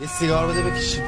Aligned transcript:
یه 0.00 0.06
سیگار 0.06 0.46
بده 0.46 0.62
بکشیم. 0.62 1.04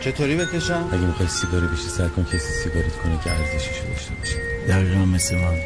چطوری 0.00 0.36
بکشم؟ 0.36 0.88
اگه 0.92 1.02
می‌خوای 1.02 1.28
سیگاری 1.28 1.66
بشی 1.66 1.88
سر 1.88 2.08
کن 2.08 2.24
کسی 2.24 2.38
سیگاریت 2.38 2.96
کنه 2.96 3.18
که 3.24 3.30
ارزششو 3.30 3.88
داشته 3.88 4.14
باشه. 4.14 4.36
دقیقا 4.68 5.04
مثل 5.04 5.36
من. 5.36 5.58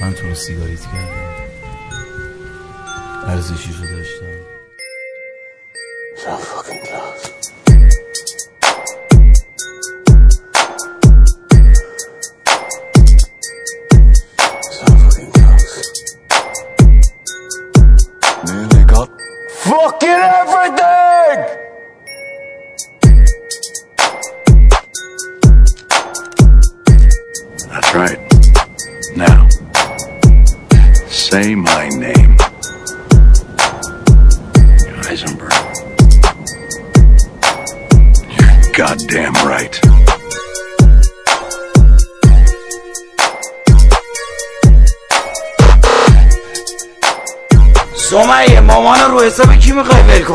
من 0.00 0.12
تو 0.12 0.28
رو 0.28 0.34
سیگاریت 0.34 0.80
کردم. 0.80 1.34
ارزشیشو 3.26 3.82
داشتم. 3.82 4.38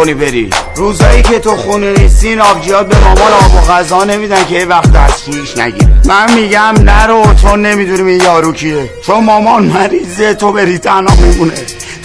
کنی 0.04 0.14
بری؟ 0.14 0.50
روزایی 0.76 1.22
که 1.22 1.40
تو 1.40 1.58
خونه 1.58 1.94
نیستی 1.94 2.28
این 2.28 2.42
آبجیات 2.42 2.88
به 2.88 3.00
مامان 3.00 3.34
آب 3.34 3.56
و 3.56 3.72
غذا 3.72 4.04
نمیدن 4.04 4.46
که 4.46 4.56
یه 4.56 4.66
وقت 4.66 4.92
دستشویش 4.92 5.58
نگیره. 5.58 5.88
من 6.06 6.34
میگم 6.34 6.74
نرو 6.80 7.34
تو 7.42 7.56
نمی‌دونیم 7.56 8.08
این 8.08 8.22
یارو 8.22 8.54
کیه. 8.54 8.90
چون 9.06 9.24
مامان 9.24 9.64
مریضه 9.64 10.34
تو 10.34 10.52
بری 10.52 10.78
تنها 10.78 11.16
میمونه 11.16 11.54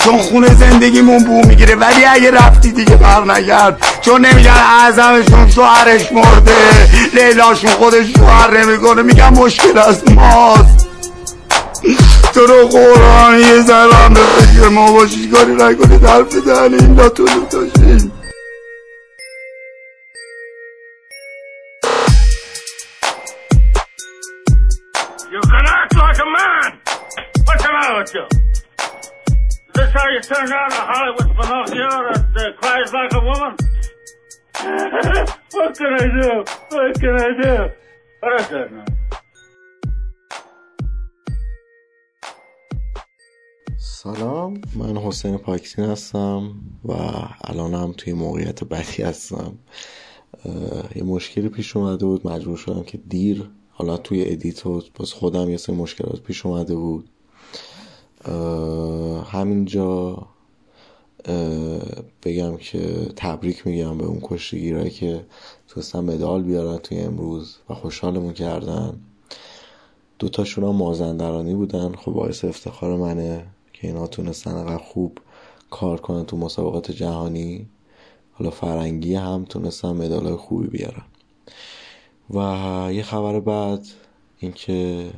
چون 0.04 0.18
خونه 0.18 0.54
زندگیمون 0.54 1.24
بو 1.24 1.48
می‌گیره. 1.48 1.74
ولی 1.74 2.04
اگه 2.04 2.30
رفتی 2.30 2.72
دیگه 2.72 2.96
بر 2.96 3.24
نگرد. 3.24 3.86
چون 4.00 4.26
نمیگن 4.26 4.50
اعظمشون 4.50 5.50
شوهرش 5.50 6.12
مرده. 6.12 6.52
لیلاشون 7.14 7.70
خودش 7.70 8.06
شوهر 8.16 8.64
نمی‌کنه. 8.64 9.02
میگن 9.02 9.28
مشکل 9.28 9.78
از 9.78 10.10
ماست. 10.10 10.77
تو 12.38 12.46
رو 12.46 12.68
قرآن 12.68 13.38
یه 13.38 13.62
زرم 13.62 14.14
به 14.14 14.20
فکر 14.20 14.68
ما 14.68 14.92
باشی 14.92 15.30
کاری 15.30 15.52
نکنید 15.52 16.04
حرف 16.04 16.36
دهن 16.46 16.74
این 16.74 16.94
لاتولو 16.94 17.46
داشتیم 17.52 18.12
You 25.32 25.40
can 25.50 25.64
act 25.78 25.94
like 26.04 26.18
a 26.18 26.28
man! 26.36 26.68
What's 27.46 27.62
the 27.64 27.70
matter 27.76 27.96
with 27.98 28.14
you? 28.16 28.26
Is 29.68 29.74
this 29.74 29.90
how 29.98 30.08
you 30.14 30.20
turn 30.30 30.46
down 30.54 30.70
a 30.80 30.82
Hollywood 30.90 31.30
Pinocchio 31.36 31.90
that 32.36 32.50
uh, 32.50 32.60
cries 32.60 32.90
like 32.98 33.12
a 33.20 33.22
woman? 33.28 33.52
what 35.54 35.70
can 35.78 35.92
I 36.02 36.06
do? 36.18 36.30
What 36.72 37.00
can 37.02 37.14
I 37.26 37.30
do? 37.42 37.54
What 38.20 38.40
is 38.40 38.50
it 38.60 38.72
now? 38.72 39.17
سلام. 44.14 44.60
من 44.74 44.96
حسین 44.96 45.36
پاکتین 45.36 45.84
هستم 45.84 46.50
و 46.84 46.92
الانم 47.44 47.94
توی 47.96 48.12
موقعیت 48.12 48.64
بدی 48.64 49.02
هستم. 49.02 49.52
یه 50.96 51.02
مشکلی 51.02 51.48
پیش 51.48 51.76
اومده 51.76 52.06
بود. 52.06 52.26
مجبور 52.26 52.56
شدم 52.56 52.82
که 52.82 52.98
دیر 53.08 53.50
حالا 53.70 53.96
توی 53.96 54.30
ادیت 54.30 54.66
و 54.66 54.82
باز 54.94 55.12
خودم 55.12 55.50
یه 55.50 55.56
سری 55.56 55.76
مشکلات 55.76 56.20
پیش 56.20 56.46
اومده 56.46 56.76
بود. 56.76 57.08
همینجا 59.24 60.26
بگم 62.22 62.56
که 62.56 63.08
تبریک 63.16 63.66
میگم 63.66 63.98
به 63.98 64.04
اون 64.04 64.20
کشتیگیرایی 64.22 64.90
که 64.90 65.24
تونستن 65.68 66.00
مدال 66.00 66.42
بیارن 66.42 66.76
توی 66.78 66.98
امروز 66.98 67.56
و 67.70 67.74
خوشحالمون 67.74 68.32
کردن. 68.32 69.00
دوتاشون 70.18 70.64
هم 70.64 70.76
مازندرانی 70.76 71.54
بودن. 71.54 71.94
خب 71.94 72.12
باعث 72.12 72.44
افتخار 72.44 72.96
منه. 72.96 73.46
که 73.80 73.88
اینا 73.88 74.06
تونستن 74.06 74.50
انقدر 74.50 74.78
خوب 74.78 75.18
کار 75.70 76.00
کنن 76.00 76.24
تو 76.26 76.36
مسابقات 76.36 76.90
جهانی. 76.90 77.66
حالا 78.32 78.50
فرنگی 78.50 79.14
هم 79.14 79.44
تونستن 79.48 79.88
مدالای 79.88 80.36
خوبی 80.36 80.66
بیارن. 80.66 81.04
و 82.30 82.38
یه 82.92 83.02
خبر 83.02 83.40
بعد 83.40 83.86
اینکه 84.38 85.10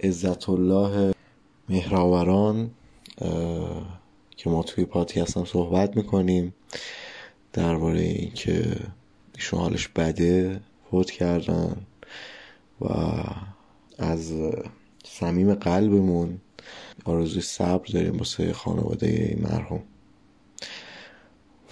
عزت 0.00 0.48
الله 0.48 1.14
مهراوران 1.68 2.70
که 4.36 4.50
ما 4.50 4.62
توی 4.62 4.84
پاتی 4.84 5.20
هستم 5.20 5.44
صحبت 5.44 5.96
می‌کنیم 5.96 6.54
درباره 7.52 8.00
اینکه 8.00 8.76
ایشون 9.34 9.60
حالش 9.60 9.88
بده 9.88 10.60
فوت 10.90 11.10
کردن 11.10 11.76
و 12.80 12.88
از 13.98 14.32
صمیم 15.04 15.54
قلبمون 15.54 16.40
آرزوی 17.04 17.42
صبر 17.42 17.86
داریم 17.92 18.16
واسه 18.16 18.52
خانواده 18.52 19.38
مرحوم. 19.40 19.82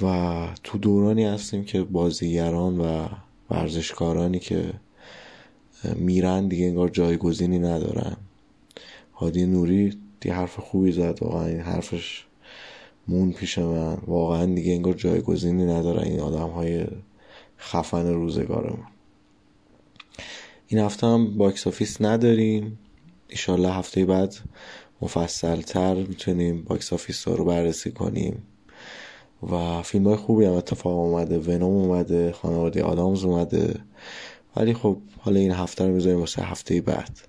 و 0.02 0.48
تو 0.64 0.78
دورانی 0.78 1.24
هستیم 1.24 1.64
که 1.64 1.82
بازیگران 1.82 2.80
و 2.80 3.08
ورزشکارانی 3.50 4.38
که 4.38 4.72
میرن 5.96 6.48
دیگه 6.48 6.64
انگار 6.66 6.88
جایگزینی 6.88 7.58
ندارن. 7.58 8.16
هادی 9.14 9.46
نوری 9.46 9.98
دی 10.20 10.30
حرف 10.30 10.60
خوبی 10.60 10.92
زد 10.92 11.18
واقعا 11.20 11.46
این 11.46 11.60
حرفش 11.60 12.24
مون 13.08 13.32
پیش 13.32 13.58
من. 13.58 13.98
واقعا 14.06 14.46
دیگه 14.46 14.72
انگار 14.72 14.94
جایگزینی 14.94 15.64
ندارن 15.64 16.04
این 16.04 16.20
آدم 16.20 16.48
های 16.48 16.86
خفن 17.58 18.06
روزگارمون. 18.06 18.86
این 20.66 20.80
هفته 20.80 21.06
هم 21.06 21.36
box 21.36 21.66
office 21.66 22.00
نداریم. 22.00 22.78
ایشالله 23.28 23.72
هفته 23.72 24.04
بعد 24.04 24.34
مفصل 25.02 25.60
تر 25.60 25.94
می‌تونیم 25.94 26.62
box 26.62 26.92
office 26.92 27.28
رو 27.28 27.44
بررسی 27.44 27.90
کنیم. 27.90 28.42
و 29.50 29.82
فیلم 29.82 30.06
های 30.06 30.16
خوبی 30.16 30.44
هم 30.44 30.52
اتفاق 30.52 30.98
اومده. 30.98 31.38
ونوم 31.38 31.72
اومده 31.72 32.32
خانواده 32.32 32.82
آدامز 32.82 33.24
اومده. 33.24 33.74
ولی 34.56 34.74
خب 34.74 34.96
حالا 35.20 35.40
این 35.40 35.52
هفته 35.52 35.86
رو 35.86 35.92
می‌ذاریم 35.92 36.20
واسه 36.20 36.42
هفته 36.42 36.80
بعد. 36.80 37.20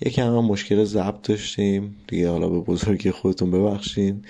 یکی 0.00 0.20
هم 0.20 0.44
مشکل 0.44 0.84
ضبط 0.84 1.28
داشتیم. 1.28 1.96
دیگه 2.08 2.30
حالا 2.30 2.48
به 2.48 2.60
بزرگی 2.60 3.10
خودتون 3.10 3.50
ببخشین. 3.50 4.24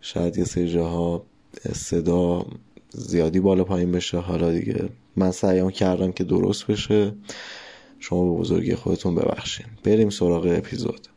شاید 0.00 0.38
یه 0.38 0.44
سری 0.44 0.72
جاها 0.72 1.26
صدا 1.72 2.46
زیادی 2.90 3.40
بالا 3.40 3.64
پایین 3.64 3.92
بشه. 3.92 4.18
حالا 4.18 4.52
دیگه 4.52 4.88
من 5.16 5.30
سعیم 5.30 5.70
کردم 5.70 6.12
که 6.12 6.24
درست 6.24 6.66
بشه. 6.66 7.14
شما 7.98 8.32
به 8.32 8.40
بزرگی 8.40 8.74
خودتون 8.74 9.14
ببخشین. 9.14 9.66
بریم 9.84 10.10
سراغ 10.10 10.46
اپیزود. 10.56 11.08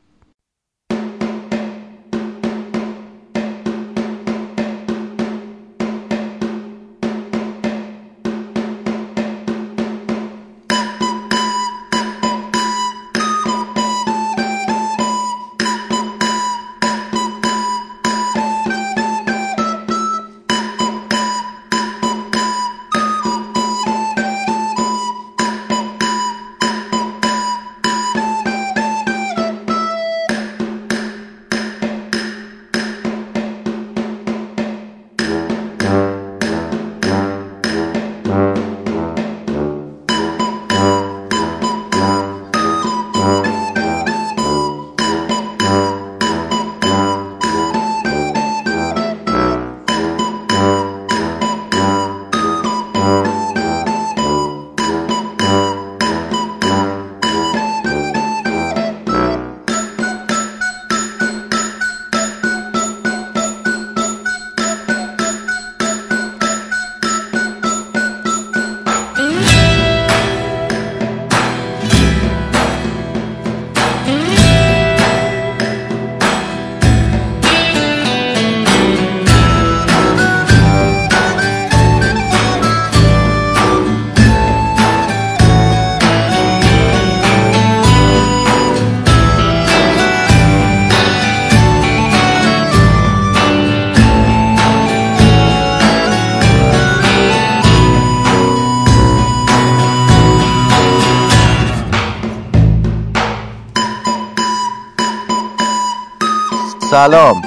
سلام. 106.95 107.41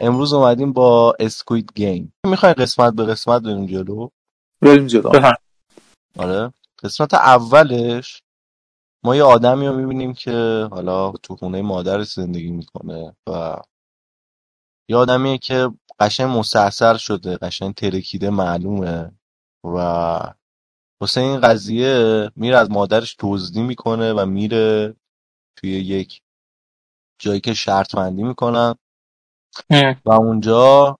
امروز 0.00 0.32
اومدیم 0.32 0.72
با 0.72 1.14
اسکوید 1.20 1.72
گیم 1.74 2.12
می‌خواین 2.26 2.54
قسمت 2.54 2.94
به 2.94 3.04
قسمت 3.04 3.42
بریم 3.42 3.66
جلو. 3.66 4.08
بریم 4.60 4.86
جلو. 4.86 5.10
آره. 6.18 6.52
قسمت 6.82 7.14
اولش 7.14 8.22
ما 9.04 9.16
یه 9.16 9.22
آدمی 9.22 9.66
رو 9.66 9.76
می‌بینیم 9.76 10.12
که 10.14 10.68
حالا 10.70 11.12
تو 11.12 11.36
خونه 11.36 11.62
مادرش 11.62 12.12
زندگی 12.12 12.50
می‌کنه 12.50 13.16
و 13.28 13.56
یه 14.88 14.96
آدمیه 14.96 15.38
که 15.38 15.70
قشنگ 16.00 16.38
مستحصر 16.38 16.96
شده 16.96 17.36
قشنگ 17.36 17.74
ترکیده 17.74 18.30
معلومه 18.30 19.12
و 19.64 19.76
واسه 21.00 21.20
این 21.20 21.40
قضیه 21.40 22.30
میره 22.36 22.56
از 22.58 22.70
مادرش 22.70 23.16
دزدی 23.20 23.62
می‌کنه 23.62 24.12
و 24.12 24.26
میره 24.26 24.96
توی 25.56 25.70
یک 25.70 26.22
جایی 27.20 27.40
که 27.40 27.54
شرط 27.54 27.96
بندی 27.96 28.22
می‌کنن 28.22 28.74
و 30.04 30.10
اونجا 30.10 30.96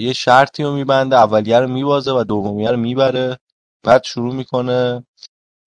یه 0.00 0.12
شرطی 0.12 0.62
رو 0.62 0.72
میبنده 0.72 1.16
اولیه 1.16 1.60
رو 1.60 1.68
میبازه 1.68 2.12
و 2.12 2.24
دومیه 2.24 2.70
رو 2.70 2.76
می‌بره. 2.76 3.38
بعد 3.82 4.04
شروع 4.04 4.34
می‌کنه 4.34 5.06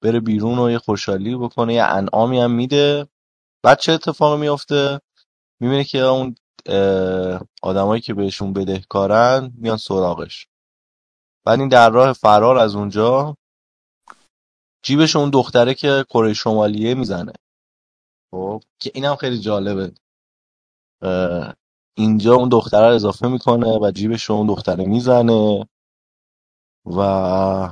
بره 0.03 0.19
بیرون 0.19 0.59
و 0.59 0.71
یه 0.71 0.77
خوشحالی 0.77 1.35
بکنه 1.35 1.73
یه 1.73 1.83
انعامی 1.83 2.39
هم 2.39 2.51
میده. 2.51 3.07
بعد 3.63 3.79
چه 3.79 3.91
اتفاقی 3.91 4.41
میفته 4.41 5.01
می‌بینه 5.59 5.83
که 5.83 5.99
اون 5.99 6.35
آدمایی 7.63 8.01
که 8.01 8.13
بهشون 8.13 8.53
بدهکارن 8.53 9.53
میان 9.57 9.77
سراغش. 9.77 10.47
بعد 11.45 11.59
این 11.59 11.69
در 11.69 11.89
راه 11.89 12.13
فرار 12.13 12.57
از 12.57 12.75
اونجا 12.75 13.38
جیبش 14.83 15.15
اون 15.15 15.29
دختره 15.29 15.73
که 15.73 16.05
کره 16.09 16.33
شمالیه 16.33 16.93
می‌زنه. 16.93 17.33
خب 18.31 18.63
که 18.79 18.91
اینم 18.93 19.15
خیلی 19.15 19.39
جالبه. 19.39 19.91
اه، 21.01 21.53
اینجا 21.97 22.33
اون 22.33 22.49
دختره 22.49 22.87
رو 22.87 22.95
اضافه 22.95 23.27
می‌کنه 23.27 23.79
و 23.81 23.91
جیبش 23.91 24.23
رو 24.23 24.35
اون 24.35 24.47
دختره 24.47 24.85
می‌زنه 24.85 25.67
و 26.85 27.69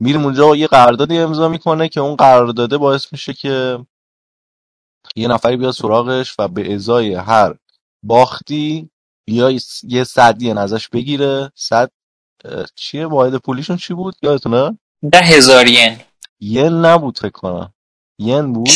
میریم 0.00 0.24
اونجا 0.24 0.56
یه 0.56 0.66
قراردادی 0.66 1.18
امضا 1.18 1.48
می‌کنه 1.48 1.88
که 1.88 2.00
اون 2.00 2.16
قرارداده 2.16 2.78
باعث 2.78 3.12
میشه 3.12 3.32
که 3.32 3.78
یه 5.16 5.28
نفری 5.28 5.56
بیاد 5.56 5.72
سراغش 5.72 6.34
و 6.38 6.48
به 6.48 6.74
ازای 6.74 7.14
هر 7.14 7.56
باختی 8.02 8.90
یا 9.26 9.50
یه 9.82 10.04
صدی 10.04 10.50
ازش 10.50 10.88
بگیره. 10.88 11.52
صد 11.54 11.90
اه، 12.44 12.66
چیه؟ 12.74 13.06
واحد 13.06 13.36
پولیشون 13.36 13.76
چی 13.76 13.94
بود؟ 13.94 14.14
یادتونه؟ 14.22 14.78
ده 15.12 15.18
هزار 15.18 15.66
ین. 15.66 15.98
ین 16.40 16.72
نبود 16.72 17.18
فکر 17.18 17.30
کنم. 17.30 17.74
ین 18.18 18.52
بود. 18.52 18.68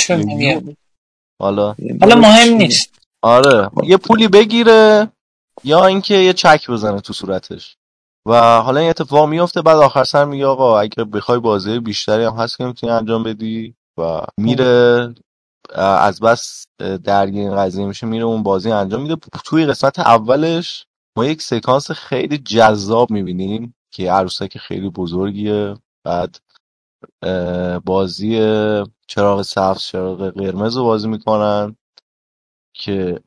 حالا. 1.40 1.74
حالا 2.00 2.16
مهم 2.16 2.56
نیست. 2.56 2.94
آره. 3.22 3.70
یه 3.84 3.96
پولی 3.96 4.28
بگیره 4.28 5.08
یا 5.64 5.86
اینکه 5.86 6.14
یه 6.14 6.32
چک 6.32 6.70
بزنه 6.70 7.00
تو 7.00 7.12
صورتش. 7.12 7.76
و 8.26 8.60
حالا 8.60 8.80
این 8.80 8.90
اتفاق 8.90 9.28
میفته 9.28 9.62
بعد 9.62 9.76
آخر 9.76 10.04
سر 10.04 10.24
میگه 10.24 10.46
آقا 10.46 10.80
اگه 10.80 11.04
بخوای 11.04 11.38
بازی 11.38 11.78
بیشتری 11.78 12.24
هم 12.24 12.32
هست 12.32 12.58
که 12.58 12.64
می‌تونی 12.64 12.92
انجام 12.92 13.22
بدی. 13.22 13.74
و 13.98 14.20
میره 14.38 15.14
از 15.74 16.20
بس 16.20 16.66
درگیر 17.04 17.42
این 17.42 17.56
قضیه 17.56 17.86
میشه 17.86 18.06
میره 18.06 18.24
اون 18.24 18.42
بازی 18.42 18.72
انجام 18.72 19.02
میده. 19.02 19.16
توی 19.44 19.66
قسمت 19.66 19.98
اولش 19.98 20.86
ما 21.16 21.24
یک 21.26 21.42
سکانس 21.42 21.90
خیلی 21.90 22.38
جذاب 22.38 23.10
می‌بینیم 23.10 23.74
که 23.90 24.12
عروسک 24.12 24.58
خیلی 24.58 24.88
بزرگیه. 24.90 25.74
بعد 26.04 26.38
بازی 27.84 28.38
چراغ 29.14 29.42
سبز 29.42 29.78
چراغ 29.78 30.30
قرمز 30.30 30.76
رو 30.76 30.84
بازی 30.84 31.08
می‌کنن 31.08 31.76
که 32.74 33.20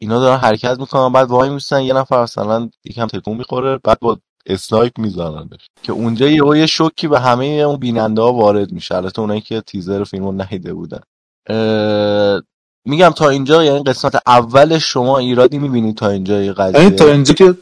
اینا 0.00 0.20
دارن 0.20 0.38
حرکت 0.38 0.78
می‌کنن 0.78 1.12
بعد 1.12 1.28
وای 1.28 1.50
میستن 1.50 1.82
یه 1.82 1.94
نفر 1.94 2.22
مثلا 2.22 2.70
یکم 2.84 3.06
تکون 3.06 3.36
می‌خوره 3.36 3.78
بعد 3.84 3.98
با 4.00 4.18
اسنایپ 4.46 4.98
میزننش 4.98 5.68
که 5.82 5.92
اونجا 5.92 6.28
یه 6.28 6.58
یه 6.58 6.66
شوکی 6.66 7.08
به 7.08 7.20
همه 7.20 7.44
اون 7.44 7.76
بیننده 7.76 8.22
ها 8.22 8.32
وارد 8.32 8.72
میشه 8.72 8.94
البته 8.94 9.20
اونایی 9.20 9.40
که 9.40 9.60
تیزر 9.60 10.04
فیلمو 10.04 10.32
ندیده 10.32 10.74
بودن. 10.74 11.00
اه، 11.48 12.42
میگم 12.86 13.10
تا 13.10 13.28
اینجا 13.28 13.64
یعنی 13.64 13.82
قسمت 13.82 14.22
اول 14.26 14.78
شما 14.78 15.18
ایرادی 15.18 15.58
می‌بینید 15.58 15.96
تا 15.96 16.08
اینجا 16.08 16.34
یه 16.34 16.40
یعنی 16.40 16.54
قضیه 16.54 16.90
تا 16.90 17.06
اینجا 17.06 17.34
که 17.34 17.54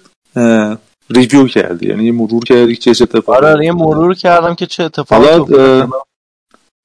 ریویو 1.11 1.49
کردی 1.49 1.89
یعنی 1.89 2.05
یه 2.05 2.13
مرور 2.13 2.45
کردی 2.45 2.77
که 2.77 2.95
چه 2.95 3.05
اتفاقی 3.05 3.47
آره 3.47 3.65
یه 3.65 3.73
مرور 3.73 4.15
کردم 4.15 4.55
که 4.55 4.67
چه 4.67 4.85
اتفاقی 4.85 5.27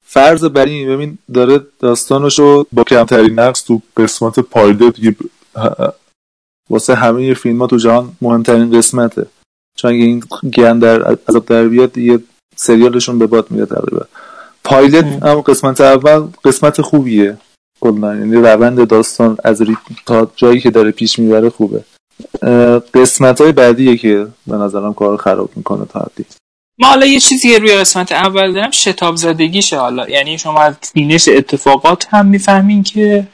فرض 0.09 0.45
بر 0.45 0.65
این 0.65 0.89
ببین 0.89 1.18
داره 1.33 1.59
داستانشو 1.80 2.65
با 2.71 2.83
کمترین 2.83 3.39
نقص 3.39 3.63
تو 3.63 3.81
قسمت 3.98 4.39
پایلوت 4.39 4.95
دیگه 4.95 5.15
واسه 6.69 6.95
همه 6.95 7.33
فیلم 7.33 7.62
ها 7.62 7.68
تو 7.68 7.77
جهان 7.77 8.12
مهمترین 8.21 8.77
قسمته. 8.77 9.25
چون 9.75 9.92
اگه 9.92 10.04
این 10.04 10.24
گن 10.54 10.80
در 10.80 11.04
عذاب 11.04 11.45
در 11.45 11.68
بیاد 11.68 11.92
دیگه 11.92 12.19
سریالشون 12.56 13.19
به 13.19 13.27
باد 13.27 13.51
میره 13.51 13.65
تقریبا. 13.65 14.06
پایلت 14.63 15.06
هم 15.06 15.42
قسمت 15.42 15.81
اول 15.81 16.27
قسمت 16.44 16.81
خوبیه. 16.81 17.38
کلا. 17.81 18.15
یعنی 18.15 18.36
روند 18.36 18.88
داستان 18.88 19.38
از 19.44 19.62
تا 20.06 20.31
جایی 20.36 20.60
که 20.60 20.71
داره 20.71 20.92
پیش 20.92 21.19
می‌بره 21.19 21.50
خوبه. 21.50 21.83
قسمت 22.94 23.42
های 23.42 23.51
بعدیه 23.51 23.98
که 23.98 24.27
به 24.48 24.56
نظرم 24.56 24.94
کار 24.94 25.18
خراب 25.18 25.50
می‌کنه 25.56 25.86
تا 25.86 26.00
حدی. 26.00 26.25
ما 26.79 26.88
حالا 26.88 27.06
یه 27.06 27.19
چیزی 27.19 27.51
که 27.51 27.60
روی 27.60 27.75
قسمت 27.75 28.12
اول 28.12 28.53
دارم 28.53 28.72
شتاب 28.72 29.15
زدگیشه 29.15 29.79
حالا. 29.79 30.10
یعنی 30.10 30.38
شما 30.38 30.62
از 30.62 30.75
بینش 30.93 31.27
اتفاقات 31.27 32.07
هم 32.10 32.25
می‌فهمین 32.25 32.84
که 32.84 33.27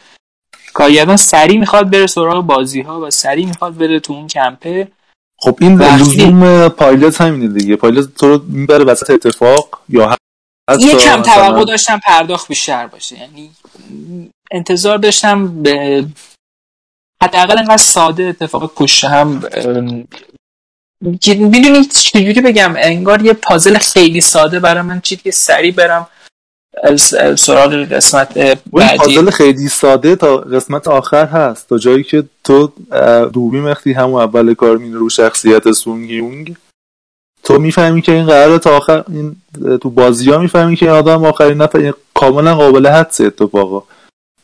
کارگردان 0.73 1.17
سریع 1.17 1.59
می‌خواد 1.59 1.89
بره 1.89 2.07
سراغ 2.07 2.45
بازی 2.45 2.81
ها 2.81 3.01
و 3.01 3.09
سریع 3.09 3.45
می‌خواد 3.45 3.77
بره 3.77 3.99
تو 3.99 4.13
اون 4.13 4.27
کمپه. 4.27 4.87
خب 5.39 5.57
این 5.61 5.81
لزوم 5.81 6.69
پایلت 6.69 7.21
همینه 7.21 7.53
دیگه. 7.53 7.75
پایلت 7.75 8.15
تو 8.15 8.27
رو 8.27 8.43
می‌بره 8.47 8.83
وسط 8.83 9.09
اتفاق 9.09 9.79
یا 9.89 10.15
حتی 10.69 10.85
یه 10.85 10.95
کم 10.95 11.21
توقع 11.21 11.65
داشتم 11.65 11.99
پرداخت 11.99 12.47
بیشتر 12.47 12.87
باشه. 12.87 13.19
یعنی 13.19 13.51
انتظار 14.51 14.97
داشتم 14.97 15.63
به 15.63 16.05
حداقل 17.23 17.57
انقدر 17.57 17.77
ساده 17.77 18.23
اتفاقات 18.23 18.75
پشت 18.75 19.03
هم 19.03 19.43
می‌دونی 21.03 21.85
چجوری 21.85 22.41
بگم؟ 22.41 22.73
انگار 22.77 23.21
یه 23.21 23.33
پازل 23.33 23.77
خیلی 23.77 24.21
ساده 24.21 24.59
برای 24.59 24.81
من 24.81 25.01
چیزی 25.01 25.21
که 25.21 25.31
سریع 25.31 25.71
برم 25.71 26.07
سراغ 27.35 27.73
قسمت 27.73 28.33
بعدی. 28.73 28.97
پازل 28.97 29.29
خیلی 29.29 29.67
ساده 29.67 30.15
تا 30.15 30.37
قسمت 30.37 30.87
آخر 30.87 31.25
هست 31.25 31.69
تا 31.69 31.77
جایی 31.77 32.03
که 32.03 32.23
تو 32.43 32.71
دوبی 33.33 33.59
مختی 33.59 33.93
همون 33.93 34.21
اول 34.21 34.53
کار 34.53 34.77
میره 34.77 34.97
رو 34.97 35.09
شخصیت 35.09 35.71
سونگ 35.71 36.09
یونگ. 36.09 36.55
تو 37.43 37.59
می‌فهمی 37.59 38.01
که 38.01 38.11
این 38.11 38.25
قراره 38.25 38.59
تا 38.59 38.77
آخر 38.77 39.03
این 39.07 39.35
تو 39.81 39.89
بازی 39.89 40.31
ها 40.31 40.37
می‌فهمی 40.37 40.75
که 40.75 40.85
این 40.85 40.95
آدم 40.95 41.25
آخرین 41.25 41.61
نفر 41.61 41.77
این 41.77 41.93
کاملا 42.13 42.55
قابل 42.55 42.87
حدس 42.87 43.21
اتفاقا. 43.21 43.83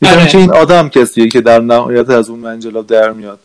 می‌فهمی 0.00 0.20
آره. 0.20 0.30
که 0.30 0.38
این 0.38 0.52
آدم 0.52 0.88
کسیه 0.88 1.28
که 1.28 1.40
در 1.40 1.60
نهایت 1.60 2.10
از 2.10 2.30
اون 2.30 2.38
منجلاب 2.38 2.86
در 2.86 3.12
میاد. 3.12 3.38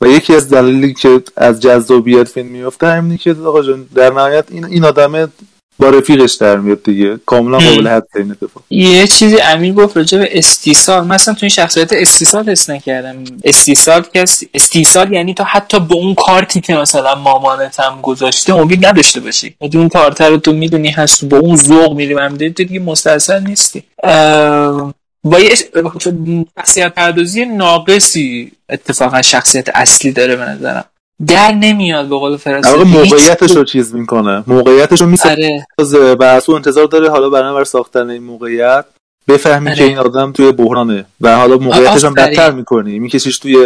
و 0.00 0.06
یکی 0.06 0.34
از 0.34 0.48
دلایلی 0.48 0.94
که 0.94 1.22
از 1.36 1.60
جذابیت 1.60 2.28
فیلم 2.28 2.46
میفته 2.46 2.86
همینه 2.86 3.18
که 3.18 3.36
آقا 3.46 3.62
جان 3.62 3.86
در 3.94 4.12
نهایت 4.12 4.44
این 4.50 4.64
این 4.64 4.84
آدمه 4.84 5.26
با 5.78 5.90
رفیقش 5.90 6.34
در 6.34 6.56
میاد 6.56 6.82
دیگه. 6.82 7.18
کاملا. 7.26 7.58
قابل 7.58 7.88
حدس 7.88 8.16
این 8.16 8.30
اتفاق. 8.30 8.62
یه 8.70 9.06
چیزی 9.06 9.40
امیر 9.40 9.74
گفت 9.74 9.96
راجع 9.96 10.18
به 10.18 10.38
استیصال. 10.38 11.06
مثلا 11.06 11.34
تو 11.34 11.38
این 11.42 11.48
شخصیت 11.48 11.92
استیصال 11.92 12.50
حس 12.50 12.70
نکردم. 12.70 13.24
استیصال 13.44 14.02
که 14.12 14.22
است- 14.22 14.44
استیصال 14.54 15.12
یعنی 15.12 15.34
تو 15.34 15.44
حتی 15.44 15.80
به 15.80 15.94
اون 15.94 16.14
کارتی 16.14 16.60
که 16.60 16.74
مثلا 16.74 17.14
مامانت 17.14 17.80
هم 17.80 18.00
گذاشته 18.02 18.54
امید 18.54 18.86
نداشته 18.86 19.20
باشی. 19.20 19.54
اون 19.58 19.88
کارت 19.88 20.20
رو 20.20 20.36
تو 20.36 20.52
می‌دونی 20.52 20.90
هست 20.90 21.24
با 21.24 21.38
اون 21.38 21.56
ذوق 21.56 21.96
میری 21.96 22.14
تو 22.38 22.64
دیگه 22.64 22.80
مستاصل 22.80 23.42
نیستی. 23.42 23.82
اه، 24.02 24.94
با 25.24 25.40
یه 25.40 25.54
شخصیت 26.58 26.94
پردازی 26.94 27.44
ناقصی 27.44 28.52
اتفاقا 28.68 29.22
شخصیت 29.22 29.68
اصلی 29.74 30.12
داره 30.12 30.36
به 30.36 30.44
نظرم. 30.44 30.84
در 31.26 31.52
نمیاد 31.52 32.08
به 32.08 32.16
قول 32.16 32.36
فرانسه. 32.36 32.84
موقعیتش 32.84 33.50
رو 33.50 33.64
چیز 33.64 33.94
می‌کنه. 33.94 34.44
موقعیتش 34.46 35.00
رو 35.00 35.06
می‌سازه 35.06 35.64
آره. 35.78 36.14
و 36.14 36.22
از 36.22 36.50
انتظار 36.50 36.86
داره 36.86 37.10
حالا 37.10 37.30
برای 37.30 37.64
ساختن 37.64 38.10
این 38.10 38.22
موقعیت. 38.22 38.84
بفهمی 39.28 39.68
آره. 39.68 39.78
که 39.78 39.84
این 39.84 39.98
آدم 39.98 40.32
توی 40.32 40.52
بحرانه. 40.52 41.04
و 41.20 41.36
حالا 41.36 41.56
موقعیتش 41.56 42.04
هم. 42.04 42.14
بدتر 42.14 42.50
می‌کنی. 42.50 42.98
میکشیش 42.98 43.38
توی 43.38 43.56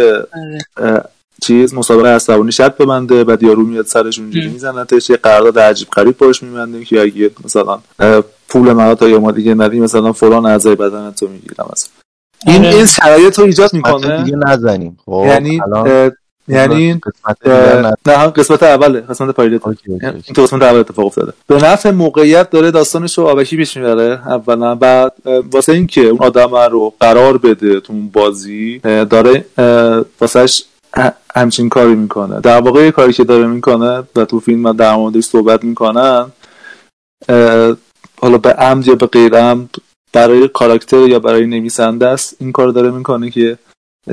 آره. 0.77 1.03
چیز 1.41 1.73
مسابقه 1.73 2.07
عصبانی 2.07 2.51
شرط 2.51 2.77
ببنده 2.77 3.23
بعد 3.23 3.43
یارو 3.43 3.63
میاد 3.63 3.85
سرش 3.85 4.19
اونجوری. 4.19 4.47
میزنتش 4.47 5.09
یه 5.09 5.17
قرارداد 5.17 5.59
عجیب 5.59 5.87
غریب 5.89 6.17
باش 6.17 6.43
میبنده 6.43 6.85
که 6.85 7.01
اگه 7.01 7.31
مثلا 7.45 7.79
پول 8.49 8.71
ما 8.71 8.95
تا 8.95 9.09
یا 9.09 9.19
ما 9.19 9.31
دیگه 9.31 9.53
ندی 9.53 9.79
مثلا 9.79 10.13
فلان 10.13 10.45
اعضای 10.45 10.75
بدن 10.75 11.11
تو 11.11 11.27
می‌گیرم 11.27 11.69
مثلا 11.73 11.89
این 12.47 12.65
آره. 12.65 12.75
این 12.75 12.85
شرایط 12.85 13.39
رو 13.39 13.45
ایجاد 13.45 13.73
می‌کنه 13.73 14.23
دیگه 14.23 14.37
نزنیم 14.47 14.97
خب 15.05 15.23
یعنی 15.27 15.61
یعنی 16.47 16.99
نه. 17.45 18.17
هم 18.17 18.27
قسمت 18.27 18.63
اوله 18.63 19.01
قسمت 19.01 19.35
پایلوت 19.35 19.67
این 19.67 20.05
اوکی. 20.05 20.33
تو 20.33 20.43
قسمت 20.43 20.61
اول 20.61 20.79
اتفاق 20.79 21.05
افتاده 21.05 21.33
به 21.47 21.55
نفع 21.55 21.91
موقعیت 21.91 22.49
داره 22.49 22.71
داستانش 22.71 23.17
رو 23.17 23.23
آبکی 23.23 23.57
پیش 23.57 23.77
می‌بره 23.77 24.27
اولا 24.27 24.75
بعد 24.75 25.13
واسه 25.51 25.73
اینکه 25.73 26.01
اون 26.01 26.19
آدم 26.19 26.55
رو 26.55 26.93
قرار 26.99 27.37
بده 27.37 27.79
تو 27.79 27.93
اون 27.93 28.07
بازی 28.07 28.79
داره 29.09 29.45
واسهش 30.21 30.63
همچین 31.35 31.69
کاری 31.69 31.95
می‌کنه. 31.95 32.39
در 32.39 32.61
واقع 32.61 32.85
یه 32.85 32.91
کاری 32.91 33.13
که 33.13 33.23
داره 33.23 33.47
می‌کنه 33.47 34.03
و 34.15 34.25
تو 34.25 34.39
فیلم 34.39 34.59
من 34.59 34.75
در 34.75 34.95
موردش 34.95 35.23
صحبت 35.23 35.63
می‌کنن 35.63 36.31
حالا 38.21 38.37
به 38.37 38.53
عمد 38.53 38.87
یا 38.87 38.95
به 38.95 39.05
غیر 39.05 39.35
عمد 39.35 39.69
برای 40.13 40.47
کاراکتر 40.47 41.07
یا 41.07 41.19
برای 41.19 41.45
نویسنده 41.45 42.07
است. 42.07 42.35
این 42.39 42.51
کار 42.51 42.69
داره 42.69 42.91
می‌کنه 42.91 43.29
که 43.29 43.57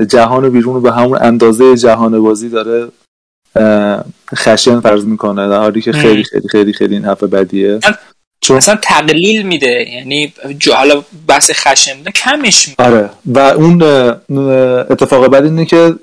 جهان 0.07 0.49
بیرون 0.49 0.73
رو 0.73 0.81
به 0.81 0.91
همون 0.91 1.17
اندازه 1.21 1.77
جهان 1.77 2.21
بازی 2.21 2.49
داره 2.49 2.87
خشن 4.35 4.79
فرض 4.79 5.05
می‌کنه. 5.05 5.49
در 5.49 5.59
حالی 5.59 5.81
که. 5.81 5.91
خیلی 5.91 6.23
خیلی 6.23 6.47
خیلی 6.47 6.73
خیلی 6.73 6.95
این 6.95 7.05
حرف 7.05 7.23
بدیه. 7.23 7.79
چون 8.43 8.57
مثلا 8.57 8.75
تقلیل 8.81 9.45
میده 9.45 9.85
یعنی 9.93 10.33
جو 10.59 10.73
حالا 10.73 11.03
بحث 11.27 11.51
خشم 11.53 11.97
بوده 11.97 12.11
کمش 12.11 12.67
میده 12.67 12.83
آره. 12.83 13.09
و 13.25 13.39
اون 13.39 13.81
اتفاق 14.89 15.27
بعد 15.27 15.43
اینه 15.43 15.65
که 15.65 15.95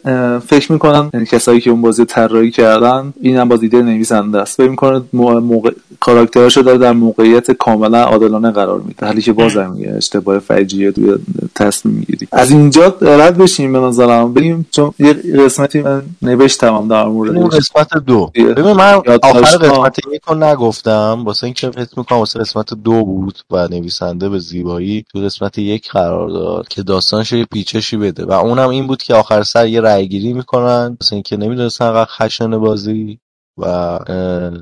فکر 0.47 0.73
می‌کنن 0.73 1.11
یعنی 1.14 1.26
کسایی 1.26 1.61
که 1.61 1.70
اون 1.70 1.82
بازی 1.82 2.02
رو 2.02 2.06
طراحی 2.06 2.50
کردن 2.50 3.12
این 3.23 3.37
هم 3.37 3.49
باز 3.49 3.62
ایده 3.62 3.82
نویسنده 3.82 4.40
است. 4.40 4.56
فکر 4.56 4.68
می‌کنه 4.68 5.02
موقع 5.12 5.70
کاراکتراشو 6.00 6.62
داره 6.62 6.78
در 6.78 6.92
موقعیت 6.92 7.50
کاملا 7.50 8.04
عادلانه 8.04 8.50
قرار 8.50 8.80
میده. 8.80 9.06
حالی 9.06 9.23
که 9.23 9.32
باز 9.32 9.56
هم 9.56 9.76
اشتباه 9.97 10.38
فجیعه 10.38 10.92
توی 10.92 11.14
تصمیم 11.54 11.94
می‌گیری. 11.94 12.28
از 12.32 12.50
اینجا 12.50 12.97
رد 13.00 13.38
بشیم 13.38 13.73
به 13.73 13.78
نظرم. 13.78 14.35
بریم 14.35 14.66
چون 14.70 14.94
یه 14.99 15.12
قسمتی 15.12 15.80
من 15.80 16.02
نوشتم 16.23 16.75
هم 16.75 16.88
در 16.88 16.97
اون 16.97 17.30
موردش 17.30 17.70
قسمت 17.70 18.04
دو. 18.06 18.30
ببین 18.35 18.73
من 18.73 18.94
آخر. 19.23 19.56
قسمت 19.56 19.99
یک 20.12 20.23
رو 20.26 20.35
نگفتم. 20.35 21.23
واسه 21.25 21.44
اینکه 21.44 21.70
فکر 21.70 21.88
می‌کنم 21.97 22.18
واسه 22.37 22.41
قسمت 22.41 22.75
دو 22.75 23.05
بود 23.05 23.39
و 23.51 23.69
نویسنده 23.69 24.29
به 24.29 24.39
زیبایی 24.39 25.05
تو 25.13 25.19
قسمت 25.19 25.59
یک 25.59 25.91
قرار 25.91 26.29
داد 26.29 26.69
که 26.69 26.83
داستانش 26.83 27.33
یه 27.33 27.45
پیچشی 27.45 27.97
بده. 27.97 28.25
و 28.25 28.33
اونم 28.33 28.69
این 28.69 28.87
بود 28.87 29.03
که 29.03 29.15
آخر 29.15 29.43
سر 29.43 29.67
یه 29.67 29.81
رأی 29.81 30.09
گیری 30.09 30.33
می‌کنن. 30.33 30.97
واسه 31.01 31.13
اینکه 31.13 31.37
نمی‌دونستن 31.37 31.85
انقدر 31.85 32.11
خشن 32.11 32.59
بازی 32.59 33.21
و 33.59 33.99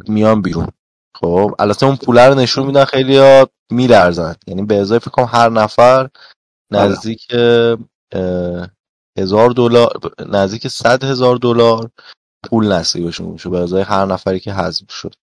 میان 0.09 0.43
بیرون. 0.43 0.69
خب 1.17 1.55
البته 1.59 1.87
اون 1.87 1.97
پوله 1.97 2.29
رو 2.29 2.35
نشون 2.35 2.67
میدن 2.67 2.85
خیلی 2.85 3.17
ها 3.17 3.49
میلرزن. 3.71 4.35
یعنی 4.47 4.63
به 4.63 4.81
ازای 4.81 4.99
فکر 4.99 5.11
کنم 5.11 5.29
هر 5.31 5.49
نفر 5.49 6.09
نزدیک 6.73 7.27
اه، 8.13 8.69
هزار 9.19 9.51
دلار 9.51 10.01
نزدیک 10.29 10.69
صد 10.69 11.05
هزار 11.05 11.37
دلار 11.37 11.91
پول 12.51 12.73
نصیبشون 12.73 13.27
میشه. 13.27 13.49
به 13.49 13.59
ازای 13.59 13.83
هر 13.83 14.05
نفری 14.05 14.41
که 14.41 14.53
حذف 14.53 14.93
شد. 14.93 15.15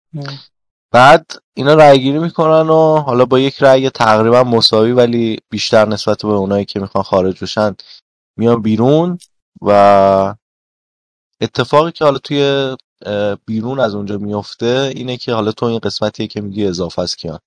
بعد 0.95 1.31
اینا 1.53 1.73
رأی 1.73 1.99
گیری 1.99 2.19
می‌کنن 2.19 2.69
و 2.69 2.97
حالا 2.99 3.25
با 3.25 3.39
یک 3.39 3.63
رأی 3.63 3.89
تقریبا 3.89 4.43
مساوی 4.43 4.91
ولی 4.91 5.39
بیشتر 5.49 5.87
نسبت 5.87 6.21
به 6.21 6.27
اونایی 6.27 6.65
که 6.65 6.79
می‌خوان 6.79 7.03
خارج 7.03 7.43
بشن 7.43 7.75
میان 8.37 8.61
بیرون 8.61 9.17
و 9.61 10.35
اتفاقی 11.41 11.91
که 11.91 12.05
حالا 12.05 12.17
توی 12.17 12.75
بیرون 13.45 13.79
از 13.79 13.95
اونجا 13.95 14.17
میفته 14.17 14.91
اینه 14.95 15.17
که 15.17 15.33
حالا 15.33 15.51
تو 15.51 15.65
این 15.65 15.79
قسمتیه 15.79 16.27
که 16.27 16.41
میگی 16.41 16.67
اضافه 16.67 17.01
است 17.01 17.17
کیان. 17.17 17.39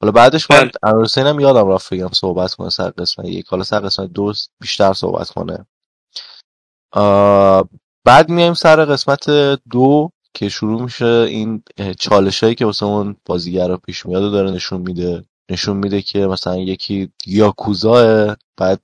حالا 0.00 0.12
بعدش 0.12 0.50
من 0.50 0.58
بله. 0.58 0.70
امیر 0.82 1.26
هم 1.26 1.40
یادم 1.40 1.68
رفت 1.68 1.94
بگم 1.94 2.10
صحبت 2.12 2.54
کنه 2.54 2.70
سر 2.70 2.90
قسمت 2.90 3.26
یک. 3.26 3.46
حالا 3.48 3.64
سر 3.64 3.80
قسمت 3.80 4.12
دو 4.12 4.32
بیشتر 4.60 4.92
صحبت 4.92 5.30
کنه. 5.30 5.66
بعد 8.04 8.28
میایم 8.28 8.54
سر 8.54 8.84
قسمت 8.84 9.30
دو. 9.70 10.10
که 10.36 10.48
شروع 10.48 10.82
میشه 10.82 11.06
این 11.06 11.62
چالش 11.98 12.42
هایی 12.42 12.54
که 12.54 12.64
واسه 12.64 12.86
اون 12.86 13.16
بازیگر 13.26 13.68
رو 13.68 13.76
پیش 13.76 14.06
میاد 14.06 14.22
و 14.22 14.30
داره 14.30 14.50
نشون 14.50 14.80
میده. 14.80 15.24
نشون 15.50 15.76
میده 15.76 16.02
که 16.02 16.26
مثلا 16.26 16.56
یکی 16.56 17.08
یاکوزاه 17.26 18.36
بعد 18.56 18.80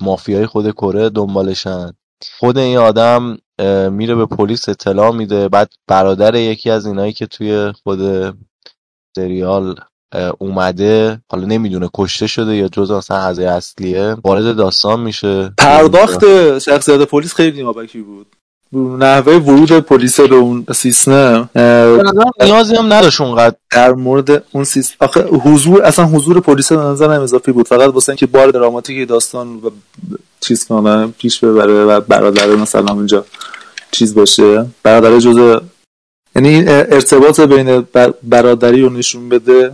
مافیای 0.00 0.46
خود 0.46 0.70
کره 0.70 1.08
دنبالشن. 1.08 1.92
خود 2.38 2.58
این 2.58 2.78
آدم 2.78 3.38
میره 3.90 4.14
به 4.14 4.26
پلیس 4.26 4.68
اطلاع 4.68 5.12
میده. 5.12 5.48
بعد 5.48 5.72
برادر 5.86 6.34
یکی 6.34 6.70
از 6.70 6.86
اینایی 6.86 7.12
که 7.12 7.26
توی 7.26 7.72
خود 7.72 8.34
سریال 9.16 9.80
اومده 10.38 11.22
حالا 11.30 11.46
نمی‌دونه 11.46 11.88
کشته 11.94 12.26
شده 12.26 12.56
یا 12.56 12.68
جز 12.68 12.90
مثلا 12.90 13.16
اعضای 13.16 13.46
اصلیه 13.46 14.16
وارد 14.24 14.56
داستان 14.56 15.00
میشه. 15.00 15.48
پرداخت 15.58 16.24
شخصیت 16.58 17.00
پلیس 17.00 17.34
خیلی 17.34 17.62
نیابکی 17.62 18.02
بود. 18.02 18.36
نحوه 18.72 19.34
ورود 19.34 19.72
پلیس 19.72 20.20
به 20.20 20.34
اون 20.34 20.66
سیستم 20.74 21.50
نیازی 22.40 22.76
هم 22.76 22.92
نداشت 22.92 23.20
اونقدر. 23.20 23.56
در 23.70 23.92
مورد 23.92 24.44
اون 24.52 24.64
سیستم 24.64 24.96
آخه 25.00 25.22
حضور 25.22 25.82
اصلا 25.82 26.04
حضور 26.04 26.40
پلیس 26.40 26.72
به 26.72 26.78
نظرم 26.78 27.20
اضافی 27.22 27.52
بود. 27.52 27.68
فقط 27.68 27.90
واسه 27.94 28.10
اینکه 28.10 28.26
بار 28.26 28.48
دراماتیک 28.50 29.08
داستان 29.08 29.54
و 29.56 29.70
چیز 30.40 30.66
کنه 30.66 31.06
پیش 31.06 31.44
ببره 31.44 31.84
و 31.84 32.00
برادر 32.00 32.46
مثلا 32.46 32.92
اونجا 32.94 33.24
چیز 33.90 34.14
باشه. 34.14 34.66
برادر 34.82 35.18
جزء 35.18 35.60
یعنی 36.36 36.64
ارتباط 36.68 37.40
بین 37.40 37.80
بر- 37.80 38.14
برادری 38.22 38.82
رو 38.82 38.90
نشون 38.90 39.28
بده 39.28 39.72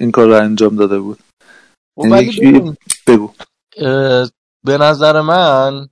این 0.00 0.10
کار 0.10 0.26
رو 0.26 0.34
انجام 0.34 0.76
داده 0.76 0.98
بود. 0.98 1.18
یعنی 2.04 2.76
بگو. 3.06 3.30
به 4.64 4.78
نظر 4.80 5.20
من 5.20 5.88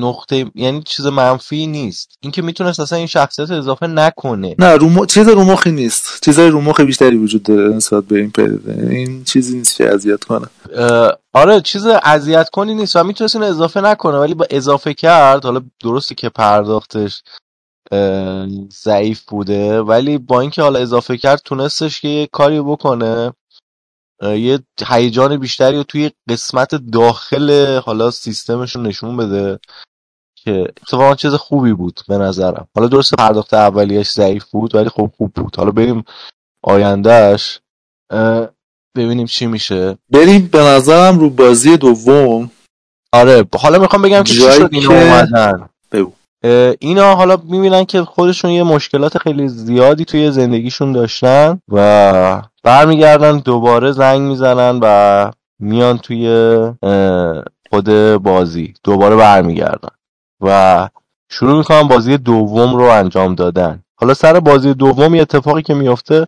نقطه 0.00 0.50
یعنی 0.54 0.82
چیز 0.82 1.06
منفی 1.06 1.66
نیست. 1.66 2.18
اینکه 2.22 2.42
می‌تونست 2.42 2.80
اصلا 2.80 2.98
این 2.98 3.06
شخصیت 3.06 3.50
اضافه 3.50 3.86
نکنه. 3.86 4.54
نه 4.58 4.76
رو 4.76 4.88
م... 4.88 5.06
چیز 5.06 5.28
رو 5.28 5.44
مخی 5.44 5.70
نیست. 5.70 6.24
چیزای 6.24 6.50
رو 6.50 6.60
مخ 6.60 6.80
بیشتری 6.80 7.16
وجود 7.16 7.42
داره 7.42 7.68
نسبت 7.68 8.04
به 8.04 8.18
این 8.18 8.30
پدیده. 8.30 8.88
این 8.90 9.24
چیزی 9.24 9.58
نیست 9.58 9.76
که 9.76 9.94
اذیت 9.94 10.24
کنه. 10.24 10.46
آره 11.32 11.60
چیز 11.60 11.86
اذیت 11.86 12.48
کنی 12.48 12.74
نیست 12.74 12.96
و 12.96 13.04
می‌تونست 13.04 13.36
اینو 13.36 13.48
اضافه 13.48 13.80
نکنه 13.80 14.18
ولی 14.18 14.34
با 14.34 14.46
اضافه 14.50 14.94
کرد 14.94 15.44
حالا 15.44 15.62
درسته 15.82 16.14
که 16.14 16.28
پرداختش 16.28 17.22
ضعیف 18.82 19.22
بوده 19.28 19.80
ولی 19.80 20.18
با 20.18 20.40
اینکه 20.40 20.62
حالا 20.62 20.78
اضافه 20.78 21.16
کرد 21.16 21.40
تونستش 21.44 22.00
که 22.00 22.08
یه 22.08 22.28
کاری 22.32 22.60
بکنه. 22.60 23.32
یه 24.22 24.58
هیجان 24.86 25.36
بیشتری 25.36 25.76
رو 25.76 25.82
توی 25.82 26.10
قسمت 26.28 26.74
داخل 26.74 27.78
حالا 27.78 28.10
سیستمشون 28.10 28.86
نشون 28.86 29.16
بده 29.16 29.58
که 30.44 30.60
اتفاقا 30.82 31.14
چیز 31.14 31.34
خوبی 31.34 31.72
بود 31.72 32.00
به 32.08 32.18
نظرم. 32.18 32.68
حالا 32.76 32.88
درسته 32.88 33.16
پرداخت 33.16 33.54
اولیش 33.54 34.10
ضعیف 34.10 34.44
بود 34.44 34.74
ولی 34.74 34.88
خب 34.88 35.10
خوب 35.16 35.32
بود. 35.34 35.56
حالا 35.56 35.70
بریم 35.70 36.04
آیندهش 36.64 37.60
ببینیم 38.96 39.26
چی 39.26 39.46
میشه. 39.46 39.98
بریم 40.10 40.46
به 40.46 40.58
نظرم 40.58 41.18
رو 41.18 41.30
بازی 41.30 41.76
دوم. 41.76 42.50
آره 43.12 43.44
حالا 43.60 43.78
می‌خوام 43.78 44.02
بگم 44.02 44.22
که 44.22 44.32
چی 44.32 44.40
شد 44.40 44.68
اینا 44.72 44.88
که- 44.88 44.94
اومدن. 45.02 45.68
بگو. 45.92 46.12
اینا 46.80 47.14
حالا 47.14 47.36
می‌بینن 47.44 47.84
که 47.84 48.02
خودشون 48.02 48.50
یه 48.50 48.62
مشکلات 48.62 49.18
خیلی 49.18 49.48
زیادی 49.48 50.04
توی 50.04 50.30
زندگیشون 50.30 50.92
داشتن 50.92 51.60
و 51.68 52.42
برمیگردن 52.64 53.38
دوباره 53.38 53.92
زنگ 53.92 54.20
می‌زنن 54.20 54.80
و 54.82 55.30
میان 55.60 55.98
توی 55.98 56.28
خود 57.70 57.90
بازی 58.22 58.74
دوباره 58.84 59.16
برمیگردن 59.16 59.88
و 60.40 60.88
شروع 61.30 61.58
می‌کنن 61.58 61.82
بازی 61.82 62.16
دوم 62.16 62.76
رو 62.76 62.84
انجام 62.84 63.34
دادن. 63.34 63.82
حالا 64.00 64.14
سر 64.14 64.40
بازی 64.40 64.74
دوم 64.74 65.14
یه 65.14 65.22
اتفاقی 65.22 65.62
که 65.62 65.74
میفته 65.74 66.26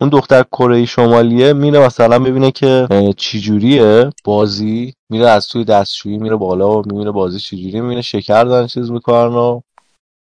اون 0.00 0.10
دختر 0.10 0.42
کره 0.42 0.84
شمالیه 0.84 1.52
میره 1.52 1.86
مثلا 1.86 2.18
ببینه 2.18 2.50
که 2.50 2.88
چجوریه 3.16 4.10
بازی. 4.24 4.94
میره 5.10 5.28
از 5.28 5.48
توی 5.48 5.64
دستشویی 5.64 6.18
میره 6.18 6.36
بالا 6.36 6.78
و 6.78 6.82
می‌بینه 6.86 7.10
بازی 7.10 7.38
چجوریه 7.38 7.80
می‌بینه 7.80 8.02
شکر 8.02 8.44
دارن 8.44 8.66
چیز 8.66 8.90
می‌کنن 8.90 9.34
و 9.34 9.60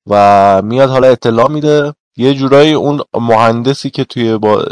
و 0.09 0.61
میاد 0.61 0.89
حالا 0.89 1.07
اطلاع 1.07 1.51
میده. 1.51 1.93
یه 2.17 2.33
جورایی 2.33 2.73
اون 2.73 3.01
مهندسی 3.13 3.89
که 3.89 4.03
توی 4.03 4.37
با 4.37 4.65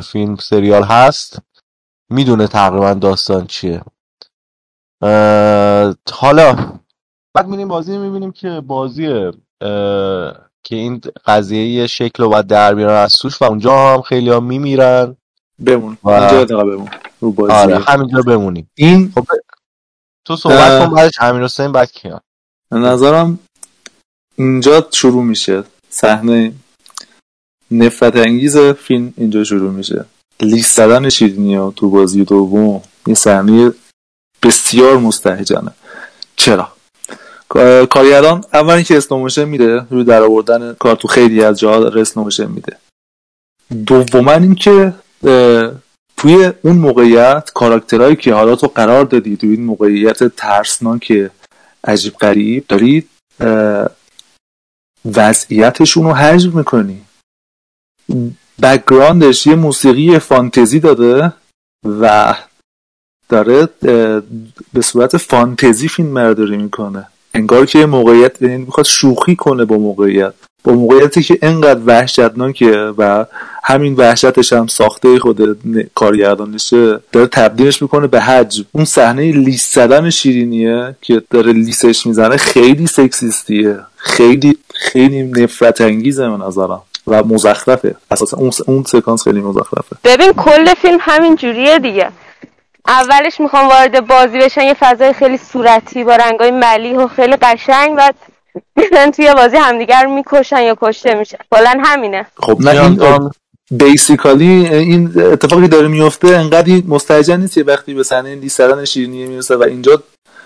فیلم 0.00 0.36
سریال 0.36 0.82
هست 0.82 1.38
می‌دونه 2.10 2.46
تقریبا 2.46 2.94
داستان 2.94 3.46
چیه. 3.46 3.82
حالا 6.12 6.56
بعد 7.34 7.48
میریم 7.48 7.68
بازی 7.68 7.98
می‌بینیم 7.98 8.32
که 8.32 8.60
بازی 8.60 9.30
که 10.64 10.76
این 10.76 11.00
قضیه 11.26 11.68
یه 11.68 11.86
شکل 11.86 12.22
رو 12.22 12.28
باید 12.28 12.46
در 12.46 12.74
بیارن 12.74 12.94
از 13.02 13.16
توش 13.16 13.42
و 13.42 13.44
اونجا 13.44 13.94
هم 13.94 14.02
خیلی 14.02 14.30
ها 14.30 14.40
میمیرن. 14.40 15.16
بمون. 15.66 15.98
و- 16.02 16.08
اینجا 16.08 16.44
بمون. 16.64 16.88
رو 17.20 17.32
بازی. 17.32 17.52
آره 17.52 17.78
همینجا 17.78 18.22
بمونیم. 18.22 18.70
این 18.74 19.12
خب 19.14 19.26
تو 20.26 20.36
صحبت 20.36 20.60
اه. 20.70 20.86
کن 20.88 20.94
بعدش 20.94 21.14
امیر 21.20 21.44
حسین 21.44 21.72
بعد 21.72 21.92
کیان. 21.92 22.20
نظرم 22.72 23.38
اینجا 24.36 24.88
شروع 24.92 25.24
میشه. 25.24 25.64
صحنه 25.90 26.52
نفرت 27.70 28.16
انگیز 28.16 28.58
فیلم 28.58 29.14
اینجا 29.16 29.44
شروع 29.44 29.70
میشه. 29.72 30.04
لیست 30.40 30.76
زدن 30.76 31.08
شیرینیا 31.08 31.70
تو 31.70 31.90
بازی 31.90 32.24
دوم. 32.24 32.82
این 33.06 33.14
صحنه 33.14 33.72
بسیار 34.42 34.96
مستهجنه. 34.98 35.72
چرا؟ 36.36 36.72
کا- 37.48 37.86
کارگردان 37.86 38.44
اول 38.52 38.74
اینکه 38.74 38.96
slow 38.96 39.15
motion 39.15 39.44
میده 39.44 39.86
روی 39.90 40.04
در 40.04 40.22
آوردن 40.22 40.72
کار 40.74 40.96
تو 40.96 41.08
خیلی 41.08 41.44
از 41.44 41.58
جاها 41.58 41.88
slow 41.88 42.13
motion 42.13 42.50
میده. 42.50 42.76
دوما 43.86 44.32
اینکه 44.32 44.94
توی 46.16 46.52
اون 46.62 46.76
موقعیت 46.76 47.50
کاراکترهایی 47.54 48.16
که 48.16 48.34
حالا 48.34 48.56
تو 48.56 48.66
قرار 48.66 49.04
دادی 49.04 49.36
توی 49.36 49.50
این 49.50 49.64
موقعیت 49.64 50.36
ترسناک 50.36 51.30
عجیب 51.84 52.14
غریب 52.14 52.64
داری 52.68 53.08
اه، 53.40 53.88
وضعیتشون 55.04 56.04
رو 56.04 56.12
هجو 56.12 56.58
می‌کنی. 56.58 57.04
background 58.62 59.32
ش 59.32 59.46
یه 59.46 59.54
موسیقی 59.54 60.18
فانتزی 60.18 60.80
داده 60.80 61.32
و 61.84 62.34
داره 63.28 63.68
به 64.72 64.82
صورت 64.82 65.16
فانتزی 65.16 65.88
فیلم 65.88 66.14
برداری 66.14 66.56
می‌کنه. 66.56 67.06
انگار 67.34 67.66
که 67.66 67.78
یه 67.78 67.86
موقعیت 67.86 68.42
یعنی 68.42 68.56
می‌خواد 68.56 68.86
شوخی 68.86 69.36
کنه 69.36 69.64
با 69.64 69.76
موقعیت. 69.76 70.34
با 70.64 70.72
موقعیتی 70.72 71.22
که 71.22 71.38
انقدر 71.42 71.80
وحشتناکه 71.86 72.92
و 72.98 73.26
همین 73.64 73.94
وحشتش 73.94 74.52
هم 74.52 74.66
ساخته 74.66 75.18
خود 75.18 75.58
کارگردانشه 75.94 77.00
داره 77.12 77.26
تبدیلش 77.26 77.82
می‌کنه 77.82 78.06
به 78.06 78.20
حجم 78.20 78.64
اون 78.72 78.84
صحنه 78.84 79.32
لیس 79.32 79.74
زدن 79.74 80.10
شیرینیه 80.10 80.96
که 81.02 81.22
داره 81.30 81.52
لیسش 81.52 82.06
می‌زنه 82.06 82.36
خیلی 82.36 82.86
سکسیستیه. 82.86 83.78
خیلی 83.96 84.58
خیلی 84.74 85.22
نفرت 85.22 85.80
انگیزه 85.80 86.30
به 86.30 86.36
نظرم 86.44 86.82
و 87.06 87.24
مزخرفه. 87.24 87.94
اساسا 88.10 88.36
اون 88.36 88.50
اون 88.66 88.82
سکانس 88.82 89.24
خیلی 89.24 89.40
مزخرفه. 89.40 89.96
ببین 90.04 90.32
کل 90.32 90.74
فیلم 90.74 90.98
همین 91.00 91.36
جوریه 91.36 91.78
دیگه. 91.78 92.08
اولش 92.88 93.40
می‌خوام 93.40 93.68
وارد 93.68 94.06
بازی 94.06 94.38
بشن 94.38 94.62
یه 94.62 94.74
فضای 94.74 95.12
خیلی 95.12 95.38
صورتی 95.38 96.04
با 96.04 96.16
رنگای 96.16 96.50
ملیح 96.50 96.96
و 96.96 97.08
خیلی 97.08 97.36
قشنگ 97.36 97.96
بعد 97.96 98.14
میرن 98.76 99.10
توی 99.10 99.34
بازی 99.34 99.56
همدیگر 99.56 100.06
می‌کشن 100.06 100.62
یا 100.62 100.76
کشته 100.82 101.14
میشن. 101.14 101.38
کلا 101.50 101.74
همینه. 101.84 102.26
خب 102.36 102.60
نه 102.60 102.82
این 102.82 103.30
بیسیکالی 103.70 104.66
این 104.68 105.12
اتفاقی 105.16 105.68
داره 105.68 105.88
میفته 105.88 106.28
انقدر 106.28 106.82
مستهجن 106.88 107.40
نیست 107.40 107.54
که 107.54 107.64
وقتی 107.64 107.94
به 107.94 108.02
صحنه 108.02 108.34
لیس 108.34 108.56
زدن 108.56 108.84
شیرینی 108.84 109.26
می‌رسه 109.26 109.56
و 109.56 109.62
اینجا 109.62 110.02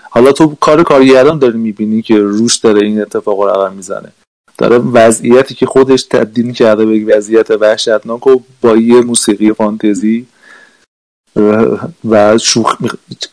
حالا 0.09 0.31
تو 0.31 0.55
کار 0.55 0.83
کارگردان 0.83 1.39
داری 1.39 1.57
می‌بینی 1.57 2.01
که 2.01 2.17
روش 2.17 2.55
داره 2.55 2.85
این 2.85 3.01
اتفاق 3.01 3.39
رو 3.39 3.49
رقم 3.49 3.73
می‌زنه. 3.73 4.11
داره 4.57 4.77
وضعیتی 4.77 5.55
که 5.55 5.65
خودش 5.65 6.03
تبدیل 6.03 6.53
کرده 6.53 6.85
به 6.85 7.15
وضعیت 7.15 7.51
وحشتناک 7.51 8.27
و 8.27 8.39
با 8.61 8.77
یه 8.77 9.01
موسیقی 9.01 9.53
فانتزی 9.53 10.25
و 12.09 12.37
شوخ 12.37 12.75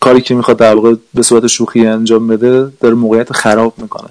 کاری 0.00 0.21
که 0.21 0.35
می‌خواد 0.35 0.57
در 0.57 0.75
واقع 0.75 0.95
به 1.14 1.23
صورت 1.23 1.47
شوخی 1.47 1.87
انجام 1.87 2.28
بده 2.28 2.73
داره 2.80 2.95
موقعیت 2.95 3.33
خراب 3.33 3.75
می‌کنه. 3.78 4.09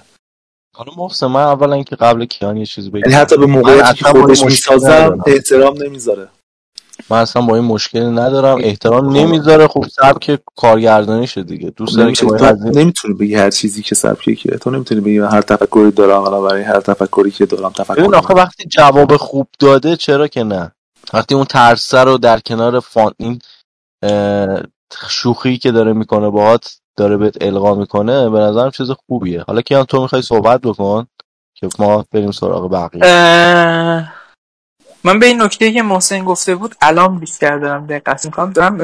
حالا 0.75 0.91
محسن 0.97 1.27
من 1.27 1.41
اولا 1.41 1.83
که 1.83 1.95
قبل 1.95 2.25
کیان 2.25 2.57
یه 2.57 2.65
چیزی 2.65 2.89
بگم. 2.89 3.01
یعنی 3.05 3.13
حتی 3.13 3.37
به 3.37 3.45
موقعیتی 3.45 3.93
که 3.93 4.05
خودش 4.05 4.43
می‌سازم. 4.43 5.23
احترام 5.27 5.83
نمی‌ذاره. 5.83 6.27
من 7.09 7.17
اصلا 7.17 7.41
با 7.41 7.55
این 7.55 7.65
مشکلی 7.65 8.05
ندارم. 8.05 8.57
احترام 8.61 9.09
نمی‌ذاره. 9.09 9.67
خب 9.67 9.85
سبک 9.91 10.39
کارگردانیشه 10.55 11.43
دیگه. 11.43 11.69
دوست 11.69 11.97
داره 11.97 12.13
که 12.13 12.25
نمی‌تونی 12.63 13.13
بگی 13.13 13.35
هر 13.35 13.49
چیزی 13.49 13.81
که 13.81 13.95
سبکه 13.95 14.35
که. 14.35 14.57
تو 14.57 14.69
نمی‌تونی 14.69 15.01
بگی 15.01 15.17
هر 15.17 15.41
تفکری 15.41 15.91
دارم 15.91 16.21
الان 16.21 16.47
برای 16.47 16.63
هر 16.63 16.79
تفکری 16.79 17.31
که 17.31 17.45
دارم 17.45 17.71
تفکر 17.71 17.95
ببین 17.95 18.15
آخه 18.15 18.33
وقتی 18.33 18.65
جواب 18.69 19.17
خوب 19.17 19.47
داده 19.59 19.95
چرا 19.95 20.27
که 20.27 20.43
نه؟ 20.43 20.71
وقتی 21.13 21.35
اون 21.35 21.45
ترسه 21.45 22.03
رو 22.03 22.17
در 22.17 22.39
کنار 22.39 22.79
فان 22.79 23.13
این 23.17 23.39
شوخی 25.09 25.57
که 25.57 25.71
داره 25.71 25.93
می‌کنه 25.93 26.29
باهات 26.29 26.75
داره 26.97 27.17
بهت 27.17 27.37
القا 27.41 27.75
می‌کنه 27.75 28.29
به 28.29 28.39
نظرم 28.39 28.71
چیز 28.71 28.91
خوبیه. 28.91 29.43
حالا 29.47 29.61
کیان 29.61 29.85
تو 29.85 30.01
می‌خوای 30.01 30.21
صحبت 30.21 30.61
بکن 30.61 31.07
که 31.55 31.69
ما 31.79 32.05
بریم 32.11 32.31
سراغ 32.31 32.71
بقیه. 32.71 33.03
من 35.03 35.19
به 35.19 35.25
این 35.25 35.41
نکته 35.41 35.71
که 35.71 35.81
محسن 35.81 36.23
گفته 36.23 36.55
بود 36.55 36.75
الان 36.81 37.19
بیشتر 37.19 37.57
دارم 37.57 37.87
دقت 37.87 38.25
می‌کنم. 38.25 38.51
دارم 38.51 38.77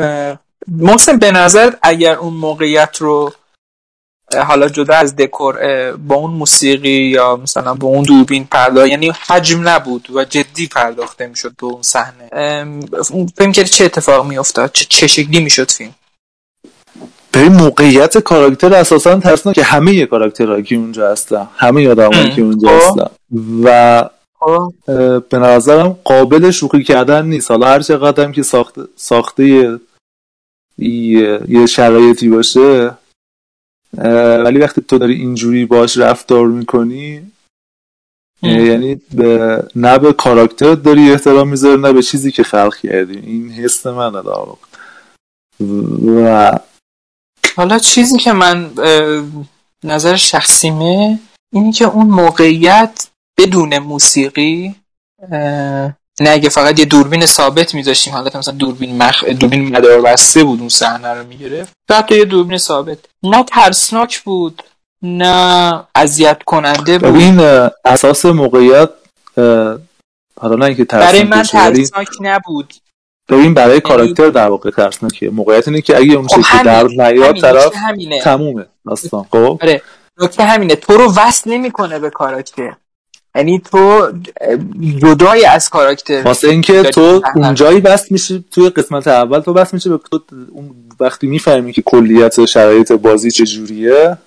محسن 0.67 1.17
به 1.17 1.31
نظر 1.31 1.73
اگر 1.81 2.15
اون 2.15 2.33
موقعیت 2.33 2.97
رو 2.97 3.33
حالا 4.47 4.69
جدا 4.69 4.93
از 4.93 5.15
دکور 5.15 5.57
با 5.91 6.15
اون 6.15 6.31
موسیقی 6.31 6.89
یا 6.89 7.35
مثلا 7.35 7.73
با 7.73 7.87
اون 7.87 8.03
دوربین 8.03 8.45
پرداخت 8.45 8.87
یعنی 8.87 9.11
حجم 9.27 9.67
نبود 9.67 10.07
و 10.13 10.23
جدی 10.25 10.67
پرداخته 10.67 11.27
می‌شد 11.27 11.55
به 11.61 11.65
اون 11.65 11.81
صحنه. 11.81 12.29
فیلم 13.37 13.51
که 13.51 13.63
چه 13.63 13.85
اتفاق 13.85 14.27
میافتاد؟ 14.27 14.71
چه, 14.73 14.85
چه 14.89 15.07
شکلی 15.07 15.39
می‌شد 15.39 15.71
فیلم؟ 15.71 15.95
به 17.31 17.49
موقعیت 17.49 18.17
کاراکتر 18.17 18.73
اساسا 18.73 19.19
ترسنا 19.19 19.53
که 19.53 19.63
همه 19.63 20.05
کاراکترهایی 20.05 20.63
که 20.63 20.75
اونجا 20.75 21.11
هستن. 21.11 21.47
همه 21.55 21.89
آدمایی 21.89 22.31
که 22.31 22.41
اونجا 22.41 22.79
خب. 22.79 22.99
هستن. 22.99 23.09
و 23.63 23.69
اه، 24.87 25.19
به 25.19 25.37
نظرم 25.39 25.97
قابل 26.03 26.51
شوخی 26.51 26.83
کردن 26.83 27.25
نیست. 27.25 27.51
حالا 27.51 27.67
هر 27.67 27.79
چقدر 27.79 28.23
هم 28.23 28.31
که 28.31 28.43
ساخته 28.43 28.81
ساخته 28.95 29.43
یه, 30.77 31.39
یه- 31.47 31.65
شرایطی 31.65 32.29
باشه 32.29 32.91
ولی 34.45 34.59
وقتی 34.59 34.81
تو 34.81 34.97
داری 34.97 35.13
اینجوری 35.13 35.65
باش 35.65 35.97
رفتار 35.97 36.47
می‌کنی 36.47 37.31
یعنی 38.41 39.01
به 39.13 39.63
نه 39.75 39.99
به 39.99 40.13
کاراکتر 40.13 40.75
داری 40.75 41.11
احترام 41.11 41.49
می‌ذاری 41.49 41.81
نه 41.81 41.93
به 41.93 42.01
چیزی 42.01 42.31
که 42.31 42.43
خلق 42.43 42.75
کردی 42.75 43.17
این 43.17 43.51
حس 43.51 43.87
منه 43.87 44.21
در 44.21 44.29
واقع. 44.29 44.65
و 46.07 46.59
حالا 47.55 47.79
چیزی 47.79 48.17
که 48.17 48.33
من 48.33 48.71
نظر 49.83 50.15
شخصیمه 50.15 51.19
اینی 51.53 51.71
که 51.71 51.85
اون 51.85 52.07
موقعیت 52.07 53.07
بدون 53.39 53.77
موسیقی 53.77 54.75
نه 56.21 56.29
اگه 56.29 56.49
فقط 56.49 56.79
یه 56.79 56.85
دوربین 56.85 57.25
ثابت 57.25 57.73
میذاشتیم 57.73 58.13
حالت 58.13 58.35
مثلا 58.35 58.53
دوربین 58.53 59.03
مخ... 59.03 59.23
دوربین 59.23 59.77
مدار 59.77 60.01
بسته 60.01 60.43
بود 60.43 60.59
اون 60.59 60.69
صحنه 60.69 61.13
رو 61.13 61.27
می‌گرفت 61.27 61.73
حتی 61.91 62.17
یه 62.17 62.25
دوربین 62.25 62.57
ثابت. 62.57 62.97
نه 63.23 63.43
ترسناک 63.43 64.21
بود 64.23 64.63
نه 65.01 65.83
اذیت 65.95 66.43
کننده 66.45 66.99
بود 66.99 67.15
این 67.15 67.69
اساس 67.85 68.25
موقعیت 68.25 68.89
حالا 70.41 70.55
نه 70.55 70.65
اینکه 70.65 70.83
برای 70.83 71.23
ترسناک 71.23 71.25
من 71.25 71.43
ترسناک 71.43 72.07
نبود. 72.21 72.73
ببین 73.29 73.53
برای 73.53 73.79
کاراکتر 73.79 74.29
در 74.29 74.49
واقع 74.49 74.71
ترسناکه 74.71 75.29
موقعیت 75.29 75.67
اینه 75.67 75.81
که 75.81 75.97
اگه 75.97 76.13
اون 76.13 76.27
خب 76.27 76.41
شکلی 76.41 76.63
در 76.63 76.83
نیاد 76.83 77.41
طرف 77.41 77.75
همینه. 77.75 78.21
تمومه 78.21 78.65
داستان. 78.85 79.25
خب؟ 79.31 79.59
آره 79.61 79.81
نکته 80.21 80.43
همینه. 80.43 80.75
تو 80.75 80.97
رو 80.97 81.13
وصل 81.15 81.51
نمی‌کنه 81.51 81.99
به 81.99 82.09
کاراکتر. 82.09 82.75
یعنی 83.35 83.61
تو 83.71 84.11
جدای 84.97 85.45
از 85.45 85.69
کاراکتر 85.69 86.21
واسه 86.23 86.49
اینکه 86.49 86.83
تو 86.83 87.21
اونجایی 87.35 87.79
بست 87.79 88.11
میشه 88.11 88.43
توی 88.51 88.69
قسمت 88.69 89.07
اول 89.07 89.39
تو 89.39 89.53
بست 89.53 89.73
میشه 89.73 89.89
به 89.89 89.99
تو 90.11 90.19
اون 90.51 90.75
وقتی 90.99 91.27
می‌فهمی 91.27 91.73
که 91.73 91.81
کلیت 91.81 92.45
شرایط 92.45 92.91
بازی 92.91 93.31
چجوریه 93.31 94.17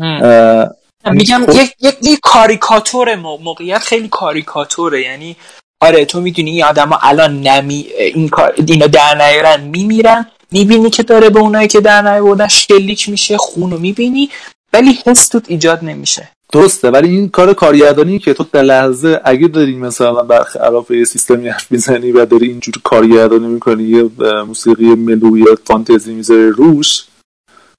اه، 0.00 0.68
میگم 1.12 1.46
خب. 1.46 1.54
یک 1.54 1.74
یک 1.80 1.96
یک 2.02 2.18
کاریکاتور 2.22 3.16
مو- 3.16 3.38
موقعیت 3.38 3.78
خیلی 3.78 4.08
کاریکاتوره. 4.08 5.02
یعنی 5.02 5.36
آره 5.80 6.04
تو 6.04 6.20
می‌دونی 6.20 6.50
این 6.50 6.64
آدما 6.64 6.98
الان 7.02 7.40
نمی 7.40 7.86
این 7.98 8.28
کار 8.28 8.54
اینا 8.66 8.86
در 8.86 9.14
نیارن 9.14 9.60
میمیرن 9.60 10.26
می‌بینی 10.50 10.90
که 10.90 11.02
داره 11.02 11.30
به 11.30 11.40
اونایی 11.40 11.68
که 11.68 11.80
در 11.80 12.02
نیاوردن 12.02 12.48
شلیک 12.48 13.08
میشه 13.08 13.36
خونو 13.36 13.78
می‌بینی 13.78 14.30
ولی 14.72 14.98
حس 15.06 15.28
توت 15.28 15.44
ایجاد 15.48 15.84
نمیشه. 15.84 16.28
درسته 16.52 16.90
ولی 16.90 17.08
این 17.08 17.28
کار 17.28 17.54
کارگردانی 17.54 18.18
که 18.18 18.34
تو 18.34 18.44
در 18.52 18.62
لحظه 18.62 19.20
اگه 19.24 19.48
داری 19.48 19.76
مثلا 19.76 20.22
برخلاف 20.22 20.90
یه 20.90 21.04
سیستمی 21.04 21.48
حرف 21.48 21.72
می‌زنی 21.72 22.12
و 22.12 22.24
داری 22.24 22.46
اینجوری 22.46 22.80
کارگردانی 22.84 23.46
می‌کنی 23.46 23.82
یه 23.82 24.10
موسیقی 24.46 24.84
ملو 24.84 25.38
یا 25.38 25.58
فانتزی 25.64 26.14
می‌ذاری 26.14 26.50
روش 26.50 27.04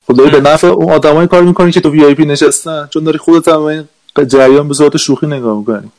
خب 0.08 0.13
داری 0.13 0.29
به 0.29 0.49
نفع 0.49 0.67
اون 0.67 0.93
آدمایی 0.93 1.27
کار 1.27 1.43
می‌کنی 1.43 1.71
که 1.71 1.82
تو 1.82 1.91
وی 1.91 2.15
پی 2.15 2.25
نشستن 2.25 2.88
چون 2.93 3.03
داری 3.03 3.17
خودت 3.17 3.47
هم 3.47 3.62
این 3.62 3.88
جریان 4.27 4.67
به 4.67 4.73
صورت 4.73 4.97
شوخی 4.97 5.27
نگاه 5.27 5.58
می‌کنی. 5.58 5.91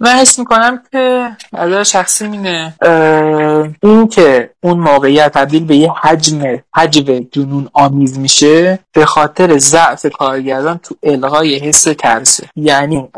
من 0.00 0.10
حس 0.10 0.38
می‌کنم 0.38 0.82
که 0.92 1.30
نظر 1.52 1.82
شخصی 1.82 2.24
اینه 2.24 2.74
این 3.82 4.08
که 4.08 4.50
اون 4.62 4.78
موقعیت 4.78 5.32
تبدیل 5.32 5.64
به 5.64 5.76
یه 5.76 5.92
حجم 6.02 6.58
حجم 6.74 7.26
جنون 7.32 7.68
آمیز 7.72 8.18
میشه 8.18 8.78
به 8.92 9.06
خاطر 9.06 9.58
ضعف 9.58 10.06
کارگردان 10.06 10.78
تو 10.78 10.94
الغای 11.02 11.58
حس 11.58 11.82
ترسه. 11.82 12.48
یعنی 12.56 13.08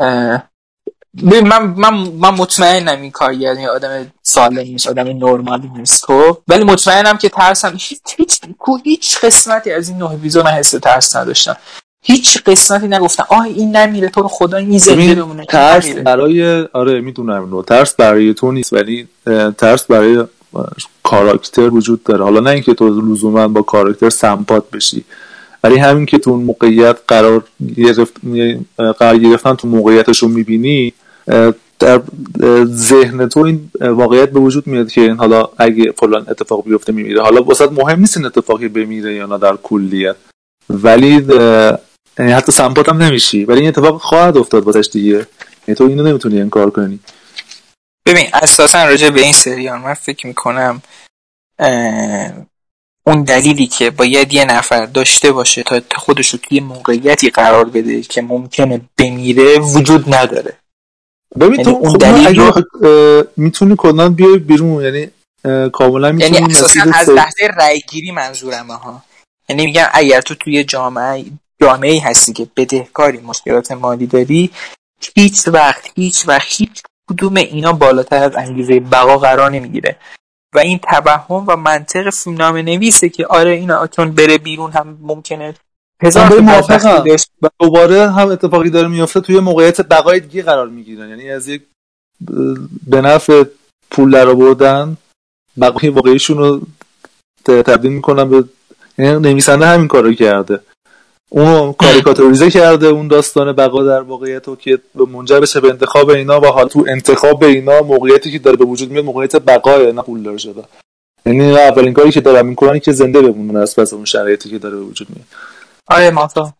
من 1.25 1.63
من 1.63 1.95
من 1.95 2.31
مطمئنم 2.31 3.01
این 3.01 3.13
یه 3.41 3.69
آدم 3.69 4.13
سالم 4.23 4.59
نیست 4.59 4.89
آدم 4.89 5.09
نرمالی 5.09 5.71
نیست 5.77 6.05
خب؟ 6.05 6.39
ولی 6.49 6.65
مطمئنم 6.65 7.17
که 7.17 7.29
ترسم. 7.29 7.73
هیچ 7.73 8.01
هیچ 8.17 8.41
هیچ 8.85 9.19
قسمتی 9.19 9.73
از 9.73 9.89
این 9.89 9.99
نه 9.99 10.11
اپیزود 10.11 10.45
من 10.45 10.51
حس 10.51 10.71
ترس 10.71 11.17
نداشتم. 11.17 11.57
هیچ 12.03 12.43
قسمتی 12.47 12.89
نگفتم 12.89 13.27
آه 13.29 13.43
این 13.43 13.77
نمیره 13.77 14.09
تو 14.09 14.23
رو 14.23 14.29
خدا 14.29 14.57
این 14.57 14.79
زنده 14.79 15.15
بمونه. 15.15 15.39
این 15.39 15.47
ترس 15.47 15.85
نمیره. 15.85 16.03
برای 16.03 16.63
آره 16.73 17.01
می‌دونم 17.01 17.45
اینو. 17.45 17.63
ترس 17.63 17.95
برای 17.95 18.35
تو 18.35 18.53
نیست 18.53 18.73
ولی 18.73 19.09
ترس 19.59 19.85
برای 19.85 20.25
کاراکتر 21.03 21.69
وجود 21.69 22.03
داره. 22.03 22.25
حالا 22.25 22.41
نه 22.41 22.51
اینکه 22.51 22.75
تو 22.75 23.01
لزوما 23.01 23.49
با 23.49 23.63
کاراکتر 23.63 24.11
سمپات 24.11 24.71
بشی 24.71 25.05
ولی 25.65 25.77
همین 25.77 26.07
که 26.07 26.19
تو 26.19 26.31
اون 26.31 26.43
موقعیت 26.43 26.97
قرار 27.09 27.45
گرفت 27.77 28.13
قرار 28.99 29.19
گرفتن 29.19 29.55
تو 29.55 29.69
موقعیتش 29.69 30.19
رو 30.19 30.29
می‌بینی 30.29 30.93
در 31.79 32.03
ذهن 32.65 33.29
تو 33.29 33.41
این 33.41 33.71
واقعیت 33.81 34.31
به 34.31 34.41
وجود 34.41 34.67
میاد 34.67 34.91
که 34.91 35.13
حالا 35.13 35.49
اگه 35.59 35.93
فلان 35.93 36.27
اتفاق 36.29 36.65
بیفته 36.65 36.93
میمیره. 36.93 37.23
حالا 37.23 37.43
واسه 37.43 37.67
مهم 37.67 38.01
نیست 38.01 38.17
این 38.17 38.27
اتفاقی 38.27 38.69
بمیره 38.69 39.15
یا 39.15 39.27
نه 39.27 39.39
در 39.39 39.57
کلیت. 39.63 40.17
ولی 40.71 41.21
یعنی 42.19 42.33
حتی 42.33 42.53
سمپات 42.53 42.89
هم 42.89 43.03
نمیشی. 43.03 43.45
ولی 43.45 43.61
این 43.61 43.69
اتفاق 43.69 44.01
خواهد 44.01 44.37
افتاد 44.37 44.65
واسش 44.65 44.89
دیگه. 44.93 45.27
یعنی 45.69 45.77
تو 45.77 45.85
اینو 45.85 46.03
نمی‌تونی 46.03 46.41
انکار 46.41 46.71
کنی. 46.71 47.01
ببین 48.07 48.27
اساسا 48.33 48.85
راجع 48.85 49.11
به 49.11 49.21
این 49.21 49.33
سریال 49.33 49.79
من 49.79 49.95
فکر 49.95 50.27
می‌کنم 50.27 50.83
اون 53.07 53.23
دلیلی 53.23 53.67
که 53.67 53.91
باید 53.91 54.33
یه 54.33 54.45
نفر 54.45 54.87
داشته 54.87 55.33
باشه 55.33 55.63
تا 55.63 55.81
خودش 55.97 56.29
رو 56.29 56.39
توی 56.43 56.61
موقعیتی 56.61 57.31
قرار 57.31 57.65
بده 57.65 58.03
که 58.03 58.23
ممکنه 58.23 58.81
بمیره 58.99 59.59
وجود 59.59 60.15
نداره. 60.15 60.57
ببین 61.41 61.53
یعنی 61.53 61.65
تو 61.65 61.71
اون 61.71 61.91
خب 61.91 61.99
دلیل 61.99 62.41
رو- 62.41 63.27
می‌تونی 63.37 63.75
کلا 63.79 64.09
بیای 64.09 64.39
بیرون. 64.39 64.85
یعنی 64.85 65.11
کاملا 65.71 66.13
می‌تونی 66.13 66.35
یعنی 66.39 66.53
اساسا 66.53 66.81
از 66.95 67.11
لحظه 67.11 67.47
رأی 67.57 67.81
گیری 67.81 68.11
منظورمه 68.11 68.75
ها. 68.75 69.03
یعنی 69.49 69.67
میگم 69.67 69.89
اگر 69.93 70.21
تو 70.21 70.35
توی 70.35 70.65
جامعه 70.65 71.25
جامعه 71.63 71.93
ای 71.93 71.99
هستی 71.99 72.33
که 72.33 72.49
بدهکاری 72.57 73.19
مشکلات 73.19 73.73
مالی 73.73 74.07
داری 74.07 74.51
هیچ 75.15 75.49
وقت 75.49 75.91
هیچ 75.95 76.29
وقت 76.29 76.47
هیچ 76.49 76.83
کدوم 77.11 77.37
اینا 77.37 77.73
بالاتر 77.73 78.25
از 78.25 78.37
انگیزه 78.37 78.81
بقا 78.81 79.19
قرار 79.19 79.51
نمی‌گیره. 79.51 79.97
و 80.55 80.59
این 80.59 80.79
توهم 80.79 81.45
و 81.47 81.57
منطق 81.57 82.11
فیلمنامه 82.11 82.63
نویسه 82.63 83.09
که 83.09 83.27
آره 83.27 83.51
اینا 83.51 83.87
چون 83.87 84.13
بره 84.13 84.39
بیرون 84.39 84.71
هم 84.71 84.99
ممکنه 85.01 85.55
هزار 86.03 86.41
موافقم. 86.41 87.05
داشت. 87.05 87.31
و 87.43 87.49
دوباره 87.61 88.11
هم 88.11 88.29
اتفاقی 88.29 88.71
داره 88.71 88.89
میفته 88.89 89.21
توی 89.21 89.41
موقعیت 89.41 89.81
بقای 89.81 90.21
دیگه 90.21 90.43
قرار 90.43 90.69
می‌گیرن. 90.69 91.09
یعنی 91.09 91.31
از 91.31 91.49
یک 91.49 91.63
به 92.87 93.01
نفع 93.01 93.45
پول 93.91 94.11
در 94.11 94.29
آوردن 94.29 94.97
بقای 95.61 95.89
واقعیشون 95.89 96.39
رو 96.39 96.61
تبدیل 97.45 97.93
می‌کنن 97.93 98.29
به 98.29 98.45
یعنی 98.99 99.21
نویسنده 99.21 99.67
همین 99.67 99.89
کارو 99.89 100.15
کرده. 100.15 100.61
اونو 101.33 101.73
کاریکاتوریزه 101.73 102.51
کرده 102.51 102.87
اون 102.87 103.09
داستان 103.09 103.53
بقا 103.53 103.85
در 103.85 104.01
واقعیت 104.01 104.49
رو 104.49 104.57
که 104.57 104.79
منجر 104.95 105.41
بشه 105.41 105.61
به 105.61 105.69
انتخاب 105.69 106.11
اینا 106.11 106.41
و 106.41 106.47
حال 106.47 106.69
تو 106.69 106.85
انتخاب 106.89 107.45
اینا 107.45 107.83
موقعیتی 107.83 108.33
که 108.33 108.39
داره 108.39 108.57
به 108.57 108.65
وجود 108.65 108.91
میاد 108.91 109.05
موقعیت 109.05 109.37
بقای 109.37 109.93
نه 109.93 110.03
پول 110.03 110.23
دار 110.23 110.39
شده. 110.39 110.65
یعنی 111.27 111.41
اینا 111.41 111.59
اولین 111.59 111.93
کاری 111.93 112.11
که 112.11 112.21
دارن 112.21 112.47
می‌کنن 112.47 112.79
که 112.79 112.93
زنده 112.93 113.23
بمونن 113.23 113.61
از 113.61 113.77
پس 113.77 113.93
اون 113.93 114.05
شرایطی 114.05 114.51
که 114.51 114.59
داره 114.59 114.77
به 114.77 114.83
وجود 114.83 115.11
میاد. 115.11 115.27
آره 115.89 116.11
ماتا. 116.11 116.53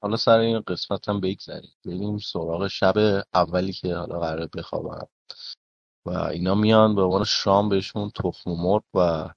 حالا 0.00 0.16
سر 0.16 0.38
این 0.38 0.60
قسمت 0.66 1.08
هم 1.08 1.20
بگذاریم 1.20 1.70
بریم 1.84 2.18
سراغ 2.18 2.68
شب 2.68 3.24
اولی 3.34 3.72
که 3.72 3.94
حالا 3.94 4.18
قراره 4.18 4.48
بخوابن 4.56 5.06
و 6.06 6.10
اینا 6.10 6.54
میان 6.54 6.94
به 6.94 7.02
عنوان 7.02 7.24
شام 7.24 7.68
بهشون 7.68 8.10
تخم 8.14 8.50
مرغ 8.50 8.82
و 8.94 9.28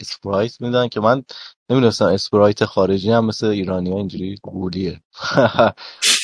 اسپرایت 0.00 0.60
میدن 0.60 0.88
که 0.88 1.00
من 1.00 1.24
نمی‌دونستم 1.70 2.06
اسپرایت 2.06 2.64
خارجی 2.64 3.10
هم 3.12 3.24
مثل 3.26 3.46
ایرانی 3.46 3.90
ها 3.90 3.96
اینجوری 3.96 4.36
گولیه. 4.42 5.02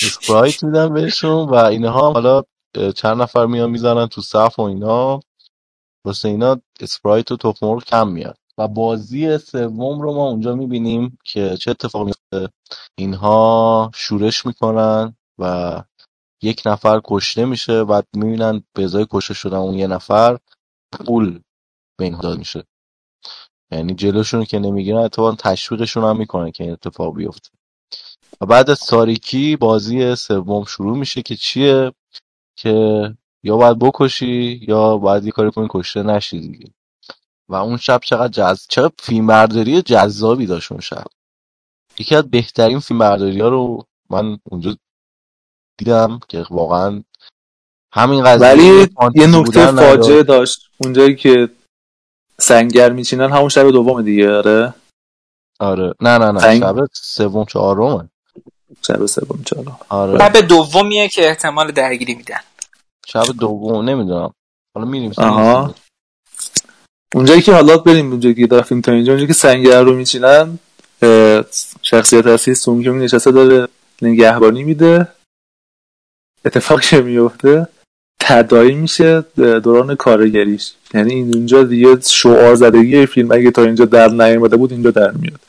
اسپرایت 0.06 0.64
میدن 0.64 0.94
بهشون 0.94 1.48
و 1.48 1.54
اینها 1.54 2.06
هم 2.08 2.12
حالا 2.12 2.42
چند 2.96 3.22
نفر 3.22 3.46
میان 3.46 3.70
می‌زنن 3.70 4.06
تو 4.06 4.22
صف 4.22 4.58
و 4.58 4.62
اینا. 4.62 5.20
واسه 6.06 6.28
اینا 6.28 6.56
اسپرایت 6.80 7.32
و 7.32 7.54
مرغ 7.62 7.84
کم 7.84 8.08
میاد. 8.08 8.36
و 8.58 8.68
بازی 8.68 9.38
سوم 9.38 10.00
رو 10.02 10.14
ما 10.14 10.28
اونجا 10.30 10.54
می‌بینیم 10.54 11.18
که 11.24 11.56
چه 11.56 11.70
اتفاقی 11.70 12.04
میفته 12.04 12.54
اینها 12.98 13.90
شورش 13.94 14.46
می‌کنن 14.46 15.16
و 15.40 15.82
یک 16.42 16.62
نفر 16.66 17.00
کشته 17.04 17.44
میشه. 17.44 17.84
بعد 17.84 18.06
می‌بینن 18.16 18.64
به 18.74 18.84
ازای 18.84 19.06
کشته 19.10 19.34
شدن 19.34 19.56
اون 19.56 19.74
یه 19.74 19.86
نفر 19.86 20.38
پول 20.92 21.40
به 21.98 22.04
اینها 22.04 22.22
داده 22.22 22.38
میشه. 22.38 22.64
یعنی 23.70 23.94
جلوشون 23.94 24.40
رو 24.40 24.46
که 24.46 24.58
نمی‌گیرن 24.58 24.98
اتفاقا 24.98 25.32
تشویقشون 25.32 26.04
هم 26.04 26.16
می‌کنن 26.16 26.50
که 26.50 26.64
این 26.64 26.72
اتفاق 26.72 27.14
بیفته. 27.16 27.50
و 28.40 28.46
بعد 28.46 28.70
از 28.70 28.80
تاریکی 28.80 29.56
بازی 29.56 30.14
سوم 30.14 30.64
شروع 30.64 30.98
میشه 30.98 31.22
که 31.22 31.36
چیه؟ 31.36 31.92
که 32.56 33.14
یا 33.42 33.56
باید 33.56 33.78
بکشی 33.78 34.60
یا 34.68 34.96
باید 34.96 35.24
یه 35.24 35.30
کاری 35.30 35.50
کنی 35.50 35.66
کشته 35.70 36.02
نشی 36.02 36.40
دیگه. 36.40 36.70
و 37.48 37.54
اون 37.54 37.76
شب 37.76 38.00
چقدر 38.04 38.28
جز... 38.28 38.66
چقدر 38.68 38.92
فیلم 38.98 39.26
برداری 39.26 39.82
جذابی 39.82 40.46
داشت 40.46 40.72
اون 40.72 40.80
شب. 40.80 41.04
یکی 41.98 42.14
از 42.14 42.30
بهترین 42.30 42.78
فیلم 42.78 42.98
برداری 42.98 43.40
ها 43.40 43.48
رو 43.48 43.86
من 44.10 44.38
اونجا 44.44 44.76
دیدم 45.78 46.20
که 46.28 46.46
واقعا 46.50 47.02
همین 47.92 48.24
قضیه 48.24 48.48
ولی 48.48 48.86
یه 49.14 49.26
نکته 49.26 49.72
فاجعه. 49.72 50.22
داشت. 50.22 50.60
اونجایی 50.84 51.16
که 51.16 51.48
سنگر 52.42 52.92
میچینن 52.92 53.30
همون 53.30 53.48
شب 53.48 53.70
دوم 53.70 54.02
دیگه 54.02 54.32
آره؟ 54.36 54.74
آره. 55.60 55.94
نه 56.00 56.18
نه 56.18 56.30
نه. 56.30 56.40
سنگ- 56.40 56.60
شب 56.60 56.76
سوم 56.92 57.44
چهارمه. 57.44 58.08
شب 58.86 59.06
سوم 59.06 59.42
چهارم. 59.44 59.78
آره. 59.88 60.18
شب 60.18 60.36
دومیه 60.36 61.08
که 61.08 61.28
احتمال 61.28 61.70
درگیری 61.70 62.14
میدن. 62.14 62.40
شب 63.06 63.26
دوم 63.40 63.88
نمی‌دونم. 63.88 64.32
حالا 64.74 64.86
میریم 64.88 65.12
آها. 65.18 65.74
اونجایی 67.14 67.42
که 67.42 67.52
حالا 67.52 67.78
بریم 67.78 68.10
اونجایی 68.10 68.34
که 68.34 68.56
رفتیم 68.56 68.80
تا 68.80 68.92
اینجا 68.92 69.12
اونجایی 69.12 69.26
که 69.26 69.32
سنگر 69.32 69.82
رو 69.82 69.94
میچینن 69.94 70.58
شخصیت 71.82 72.26
اصلی 72.26 72.54
سونگ 72.54 72.84
جونگ 72.84 73.02
نشسته 73.02 73.30
داره 73.30 73.68
نگهبانی 74.02 74.64
میده. 74.64 75.08
اتفاقی 76.44 76.82
که 76.82 77.00
میفته 77.00 77.68
تدایی 78.20 78.74
میشه 78.74 79.24
دوران 79.36 79.94
کارگریش. 79.94 80.72
یعنی 80.94 81.14
این 81.14 81.34
اونجا 81.34 81.62
دیگه 81.62 81.98
شعار 82.00 82.54
زدگی 82.54 83.06
فیلم 83.06 83.32
اگه 83.32 83.50
تا 83.50 83.62
اینجا 83.62 83.84
در 83.84 84.08
نیامده 84.08 84.56
بود 84.56 84.72
اینجا 84.72 84.90
در 84.90 85.10
میاد. 85.10 85.40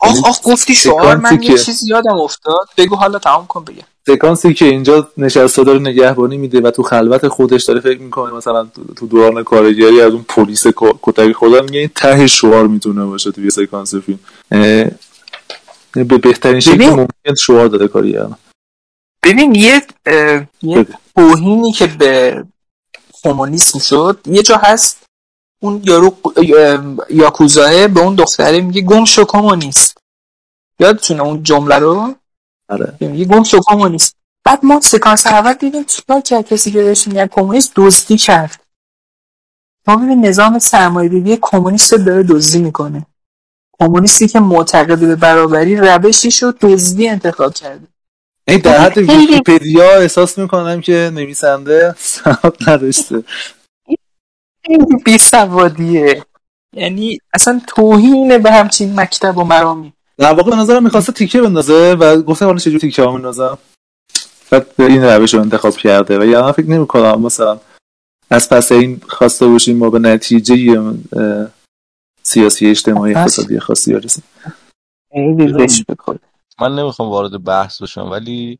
آخ 0.00 0.24
آخ 0.24 0.40
گفتی 0.44 0.74
شعار 0.74 1.16
من 1.16 1.32
یه 1.32 1.38
که- 1.48 1.58
چیزی 1.58 1.86
یادم 1.88 2.16
افتاد. 2.20 2.68
بگو 2.76 2.96
حالا 2.96 3.18
تمام 3.18 3.46
کن 3.46 3.64
بگم 3.64 3.82
سکانسی 4.06 4.54
که 4.54 4.64
اینجا 4.64 5.08
نشسته 5.18 5.64
داره 5.64 5.78
نگهبانی 5.78 6.36
میده 6.36 6.60
و 6.60 6.70
تو 6.70 6.82
خلوت 6.82 7.28
خودش 7.28 7.64
داره 7.64 7.80
فکر 7.80 8.00
می‌کنه 8.00 8.32
مثلا 8.34 8.66
تو- 8.96 9.06
دوران 9.06 9.42
کارگری 9.44 10.00
از 10.00 10.12
اون 10.12 10.24
پلیس 10.28 10.66
کتک 11.02 11.32
خوردن 11.32 11.62
میگه 11.64 11.78
این 11.78 11.90
ته 11.94 12.26
شعار 12.26 12.66
می‌تونه 12.66 13.04
باشه 13.04 13.30
توی 13.32 13.50
سکانس 13.50 13.94
فیلم. 13.94 14.18
به 15.92 16.04
بهترین 16.04 16.60
شکل. 16.60 16.90
ممکن 16.90 17.34
شعار 17.38 17.66
داده 17.68 17.88
کاری 17.88 18.12
کردن 18.12 18.36
ببین 19.24 19.54
یه 19.54 19.82
توهینی 21.16 21.72
که 21.72 21.86
به 21.86 22.44
کمونیسم 23.12 23.78
شد 23.78 24.20
یه 24.26 24.42
جا 24.42 24.56
هست 24.56 25.04
اون 25.62 25.82
یارو 25.84 26.16
اه، 26.36 26.96
یاکوزاه 27.10 27.88
به 27.88 28.00
اون 28.00 28.14
دختره 28.14 28.60
میگه 28.60 28.82
گم 28.82 29.04
شو 29.04 29.24
کمونیست. 29.24 29.98
یادتونه 30.78 31.22
اون 31.22 31.42
جمله 31.42 31.78
رو؟ 31.78 32.14
آره. 32.68 32.96
میگه 33.00 33.24
گم 33.24 33.42
شو 33.42 33.60
کمونیست. 33.66 34.16
بعد 34.44 34.64
ما 34.64 34.80
سکانس 34.80 35.26
اول 35.26 35.52
دیدیم 35.52 35.84
چیکار 35.84 36.20
کرد؟ 36.20 36.48
کسی 36.48 36.70
که 36.70 36.82
بهش 36.82 37.08
میگن 37.08 37.26
کمونیست 37.26 37.72
دزدی 37.76 38.16
کرد. 38.16 38.64
ما 39.86 39.96
ببین 39.96 40.26
نظام 40.26 40.58
سرمایه‌داری 40.58 41.38
کمونیست 41.42 41.94
داره 41.94 42.22
دزدی 42.22 42.58
می‌کنه. 42.58 43.06
کمونیستی 43.80 44.28
که 44.28 44.40
معتقد 44.40 44.98
به 44.98 45.16
برابری 45.16 45.76
روشیش 45.76 46.42
رو 46.42 46.52
دزدی 46.60 47.08
انتخاب 47.08 47.54
کرده. 47.54 47.88
این 48.48 48.58
در 48.58 48.78
حد 48.78 48.98
ویکیپدیا 48.98 49.90
احساس 49.90 50.38
می‌کنم 50.38 50.80
که 50.80 51.10
نویسنده 51.14 51.94
سواد 51.98 52.56
نداشته. 52.68 53.24
خیلی 54.66 54.86
بی 55.04 55.18
سوادیه. 55.18 56.24
یعنی 56.76 57.18
اصلا 57.34 57.60
توهین 57.66 58.38
به 58.38 58.52
همچین 58.52 59.00
مکتب 59.00 59.38
و 59.38 59.44
مرامی. 59.44 59.92
در 60.18 60.32
واقع 60.32 60.50
به 60.50 60.56
نظرم 60.56 60.84
می‌خواسته 60.84 61.12
تیکه 61.12 61.40
بندازه 61.40 61.92
و 61.92 62.22
گفته 62.22 62.44
حالا 62.44 62.58
چجوری 62.58 62.78
تیکه 62.78 63.02
ها 63.02 63.12
بندازم 63.12 63.58
بعد 64.50 64.66
این 64.78 65.04
روش 65.04 65.34
رو 65.34 65.40
انتخاب 65.40 65.76
کرده 65.76 66.18
و 66.18 66.24
یا 66.24 66.42
من 66.42 66.52
فکر 66.52 66.70
نمی 66.70 66.86
کنم 66.86 67.22
مثلا 67.22 67.60
از 68.30 68.48
پس 68.48 68.72
این 68.72 69.00
خواسته 69.08 69.46
باشیم 69.46 69.76
ما 69.76 69.90
به 69.90 69.98
نتیجه 69.98 70.80
سیاسی 72.22 72.66
اجتماعی 72.66 73.14
اقتصادی 73.14 73.58
خاصی 73.58 73.92
برسیم. 73.92 74.24
خیلی 75.12 75.68
بکنه 75.88 76.18
من 76.62 76.74
نمی‌خوام 76.74 77.08
وارد 77.10 77.44
بحث 77.44 77.82
بشم 77.82 78.10
ولی 78.10 78.58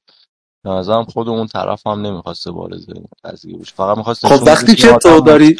به 0.64 0.70
نظرم 0.70 1.04
خود 1.04 1.28
اون 1.28 1.46
طرف 1.46 1.86
هم 1.86 2.06
نمی‌خواسته 2.06 2.50
وارد 2.50 2.80
این 2.88 3.04
قضیه 3.24 3.56
بشه. 3.56 3.72
فقط 3.76 3.96
می‌خواست 3.96 4.26
خب 4.26 4.42
وقتی 4.46 4.74
که 4.74 4.92
تو 4.92 5.20
داری 5.20 5.56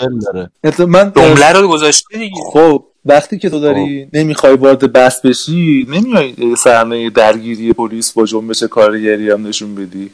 من 0.78 1.12
جمله 1.16 1.52
رو 1.52 1.68
گذاشته 1.68 2.18
دیگه. 2.18 2.40
خب 2.52 2.84
وقتی 3.04 3.38
که 3.38 3.50
تو 3.50 3.60
داری 3.60 4.08
نمی‌خوای 4.12 4.56
وارد 4.56 4.92
بحث 4.92 5.20
بشی 5.20 5.86
نمیای 5.88 6.56
صحنه 6.56 7.10
درگیری 7.10 7.72
پلیس 7.72 8.12
با 8.12 8.26
جنبش 8.26 8.62
کارگری 8.62 9.30
هم 9.30 9.46
نشون 9.46 9.74
بدی. 9.74 10.10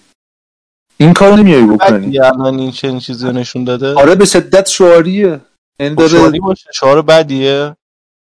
این 0.96 1.12
کارو 1.12 1.36
نمیای 1.36 1.66
بکنی. 1.66 2.18
الان 2.18 2.58
این 2.58 2.70
چنین 2.70 2.98
چیزی 2.98 3.26
رو 3.26 3.32
نشون 3.32 3.64
داده؟ 3.64 3.94
آره 3.94 4.14
به 4.14 4.24
شدت 4.24 4.68
شعاریه. 4.68 5.40
یعنی 5.80 5.94
خب 5.94 6.00
داره 6.00 6.08
شعاری 6.08 6.40
باشه. 6.40 6.70
شعار 6.74 7.02
بدیه. 7.02 7.76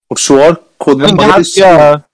خب 0.10 0.18
شعار 0.18 0.62
کلا 0.80 1.06
این 1.06 1.16
مایلش 1.16 1.34
حد 1.34 1.44
چیه؟ 1.44 1.64
کرد 1.64 2.07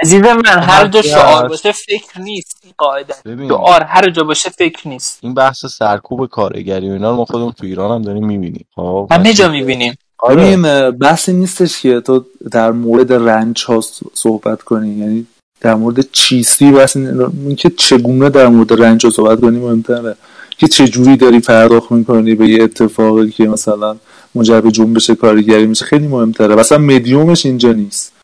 عزیز 0.00 0.22
من 0.22 0.42
هر 0.46 0.88
جا 0.88 1.02
شعار. 1.02 1.48
باشه 1.48 1.72
فکر 1.72 2.20
نیست 2.20 2.60
این 2.64 2.72
قاعده. 2.78 3.14
شعار 3.48 3.82
هر 3.82 4.10
جا 4.10 4.24
باشه 4.24 4.50
فکر 4.50 4.88
نیست. 4.88 5.18
این 5.22 5.34
بحث 5.34 5.66
سرکوب 5.66 6.26
کارگری 6.26 6.90
و 6.90 6.92
اینا 6.92 7.10
رو 7.10 7.16
ما 7.16 7.24
خودمون 7.24 7.52
تو 7.52 7.66
ایران 7.66 7.90
هم 7.90 8.02
داریم 8.02 8.26
می‌بینیم. 8.26 8.66
خب 8.74 9.08
همه 9.10 9.34
جا 9.34 9.48
می‌بینیم؟ 9.48 9.94
آره. 10.18 10.90
بحثی 10.90 11.32
نیستش 11.32 11.80
که 11.80 12.00
تو 12.00 12.24
در 12.50 12.70
مورد 12.72 13.12
رنج 13.12 13.64
ها 13.64 13.80
صحبت 14.14 14.62
کنی. 14.62 14.88
یعنی 14.88 15.26
در 15.60 15.74
مورد 15.74 16.10
چیستی 16.12 16.70
بحث 16.70 16.96
این 16.96 17.20
اینکه 17.46 17.70
چگونه 17.70 18.28
در 18.28 18.46
مورد 18.46 18.82
رنج 18.82 19.06
ها 19.06 19.12
صحبت 19.12 19.40
کنی 19.40 19.58
مهمتره. 19.58 20.16
که 20.58 20.68
چجوری 20.68 21.16
داری 21.16 21.40
پرداخت 21.40 21.92
می‌کنی 21.92 22.34
به 22.34 22.48
یه 22.48 22.62
اتفاقی 22.62 23.30
که 23.30 23.44
مثلا 23.44 23.96
منجر 24.34 24.60
به 24.60 24.70
جنبش 24.70 25.10
کارگری 25.10 25.66
میشه. 25.66 25.84
خیلی 25.84 26.06
مهمتره. 26.06 26.54
مثلا 26.54 26.78
مدیومش 26.78 27.46
اینجا 27.46 27.72
نیست. 27.72 28.17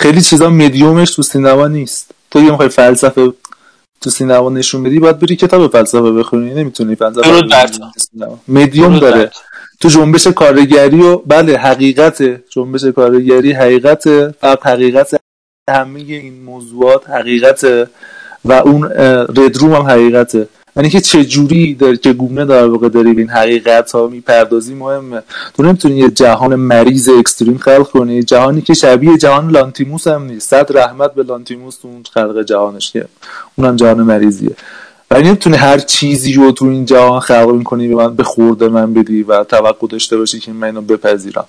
خیلی 0.00 0.20
چیزا 0.20 0.48
مدیومش 0.50 1.14
تو 1.14 1.22
سینما 1.22 1.68
نیست. 1.68 2.10
تو 2.30 2.42
یه 2.42 2.50
می‌خوای 2.50 2.68
فلسفه 2.68 3.32
تو 4.00 4.10
سینما 4.10 4.50
نشون 4.50 4.82
بدی 4.82 4.98
باید 4.98 5.18
بری 5.18 5.36
کتاب 5.36 5.72
فلسفه 5.72 6.12
بخونی 6.12 6.54
نمی‌تونی 6.54 6.94
فلسفه. 6.94 7.42
مدیوم 8.48 8.98
داره. 8.98 9.30
تو. 9.80 9.88
جنبش 9.88 10.26
کارگری 10.26 11.02
و 11.02 11.16
بله 11.16 11.56
حقیقت. 11.56 12.22
جنبش 12.50 12.84
کارگری 12.84 13.52
حقیقت 13.52 14.30
فقط 14.30 14.66
حقیقت 14.66 15.20
همه 15.70 16.00
این 16.00 16.42
موضوعات 16.42 17.10
حقیقت 17.10 17.64
و 18.44 18.52
اون 18.52 18.84
ردروم 19.28 19.72
هم 19.72 19.82
حقیقته. 19.82 20.48
یعنی 20.80 20.90
که 20.90 21.00
چه 21.00 21.24
جوری 21.24 21.74
در 21.74 21.94
چگونه 21.94 22.44
در 22.44 22.66
واقع 22.66 22.88
داری 22.88 23.10
این 23.10 23.28
حقیقت 23.28 23.92
ها 23.92 24.06
می‌پردازی 24.06 24.74
مهمه. 24.74 25.22
تو 25.56 25.62
نمی‌تونی 25.62 25.96
یه 25.96 26.10
جهان 26.10 26.54
مریض 26.54 27.08
اکستریم 27.08 27.58
خلق 27.58 27.88
کنی 27.90 28.22
جهانی 28.22 28.62
که 28.62 28.74
شبیه 28.74 29.18
جهان 29.18 29.50
لانتیموس 29.50 30.06
هم 30.06 30.22
نیست. 30.22 30.48
صد 30.48 30.78
رحمت 30.78 31.14
به 31.14 31.22
لانتیموس 31.22 31.76
تو 31.76 31.88
اون 31.88 32.02
خلق 32.14 32.42
جهانش 32.42 32.92
که 32.92 33.04
اونم 33.56 33.76
جهان 33.76 34.02
مریضیه. 34.02 34.50
و 35.10 35.20
نمی‌تونی 35.20 35.56
هر 35.56 35.78
چیزی 35.78 36.32
رو 36.32 36.52
تو 36.52 36.64
این 36.64 36.84
جهان 36.84 37.20
خلق 37.20 37.62
کنی 37.62 37.88
به 37.88 37.94
من 37.94 38.14
به 38.14 38.22
خورده 38.22 38.68
من 38.68 38.94
بدی 38.94 39.22
و 39.22 39.44
توقع 39.44 39.86
داشته 39.86 40.16
باشی 40.16 40.40
که 40.40 40.52
من 40.52 40.66
اینو 40.66 40.80
بپذیرم. 40.80 41.44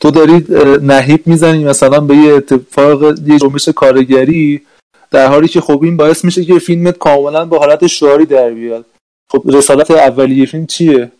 تو 0.00 0.10
داری 0.10 0.46
اه، 0.54 0.76
نهیب 0.76 1.26
می‌زنی. 1.26 1.64
مثلا 1.64 2.00
به 2.00 2.16
یه 2.16 2.32
اتفاق 2.34 3.02
یه 3.02 3.38
جنبش 3.38 3.68
کارگری 3.68 4.62
در 5.10 5.26
حالی 5.26 5.48
که 5.48 5.60
خب 5.60 5.82
این 5.82 5.96
باعث 5.96 6.24
میشه 6.24 6.44
که 6.44 6.58
فیلمت 6.58 6.98
کاملا 6.98 7.44
با 7.44 7.58
حالت 7.58 7.86
شعاری 7.86 8.26
در 8.26 8.50
بیاد. 8.50 8.84
خب 9.30 9.42
رسالت 9.46 9.90
اولیه 9.90 10.46
فیلم 10.46 10.66
چیه؟ 10.66 11.12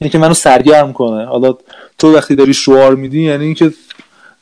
اینه 0.00 0.12
که 0.12 0.18
منو 0.18 0.34
سرگرم 0.34 0.92
کنه. 0.92 1.24
حالا 1.24 1.54
تو 1.98 2.14
وقتی 2.14 2.34
داری 2.34 2.54
شعار 2.54 2.94
میدی 2.94 3.22
یعنی 3.22 3.44
اینکه 3.44 3.72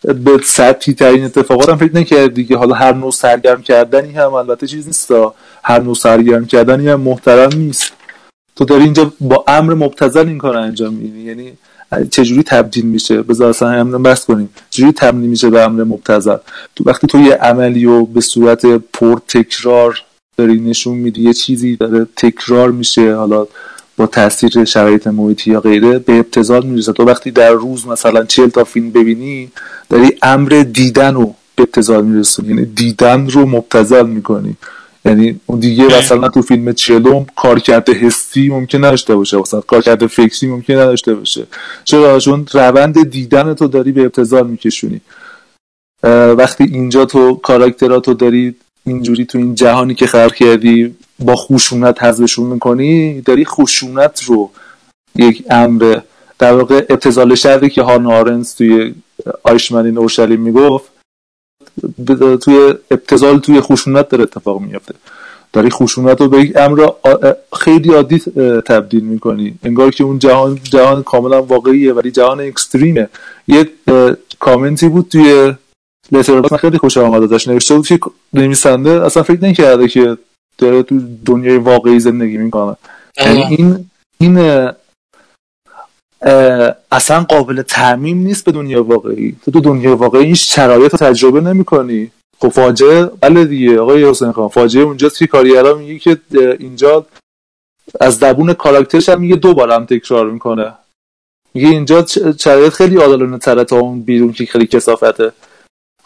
به 0.03 0.41
سطحی 0.45 0.95
ترین 0.95 1.25
اتفاقات 1.25 1.69
هم 1.69 1.77
فکر 1.77 1.97
نکردی 1.97 2.45
که 2.45 2.57
حالا 2.57 2.75
هر 2.75 2.93
نوع 2.93 3.11
سرگرم 3.11 3.63
کردنی 3.63 4.13
هم 4.13 4.35
البته 4.35 4.67
چیز 4.67 4.87
نیست 4.87 5.11
هر 5.63 5.81
نوع 5.81 5.95
سرگرم 5.95 6.47
کردنی 6.47 6.89
هم 6.89 7.01
محترم 7.01 7.51
نیست. 7.57 7.93
تو 8.57 8.65
داری 8.65 8.85
اینجا 8.85 9.13
با 9.21 9.45
امر 9.49 9.75
مبتذل 9.75 10.29
این 10.29 10.39
کار 10.39 10.57
انجام 10.57 10.95
میدی. 10.95 11.21
یعنی 11.21 11.53
چجوری 12.11 12.43
تبدیل 12.43 12.87
میشه؟ 12.87 13.23
بذار 13.23 13.49
اصلا 13.49 13.69
هم 13.71 14.03
بحث 14.03 14.25
کنیم. 14.25 14.49
چجوری 14.71 14.93
تبدیل 14.93 15.31
میشه 15.31 15.51
به 15.51 15.63
امر 15.63 15.85
مبتذل؟ 15.85 16.37
تو 16.77 16.85
وقتی 16.87 17.07
تو 17.07 17.21
یه 17.21 17.35
عملی 17.35 17.85
رو 17.85 18.07
به 18.07 18.21
صورت 18.21 18.67
پر 18.67 19.19
تکرار 19.29 20.03
داری 20.37 20.61
نشون 20.61 20.99
میدی 20.99 21.23
یه 21.23 21.33
چیزی 21.33 21.77
داره 21.77 22.07
تکرار 22.17 22.71
میشه 22.71 23.15
حالا 23.15 23.47
با 23.97 24.07
تاثیر 24.07 24.65
شرایط 24.65 25.07
محیطی 25.07 25.51
یا 25.51 25.61
غیره 25.61 25.99
به 25.99 26.19
ابتذال 26.19 26.67
می‌رسه. 26.67 26.93
تو 26.93 27.05
وقتی 27.05 27.31
در 27.31 27.53
روز 27.53 27.87
مثلا 27.87 28.25
چهل 28.25 28.49
تا 28.49 28.65
فیلم 28.65 28.91
ببینی 28.91 29.51
داری 29.89 30.11
امر 30.23 30.65
دیدن 30.73 31.15
رو 31.15 31.35
به 31.57 31.63
ابتذال 31.63 32.05
میرسونی. 32.05 32.49
یعنی 32.49 32.65
دیدن 32.65 33.31
رو 33.31 33.47
مبتذل 33.47 34.07
می‌کنی. 34.07 34.57
یعنی 35.05 35.41
اون 35.47 35.61
دیگه 35.61 35.85
مثلا 35.85 36.29
تو 36.29 36.43
فیلم 36.43 36.73
چلوم 36.73 37.27
کارکرد 37.37 37.91
حسی 37.91 38.49
ممکن 38.49 38.79
نداشته 38.79 39.17
باشه 39.17 39.37
مثلا 39.37 39.61
کارکرد 39.61 40.07
فکری 40.07 40.49
ممکن 40.51 40.75
نداشته 40.75 41.15
باشه. 41.15 41.47
چرا؟ 41.85 42.21
چون 42.21 42.47
روند 42.53 43.11
دیدن 43.11 43.55
تو 43.55 43.69
داری 43.69 43.93
به 43.93 44.03
ابتذال 44.03 44.47
میکشونی. 44.47 45.01
وقتی 46.39 46.65
اینجا 46.65 47.05
تو 47.05 47.35
کاراکتراتو 47.35 48.15
داری 48.15 48.55
اینجوری 48.87 49.25
تو 49.25 49.39
این 49.39 49.55
جهانی 49.55 49.95
که 49.95 50.07
خلق 50.07 50.35
کردی 50.35 50.97
با 51.19 51.37
خشونت 51.37 52.03
حذفشون 52.03 52.47
می‌کنی 52.47 53.21
داری 53.21 53.45
خشونت 53.45 54.23
رو 54.23 54.51
یک 55.17 55.45
امر 55.51 56.01
در 56.39 56.53
واقع 56.53 56.87
ابتزال 56.91 57.35
شهری 57.35 57.71
که 57.71 57.83
هان 57.83 58.07
آرنز 58.07 58.55
توی 58.55 58.95
آیشمنین 59.43 59.99
اورشلیم 59.99 60.41
می‌گفت 60.41 60.98
توی 62.41 62.75
ابتزال 62.91 63.39
توی 63.39 63.61
خشونت 63.61 64.09
داره 64.09 64.23
اتفاق 64.23 64.61
میفته 64.61 64.95
داری 65.53 65.71
خشونت 65.71 66.21
رو 66.21 66.29
به 66.29 66.41
یک 66.41 66.57
امر 66.57 66.89
خیلی 67.61 67.95
عادی 67.95 68.19
تبدیل 68.67 69.05
می‌کنی. 69.05 69.55
انگار 69.63 69.91
که 69.91 70.05
اون 70.05 70.19
جهان 70.19 70.59
جهان 70.63 71.03
کاملا 71.03 71.43
واقعیه 71.43 71.93
ولی 71.93 72.11
جهان 72.11 72.41
اکستریمه. 72.41 73.09
یه 73.49 73.69
کامنتی 74.39 74.89
بود 74.89 75.09
توی 75.09 75.55
لتر 76.13 76.57
خیلی 76.57 76.79
خوش 76.79 76.97
آمده 76.97 77.27
داشت 77.27 77.49
نوشته 77.49 77.75
بود 77.75 77.87
که 77.87 77.99
نویسنده 78.33 79.05
اصلا 79.05 79.23
فکر 79.23 79.45
نکرده 79.45 79.89
که 79.89 80.17
داره 80.59 80.83
تو 80.83 81.01
دنیای 81.25 81.57
واقعی 81.57 82.01
زندگی 82.01 82.37
می‌کنه. 82.37 82.77
یعنی 83.27 83.43
این 83.43 83.91
این 84.19 84.71
اصلا 86.91 87.21
قابل 87.29 87.63
تعمیم 87.63 88.19
نیست 88.19 88.45
به 88.45 88.53
دنیا 88.53 88.85
واقعی. 88.85 89.37
تو 89.45 89.51
تو 89.51 89.61
دنیا 89.61 89.97
واقعی 89.97 90.25
این 90.25 90.35
شرایط 90.35 90.93
رو 90.93 90.99
تجربه 90.99 91.41
نمی‌کنی. 91.41 92.11
خب 92.41 92.49
فاجعه 92.49 93.05
بله 93.05 93.45
دیگه 93.45 93.81
آقای 93.81 94.05
حسین 94.05 94.33
خان 94.33 94.49
فاجعه 94.49 94.85
اونجاست 94.85 95.19
که 95.19 95.27
کارگرا 95.27 95.75
میگه 95.75 95.99
که 95.99 96.19
اینجا 96.59 97.07
از 98.01 98.17
زبون 98.17 98.53
کاراکترش 98.53 99.09
هم 99.09 99.21
میگه 99.21 99.37
دو 99.37 99.55
بار 99.55 99.73
هم 99.73 99.87
تکرار 99.87 100.31
می‌کنه. 100.31 100.75
میگه 101.55 101.69
اینجا 101.69 102.07
شرایط 102.41 102.73
خیلی 102.73 102.97
عادلانه 102.97 103.39
تره 103.39 103.65
تا 103.65 103.79
اون 103.79 104.03
بیرون 104.03 104.33
که 104.33 104.47
خیلی 104.47 104.67
کسافته 104.67 105.33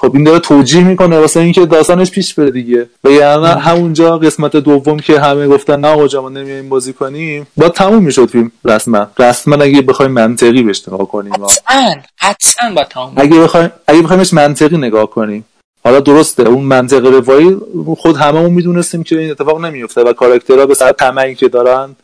خب 0.03 0.15
این 0.15 0.25
داره 0.25 0.39
توجیه 0.39 0.85
می‌کنه 0.85 1.19
واسه 1.19 1.41
اینکه 1.41 1.67
داستانش 1.67 2.11
پیش 2.11 2.35
بره 2.35 2.51
دیگه. 2.51 2.89
و 3.05 3.11
یعنی 3.11 3.47
همونجا 3.47 4.19
قسمت 4.19 4.57
دوم 4.57 4.99
که 4.99 5.21
همه 5.21 5.49
گفتن 5.49 5.81
نه 5.81 5.89
آقا 5.89 6.21
ما 6.23 6.29
نمیایم 6.29 6.69
بازی 6.69 6.93
کنیم 6.93 7.47
با 7.57 7.69
تموم 7.69 8.03
می‌شد 8.03 8.27
فیلم 8.27 8.53
رسما. 8.65 9.07
رسما 9.19 9.57
اگه 9.57 9.83
بخوایم 9.83 10.13
منطقی 10.13 10.63
بهش 10.63 10.89
نگاه 10.89 11.09
کنیم. 11.09 11.33
حتما 11.33 12.03
حتما 12.17 12.75
با 12.75 12.85
تموم. 12.85 13.13
اگه 13.17 13.41
بخوایم 13.41 13.71
اگه 13.87 14.03
بخوایمش 14.03 14.35
منطقی 14.35 14.77
نگاه 14.77 15.11
کنیم. 15.11 15.45
حالا 15.85 16.01
درسته 16.01 16.43
اون 16.43 16.65
منطق 16.65 17.07
روایی 17.07 17.57
خود 17.99 18.17
هممون 18.17 18.51
می‌دونستیم 18.51 19.03
که 19.03 19.19
این 19.19 19.31
اتفاق 19.31 19.65
نمیفته 19.65 20.01
و 20.01 20.13
کاراکترها 20.13 20.67
به 20.67 20.75
سبب 20.75 20.93
طمعی 20.93 21.35
که 21.35 21.49
دارن 21.49 21.97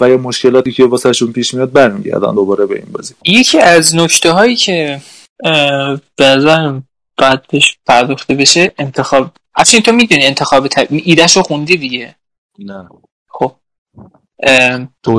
و 0.00 0.08
یا 0.08 0.16
مشکلاتی 0.16 0.72
که 0.72 0.84
واسهشون 0.84 1.32
پیش 1.32 1.54
میاد 1.54 1.72
برمیگردن 1.72 2.34
دوباره 2.34 2.66
به 2.66 2.74
این 2.74 2.86
بازی. 2.92 3.14
یکی 3.26 3.58
از 3.58 3.96
نکته 3.96 4.32
هایی 4.32 4.56
که 4.56 5.00
به 6.16 6.36
باید 7.20 7.46
بهش 7.46 7.78
پرداخته 7.86 8.34
بشه 8.34 8.72
انتخاب 8.78 9.30
افشین 9.54 9.80
تو 9.80 9.92
می‌دونی 9.92 10.26
انتخاب 10.26 10.68
طبیعی 10.68 11.02
ایدهش 11.04 11.36
رو 11.36 11.42
خوندی 11.42 11.76
دیگه؟ 11.76 12.16
نه. 12.58 12.88
خب. 13.28 13.52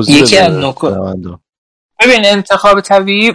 یکی 0.08 0.38
از 0.38 0.54
نکات 0.54 1.16
ببین 2.00 2.24
انتخاب 2.24 2.80
طبیعی 2.80 3.34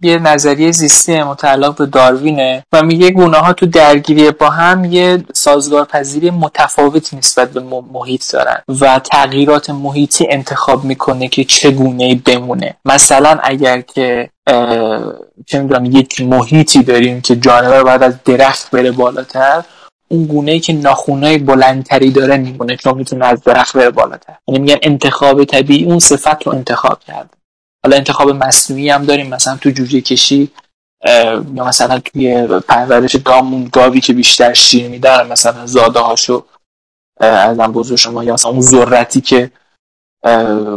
یه 0.00 0.18
نظریه 0.18 0.70
زیستی 0.70 1.22
متعلق 1.22 1.76
به 1.76 1.86
داروینه 1.86 2.64
و 2.72 2.82
میگه 2.82 3.10
گونه 3.10 3.36
ها 3.36 3.52
تو 3.52 3.66
درگیری 3.66 4.30
با 4.30 4.50
هم 4.50 4.84
یه 4.84 5.24
سازگار 5.32 5.84
پذیری 5.84 6.30
متفاوتی 6.30 7.16
نسبت 7.16 7.50
به 7.50 7.60
محیط 7.92 8.32
دارن 8.32 8.62
و 8.80 8.98
تغییرات 8.98 9.70
محیطی 9.70 10.26
انتخاب 10.30 10.84
می‌کنه 10.84 11.28
که 11.28 11.44
چگونه 11.44 12.14
بمونه. 12.14 12.76
مثلا 12.84 13.38
اگر 13.42 13.80
که 13.80 14.30
چه 15.46 15.60
می‌دونم 15.62 15.84
یک 15.84 16.20
محیطی 16.20 16.82
داریم 16.82 17.20
که 17.20 17.36
جانور 17.36 17.84
باید 17.84 18.02
از 18.02 18.14
درخت 18.24 18.70
بره 18.70 18.90
بالاتر 18.90 19.64
اون 20.08 20.24
گونه 20.24 20.58
که 20.58 20.72
ناخونای 20.72 21.38
بلندتری 21.38 22.10
داره 22.10 22.36
میمونه 22.36 22.76
چون 22.76 22.94
می‌تونه 22.94 23.26
از 23.26 23.42
درخت 23.42 23.76
بره 23.76 23.90
بالاتر. 23.90 24.34
یعنی 24.48 24.60
میگن 24.60 24.76
انتخاب 24.82 25.44
طبیعی 25.44 25.84
اون 25.84 25.98
صفت 25.98 26.46
رو 26.46 26.54
انتخاب 26.54 27.00
کرده. 27.00 27.39
حالا 27.84 27.96
انتخاب 27.96 28.30
مصنوعی 28.30 28.90
هم 28.90 29.04
داریم 29.04 29.26
مثلا 29.26 29.56
تو 29.56 29.70
جوجه 29.70 30.00
کشی 30.00 30.50
یا 31.54 31.64
مثلا 31.64 31.98
توی 31.98 32.46
پرورش 32.46 33.16
گامون 33.16 33.68
گاوی 33.72 34.00
که 34.00 34.12
بیشتر 34.12 34.54
شیر 34.54 34.88
میدن 34.88 35.26
مثلا 35.26 35.66
زاده 35.66 36.00
هاشو 36.00 36.44
ازم 37.20 37.72
بزرگ 37.72 37.96
شما 37.98 38.24
یا 38.24 38.34
مثلا 38.34 38.50
اون 38.50 38.60
ذرتی 38.60 39.20
که 39.20 39.50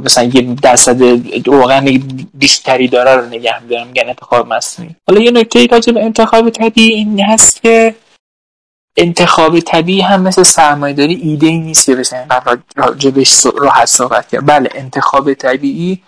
مثلا 0.03 0.23
یه 0.23 0.41
درصد 0.61 1.01
روغن 1.47 1.85
بیشتری 2.33 2.87
داره 2.87 3.15
رو 3.15 3.25
نگه 3.25 3.63
میدارم 3.63 3.87
میگن 3.87 4.07
انتخاب 4.07 4.47
مصنوعی. 4.47 4.95
حالا 5.07 5.21
یه 5.21 5.31
نکته 5.31 5.65
راجع 5.65 5.93
به 5.93 6.03
انتخاب 6.03 6.49
طبیعی 6.49 6.93
این 6.93 7.19
هست 7.23 7.61
که 7.61 7.95
انتخاب 8.97 9.59
طبیعی 9.59 10.01
هم 10.01 10.21
مثل 10.21 10.43
سرمایه 10.43 10.93
داری 10.93 11.13
ایده 11.13 11.47
ای 11.47 11.57
نیست 11.57 11.85
که 11.85 11.95
بشه 11.95 12.27
راجبش 12.75 13.45
راحت 13.45 13.85
صحبت 13.85 14.27
کرد. 14.27 14.45
بله 14.45 14.69
انتخاب 14.75 15.33
طبیعی 15.33 16.03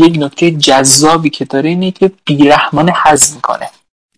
یک 0.00 0.16
نکته 0.18 0.50
جذابی 0.50 1.30
که 1.30 1.44
داره 1.44 1.68
اینه 1.68 1.90
که 1.90 2.10
بیرحمانه 2.24 2.92
حذف 2.92 3.34
می‌کنه 3.34 3.70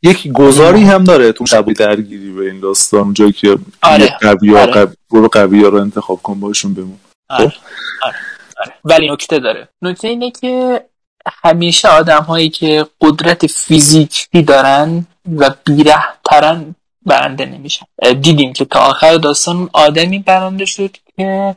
یک 0.03 0.33
گذاری 0.33 0.83
هم 0.83 1.05
داره 1.05 1.33
تو 1.33 1.47
شبی 1.47 1.75
درگیری 1.75 2.31
به 2.31 2.47
این 2.47 2.61
داستان 2.61 3.15
جایی 3.15 3.33
که 3.33 3.59
آره. 3.83 4.19
قوی 4.21 4.57
آره. 4.57 4.73
قوی 4.73 4.95
برو 5.11 5.29
قوی 5.29 5.63
ها 5.63 5.69
رو 5.69 5.81
انتخاب 5.81 6.23
کن 6.23 6.41
باشون 6.41 6.75
بمون 6.75 6.99
آره. 7.31 7.45
آره. 8.03 8.15
آره. 8.63 8.73
ولی 8.85 9.11
نکته 9.11 9.39
داره 9.39 9.69
نکته 9.83 10.09
اینه 10.09 10.31
که 10.31 10.85
همیشه 11.45 11.89
آدم 11.89 12.23
هایی 12.23 12.51
که 12.51 12.87
قدرت 13.01 13.47
فیزیکی 13.47 14.43
دارن 14.43 15.07
و 15.37 15.51
بیره 15.65 15.99
ترن 16.25 16.75
برنده 17.07 17.47
نمیشن 17.47 17.87
دیدیم 18.21 18.53
که 18.53 18.65
تا 18.65 18.81
آخر 18.81 19.17
داستان 19.17 19.71
آدمی 19.73 20.19
برنده 20.19 20.65
شد 20.65 20.97
که 21.17 21.57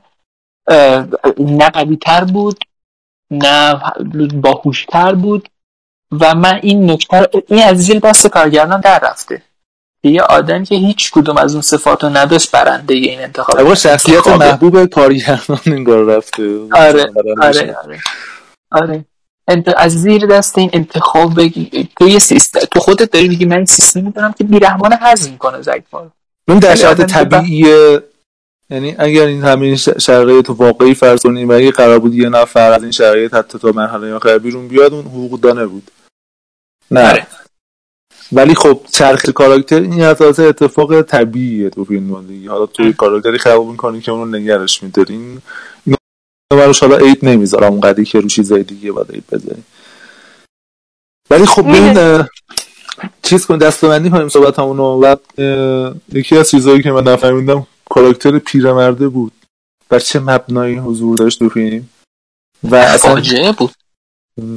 نه 1.40 1.70
قوی 1.70 1.96
تر 1.96 2.24
بود 2.24 2.60
نه 3.32 3.82
باهوشتر 4.34 5.16
بود 5.16 5.50
و 6.12 6.36
من 6.36 6.60
این 6.64 6.92
نکته 6.92 7.18
رو- 7.20 7.44
این 7.48 7.64
از 7.64 7.78
زیر 7.78 8.00
دست 8.00 8.28
کارگردان 8.28 8.82
در 8.82 9.00
رفته. 9.00 9.42
یه 10.04 10.22
آدم 10.22 10.64
که 10.64 10.76
هیچ 10.76 11.12
کدوم 11.12 11.38
از 11.38 11.54
اون 11.54 11.62
صفات 11.62 12.04
رو 12.04 12.10
نداشت 12.10 12.52
برنده 12.52 12.94
این 12.94 13.22
انتخاب. 13.22 13.60
اما 13.60 13.76
شخصیت. 13.76 14.28
محبوب 14.28 14.86
کارگردان 14.86 15.60
انگار 15.66 16.04
رفته. 16.04 16.60
آره 16.72 17.12
آره. 17.42 17.76
آره. 17.84 18.02
آره. 18.72 19.06
انت... 19.48 19.74
از 19.78 19.92
زیر 20.02 20.26
دست 20.26 20.58
این 20.58 20.70
انتخاب 20.74 21.36
بگی 21.36 21.90
تو 21.98 22.08
یه 22.08 22.20
سیستم 22.20 22.60
تو 22.72 22.80
خودت 22.80 23.12
داری 23.12 23.28
میگی 23.28 23.46
من 23.46 23.56
این 23.56 23.66
سیستم 23.66 24.00
می‌دونم 24.00 24.34
که 24.34 24.44
بیرحمانه 24.44 24.98
هضم 25.02 25.32
می‌کنه 25.32 25.62
زگبار. 25.62 26.12
اون 26.48 26.60
در 26.60 27.24
ولی 27.24 27.66
یعنی 28.70 28.96
اگر 29.00 29.26
این 29.26 29.44
همین 29.44 29.76
شرایط 29.76 30.50
واقعی 30.50 30.94
فرض 30.94 31.22
کنیم 31.22 31.50
و 31.50 31.52
اگه 31.52 31.72
قرار 31.72 32.00
بود 32.00 32.16
یه 32.16 32.30
نفر 32.30 32.72
از 32.72 32.84
این 32.84 32.92
شرایط 32.92 33.34
حتی 33.34 33.60
تا 33.60 33.72
مرحله 33.72 34.14
آخر 34.14 34.38
بیرون 34.38 34.68
بیاد 34.68 34.94
اون 34.94 35.06
حقوق 35.06 35.40
دانه 35.40 35.66
بود. 35.66 35.92
نه. 36.92 37.10
آره. 37.10 37.28
ولی 38.32 38.56
خب 38.56 38.82
چرخ 38.92 39.30
کاراکتر 39.30 39.82
این 39.82 40.02
اساس 40.02 40.40
اتفاق 40.40 41.02
طبیعیه 41.02 41.70
تو 41.70 41.86
فیلم 41.86 42.28
دیگه 42.28 42.50
حالا 42.50 42.66
توی 42.66 42.94
کاراکتری 42.94 43.38
خراب 43.38 43.68
می‌کنی 43.68 44.02
که 44.02 44.12
اونو 44.12 44.38
نگرش 44.38 44.84
میداری. 44.84 45.14
این 45.86 45.98
براش 46.50 46.80
حالا 46.80 46.98
عید 46.98 47.26
نمی‌ذارم 47.26 47.72
اون 47.72 47.82
قدی 47.82 48.06
که 48.06 48.20
رو 48.20 48.28
چیزای 48.28 48.64
دیگه 48.64 48.92
باید 48.92 49.12
عید 49.12 49.24
بذاری. 49.32 49.64
ولی 51.30 51.46
خب 51.46 51.62
ببین 51.62 52.26
چیز 53.24 53.46
کن 53.46 53.58
دستبندی 53.58 54.10
کنیم 54.10 54.30
صحبت 54.30 54.60
همونو 54.60 54.84
و 54.84 55.16
یکی 56.14 56.38
از 56.38 56.50
چیزهایی 56.50 56.84
که 56.84 56.92
من 56.92 57.04
نفهمیدم 57.04 57.68
کاراکتر 57.90 58.40
پیرمرده 58.40 59.08
بود. 59.08 59.32
بر 59.90 60.00
چه 60.00 60.20
مبنایی 60.20 60.76
حضور 60.76 61.18
داشت 61.18 61.40
تو 61.40 61.50
فیلم؟ 61.50 61.90
و 62.64 62.76
اصلا 62.76 63.22
بود. 63.52 63.72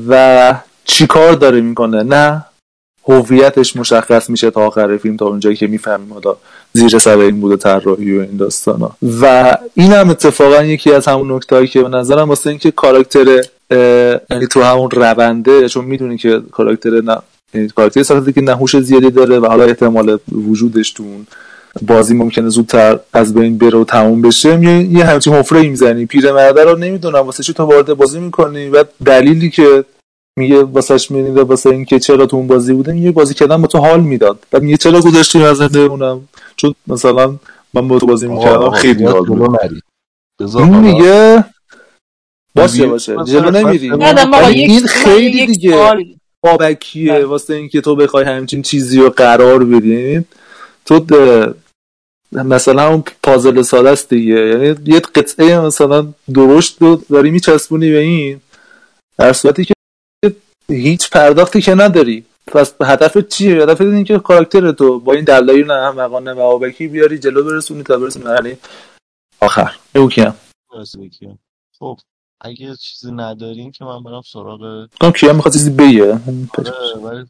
و 0.08 0.54
چی 0.84 1.06
کار 1.06 1.32
داره 1.32 1.60
می‌کنه؟ 1.60 2.02
نه 2.02 2.44
هویتش 3.08 3.76
مشخص 3.76 4.30
میشه 4.30 4.50
تا 4.50 4.66
آخر 4.66 4.96
فیلم 4.96 5.16
تا 5.16 5.26
اونجایی 5.26 5.56
که 5.56 5.66
می‌فهمیم 5.66 6.12
حالا 6.12 6.36
زیر 6.72 6.98
سر 6.98 7.18
این 7.18 7.40
بوده 7.40 7.56
طراحی 7.56 8.18
و 8.18 8.20
این 8.20 8.36
داستانا. 8.36 8.96
و 9.20 9.56
این 9.74 9.92
هم 9.92 10.10
اتفاقا 10.10 10.62
یکی 10.62 10.92
از 10.92 11.06
همون 11.06 11.32
نکتهایی 11.32 11.66
که 11.66 11.82
به 11.82 11.88
نظرم 11.88 12.28
واسه 12.28 12.50
اینکه 12.50 12.70
کاراکتر 12.70 13.44
یعنی 14.30 14.46
تو 14.50 14.62
همون 14.62 14.90
رونده 14.90 15.68
چون 15.68 15.84
می‌دونی 15.84 16.18
که 16.18 16.42
کاراکتر 16.52 16.90
نه 16.90 17.18
یعنی 17.54 17.68
کاراکتر 17.68 18.02
ساخته 18.02 18.32
که 18.32 18.40
نهوش 18.40 18.80
زیادی 18.80 19.10
داره 19.10 19.38
و 19.38 19.46
حالا 19.46 19.64
احتمال 19.64 20.18
وجودش 20.32 20.92
تو 20.92 21.02
اون 21.02 21.26
بازی 21.82 22.14
ممکنه 22.14 22.48
زودتر 22.48 22.98
از 23.12 23.34
بین 23.34 23.58
بره 23.58 23.78
و 23.78 23.84
تموم 23.84 24.22
بشه. 24.22 24.64
یه, 24.64 24.82
یه 24.82 25.04
همچین 25.04 25.32
حفره 25.32 25.62
می‌زنی. 25.62 26.06
پیرمرده 26.06 26.64
رو 26.64 26.78
نمی‌دونم. 26.78 27.18
واسه 27.18 27.42
چی 27.42 27.52
تو 27.52 27.62
وارد 27.62 27.94
بازی 27.94 28.20
می‌کنی؟ 28.20 28.68
و 28.68 28.84
دلیلی 29.04 29.50
که 29.50 29.84
میگه 30.38 30.62
واسش 30.62 31.10
میرینده 31.10 31.42
واسه 31.42 31.70
اینکه 31.70 31.98
چرا 31.98 32.26
تو 32.26 32.36
اون 32.36 32.46
بازی 32.46 32.72
بوده 32.72 32.92
میگه 32.92 33.10
بازی 33.10 33.34
کردن 33.34 33.62
با 33.62 33.66
تو 33.66 33.78
حال 33.78 34.00
می‌داد. 34.00 34.38
و 34.52 34.60
میگه 34.60 34.76
چرا 34.76 35.00
گذاشتی 35.00 35.42
از 35.42 35.76
اونم؟ 35.76 36.28
چون 36.56 36.74
مثلا 36.86 37.36
من 37.74 37.88
با 37.88 37.98
تو 37.98 38.06
بازی 38.06 38.28
می‌کردم. 38.28 38.70
خیلی 38.70 39.04
حال 39.04 39.24
بود. 39.24 39.58
حالا 40.52 40.80
میگه 40.80 41.44
باشه 42.54 42.86
باشه. 42.86 43.16
جلو 43.24 43.50
نمیری 43.50 43.92
این 44.46 44.86
خیلی 44.86 45.46
دیگه 45.46 45.94
بابکیه. 46.42 47.24
واسه 47.24 47.54
اینکه 47.54 47.80
تو 47.80 47.96
بخوای 47.96 48.24
همچین 48.24 48.62
چیزی 48.62 49.00
رو 49.00 49.10
قرار 49.10 49.64
بدین. 49.64 50.24
تو 50.90 51.54
مثلا 52.32 52.88
اون 52.88 53.04
پازل 53.22 53.62
ساده 53.62 53.90
است 53.90 54.08
دیگه. 54.08 54.34
یعنی 54.34 54.66
یه 54.84 55.00
قطعه 55.00 55.60
مثلا 55.60 56.12
درشت 56.34 56.82
رو 56.82 56.96
داری 57.10 57.30
میچسبونی 57.30 57.90
به 57.90 57.98
این 57.98 58.40
در 59.18 59.32
صورتی 59.32 59.64
که 59.64 59.74
هیچ 60.68 61.10
پرداختی 61.10 61.60
که 61.60 61.74
نداری. 61.74 62.24
پس 62.46 62.74
هدف 62.82 63.18
چیه؟ 63.28 63.62
هدف 63.62 63.80
این 63.80 64.04
که 64.04 64.18
کاراکتر 64.18 64.72
تو 64.72 65.00
با 65.00 65.12
این 65.12 65.24
دلایل 65.24 65.66
نه 65.66 65.74
احمقانه 65.74 66.32
و 66.32 66.36
بابکی 66.36 66.88
بیاری 66.88 67.18
جلو 67.18 67.44
برسونی 67.44 67.82
تا 67.82 67.98
برسونی 67.98 68.24
مرحله 68.24 68.58
آخر. 69.40 69.76
او 69.94 70.08
کیم. 70.08 70.34
خب 71.78 71.98
اگه 72.40 72.76
چیزی 72.76 73.12
ندارین 73.12 73.72
که 73.72 73.84
من 73.84 74.02
برم 74.02 74.22
سراغ 74.32 74.88
کام 75.00 75.12
کیم 75.12 75.36
می‌خواد 75.36 75.54
چیزی 75.54 75.70
بگه. 75.70 76.20
آره 77.04 77.26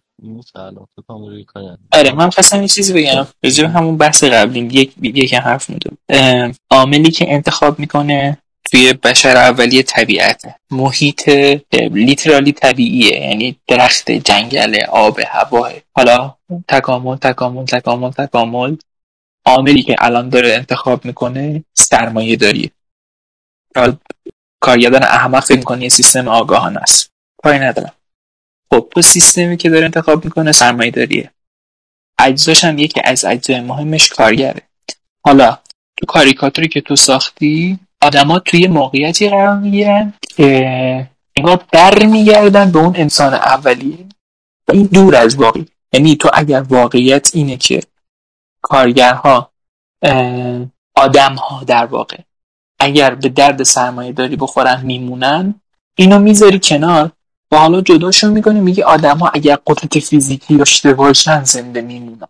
آره 1.93 2.13
من 2.13 2.31
خواستم 2.31 2.63
یه 2.63 2.69
چیزی 2.69 2.93
بگم. 2.93 3.27
راجع 3.45 3.65
همون 3.65 3.97
بحث 3.97 4.25
قبلیم 4.25 4.69
یک 4.71 4.93
یکم 5.03 5.41
حرف 5.41 5.71
اه، 6.09 6.53
عاملی 6.71 7.11
که 7.11 7.33
انتخاب 7.35 7.79
می‌کنه 7.79 8.39
توی 8.71 8.93
بشر 8.93 9.37
اولیه 9.37 9.83
طبیعته. 9.83 10.55
محیط 10.71 11.29
لیترالی 11.73 12.53
طبیعیه 12.53 13.21
یعنی 13.21 13.57
درخت 13.69 14.11
جنگل 14.11 14.77
آب 14.89 15.21
هواه 15.29 15.73
حالا 15.93 16.35
تکامل 16.69 17.17
تکامل 17.17 17.65
تکامل 17.65 18.11
تکامل. 18.11 18.77
عاملی 19.47 19.83
که 19.83 19.97
الان 19.99 20.29
داره 20.29 20.55
انتخاب 20.55 21.05
می‌کنه 21.05 21.65
سرمایه 21.75 22.71
حالا 23.77 23.97
کارگردان 24.61 25.03
احمق 25.03 25.45
فکر 25.45 25.59
می‌کنه 25.59 25.83
یه 25.83 25.89
سیستم 25.89 26.29
آگاهانه 26.29 26.81
است. 26.81 27.11
کاری 27.43 27.59
ندارم. 27.59 27.93
خب 28.71 28.89
تو 28.95 29.03
سیستمی 29.03 29.57
که 29.57 29.71
داره 29.71 29.85
انتخاب 29.85 30.25
می‌کنه 30.25 30.53
سرمایه 30.53 30.91
داریه 30.91 31.31
اجزاش 32.19 32.65
هم 32.65 32.79
یکی 32.79 33.01
از 33.05 33.25
اجزای 33.25 33.61
مهمش 33.61 34.09
کارگره. 34.09 34.63
حالا 35.25 35.59
تو 35.97 36.07
کاریکاتوری 36.07 36.69
که 36.69 36.81
تو 36.81 36.97
ساختی 36.97 37.79
آدما 38.03 38.39
توی 38.39 38.67
موقعیتی 38.67 39.29
قرار 39.29 39.57
می‌گیرن 39.59 40.13
که 40.37 41.09
انگار 41.37 41.65
در 41.73 42.07
میگردن 42.07 42.73
به 42.73 42.79
اون 42.79 42.97
انسان 42.97 43.35
اولیه. 43.35 43.99
این 44.73 44.87
دور 44.87 45.17
از 45.17 45.37
واقعی. 45.37 45.67
یعنی 45.93 46.17
تو 46.17 46.31
اگر 46.35 46.61
واقعیت 46.61 47.31
اینه 47.35 47.57
که 47.57 47.81
کارگرها 48.63 49.51
آدم 50.95 51.35
ها 51.35 51.65
در 51.65 51.85
واقع 51.85 52.19
اگر 52.81 53.15
به 53.15 53.29
درد 53.29 53.63
سرمایه 53.63 54.13
داری 54.13 54.37
بخورن 54.37 54.83
میمونن 54.87 55.55
اینو 55.97 56.19
می‌ذاری 56.19 56.61
کنار 56.63 57.13
و 57.53 57.57
حالا 57.57 57.81
جداشون 57.81 58.31
می‌کنی 58.31 58.61
میگه 58.61 58.85
آدم 58.85 59.19
ها 59.19 59.29
اگر 59.35 59.59
قدرت 59.67 59.99
فیزیکی 59.99 60.57
داشته 60.57 60.95
باشن 60.95 61.45
زنده 61.45 61.81
میمونن. 61.81 62.29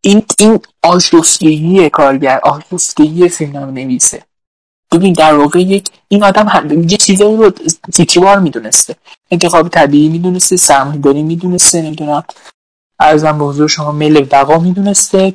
این 0.00 0.22
این 0.38 0.60
آشفتگی 0.82 1.90
کارگر 1.90 2.40
آشفتگی 2.42 3.28
فیلم 3.28 3.56
نویسه 3.56 4.22
ببین 4.92 5.12
در 5.12 5.34
واقع 5.34 5.60
یک 5.60 5.88
این 6.08 6.24
آدم 6.24 6.48
هم 6.48 6.88
یه 6.88 6.96
چیزایی 6.96 7.36
رو 7.36 7.50
تیتروار 7.92 8.38
می‌دونسته. 8.38 8.96
انتخاب 9.30 9.68
طبیعی 9.68 10.08
می‌دونسته 10.08 10.56
سرمایه 10.56 11.00
داری 11.00 11.22
می‌دونسته 11.22 11.82
نمی‌دونم. 11.82 12.24
ارزم 13.00 13.38
به 13.38 13.44
حضور 13.44 13.68
شما 13.68 13.92
میل 13.92 14.20
بقا 14.20 14.58
می‌دونسته 14.58 15.34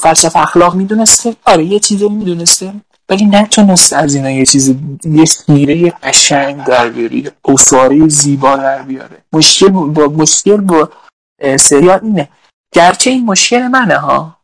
فلسفه 0.00 0.38
اخلاق 0.40 0.74
می‌دونسته. 0.74 1.36
آره 1.46 1.64
یه 1.64 1.78
چیزی 1.80 2.08
می‌دونسته. 2.08 2.74
ولی 3.12 3.24
نتونست 3.24 3.92
از 3.92 4.14
اینا 4.14 4.30
یه 4.30 4.46
چیز 4.46 4.74
یه 5.04 5.24
سیره 5.24 5.90
قشنگ 5.90 6.64
در 6.64 6.88
بیاره 6.88 7.32
اسواره 7.44 8.08
زیبا 8.08 8.56
در 8.56 8.82
بیاره. 8.82 9.22
مشکل 9.32 9.68
با 9.68 10.06
مشکل 10.06 10.56
با 10.56 10.90
سریال 11.58 12.00
اینه. 12.02 12.28
گرچه 12.74 13.10
این 13.10 13.24
مشکل 13.24 13.68
منه 13.68 13.96
ها. 13.96 14.36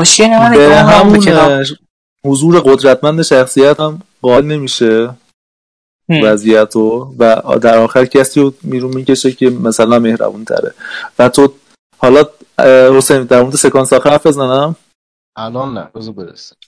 مشکل 0.00 0.28
منه 0.28 0.56
که 0.56 0.68
به 0.68 0.76
همون 0.76 1.20
کنار- 1.24 1.52
اه، 1.52 1.66
حضور 2.24 2.60
قدرتمند 2.60 3.22
شخصیت 3.22 3.80
هم 3.80 4.02
قائل 4.22 4.44
نمیشه. 4.44 5.10
وضعیت 6.22 6.74
رو. 6.74 7.14
و 7.18 7.42
در 7.62 7.78
آخر 7.78 8.04
کسی 8.04 8.40
رو 8.40 8.54
میرون 8.62 8.94
می‌کشه 8.94 9.32
که 9.32 9.50
مثلا 9.50 9.98
مهربون 9.98 10.44
تره. 10.44 10.74
و 11.18 11.28
تو 11.28 11.52
حالا 11.98 12.24
حسین 12.96 13.22
در 13.22 13.42
مورد 13.42 13.56
سکانس 13.56 13.92
آخر 13.92 14.10
حرف 14.10 14.26
بزنم؟ 14.26 14.76
الان 15.36 15.78
نه 15.78 15.88
بذار 15.94 16.14
برسیم 16.14 16.58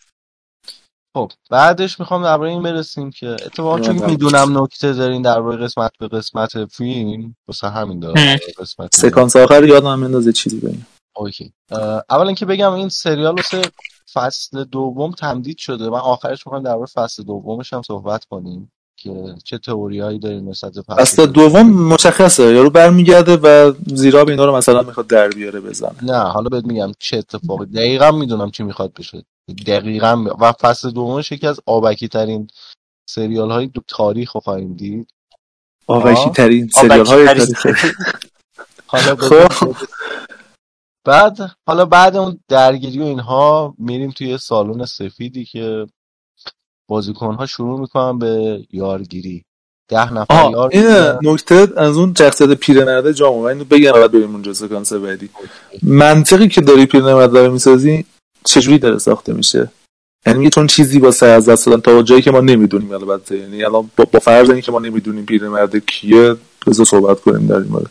خب 1.15 1.33
بعدش 1.51 2.01
می‌خوام 2.01 2.23
درباره 2.23 2.51
این 2.51 2.63
برسیم 2.63 3.11
که 3.11 3.27
اتفاقا 3.27 3.81
چون. 3.81 4.05
می‌دونم 4.11 4.63
نکته 4.63 4.93
دارین 4.93 5.23
درباره 5.23 5.57
قسمت 5.57 5.93
به 6.01 6.09
قسمت 6.09 6.65
فیلم 6.65 7.37
واسه 7.49 7.69
همین 7.69 8.01
دارم 8.01 8.37
قسمت 8.59 8.97
سکانس 8.97 9.37
آخر 9.37 9.65
یادم 9.65 9.99
میندازه 9.99 10.33
چیزی 10.33 10.61
بگم 10.61 10.87
اوکی. 11.17 11.53
اول 12.11 12.27
اینکه 12.27 12.47
بگم 12.47 12.73
این 12.73 12.89
سریال 12.89 13.37
واسه 13.37 13.63
فصل 14.13 14.65
دوم 14.65 15.13
تمدید 15.13 15.59
شده. 15.59 15.91
من 15.91 15.99
آخرش 15.99 16.47
می‌خوام 16.47 16.63
درباره 16.63 16.87
فصل 16.87 17.23
دومش 17.23 17.73
هم 17.73 17.83
صحبت 17.83 18.25
کنیم. 18.25 18.73
که 19.01 19.35
چه 19.45 19.59
تئوریایی 19.59 20.19
داریم 20.19 20.49
نسبت 20.49 20.73
به 20.73 20.83
فصل 20.83 21.27
دوم 21.27 21.71
مشخصه 21.71 22.43
یارو 22.43 22.71
برمیگرده 22.71 23.37
و 23.37 23.73
زیرا 23.87 24.25
به 24.25 24.33
اینا 24.33 24.45
رو 24.45 24.57
مثلا 24.57 24.83
می‌خواد 24.83 25.07
در 25.07 25.29
بیاره 25.29 25.61
بزنه. 25.61 25.95
نه 26.03 26.19
حالا 26.19 26.49
بهت 26.49 26.65
میگم 26.65 26.93
چه 26.99 27.17
اتفاقی 27.17 27.67
دقیقا 27.67 28.11
می‌دونم 28.11 28.51
چی 28.51 28.63
می‌خواد 28.63 28.93
بشه. 28.95 29.25
دقیقا. 29.67 30.25
و 30.41 30.53
فصل 30.53 30.91
دومش 30.91 31.33
یکی 31.33 31.47
از 31.47 31.61
آبکی 31.67 32.09
ترین 32.09 32.49
سریال 33.11 33.51
های 33.51 33.67
دو 33.67 33.81
تاریخ 33.89 34.33
رو 34.33 34.41
خواهیم 34.41 34.75
دید. 34.75 35.09
آبکی 35.87 36.31
ترین 36.31 36.69
سریال 36.69 37.07
های 37.07 37.27
تاریخ. 37.27 37.95
حالا 38.87 39.17
خب. 39.51 39.77
بعد 41.05 41.39
حالا 41.67 41.85
بعد 41.85 42.17
اون 42.17 42.41
درگیری 42.49 42.99
و 42.99 43.03
اینها 43.03 43.75
میریم 43.79 44.11
توی 44.11 44.39
سالن 44.39 44.85
سفیدی 44.85 45.45
که 45.45 45.87
بازیکن 46.91 47.35
ها 47.35 47.47
شروع 47.47 47.81
می‌کنن 47.81 48.19
به 48.19 48.61
یارگیری. 48.73 49.45
ده 49.89 50.13
نفر 50.13 50.51
یار 50.53 50.71
این 50.73 50.87
نکته 51.33 51.69
از 51.77 51.97
اون 51.97 52.15
شخصیت 52.19 52.51
پیرمرده 52.51 53.15
جامو 53.15 53.43
اینو 53.43 53.65
بگم 53.65 53.93
بعد 53.93 54.13
بریم 54.13 54.33
اونجا 54.33 54.53
سکانس 54.53 54.93
بعدی. 54.93 55.29
منطقی 55.83 56.49
که 56.49 56.61
داری 56.61 56.87
پیرمرد 56.87 57.33
داره 57.33 57.49
می‌سازی 57.49 58.05
چجوری 58.45 58.79
داره 58.79 58.99
ساخته 58.99 59.33
میشه؟ 59.33 59.71
یعنی 60.27 60.51
چون 60.51 60.67
چیزی 60.67 60.99
واسه 60.99 61.27
از 61.27 61.49
دست 61.49 61.67
دادن 61.67 61.81
تا 61.81 62.03
جایی 62.03 62.23
که 62.23 62.31
ما 62.31 62.41
نمی‌دونیم 62.41 62.93
البته. 62.93 63.39
یعنی 63.39 63.65
الان 63.65 63.91
با, 63.97 64.05
با 64.13 64.19
فرض 64.19 64.51
اینکه 64.51 64.73
ما 64.73 64.79
نمی‌دونیم 64.79 65.27
پیرمرد 65.27 65.77
کیه 65.77 66.37
بذار 66.67 66.87
صحبت 66.87 67.21
کنیم 67.21 67.47
در 67.47 67.57
این 67.57 67.69
مورد. 67.69 67.91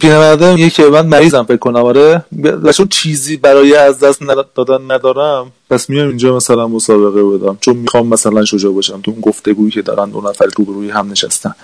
پیرمرده 0.00 0.54
میگه 0.54 0.70
که 0.70 0.82
من 0.82 1.06
مریضم 1.06 1.42
فکر 1.42 1.56
کنم 1.56 1.84
آره. 1.84 2.24
و 2.42 2.72
چون 2.72 2.88
چیزی 2.88 3.36
برای 3.36 3.76
از 3.76 3.98
دست 3.98 4.20
دادن 4.54 4.90
ندارم. 4.90 5.52
پس 5.70 5.90
میام 5.90 6.08
اینجا 6.08 6.36
مثلا 6.36 6.68
مسابقه 6.68 7.38
بدم. 7.38 7.58
چون 7.60 7.76
می‌خوام 7.76 8.08
مثلا 8.08 8.44
شجاع 8.44 8.72
باشم. 8.72 9.00
تو 9.00 9.10
اون 9.10 9.20
گفتگویی 9.20 9.70
که 9.70 9.82
دارن 9.82 10.10
دو 10.10 10.20
نفر 10.20 10.46
روبروی 10.56 10.90
هم 10.90 11.10
نشستن. 11.10 11.54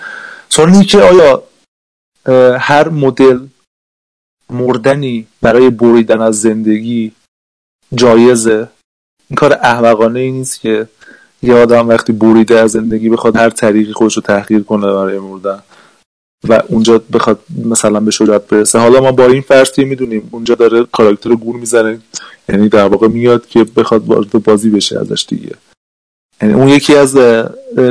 سوال 0.49 0.69
اینه 0.69 0.85
که 0.85 0.99
آیا 1.01 1.43
هر 2.59 2.89
مدل 2.89 3.39
مردنی 4.49 5.27
برای 5.41 5.69
بریدن 5.69 6.21
از 6.21 6.41
زندگی 6.41 7.11
جایزه؟ 7.93 8.67
این 9.29 9.35
کار 9.35 9.53
احمقانه 9.53 10.19
ای 10.19 10.31
نیست 10.31 10.61
که 10.61 10.87
یه 11.43 11.55
آدم 11.55 11.87
وقتی 11.87 12.13
بریده 12.13 12.59
از 12.59 12.71
زندگی 12.71 13.09
بخواد 13.09 13.35
هر 13.35 13.49
طریقی 13.49 13.93
خودش 13.93 14.15
رو 14.15 14.21
تحقیر 14.21 14.63
کنه 14.63 14.93
برای 14.93 15.19
مردن. 15.19 15.59
و 16.49 16.63
اونجا 16.69 17.01
بخواد 17.13 17.39
مثلا 17.65 17.99
به 17.99 18.11
شجاعت 18.11 18.47
برسه. 18.47 18.79
حالا 18.79 19.01
ما 19.01 19.11
با 19.11 19.25
این 19.25 19.41
فرض 19.41 19.79
می‌دونیم 19.79 20.29
اونجا 20.31 20.55
داره 20.55 20.83
کاراکتر 20.83 21.35
گور 21.35 21.55
می‌زنه 21.55 21.99
یعنی 22.49 22.69
در 22.69 22.87
واقع 22.87 23.07
میاد 23.07 23.47
که 23.47 23.63
بخواد 23.63 24.07
وارد 24.07 24.43
بازی 24.43 24.69
بشه 24.69 24.99
ازش 24.99 25.25
دیگه. 25.29 25.55
یعنی 26.41 26.53
اون 26.53 26.67
یکی 26.67 26.95
از 26.95 27.17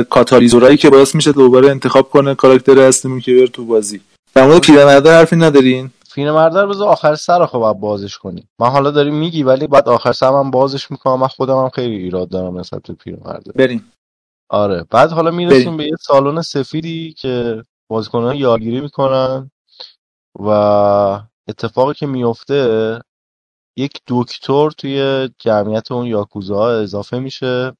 کاتالیزورایی 0.09 0.77
که 0.77 0.89
باعث 0.89 1.15
میشه 1.15 1.31
دوباره 1.31 1.69
انتخاب 1.69 2.09
کنه 2.09 2.35
کاراکتر 2.35 2.79
اصلیمون 2.79 3.19
که 3.19 3.35
بره 3.35 3.47
تو 3.47 3.65
بازی. 3.65 4.01
در 4.33 4.47
مورد 4.47 4.61
پیرمرده 4.61 5.11
حرفی 5.11 5.35
ندارین؟ 5.35 5.89
پیرمرده 6.15 6.61
رو 6.61 6.69
بذار 6.69 6.87
آخر 6.87 7.15
سر 7.15 7.45
خب 7.45 7.59
باید 7.59 7.79
بازش 7.79 8.17
کنیم. 8.17 8.49
من 8.59 8.69
حالا 8.69 8.91
داری 8.91 9.11
میگی 9.11 9.43
ولی 9.43 9.67
بعد 9.67 9.89
آخر 9.89 10.11
سر 10.11 10.29
من 10.29 10.51
بازش 10.51 10.91
می‌کنم. 10.91 11.19
من 11.19 11.27
خودم 11.27 11.57
هم 11.57 11.69
خیلی 11.69 11.95
ایراد 11.95 12.29
دارم 12.29 12.59
نسبت 12.59 12.81
به 12.81 12.93
پیرمرده 12.93 13.51
بریم. 13.55 13.91
آره. 14.49 14.85
بعد 14.89 15.11
حالا 15.11 15.31
می‌رسیم 15.31 15.77
به 15.77 15.83
یه 15.83 15.95
سالن 16.01 16.41
سفیدی 16.41 17.13
که 17.13 17.63
بازیکنان 17.87 18.35
یادگیری 18.35 18.81
می‌کنن 18.81 19.51
و 20.39 20.49
اتفاقی 21.47 21.93
که 21.93 22.05
میفته 22.07 23.01
یک 23.77 24.01
دکتر 24.07 24.69
توی 24.69 25.29
جمعیت 25.37 25.91
اون 25.91 26.05
یاکوزا 26.05 26.69
اضافه 26.69 27.19
میشه 27.19 27.77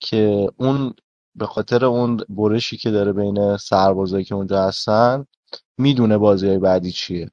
که 0.00 0.48
اون 0.56 0.94
به 1.34 1.46
خاطر 1.46 1.84
اون 1.84 2.20
برشی 2.28 2.76
که 2.76 2.90
داره 2.90 3.12
بین 3.12 3.56
سربازایی 3.56 4.24
که 4.24 4.34
اونجا 4.34 4.62
هستن 4.62 5.26
می‌دونه 5.78 6.18
بازی 6.18 6.48
های 6.48 6.58
بعدی 6.58 6.92
چیه. 6.92 7.30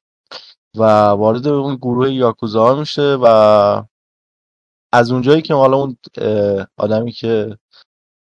و 0.76 0.82
وارد 1.08 1.46
اون 1.48 1.76
گروه 1.76 2.12
یاکوزا 2.12 2.74
میشه 2.74 3.18
و 3.22 3.26
از 4.92 5.10
اونجایی 5.10 5.42
که 5.42 5.54
حالا 5.54 5.76
اون 5.76 5.96
آدمی 6.76 7.12
که 7.12 7.58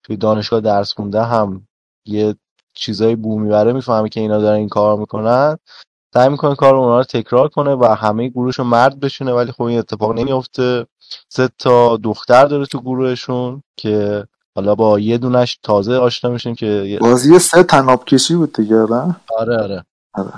توی 0.02 0.16
دانشگاه 0.16 0.60
درس 0.60 0.92
خونده 0.92 1.22
هم 1.22 1.68
یه 2.06 2.34
چیزای 2.78 3.16
بو 3.16 3.38
می‌بره 3.38 3.72
می‌فهمه 3.72 4.08
که 4.08 4.20
اینا 4.20 4.38
دارن 4.38 4.56
این 4.56 4.68
کار 4.68 4.96
می‌کنن. 4.96 5.56
سعی 6.14 6.28
می‌کنه 6.28 6.54
کار 6.54 6.74
اونا 6.74 6.98
رو 6.98 7.04
تکرار 7.04 7.48
کنه 7.48 7.74
و 7.74 7.84
همه 7.84 8.28
گروهشو 8.28 8.64
مرد 8.64 9.00
بشونه 9.00 9.32
ولی 9.32 9.52
خب 9.52 9.62
این 9.62 9.78
اتفاق 9.78 10.18
نمیفته 10.18 10.86
سه 11.28 11.48
تا 11.58 11.96
دختر 11.96 12.44
داره 12.44 12.66
تو 12.66 12.80
گروهشون 12.80 13.62
که 13.76 14.26
حالا 14.54 14.74
با 14.74 14.98
یه 14.98 15.18
دونش 15.18 15.58
تازه 15.62 15.96
آشنا 15.96 16.30
میشیم 16.30 16.54
که 16.54 16.98
بازی 17.00 17.38
سه 17.38 17.62
تناب 17.62 18.04
کشی 18.04 18.34
بود 18.34 18.52
دیگه 18.52 18.76
آره 19.38 19.62
آره. 19.62 19.84
آره. 20.14 20.32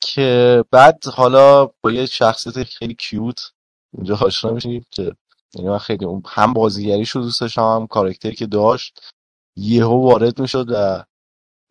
که 0.00 0.64
بعد 0.70 1.04
حالا 1.14 1.66
با 1.66 1.92
یه 1.92 2.06
شخصیت 2.06 2.62
خیلی 2.62 2.94
کیوت 2.94 3.52
اینجا 3.94 4.16
آشنا 4.16 4.52
میشیم 4.52 4.86
که 4.90 5.12
یعنی 5.54 5.68
من 5.68 5.78
خیلی 5.78 6.06
هم 6.26 6.52
بازیگریشو 6.52 7.20
دوست 7.20 7.40
داشتم 7.40 7.62
هم 7.62 7.86
کارکتری 7.86 8.34
که 8.34 8.46
داشت 8.46 9.12
یهو 9.56 10.10
وارد 10.10 10.40
می‌شد 10.40 10.66
و 10.70 11.04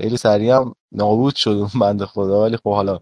خیلی 0.01 0.17
سریع 0.17 0.55
هم 0.55 0.75
نابود 0.91 1.35
شد 1.35 1.49
اون 1.49 1.69
بنده 1.81 2.05
خدا 2.05 2.41
ولی 2.41 2.57
خب 2.57 2.73
حالا. 2.73 2.99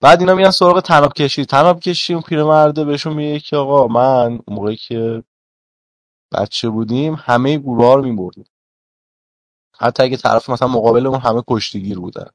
بعد 0.00 0.20
اینا 0.20 0.34
میرن 0.34 0.50
سراغ 0.50 0.80
تناب 0.80 1.12
کشی. 1.12 1.44
تناب 1.44 1.80
کشی 1.80 2.14
اون 2.14 2.22
پیرمرده 2.22 2.84
بهشون 2.84 3.12
میگه 3.12 3.40
که 3.40 3.56
آقا 3.56 3.86
من 3.86 4.26
اون 4.26 4.56
موقعی 4.56 4.76
که 4.76 5.22
بچه 6.32 6.68
بودیم 6.68 7.14
همه 7.14 7.58
گروه 7.58 7.84
ها 7.84 7.94
رو 7.94 8.02
میبردیم. 8.02 8.44
حتی 9.78 10.02
اگه 10.02 10.16
طرف 10.16 10.50
مثلا 10.50 10.68
مقابلمون 10.68 11.20
همه 11.20 11.42
کشتیگیر 11.48 11.98
بودن. 11.98 12.30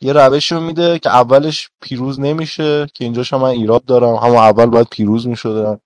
یه 0.00 0.12
روش 0.12 0.52
رو 0.52 0.60
میده 0.60 0.98
که 0.98 1.08
اولش 1.08 1.70
پیروز 1.80 2.20
نمیشه 2.20 2.86
که 2.94 3.04
اینجاش 3.04 3.32
من 3.32 3.44
ایراد 3.44 3.84
دارم. 3.84 4.14
همون 4.14 4.36
اول 4.36 4.66
باید 4.66 4.88
پیروز 4.90 5.26
می‌شدن 5.26 5.78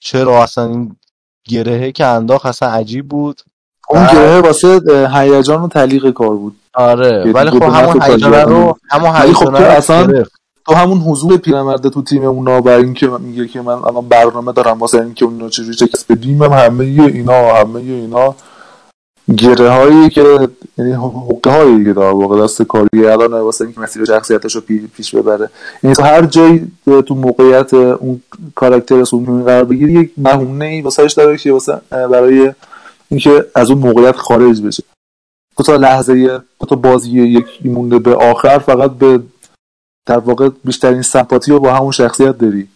چرا 0.00 0.42
اصلا 0.42 0.64
این 0.64 0.96
گرهه 1.44 1.92
که 1.92 2.06
انداخت 2.06 2.46
اصلا 2.46 2.68
عجیب 2.68 3.08
بود. 3.08 3.40
اون 3.90 4.06
گره 4.06 4.40
واسه 4.40 4.80
هیجان 5.14 5.62
و 5.62 5.68
تعلیق 5.68 6.10
کار 6.10 6.36
بود. 6.36 6.56
آره 6.74 7.32
ولی 7.32 7.50
خب 7.50 7.62
همون 7.62 8.02
هیجان 8.02 8.32
رو 8.32 8.76
همون 8.90 9.10
هیجان 9.16 9.34
خب 9.34 9.58
تو 9.58 9.64
اصلا 9.64 10.24
تو 10.66 10.74
همون 10.74 10.98
حضور 10.98 11.36
پیرمرده 11.36 11.90
تو 11.90 12.02
تیم 12.02 12.24
اونا 12.24 12.60
برای 12.60 12.84
اینکه 12.84 13.06
میگه 13.06 13.48
که 13.48 13.60
من 13.60 13.72
الان 13.72 14.08
برنامه 14.08 14.52
دارم 14.52 14.78
واسه 14.78 15.00
اینکه 15.00 15.24
اونا 15.24 15.48
چجوری 15.48 15.74
شکست 15.74 16.12
بدیم 16.12 16.42
همه 16.42 16.84
اینا 16.84 17.54
همه 17.54 17.80
اینا 17.80 18.34
گره 19.36 19.70
هایی 19.70 20.10
که 20.10 20.48
یعنی 20.78 20.92
حقه 20.92 21.50
هایی 21.50 21.84
که 21.84 21.92
در 21.92 22.10
واقع 22.10 22.42
دست 22.42 22.62
کاری 22.62 23.06
الان 23.06 23.32
واسه 23.32 23.64
اینکه 23.64 23.80
مسیر 23.80 24.04
شخصیتش 24.04 24.56
رو 24.56 24.62
پیش 24.96 25.14
ببره. 25.14 25.50
یعنی 25.82 25.96
تو 25.96 26.02
هر 26.02 26.22
جایی 26.22 26.72
تو 27.06 27.14
موقعیت 27.14 27.74
اون 27.74 28.22
کاراکتر 28.54 29.04
اون 29.12 29.44
قرار 29.44 29.64
بگیری 29.64 29.92
یک 29.92 30.10
بهونه 30.16 30.64
ای 30.64 30.80
واسهش 30.80 31.12
داره 31.12 31.36
که 31.36 31.52
واسه 31.52 31.80
برای 31.90 32.52
اینکه 33.10 33.46
از 33.54 33.70
اون 33.70 33.78
موقعیت 33.78 34.16
خارج 34.16 34.62
بشه. 34.62 34.82
تو 35.56 35.62
تا 35.62 35.76
لحظه 35.76 36.38
تو 36.60 36.66
تا 36.66 36.76
بازی 36.76 37.10
یکی 37.10 37.68
مونده 37.68 37.98
به 37.98 38.14
آخر 38.14 38.58
فقط 38.58 38.90
به 38.90 39.22
در 40.06 40.18
واقع 40.18 40.48
بیشترین 40.64 41.02
سمپاتی 41.02 41.50
رو 41.50 41.60
با 41.60 41.74
همون 41.74 41.92
شخصیت 41.92 42.38
داری. 42.38 42.68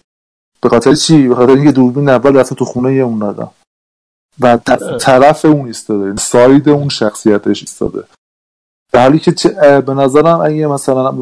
به 0.61 0.68
خاطر 0.68 0.95
چی؟ 0.95 1.28
به 1.28 1.35
خاطر 1.35 1.53
اینکه 1.53 1.72
دوربین 1.72 2.09
اول 2.09 2.37
رفته 2.37 2.55
تو 2.55 2.64
خونه 2.64 2.95
یه 2.95 3.03
اون 3.03 3.22
آدم. 3.22 3.51
و 4.41 4.57
طرف 5.01 5.45
اون 5.45 5.66
ایستاده 5.66 6.16
ساید 6.16 6.68
اون 6.68 6.89
شخصیتش 6.89 7.61
ایستاده. 7.61 8.05
در 8.93 9.03
حالی 9.03 9.18
که 9.18 9.33
به 9.87 9.95
نظرم 9.95 10.41
اگه 10.41 10.66
مثلا 10.66 11.12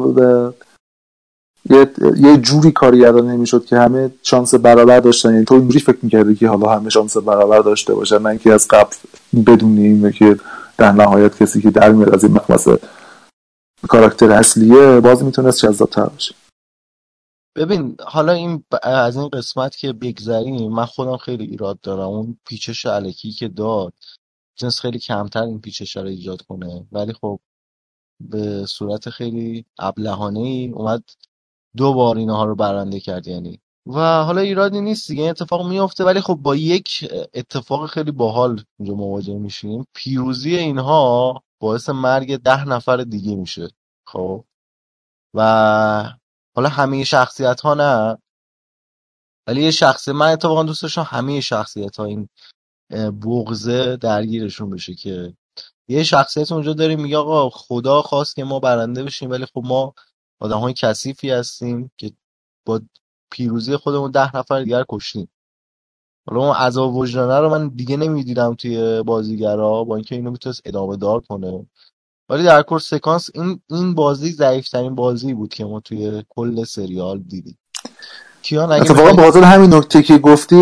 یه, 1.69 1.91
یه 2.17 2.37
جوری 2.37 2.71
کارگردان 2.71 3.29
نمی‌شد 3.29 3.65
که 3.65 3.77
همه 3.77 4.11
شانس 4.23 4.55
برابر 4.55 4.99
داشتن. 4.99 5.33
یعنی 5.33 5.45
تو 5.45 5.55
اینجوری 5.55 5.79
فکر 5.79 5.99
می‌کردی 6.01 6.35
که 6.35 6.47
حالا 6.47 6.71
همه 6.71 6.89
شانس 6.89 7.17
برابر 7.17 7.59
داشته 7.59 7.93
باشن 7.93 8.21
نه 8.21 8.29
اینکه 8.29 8.53
از 8.53 8.67
قبل 8.67 8.95
بدونیم 9.45 10.11
که 10.11 10.39
در 10.77 10.91
نهایت 10.91 11.43
کسی 11.43 11.61
که 11.61 11.71
در 11.71 11.91
میاد 11.91 12.13
از 12.13 12.23
این 12.23 12.33
مخمسه 12.33 12.79
کاراکتر 13.87 14.31
اصلیه 14.31 14.99
باز 14.99 15.23
می‌تونست 15.23 15.65
جذابتر 15.65 16.05
باشه. 16.05 16.35
ببین 17.55 17.95
حالا 17.99 18.31
این 18.31 18.63
از 18.83 19.17
این 19.17 19.27
قسمت 19.27 19.75
که 19.75 19.93
بگذریم 19.93 20.71
من 20.71 20.85
خودم 20.85 21.17
خیلی 21.17 21.45
ایراد 21.45 21.79
دارم. 21.81 22.09
اون 22.09 22.37
پیچش 22.45 22.85
علکی 22.85 23.31
که 23.31 23.47
داد 23.47 23.93
جنس 24.55 24.79
خیلی 24.79 24.99
کمتر 24.99 25.43
این 25.43 25.61
پیچش 25.61 25.97
رو 25.97 26.07
ایجاد 26.07 26.41
کنه. 26.41 26.85
ولی 26.91 27.13
خب 27.13 27.39
به 28.19 28.65
صورت 28.65 29.09
خیلی 29.09 29.65
ابلهانه 29.79 30.39
ای 30.39 30.69
اومد 30.69 31.03
دو 31.77 31.93
بار 31.93 32.17
اینها 32.17 32.45
رو 32.45 32.55
برنده 32.55 32.99
کرد 32.99 33.27
یعنی. 33.27 33.59
و 33.87 34.23
حالا 34.23 34.41
ایرادی 34.41 34.81
نیست 34.81 35.07
دیگه 35.07 35.21
این 35.21 35.29
اتفاق 35.31 35.67
میفته 35.67 36.03
ولی 36.03 36.21
خب 36.21 36.35
با 36.35 36.55
یک 36.55 37.09
اتفاق 37.33 37.89
خیلی 37.89 38.11
باحال 38.11 38.63
اینجا 38.79 38.95
مواجه 38.95 39.37
میشیم. 39.37 39.85
پیروزی 39.95 40.55
اینها 40.57 41.43
باعث 41.61 41.89
مرگ 41.89 42.37
ده 42.37 42.65
نفر 42.69 42.97
دیگه 42.97 43.35
میشه 43.35 43.69
خب؟ 44.07 44.45
و 45.35 45.41
حالا 46.55 46.69
همه 46.69 47.03
شخصیت 47.03 47.61
ها 47.61 47.73
نه 47.73 48.17
ولی 49.47 49.63
یه 49.63 49.71
شخصی 49.71 50.11
من 50.11 50.31
اتفاقا 50.31 50.63
دوست 50.63 50.81
داشتم 50.81 51.07
همه 51.09 51.41
شخصیت 51.41 51.97
ها 51.97 52.05
این 52.05 52.29
اه، 52.91 53.11
بغضه 53.11 53.97
درگیرشون 53.97 54.69
بشه 54.69 54.95
که 54.95 55.35
یه 55.89 56.03
شخصیت 56.03 56.51
اونجا 56.51 56.73
داریم 56.73 57.01
میگه 57.01 57.17
آقا 57.17 57.49
خدا 57.49 58.01
خواست 58.01 58.35
که 58.35 58.43
ما 58.43 58.59
برنده 58.59 59.03
بشیم 59.03 59.29
ولی 59.31 59.45
خب 59.45 59.61
ما 59.65 59.93
آدم 60.41 60.57
های 60.57 60.73
کثیفی 60.77 61.29
هستیم 61.29 61.91
که 61.97 62.11
با 62.65 62.81
پیروزی 63.31 63.75
خودمون 63.75 64.11
ده 64.11 64.35
نفر 64.35 64.63
دیگر 64.63 64.83
کشتیم. 64.89 65.29
حالا 66.27 66.41
اون 66.41 66.55
عذاب 66.55 66.95
وجدانه 66.95 67.39
رو 67.39 67.49
من 67.49 67.67
دیگه 67.67 67.97
نمی‌دیدم 67.97 68.55
توی 68.55 69.03
بازیگرا 69.03 69.83
با 69.83 69.95
اینکه 69.95 70.15
اینو 70.15 70.31
می‌تونست 70.31 70.61
ادامه 70.65 70.97
دار 70.97 71.19
کنه. 71.19 71.65
ولی 72.29 72.43
در 72.43 72.63
کل 72.63 72.77
سکانس 72.77 73.29
این 73.33 73.61
این 73.69 73.95
بازی 73.95 74.31
ضعیفترین 74.31 74.95
بازی 74.95 75.33
بود 75.33 75.53
که 75.53 75.65
ما 75.65 75.79
توی 75.79 76.23
کل 76.29 76.63
سریال 76.63 77.19
دیدیم. 77.19 77.57
کیان 78.41 78.71
اگه 78.71 78.81
اتفاقا 78.81 79.23
خاطر 79.23 79.43
همین 79.43 79.73
نکته 79.73 80.03
که 80.03 80.17
گفتی 80.17 80.55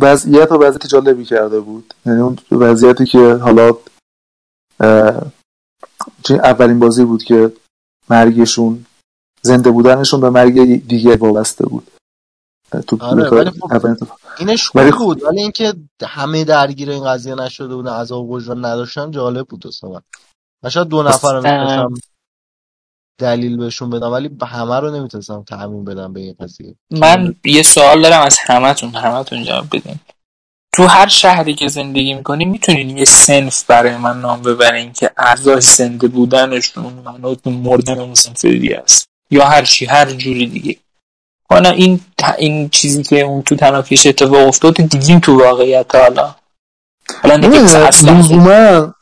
وضعیت 0.00 0.52
و 0.52 0.54
وضعیت 0.54 0.86
جالبی 0.86 1.24
کرده 1.24 1.60
بود. 1.60 1.94
یعنی 2.06 2.20
اون 2.20 2.38
وضعیتی 2.50 3.06
که 3.06 3.34
حالا 3.34 3.72
اولین 6.28 6.78
بازی 6.78 7.04
بود 7.04 7.22
که 7.22 7.52
مرگشون 8.10 8.85
زنده 9.46 9.70
بودنشون 9.70 10.20
به 10.20 10.30
مرگ 10.30 10.86
دیگه 10.88 11.16
وابسته 11.16 11.66
بود. 11.66 11.90
تو 12.86 12.98
آره 13.00 13.30
ولی 13.30 13.50
خب. 13.50 14.08
اینش 14.38 14.70
ولی 14.74 14.90
خوب 14.90 15.00
خب- 15.00 15.04
بود. 15.04 15.22
ولی 15.22 15.40
اینکه 15.40 15.74
همه 16.06 16.44
درگیر 16.44 16.90
این 16.90 17.04
قضیه 17.04 17.34
نشده 17.34 17.74
بودن 17.74 17.92
عذاب 17.92 18.30
وجدان 18.30 18.64
نداشتن 18.64 19.10
جالب 19.10 19.46
بود 19.46 19.64
من 19.82 20.00
من 20.64 20.70
شاید 20.70 20.88
دو 20.88 21.02
نفر 21.02 21.28
رو 21.34 21.42
می‌تونستم 21.42 21.94
دلیل 23.20 23.56
بهشون 23.56 23.90
بدم 23.90 24.12
ولی 24.12 24.28
به 24.28 24.46
همه 24.46 24.80
رو 24.80 24.90
نمی‌تونستم 24.90 25.42
تعمین 25.42 25.84
بدم 25.84 26.12
به 26.12 26.20
این 26.20 26.34
قضیه. 26.40 26.74
من 26.90 27.34
یه 27.44 27.62
سوال 27.62 28.02
دارم 28.02 28.22
از 28.22 28.36
همتون. 28.46 28.90
همتون 28.94 29.44
جواب 29.44 29.66
بدین. 29.72 30.00
تو 30.74 30.86
هر 30.86 31.08
شهری 31.08 31.54
که 31.54 31.68
زندگی 31.68 32.14
می‌کنی 32.14 32.44
می‌تونین 32.44 32.96
یه 32.96 33.04
سنف 33.04 33.64
برای 33.64 33.96
من 33.96 34.20
نام 34.20 34.42
ببرین 34.42 34.92
که 34.92 35.10
اعضای 35.16 35.60
زنده 35.60 36.08
بودنشون 36.08 36.92
منوط 36.92 37.46
مردن 37.46 37.98
اون 37.98 38.14
سنف 38.14 38.44
دیگه 38.44 38.76
است 38.84 39.06
یا 39.30 39.44
هر 39.44 39.62
چی 39.62 39.86
هر 39.86 40.10
جوری 40.10 40.46
دیگه. 40.46 40.76
حالا 41.50 41.70
این 41.70 42.00
این 42.38 42.68
چیزی 42.68 43.02
که 43.02 43.20
اون 43.20 43.42
تو 43.42 43.56
تنافیش 43.56 44.06
اتفاق 44.06 44.48
افتاد 44.48 44.74
دیدیم 44.74 45.18
تو 45.18 45.40
واقعیت 45.40 45.94
حالا. 45.94 46.34
حالا 47.22 47.36
لزوما 48.02 48.94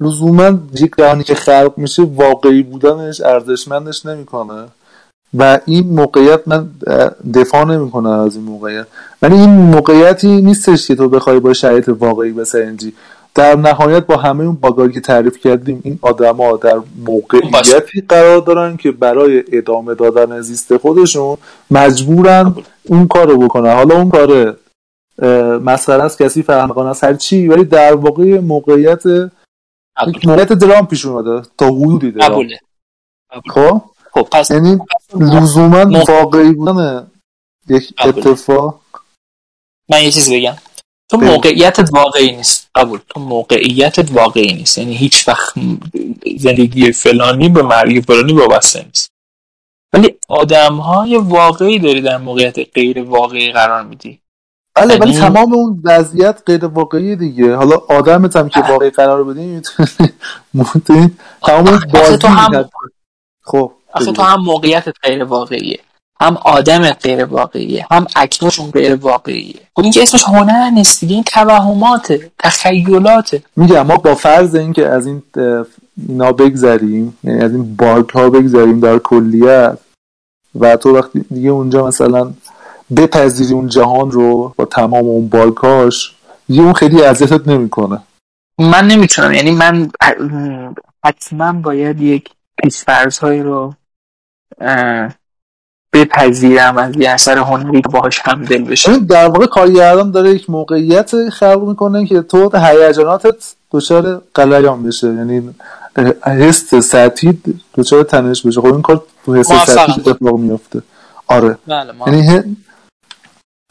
لزوما 0.00 0.58
یک 0.74 0.90
جهانی 0.98 1.24
که 1.24 1.34
خلق 1.34 1.72
میشه 1.76 2.02
واقعی 2.02 2.62
بودنش 2.62 3.20
ارزشمندش 3.20 4.06
نمی‌کنه. 4.06 4.68
و 5.38 5.60
این 5.66 5.86
موقعیت 5.86 6.40
من 6.46 6.70
دفاع 7.34 7.64
نمی‌کنم 7.64 8.10
از 8.10 8.36
این 8.36 8.44
موقعیت. 8.44 8.86
ولی 9.22 9.34
این 9.34 9.50
موقعیتی 9.50 10.28
نیستش 10.28 10.88
که 10.88 10.94
تو 10.94 11.08
بخوای 11.08 11.40
با 11.40 11.52
شرایط 11.52 11.88
واقعی 11.88 12.32
بسنجی 12.32 12.92
در 13.36 13.56
نهایت 13.56 14.06
با 14.06 14.16
همه 14.16 14.44
اون 14.44 14.54
باگایی 14.54 14.92
که 14.92 15.00
تعریف 15.00 15.38
کردیم 15.38 15.80
این 15.84 15.98
آدما 16.02 16.56
در 16.56 16.80
موقعیتی 17.06 18.00
قرار 18.08 18.38
دارن 18.40 18.76
که 18.76 18.90
برای 18.92 19.44
ادامه 19.52 19.94
دادن 19.94 20.40
زیست 20.40 20.76
خودشون 20.76 21.36
مجبورن 21.70 22.54
اون 22.84 23.08
کار 23.08 23.28
رو 23.28 23.38
بکنن. 23.38 23.74
حالا 23.74 23.94
اون 23.96 24.10
کار 24.10 24.56
مثلا 25.58 26.04
از 26.04 26.16
کسی 26.18 26.42
فهمقان 26.42 26.86
از 26.86 27.04
هر 27.04 27.14
چی 27.14 27.48
ولی 27.48 27.64
در 27.64 27.94
واقع 27.94 28.38
موقعیت 28.40 29.02
موقعیت 30.24 30.52
درام 30.52 30.86
پیش 30.86 31.04
اومده 31.06 31.48
تا 31.58 31.66
حدودی 31.66 32.10
درام. 32.10 32.46
خب؟ 33.50 33.82
خب 34.12 34.28
پس 34.32 34.50
یعنی 34.50 34.78
لزوما 35.14 35.84
مخ- 35.84 36.08
واقعی 36.10 36.52
بودن 36.52 37.06
یک. 37.68 37.94
اتفاق. 38.04 38.80
من 39.90 40.02
یه 40.02 40.10
چیز 40.10 40.32
بگم. 40.32 40.54
تو. 41.10 41.16
موقعیتت 41.16 41.88
واقعی 41.92 42.32
نیست. 42.36 42.70
قبول. 42.74 43.00
تو 43.08 43.20
موقعیتت 43.20 44.12
واقعی 44.12 44.54
نیست. 44.54 44.78
یعنی 44.78 44.94
هیچ 44.94 45.28
وقت 45.28 45.54
زندگی 46.36 46.92
فلانی 46.92 47.48
به 47.48 47.62
مرگ 47.62 48.04
فلانی 48.06 48.32
وابسته 48.32 48.84
نیست. 48.84 49.10
ولی 49.92 50.14
آدم 50.28 50.74
های 50.74 51.16
واقعی 51.16 51.78
داری 51.78 52.00
در 52.00 52.16
موقعیت 52.18 52.74
غیر 52.74 53.02
واقعی 53.02 53.52
قرار 53.52 53.82
میدی. 53.82 54.20
بله 54.74 54.96
ولی 54.96 55.12
یعنی- 55.12 55.26
تمام 55.26 55.54
اون 55.54 55.82
وضعیت 55.84 56.42
غیر 56.46 56.64
واقعی 56.66 57.16
دیگه. 57.16 57.54
حالا 57.54 57.76
آدمت 57.88 58.36
هم 58.36 58.48
که 58.48 58.60
واقعی 58.60 58.90
قرار 58.90 59.24
بدی 59.24 59.62
می‌تونی 60.54 61.10
تمام 61.46 61.80
بازی 61.92 62.16
تو 62.18 62.28
هم-. 62.28 62.68
خب 63.42 63.72
آخه 63.92 64.04
بگو. 64.04 64.14
تو 64.14 64.22
هم 64.22 64.40
موقعیتت 64.40 64.94
غیر 65.02 65.24
واقعیه. 65.24 65.80
هم 66.20 66.36
آدمت 66.36 67.02
غیر 67.02 67.24
واقعیه 67.24 67.86
هم 67.90 68.06
اکنشون 68.16 68.70
غیر 68.70 68.94
واقعیه. 68.94 69.60
خب 69.76 69.82
این 69.82 69.92
که 69.92 70.02
اسمش 70.02 70.24
هنر 70.24 70.70
نیست 70.70 71.00
دیگه 71.00 71.14
این 71.14 71.24
توهماته 71.24 72.30
تخیلاته. 72.38 73.42
میگم 73.56 73.86
ما 73.86 73.96
با 73.96 74.14
فرض 74.14 74.54
اینکه 74.54 74.88
از 74.88 75.06
این 75.06 75.22
اینا 76.08 76.32
بگذریم 76.32 77.18
یعنی 77.24 77.40
از 77.40 77.52
این 77.52 77.76
بارک 77.76 78.10
ها 78.10 78.30
بگذریم 78.30 78.80
در 78.80 78.98
کلیت 78.98 79.78
و 80.60 80.76
تو 80.76 80.96
وقتی 80.96 81.24
دیگه 81.30 81.50
اونجا 81.50 81.86
مثلا 81.86 82.32
بپذیری 82.96 83.54
اون 83.54 83.68
جهان 83.68 84.10
رو 84.10 84.54
با 84.56 84.64
تمام 84.64 85.04
اون 85.04 85.28
بارکاش 85.28 86.14
دیگه 86.48 86.62
اون 86.62 86.72
خیلی 86.72 87.02
اذیتت 87.02 87.48
نمی‌کنه. 87.48 88.02
من 88.58 88.86
نمی‌تونم 88.86 89.32
یعنی 89.32 89.50
من 89.50 89.90
حتما 91.04 91.52
باید 91.52 92.00
یک 92.00 92.30
پیشفرض 92.62 93.18
هایی 93.18 93.42
رو 93.42 93.74
بپذیرم 95.96 96.78
از 96.78 96.96
یه 96.96 97.10
اثر 97.10 97.38
هنری 97.38 97.82
که 97.82 97.88
باهاش 97.88 98.20
همدل 98.24 98.74
این 98.86 98.98
در 98.98 99.28
واقع 99.28 99.46
کارگردان 99.46 100.10
داره 100.10 100.30
یک 100.30 100.50
موقعیت 100.50 101.28
خلق 101.28 101.62
می‌کنه 101.68 102.06
که 102.06 102.20
تو 102.20 102.50
هیجاناتت 102.58 103.54
دچار 103.70 104.22
غلیان 104.34 104.82
بشه. 104.82 105.06
یعنی 105.06 105.54
حس 106.22 106.74
سطحی 106.74 107.38
دچار 107.74 108.02
تنش 108.02 108.46
بشه. 108.46 108.60
خب 108.60 108.66
این 108.66 108.82
کار 108.82 109.04
تو 109.26 109.34
حس. 109.34 109.52
سطحی 109.52 110.02
اتفاق 110.06 110.38
میفته 110.38 110.82
آره. 111.26 111.58
بله 111.66 111.92
ما 111.92 112.08
یعنی 112.08 112.56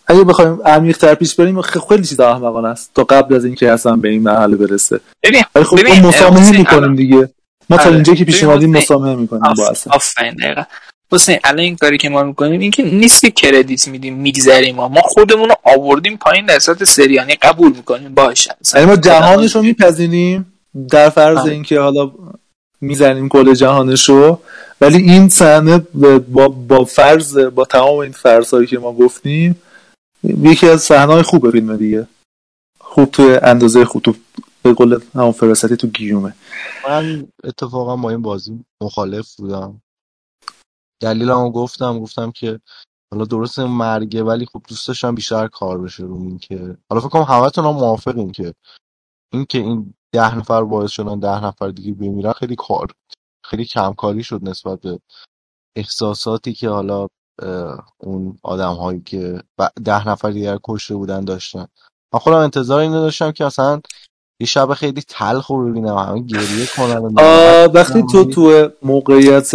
اگه 0.08 0.24
بخوایم 0.24 0.60
عمیق 0.66 0.98
تر 0.98 1.16
پیش 1.16 1.36
بریم 1.36 1.62
خیلی 1.62 2.04
چیز 2.04 2.20
احمقانه 2.20 2.68
است. 2.68 2.92
تا 2.96 3.04
قبل 3.04 3.36
از 3.36 3.46
اینکه 3.46 3.72
اصلا 3.72 3.96
به 3.96 4.10
این 4.10 4.24
مرحله 4.24 4.56
برسه. 4.56 5.00
ببین 5.24 5.44
ولی 5.56 5.66
خب 5.66 5.80
ببین، 5.80 6.02
ما 6.02 6.08
مسامحه 6.08 6.58
می‌کنیم 6.58 6.96
دیگه. 6.96 7.30
ما 7.70 7.78
تا 7.78 7.84
آره. 7.84 7.94
اینجا 7.94 8.14
که 8.14 8.26
پیش 8.26 8.44
اومدیم 8.44 8.78
مسامحه 8.78 9.16
می‌کنیم 9.16 9.54
با 9.58 9.68
اصلا. 9.68 9.94
آفرین 9.94 10.34
دقیقا. 10.34 10.64
حسین 11.16 11.40
الان 11.44 11.60
این 11.60 11.76
کاری 11.76 11.98
که 11.98 12.10
ما 12.10 12.24
می‌کنیم 12.24 12.60
این 12.60 12.72
که 12.72 12.84
نیست 12.84 13.22
که 13.22 13.32
کردیت 13.32 13.88
میدیم 13.88 14.16
میگذریم. 14.16 14.76
ما 14.76 14.88
ما 14.88 15.02
خودمون 15.02 15.50
رو 15.50 15.56
آوردیم 15.64 16.18
پایین 16.18 16.46
در 16.46 16.60
سطح 16.60 16.86
سریانی 16.86 17.36
قبول 17.36 17.72
می‌کنیم 17.72 18.14
باشه. 18.14 18.56
یعنی 18.76 18.86
ما 18.88 18.96
جهانش 18.96 19.56
رو 19.56 19.62
میپذیریم 19.62 20.54
در 20.90 21.10
فرض. 21.10 21.46
اینکه 21.48 21.80
حالا 21.80 22.12
می‌زنیم 22.82 23.30
کل 23.30 23.54
جهانش 23.54 24.10
رو. 24.10 24.40
ولی 24.82 24.98
این 24.98 25.30
صحنه 25.30 25.78
با, 25.78 26.48
با 26.48 26.86
فرض 26.86 27.38
با 27.38 27.66
تمام 27.66 27.98
این 27.98 28.12
فرض 28.12 28.54
که 28.70 28.80
ما 28.80 28.94
گفتیم 28.94 29.62
یکی 30.24 30.70
از 30.70 30.82
صحنه 30.82 31.14
های 31.14 31.22
خوب 31.22 31.52
فیلم 31.52 31.78
دیگه. 31.78 32.08
خوب 32.80 33.12
تو 33.12 33.40
اندازه 33.42 33.86
خوب 33.86 34.02
تو 34.02 34.16
به 34.64 34.74
قول 34.74 35.00
همون 35.16 35.32
فراستی 35.32 35.76
تو 35.76 35.88
گیومه. 35.88 36.34
من 36.88 37.28
اتفاقا 37.44 37.96
با 37.96 38.10
این 38.10 38.22
بازی 38.22 38.60
مخالف 38.82 39.36
بودم. 39.36 39.82
دلیلمو 41.02 41.52
گفتم 41.52 42.00
گفتم 42.00 42.32
که 42.32 42.60
حالا 43.14 43.26
درست 43.26 43.60
این 43.60 43.68
مرگه 43.72 44.24
ولی 44.24 44.46
خب 44.46 44.62
دوست 44.70 44.88
داشتم 44.88 45.16
بیشتر 45.16 45.48
کار 45.48 45.82
بشه 45.82 46.04
رو 46.04 46.16
این 46.22 46.38
که 46.38 46.78
حالا 46.90 47.02
فکر 47.02 47.10
کنم 47.10 47.24
همتون 47.24 47.66
هم 47.66 47.72
موافقین 47.72 48.32
که 48.32 48.54
این 49.34 49.46
که 49.46 49.58
این 49.58 49.94
ده 50.14 50.38
نفر 50.38 50.64
باعث 50.64 50.92
شدن 50.92 51.20
ده 51.20 51.46
نفر 51.46 51.70
دیگه 51.70 51.94
بمیرن 51.94 52.34
خیلی 52.34 52.56
کار 52.56 52.88
خیلی 53.46 53.66
کمکاری 53.66 54.24
شد 54.24 54.50
نسبت 54.50 54.82
به 54.82 55.00
احساساتی 55.78 56.54
که 56.54 56.70
حالا 56.70 57.08
اون 57.98 58.40
آدم 58.44 58.74
هایی 58.74 59.02
که 59.02 59.44
ده 59.86 60.10
نفر 60.10 60.32
دیگر 60.32 60.60
کشته 60.64 60.96
بودن 60.96 61.26
داشتن. 61.26 61.68
من 62.14 62.20
خودم 62.20 62.38
انتظار 62.38 62.80
اینو 62.82 63.02
داشتم 63.02 63.32
که 63.32 63.46
مثلا 63.46 63.82
یه 64.40 64.48
شب 64.48 64.74
خیلی 64.74 65.02
تلخ 65.08 65.48
رو 65.48 65.70
ببینم 65.70 65.98
همه 65.98 66.22
گریه 66.22 66.66
کنن 66.78 67.14
وقتی. 67.74 68.04
تو 68.12 68.26
تو 68.26 68.70
موقعیت 68.82 69.52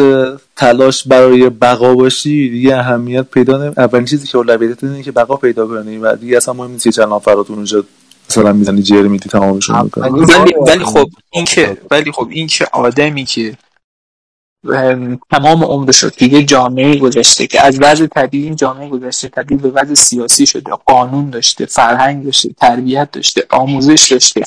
تلاش 0.57 1.09
برای 1.09 1.51
بقا 1.51 1.95
باشی 1.95 2.51
دیگه 2.51 2.76
اهمیت 2.76 3.22
پیدا 3.22 3.59
نمی 3.59 3.74
اولین 3.76 4.05
چیزی 4.05 4.26
که 4.26 4.39
اولویت 4.39 4.85
اینه 4.85 5.03
که 5.03 5.12
بقا 5.12 5.37
پیدا 5.37 5.66
کنی 5.66 5.99
و 5.99 6.16
دیگه 6.16 6.37
اصلا 6.37 6.55
مهم 6.55 6.70
نیست 6.70 6.85
که 6.85 6.93
چند 6.93 7.12
نفراتون 7.12 7.57
اونجا 7.57 7.85
مثلا 8.31 8.53
می‌زنی 8.53 8.83
جر 8.83 9.03
میدی 9.03 9.28
تمامشون 9.28 9.83
می‌کنی 9.83 10.11
ولی 10.11 10.26
بار 10.26 10.68
ولی 10.68 10.85
خب 10.85 11.11
این 11.31 11.45
که 11.45 11.76
ولی 11.91 12.12
خب 12.12 12.28
این 12.31 12.47
که 12.47 12.66
آدمی 12.72 13.24
که 13.24 13.57
ام، 14.68 15.20
تمام 15.31 15.64
عمرش 15.64 15.99
رو 15.99 16.11
توی 16.11 16.28
یه 16.28 16.43
جامعه 16.43 16.97
گذاشته 16.97 17.47
که 17.47 17.62
از 17.62 17.78
وضع 17.81 18.07
طبیعی 18.07 18.45
این 18.45 18.57
جامعه 18.57 18.89
گذاشته 18.89 19.28
تبدیل 19.28 19.59
به 19.59 19.70
وضع 19.70 19.95
سیاسی 19.95 20.47
شده 20.47 20.70
قانون 20.87 21.31
داشته 21.31 21.66
فرهنگ 21.66 22.24
داشته 22.24 22.49
تربیت 22.53 23.11
داشته 23.12 23.47
آموزش 23.51 24.12
داشته 24.12 24.43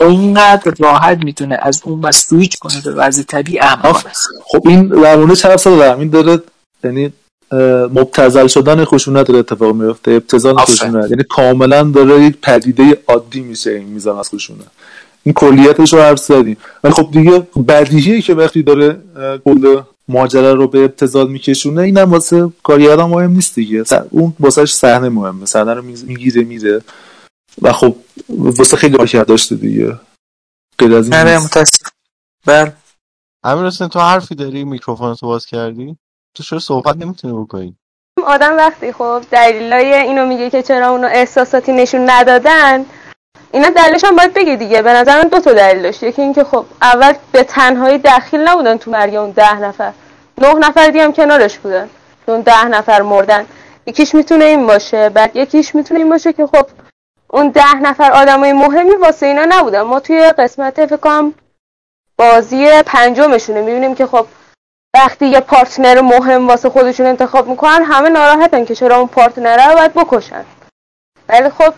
اینقدر 0.00 0.74
راحت 0.78 1.24
می‌تونه 1.24 1.58
از 1.62 1.82
اون 1.84 2.00
و 2.00 2.12
سویچ 2.12 2.58
کنه 2.58 2.80
به 2.84 2.90
وضع 2.92 3.22
طبیعی 3.22 3.58
است 3.58 4.28
خب 4.44 4.68
این 4.68 4.90
روانه 4.90 5.36
چند 5.36 5.56
سال 5.56 5.78
در 5.78 5.96
این 5.96 6.10
داره؟ 6.10 6.42
یعنی 6.84 7.12
اه، 7.52 7.58
مبتذل 7.86 8.46
شدن 8.46 8.84
خشونت 8.84 9.26
داره 9.26 9.38
اتفاق 9.38 9.74
میفته 9.74 10.16
آفرین. 10.34 10.56
خشونت. 10.58 11.10
یعنی 11.10 11.22
کاملا 11.28 11.82
داره 11.82 12.24
یک 12.24 12.36
پدیده 12.42 12.98
عادی 13.08 13.40
میشه 13.40 13.70
این 13.70 13.88
میزان 13.88 14.18
از 14.18 14.30
خشونت. 14.30 14.66
این 15.22 15.32
کلیتش 15.32 15.92
رو 15.92 16.00
حرف 16.00 16.18
زدیم. 16.18 16.56
ولی 16.84 16.92
خب 16.92 17.08
دیگه 17.12 17.46
بدیهیه 17.68 18.20
که 18.20 18.34
وقتی 18.34 18.62
داره 18.62 18.96
کل 19.44 19.80
ماجرا 20.08 20.52
رو 20.52 20.68
به 20.68 20.84
ابتذال 20.84 21.28
میکشونه 21.30 21.82
اینم 21.82 22.10
واسه 22.10 22.48
کارگردان 22.62 23.10
مهم 23.10 23.30
نیست 23.30 23.54
دیگه. 23.54 23.84
اون 24.10 24.32
واسهش 24.40 24.74
صحنه 24.74 25.08
مهمه. 25.08 25.46
صحنه 25.46 25.74
رو 25.74 25.82
می‌گیره 25.82 26.44
میره. 26.44 26.80
و 27.62 27.72
خب 27.72 27.96
واسه 28.28 28.76
خیلی 28.76 28.96
کار 28.96 29.24
داشته 29.24 29.54
دیگه. 29.54 30.00
غیر 30.78 30.94
از 30.94 31.04
این 31.10 31.20
آره. 31.20 31.38
متاسف. 31.38 31.88
بله. 32.46 32.72
امیر 33.44 33.66
حسین 33.66 33.88
تو 33.88 34.00
حرفی 34.00 34.34
داری؟ 34.34 34.64
میکروفون 34.64 35.14
تو 35.14 35.26
باز 35.26 35.46
کردی؟ 35.46 35.96
تو 36.36 36.42
چرا 36.42 36.58
صحبت 36.58 36.96
نمی‌تونی 36.96 37.44
بکنی؟ 37.44 37.76
آدم 38.26 38.56
وقتی 38.56 38.92
خب 38.92 39.22
دلیلای 39.30 39.94
اینو 39.94 40.26
میگه 40.26 40.50
که 40.50 40.62
چرا 40.62 40.88
اونو 40.90 41.06
احساساتی 41.06 41.72
نشون 41.72 42.10
ندادن 42.10 42.86
اینا 43.52 43.70
دلیلش 43.70 44.04
هم 44.04 44.16
باید 44.16 44.34
بگی 44.34 44.56
دیگه. 44.56 44.82
به 44.82 44.92
نظر 44.92 45.22
من 45.22 45.28
دو 45.28 45.40
تا 45.40 45.52
دلیل 45.52 45.82
داشت. 45.82 46.02
یکی 46.02 46.22
اینکه 46.22 46.44
خب 46.44 46.66
اول 46.82 47.12
به 47.32 47.44
تنهایی 47.44 47.98
دخیل 47.98 48.40
نبودن 48.40 48.76
تو 48.76 48.90
مرگ 48.90 49.14
اون 49.14 49.30
ده 49.30 49.54
نفر. 49.60 49.92
نه 50.38 50.54
نفر 50.54 50.86
دیگه 50.86 51.04
هم 51.04 51.12
کنارش 51.12 51.58
بودن. 51.58 51.88
اون 52.26 52.40
ده 52.40 52.64
نفر 52.64 53.02
مردن. 53.02 53.46
یکیش 53.86 54.14
می‌تونه 54.14 54.44
این 54.44 54.66
باشه 54.66 55.08
بعد 55.08 55.36
یکیش 55.36 55.74
می‌تونه 55.74 56.00
این 56.00 56.08
باشه 56.08 56.32
که 56.32 56.46
خب 56.46 56.66
اون 57.32 57.50
ده 57.50 57.74
نفر 57.74 58.12
آدمای 58.12 58.52
مهمی 58.52 58.94
واسه 58.94 59.26
اینا 59.26 59.46
نبودن. 59.48 59.82
ما 59.82 60.00
توی 60.00 60.32
قسمت 60.38 60.86
فکر 60.86 60.96
کنم 60.96 61.34
بازی 62.18 62.82
پنجمشونه. 62.86 63.60
می‌بینیم 63.60 63.94
که 63.94 64.06
خب 64.06 64.26
وقتی 64.94 65.26
یه 65.26 65.40
پارتنر 65.40 66.00
مهم 66.00 66.48
واسه 66.48 66.70
خودشون 66.70 67.06
انتخاب 67.06 67.48
می‌کنن 67.48 67.82
همه 67.84 68.08
ناراحتن 68.08 68.64
که 68.64 68.74
چرا 68.74 68.96
اون 68.96 69.08
پارتنره 69.08 69.68
رو 69.68 69.74
باید 69.74 69.94
بکشن. 69.94 70.44
ولی 71.28 71.50
خب 71.50 71.74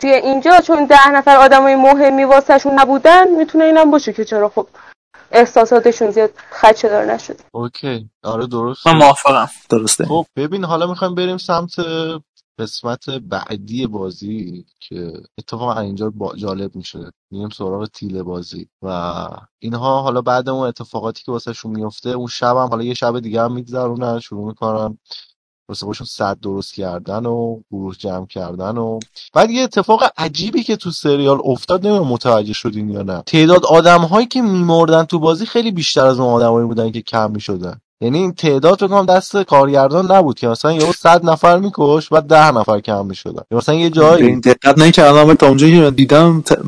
توی 0.00 0.10
اینجا 0.10 0.60
چون 0.60 0.84
ده 0.84 1.08
نفر 1.08 1.36
آدمای 1.36 1.76
مهمی 1.76 2.24
واسهشون 2.24 2.80
نبودن 2.80 3.28
می‌تونه 3.28 3.64
اینم 3.64 3.90
باشه 3.90 4.12
که 4.12 4.24
چرا 4.24 4.48
خب 4.48 4.66
احساساتشون 5.32 6.10
زیاد 6.10 6.30
خدشه 6.50 6.88
دار 6.88 7.04
نشد 7.04 7.40
اوکی. 7.52 8.10
آره 8.24 8.46
درست 8.46 8.86
من 8.86 8.96
موافقم. 8.96 9.50
درسته. 9.70 10.04
خب 10.04 10.26
ببین 10.36 10.64
حالا 10.64 10.86
می‌خوایم 10.86 11.14
بریم 11.14 11.38
سمت 11.38 11.70
قسمت 12.58 13.10
بعدی 13.10 13.86
بازی 13.86 14.64
که 14.80 15.12
اتفاقا 15.38 15.80
اینجا 15.80 16.10
با 16.10 16.36
جالب 16.36 16.76
میشه. 16.76 17.12
میریم 17.30 17.48
سراغ 17.48 17.88
تیله 17.88 18.22
بازی. 18.22 18.68
و 18.82 19.28
اینها 19.58 20.02
حالا 20.02 20.22
بعد 20.22 20.48
اون 20.48 20.66
اتفاقاتی 20.66 21.22
که 21.24 21.32
واسهشون 21.32 21.76
میفته 21.76 22.10
اون 22.10 22.26
شب 22.26 22.56
هم 22.56 22.68
حالا 22.68 22.82
یه 22.82 22.94
شب 22.94 23.20
دیگه 23.20 23.42
هم 23.42 23.52
میگذرونن 23.52 24.20
شروع 24.20 24.46
می‌کنن 24.46 24.98
واسه 25.68 25.86
خودشون 25.86 26.06
صد 26.06 26.40
درست 26.40 26.74
کردن 26.74 27.26
و 27.26 27.60
گروه 27.70 27.96
جمع 27.96 28.26
کردن 28.26 28.76
و 28.78 28.98
بعد 29.32 29.50
یه 29.50 29.62
اتفاق 29.62 30.02
عجیبی 30.16 30.62
که 30.62 30.76
تو 30.76 30.90
سریال 30.90 31.38
افتاد 31.44 31.86
نمی‌دونم 31.86 32.10
متوجه 32.10 32.52
شدین 32.52 32.90
یا 32.90 33.02
نه. 33.02 33.22
تعداد 33.26 33.66
آدم 33.66 34.00
هایی 34.00 34.26
که 34.26 34.42
میمردن 34.42 35.04
تو 35.04 35.18
بازی 35.18 35.46
خیلی 35.46 35.70
بیشتر 35.70 36.06
از 36.06 36.20
اون 36.20 36.28
آدمایی 36.28 36.66
بودن 36.66 36.92
که 36.92 37.02
کم 37.02 37.30
می‌شدن. 37.30 37.80
یعنی 38.00 38.18
این 38.18 38.32
تعداد 38.32 38.82
رو 38.82 38.88
کنم 38.88 39.06
دست 39.06 39.36
کارگردان 39.36 40.12
نبود 40.12 40.38
که 40.38 40.48
مثلا 40.48 40.72
یهو 40.72 40.92
صد 40.92 41.24
نفر 41.24 41.58
میکش 41.58 42.08
بعد 42.08 42.22
ده 42.24 42.50
نفر 42.50 42.80
کم 42.80 43.06
می‌شدن. 43.06 43.42
یا 43.50 43.58
مثلا 43.58 43.74
یه 43.74 43.90
جایی. 43.90 44.26
این 44.26 44.40
دقت 44.40 44.78
نکردم 44.78 45.26
ولی 45.26 45.36
تا 45.36 45.46
اونجایی 45.48 45.76
که 45.76 45.80
من 45.80 45.90
دیدم 45.90 46.40
ت- 46.40 46.58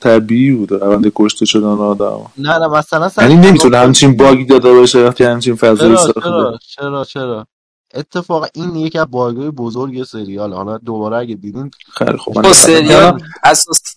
طبیعی 0.00 0.52
بود 0.52 0.72
روند 0.72 1.12
کشته 1.14 1.46
شدن 1.46 1.66
آدم. 1.66 2.20
نه 2.38 2.58
نه 2.58 2.68
مثلا 2.68 3.10
یعنی 3.18 3.36
نمی‌تونه 3.36 3.78
همچین 3.78 4.16
باگی 4.16 4.44
داده 4.44 4.72
باشه 4.74 5.04
وقتی 5.06 5.24
همچین 5.24 5.54
فضایی 5.54 5.96
چرا 5.96 5.96
ساخته 5.96 6.20
چرا 6.20 6.58
چرا 6.76 7.04
چرا؟ 7.04 7.46
اتفاقا 7.94 8.46
این 8.54 8.76
یکی 8.76 8.98
از 8.98 9.06
باگای 9.10 9.50
بزرگ 9.50 10.04
سریال. 10.04 10.52
حالا 10.52 10.78
دوباره 10.78 11.16
اگه 11.16 11.34
دیدین 11.34 11.70
خیلی 11.92 12.16
خوب 12.16 12.34
با 12.34 12.42
دقت 12.42 12.52
سریال 12.52 12.84
نکردم. 12.84 13.18
اساس 13.44 13.94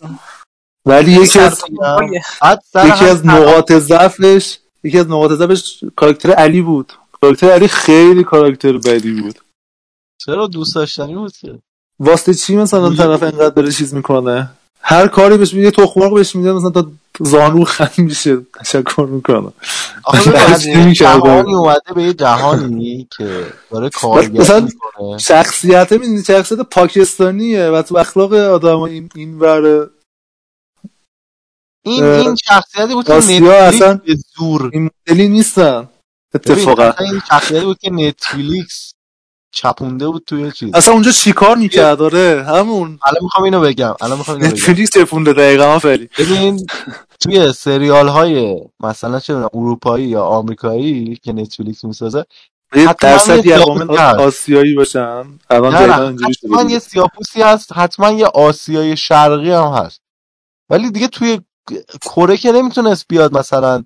ولی 0.86 1.12
یکی 1.12 1.40
از 1.40 1.64
یکی 2.86 3.06
از 3.06 3.26
نقاط 3.26 3.72
ضعفش 3.72 4.58
یکی 4.86 5.00
از 5.00 5.08
نقاط 5.10 5.32
ضعفش 5.32 5.84
کاراکتر 5.96 6.32
علی 6.32 6.62
بود. 6.62 6.94
کاراکتر 7.22 7.50
علی 7.50 7.68
خیلی 7.68 8.24
کاراکتر 8.24 8.78
بدی 8.78 9.22
بود. 9.22 9.40
چرا 10.26 10.48
دوست 10.48 10.76
داشتنی 10.76 11.16
بود 11.16 11.32
که؟ 11.38 11.60
واسه 12.00 12.34
چی 12.34 12.56
مثلا 12.56 12.96
طرف 12.96 13.24
اینقدر 13.24 13.50
داره 13.50 13.72
چیز 13.72 13.94
می‌کنه؟ 13.94 14.50
هر 14.82 15.08
کاری 15.08 15.38
بهش 15.38 15.54
میگه 15.54 15.72
تخمرغ 15.72 16.14
بهش 16.14 16.36
میده 16.36 16.54
مثلا 16.54 16.70
تا 16.70 16.88
زانو 17.20 17.64
خم 17.64 18.04
میشه. 18.04 18.38
تشکر 18.60 19.08
می‌کنه 19.12 19.52
آخه 20.04 20.32
اومده 21.48 21.94
به 21.96 22.04
یه 22.04 22.14
جهانی 22.14 23.08
که 23.18 23.46
داره 23.72 23.90
کارگری 23.90 24.40
مثلا 24.40 24.60
می‌کنه. 24.60 25.18
شخصیت 25.18 25.92
می‌دونی 25.92 26.24
شخصیت 26.24 26.60
پاکستانیه. 26.60 27.70
و 27.70 27.82
تو 27.82 27.98
اخلاق 27.98 28.34
آدم 28.34 28.80
این 28.80 29.10
این 29.16 29.40
ور 29.40 29.90
این 31.86 32.04
اه، 32.04 32.20
این 32.20 32.36
شخصیتی 32.36 32.94
بود 32.94 33.06
که 33.06 33.14
نتفلیکس 33.14 33.52
اصلا 33.52 33.94
به 33.94 34.18
زور. 34.38 34.70
این 34.74 34.90
مدلی 35.10 35.28
نیستن. 35.28 35.90
اتفاقا. 36.36 36.92
این 37.00 37.22
شخصیتی 37.30 37.66
بود 37.66 37.80
که 37.80 37.90
نتفلیکس 37.90 38.94
چپونده 39.52 40.08
بود 40.08 40.24
توی 40.28 40.52
چیز. 40.52 40.70
اصلا 40.74 40.94
اونجا 40.94 41.12
چیکار 41.12 41.58
می‌کرد؟ 41.58 42.02
آره 42.02 42.46
همون. 42.48 43.00
الان 43.06 43.24
می‌خوام 43.24 43.44
اینو 43.44 43.62
بگم 43.62 43.96
الان 44.02 44.18
می‌خوام 44.18 44.38
اینو 44.38 44.50
بگم. 44.50 44.58
نتفلیکس 44.58 44.90
چپونده 44.98 45.34
دقیقا 45.34 45.64
آفرین. 45.64 46.10
ببین 46.18 46.68
توی 47.20 47.54
سریال 47.54 48.08
های 48.08 48.62
مثلا 48.80 49.20
چه 49.20 49.34
می‌دونم 49.34 49.50
اروپایی 49.54 50.08
یا 50.08 50.24
آمریکایی 50.24 51.16
که 51.16 51.34
نتفلیکس 51.34 51.84
می‌سازه 51.84 52.26
درصدی 53.00 53.52
هست. 53.52 54.00
آسیایی 54.00 54.74
باشن. 54.74 55.40
الان 55.50 55.74
حتما. 55.76 56.70
یه 56.70 56.80
سیاپوسی 56.80 57.42
هست 57.42 57.74
حتما 57.74 58.12
یه 58.12 58.26
آسیای 58.26 58.98
شرقی 58.98 59.52
هم 59.52 59.74
هست. 59.74 60.02
ولی 60.70 60.92
دیگه 60.92 61.08
توی 61.08 61.40
کره 62.02 62.38
که 62.38 62.52
نمی‌تونست 62.52 63.06
بیاد 63.10 63.38
مثلا 63.38 63.84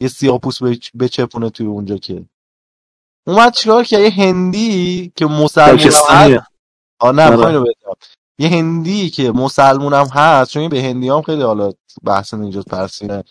یه 0.00 0.08
سیاپوس 0.08 0.62
بچ- 0.62 0.90
بچپونه 1.00 1.50
توی 1.50 1.66
اونجا 1.66 1.96
که. 1.96 2.24
اومد 3.26 3.52
چیکار 3.52 3.84
که 3.84 3.98
یه 3.98 4.10
هندی 4.10 5.12
که 5.16 5.26
مسلمون 5.26 5.78
هست. 6.10 6.46
آه 7.00 7.12
نه 7.12 7.22
آره. 7.36 7.74
یه 8.38 8.48
هندی 8.48 9.10
که 9.10 9.32
مسلمون 9.32 9.94
هم 9.94 10.06
هست 10.06 10.50
چون 10.50 10.68
به 10.68 10.82
هندی 10.82 11.08
هم 11.08 11.22
خیلی 11.22 11.42
حالا 11.42 11.72
بحث 12.04 12.34
نجات 12.34 12.64
پرسینه 12.64 13.24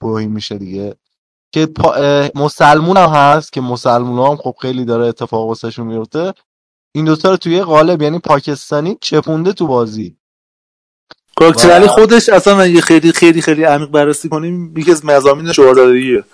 توهین 0.00 0.30
میشه 0.30 0.58
دیگه. 0.58 0.96
که 1.54 1.66
پا... 1.66 1.92
اه، 1.92 2.30
مسلمون 2.34 2.96
هم 2.96 3.08
هست 3.08 3.52
که 3.52 3.60
مسلمون 3.60 4.26
هم 4.26 4.36
خب 4.36 4.54
خیلی 4.60 4.84
داره 4.84 5.06
اتفاق 5.06 5.46
واسهشون 5.48 5.86
میفته 5.86 6.34
این 6.94 7.04
دوتا 7.04 7.30
رو 7.30 7.36
توی 7.36 7.54
یه 7.56 7.64
قالب 7.64 8.02
یعنی 8.02 8.18
پاکستانی 8.18 8.98
چپونده 9.00 9.52
تو 9.52 9.66
بازی. 9.66 10.16
کاراکتر 11.38 11.86
خودش 11.86 12.28
اصلا 12.28 12.60
اگه 12.60 12.80
خیلی 12.80 13.12
خیلی 13.12 13.42
خیلی 13.42 13.64
عمیق 13.64 13.88
بررسی 13.88 14.28
کنیم 14.28 14.74
یکی 14.76 14.90
از 14.90 15.04
مزامین 15.04 15.52
شوهرداریه. 15.52 16.24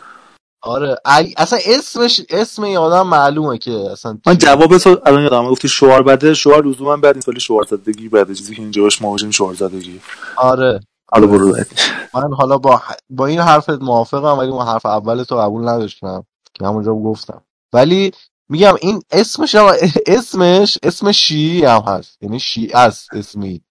آره. 0.62 0.96
اصلا 1.36 1.58
اسمش 1.66 2.20
اسم 2.30 2.62
این 2.62 2.76
آدم 2.76 3.06
معلومه 3.08 3.58
که 3.58 3.72
اصلا 3.72 4.18
من. 4.26 4.38
جواب 4.38 4.78
تو 4.78 5.00
الان 5.06 5.22
یادم 5.22 5.48
گفتی 5.48 5.68
شوهر 5.68 6.02
بده 6.02 6.34
شوهر 6.34 6.62
لزوما 6.66 6.96
بد 6.96 7.14
نیست 7.14 7.28
ولی 7.28 7.40
شوهر 7.40 7.64
زدگی 7.64 8.08
بده 8.08 8.34
چیزی 8.34 8.54
که 8.54 8.62
اینجا 8.62 8.82
باش 8.82 9.02
مواجهیم 9.02 9.30
شوهر 9.30 9.54
زدگی. 9.54 10.00
آره. 10.36 10.80
حالا 11.12 11.26
برو 11.26 11.52
بعد 11.52 11.66
من 12.14 12.34
حالا 12.34 12.58
با 12.58 12.82
با 13.10 13.26
این 13.26 13.40
حرفت 13.40 13.82
موافقم 13.82 14.38
ولی 14.38 14.50
اون 14.50 14.66
حرف 14.66 14.86
اول 14.86 15.22
تو 15.22 15.36
قبول 15.36 15.68
نداشتم 15.68 16.24
که 16.54 16.66
همونجا 16.66 16.94
گفتم. 16.94 17.42
ولی 17.72 18.12
میگم 18.48 18.74
این 18.80 19.02
اسمش 19.12 19.56
اسمش 20.06 20.78
اسم 20.82 21.12
شیعی 21.12 21.64
هم 21.64 21.82
هست. 21.86 22.22
یعنی 22.22 22.40
شیعه 22.40 22.78
است 22.78 23.08
اسمی. 23.12 23.62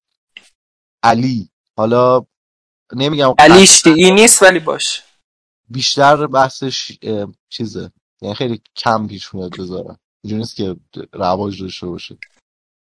علی. 1.03 1.49
حالا 1.77 2.25
نمیگم 2.95 3.33
علی 3.39 3.67
شیعی 3.67 4.11
نیست 4.11 4.43
ولی 4.43 4.59
باش. 4.59 5.03
بیشتر 5.69 6.27
بحثش 6.27 6.91
اه، 7.01 7.27
چیزه. 7.49 7.91
یعنی 8.21 8.35
خیلی 8.35 8.61
کم 8.75 9.07
پیش 9.07 9.33
میاد 9.33 9.57
بذارم. 9.59 9.99
اینجوری 10.23 10.39
نیست 10.39 10.55
که 10.55 10.75
رواج 11.13 11.61
داشته 11.61 11.87
باشه. 11.87 12.17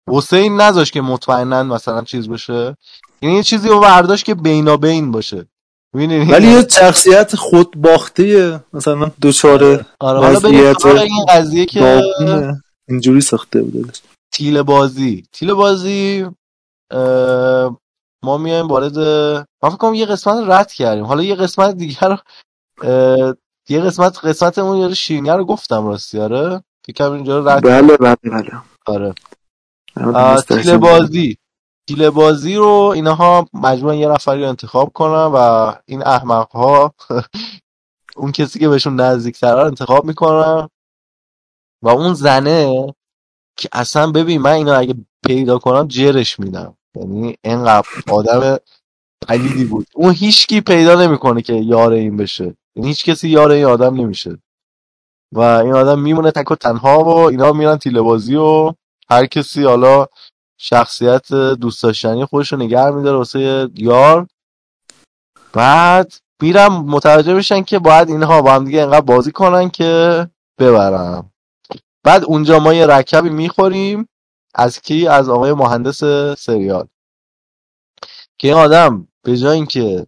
حسین 0.08 0.60
نذاش 0.60 0.90
که 0.90 1.00
مطمئنا 1.00 1.62
مثلا 1.62 2.02
چیز 2.02 2.28
بشه. 2.28 2.76
یعنی 3.22 3.36
یه 3.36 3.42
چیزی 3.42 3.68
رو 3.68 3.80
برداشت 3.80 4.24
که 4.24 4.34
بینابین 4.34 5.12
باشه؟ 5.12 5.46
ولی 5.94 6.46
یه 6.46 6.68
شخصیت 6.68 7.36
خود 7.36 7.70
باخته 7.76 8.60
مثلا 8.72 9.10
دوچاره 9.20 9.86
آره. 10.00 10.20
حالا 10.20 10.40
بریم 10.40 10.60
وضعیت 10.60 10.78
سراغ 10.78 11.02
این 11.02 11.26
قضیه 11.28 11.66
که 11.66 11.80
داغونه. 11.80 12.62
اینجوری 12.88 13.20
ساخته 13.20 13.62
بوده. 13.62 13.92
تیل 14.32 14.62
بازی 14.62 15.26
تیل 15.32 15.52
بازی 15.52 16.26
ما 18.24 18.38
میایم 18.38 18.68
وارد 18.68 18.98
من 19.62 19.70
فکر 19.70 19.76
کنم 19.76 19.94
یه 19.94 20.06
قسمت 20.06 20.50
رد 20.50 20.72
کردیم. 20.72 21.04
حالا 21.04 21.22
یه 21.22 21.34
قسمت 21.34 21.74
دیگر 21.74 22.08
رو 22.08 22.16
اه، 22.82 23.34
یه 23.68 23.80
قسمت 23.80 24.24
قسمت 24.24 24.58
اون 24.58 24.76
یارو 24.76 24.94
شیرینی 24.94 25.30
رو 25.30 25.44
گفتم 25.44 25.86
راستی 25.86 26.20
آره؟ 26.20 26.62
فکر 26.86 27.10
اینجا 27.10 27.38
رو 27.38 27.48
رد 27.48 27.64
بله 27.64 27.96
بله 27.96 28.16
بله. 28.22 28.62
آره. 28.86 29.14
آره، 29.96 30.42
تیل 30.42 30.76
بازی. 30.76 31.38
تیل 31.88 32.10
بازی 32.10 32.54
رو 32.54 32.92
اینها 32.94 33.46
مجبورن 33.52 33.96
یه 33.96 34.08
نفری 34.08 34.42
رو 34.42 34.48
انتخاب 34.48 34.92
کنن 34.92 35.30
و 35.34 35.72
این 35.86 36.02
احمق 36.02 36.52
ها 36.52 36.94
اون 38.16 38.32
کسی 38.32 38.58
که 38.58 38.68
بهشون 38.68 39.00
نزدیک 39.00 39.44
رو 39.44 39.58
انتخاب 39.58 40.04
می‌کنن 40.04 40.68
و 41.82 41.88
اون 41.88 42.14
زنه 42.14 42.94
که 43.56 43.68
اصلا 43.72 44.10
ببین 44.10 44.42
من 44.42 44.52
اینو 44.52 44.78
اگه 44.78 44.94
پیدا 45.26 45.58
کنم 45.58 45.88
جرش 45.88 46.40
میدم. 46.40 46.76
یعنی 46.96 47.36
اینقدر 47.44 47.88
آدم 48.10 48.58
پلیدی 49.28 49.64
بود. 49.64 49.86
اون 49.94 50.12
هیچکی 50.12 50.60
پیدا 50.60 50.94
نمی‌کنه 50.94 51.42
که 51.42 51.52
یار 51.52 51.92
این 51.92 52.16
بشه. 52.16 52.54
یعنی 52.76 52.88
هیچ 52.88 53.04
کسی 53.04 53.28
یار 53.28 53.50
این 53.50 53.64
آدم 53.64 53.94
نمیشه. 53.94 54.38
و 55.32 55.40
این 55.40 55.74
آدم 55.74 55.98
میمونه 55.98 56.30
تک 56.30 56.50
و 56.50 56.54
تنها 56.54 57.04
و 57.04 57.08
اینا 57.08 57.52
میرن 57.52 57.76
تیله 57.76 58.00
و 58.00 58.72
هر 59.10 59.26
کسی 59.26 59.64
حالا 59.64 60.06
شخصیت 60.58 61.32
دوست 61.34 61.82
داشتنی 61.82 62.24
خودش 62.24 62.52
رو 62.52 62.58
نگر 62.58 62.90
میداره 62.90 63.16
واسه 63.16 63.70
یار. 63.74 64.26
بعد 65.52 66.12
میرم 66.42 66.72
متوجه 66.72 67.34
بشن 67.34 67.62
که 67.62 67.78
باید 67.78 68.08
اینها 68.08 68.42
با 68.42 68.52
هم 68.52 68.64
دیگه 68.64 68.82
انقدر 68.82 69.00
بازی 69.00 69.32
کنن 69.32 69.70
که 69.70 70.26
ببرم 70.58 71.32
بعد 72.04 72.24
اونجا 72.24 72.58
ما 72.58 72.74
یه 72.74 72.86
رکبی 72.86 73.30
می‌خوریم. 73.30 74.08
از 74.54 74.80
کی؟ 74.80 75.08
از 75.08 75.28
آقای 75.28 75.52
مهندس 75.52 76.04
سریال. 76.38 76.86
که 78.38 78.48
این 78.48 78.56
آدم 78.56 79.08
به 79.22 79.36
جای 79.36 79.56
اینکه 79.56 80.06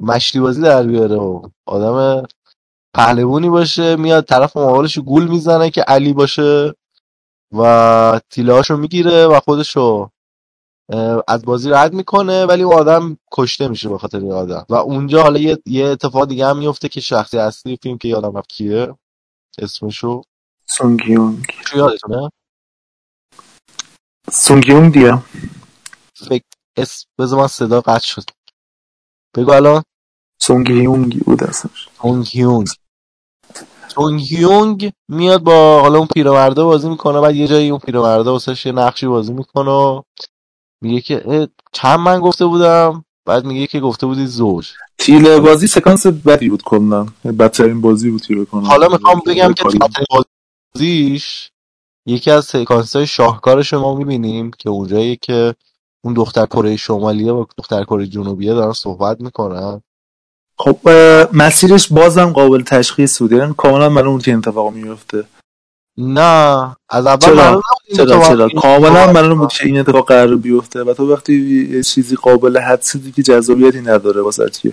مشتی 0.00 0.40
بازی 0.40 0.62
در 0.62 0.82
بیاره 0.82 1.16
و 1.16 1.48
آدم 1.66 2.26
پهلوونی 2.94 3.48
باشه 3.48 3.96
میاد 3.96 4.24
طرف 4.24 4.56
مقابلش 4.56 4.98
گول 4.98 5.28
می‌زنه 5.28 5.70
که 5.70 5.82
علی 5.82 6.12
باشه 6.12 6.74
و 7.52 8.20
تیله 8.30 8.60
رو 8.60 8.76
می‌گیره 8.76 9.26
و 9.26 9.40
خودشو 9.40 10.10
از 11.28 11.44
بازی 11.44 11.70
رد 11.70 11.92
می‌کنه 11.92 12.46
ولی 12.46 12.62
اون 12.62 12.74
آدم 12.74 13.18
کشته 13.32 13.68
میشه 13.68 13.88
به 13.88 13.98
خاطر 13.98 14.18
این 14.18 14.32
آدم. 14.32 14.66
و 14.68 14.74
اونجا 14.74 15.22
حالا 15.22 15.38
یه, 15.38 15.58
یه 15.66 15.86
اتفاق 15.86 16.28
دیگه 16.28 16.46
هم 16.46 16.58
میفته 16.58 16.88
که 16.88 17.00
شخصی 17.00 17.38
اصلی 17.38 17.78
فیلم 17.82 17.98
که 17.98 18.08
یادم 18.08 18.36
رفت 18.36 18.48
کیه؟ 18.48 18.94
اسمشو؟ 19.58 20.22
سونگیونگ 20.66 21.46
یادتونه؟ 21.76 22.30
سونگیونگ 24.36 24.92
دیگه. 24.92 25.22
فکر 26.28 26.44
اسم 26.76 27.06
بذار 27.18 27.40
من 27.40 27.46
صدا 27.46 27.80
قطع 27.80 28.06
شد. 28.06 28.24
بگو 29.36 29.50
الان. 29.50 29.82
سونگیونگ 30.42 31.20
بود 31.20 31.44
اسمش 31.44 31.88
تونگ 33.88 34.20
هیونگ 34.20 34.92
میاد 35.08 35.42
با 35.42 35.80
حالا 35.80 35.98
اون 35.98 36.06
پیرمرده 36.06 36.64
بازی 36.64 36.88
می‌کنه 36.88 37.20
بعد 37.20 37.34
یه 37.36 37.46
جایی 37.46 37.70
اون 37.70 37.78
پیرمرده 37.78 38.30
واسه 38.30 38.56
یه 38.64 38.72
نقشی 38.72 39.06
بازی 39.06 39.32
می‌کنه 39.32 39.70
و 39.70 40.02
میگه 40.82 41.00
که 41.00 41.48
چند 41.72 41.98
من 42.00 42.20
گفته 42.20 42.46
بودم 42.46 43.04
بعد 43.26 43.44
میگه 43.44 43.66
که 43.66 43.80
گفته 43.80 44.06
بودی 44.06 44.26
زوج. 44.26 44.72
تیله 44.98 45.40
بازی 45.40 45.66
سکانس 45.66 46.06
بدی 46.06 46.48
بود 46.48 46.62
کلا. 46.62 47.06
بدترین 47.38 47.80
بازی 47.80 48.10
بود 48.10 48.20
تیله 48.20 48.44
کنم 48.44 48.64
حالا 48.64 48.88
می‌خوام 48.88 49.20
بگم 49.26 49.52
که 49.52 49.64
بدترین 49.64 50.06
بازیش 50.74 51.50
یکی 52.06 52.30
از 52.30 52.44
سکانس 52.44 52.96
های 52.96 53.06
شاهکارش 53.06 53.72
رو 53.72 53.80
ما 53.80 53.94
می‌بینیم 53.94 54.50
که 54.58 54.70
اونجایی 54.70 55.16
که 55.16 55.54
اون 56.04 56.14
دختر 56.14 56.46
کره 56.46 56.76
شمالیه 56.76 57.32
و 57.32 57.44
دختر 57.58 57.84
کره 57.84 58.06
جنوبیه 58.06 58.54
دارن 58.54 58.72
صحبت 58.72 59.20
می‌کنن. 59.20 59.80
خب 60.58 60.78
مسیرش 61.32 61.92
بازم 61.92 62.32
قابل 62.32 62.62
تشخیص 62.62 63.18
بود. 63.18 63.32
یعنی 63.32 63.54
کاملا 63.56 63.88
معلوم 63.88 64.12
بود 64.12 64.24
که 64.24 64.34
اتفاق 64.34 64.72
میفته 64.72 65.24
نه 65.98 66.76
از 66.88 67.06
اول 67.06 67.18
چرا؟ 67.18 67.62
چرا؟ 68.06 68.48
کاملا 68.48 69.12
معلوم 69.12 69.38
بود 69.38 69.52
که 69.52 69.66
این 69.66 69.78
اتفاق 69.78 70.08
قرار 70.08 70.36
بیفته. 70.36 70.82
و 70.82 70.94
تو 70.94 71.12
وقتی 71.12 71.66
یه 71.70 71.82
چیزی 71.82 72.16
قابل 72.16 72.58
حدسی 72.58 72.98
دیگه 72.98 73.22
جذابیتی 73.22 73.80
نداره 73.80 74.20
واسه 74.20 74.50
چیه؟ 74.50 74.72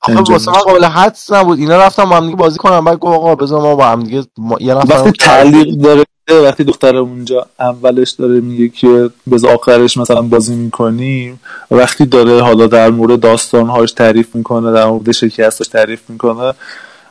آخه 0.00 0.32
واسه 0.32 0.50
من 0.50 0.58
قابل 0.58 0.84
حدس 0.84 1.32
نبود. 1.32 1.58
اینا 1.58 1.76
رفتم 1.76 2.04
با 2.04 2.16
هم 2.16 2.24
دیگه 2.24 2.36
بازی 2.36 2.58
کنم 2.58 2.84
بعد 2.84 2.98
گفت 2.98 3.14
آقا 3.14 3.34
بذار 3.34 3.60
ما 3.60 3.74
با 3.74 3.86
هم 3.86 4.02
دیگه 4.02 4.24
ما... 4.38 4.56
یه 4.60 4.74
نفر 4.74 4.94
وقتی 4.94 5.10
تعلیق 5.10 5.74
داره 5.74 6.04
وقتی 6.44 6.64
دختر 6.64 6.96
اونجا 6.96 7.46
اولش 7.60 8.10
داره 8.10 8.40
میگه 8.40 8.68
که 8.68 9.10
بز 9.30 9.44
آخرش 9.44 9.96
مثلا 9.96 10.22
بازی 10.22 10.54
می‌کنیم. 10.54 11.40
وقتی 11.70 12.06
داره 12.06 12.42
حالا 12.42 12.66
در 12.66 12.90
مورد 12.90 13.20
داستانهاش 13.20 13.92
تعریف 13.92 14.34
می‌کنه 14.34 14.72
در 14.72 14.86
مورد 14.86 15.10
شکستش 15.12 15.68
تعریف 15.68 16.00
می‌کنه 16.08 16.54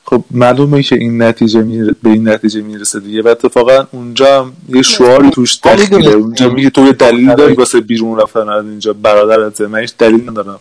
خب 0.06 0.24
معلومه 0.32 0.84
که 0.84 0.96
این 0.96 1.22
نتیجه 1.22 1.62
میره 1.62 1.96
به 2.04 2.10
این 2.10 2.30
نتیجه 2.30 2.62
می‌رسه 2.62 3.00
دیگه. 3.00 3.22
و 3.22 3.28
اتفاقا 3.28 3.86
اونجا 3.92 4.40
هم 4.40 4.54
یه 4.70 4.82
شعاری 4.82 5.30
توش 5.30 5.60
دخیله 5.64 6.12
اونجا 6.12 6.50
میگه 6.50 6.70
تو 6.70 6.86
یه 6.86 6.92
دلیل 6.92 7.36
داری 7.36 7.54
واسه 7.54 7.80
بیرون 7.80 8.20
رفتن. 8.20 8.50
از 8.50 8.66
اینجا 8.66 8.94
برادرته 8.94 9.68
من 9.68 9.80
هیچ 9.80 9.94
دلیل 9.98 10.30
ندارم. 10.30 10.60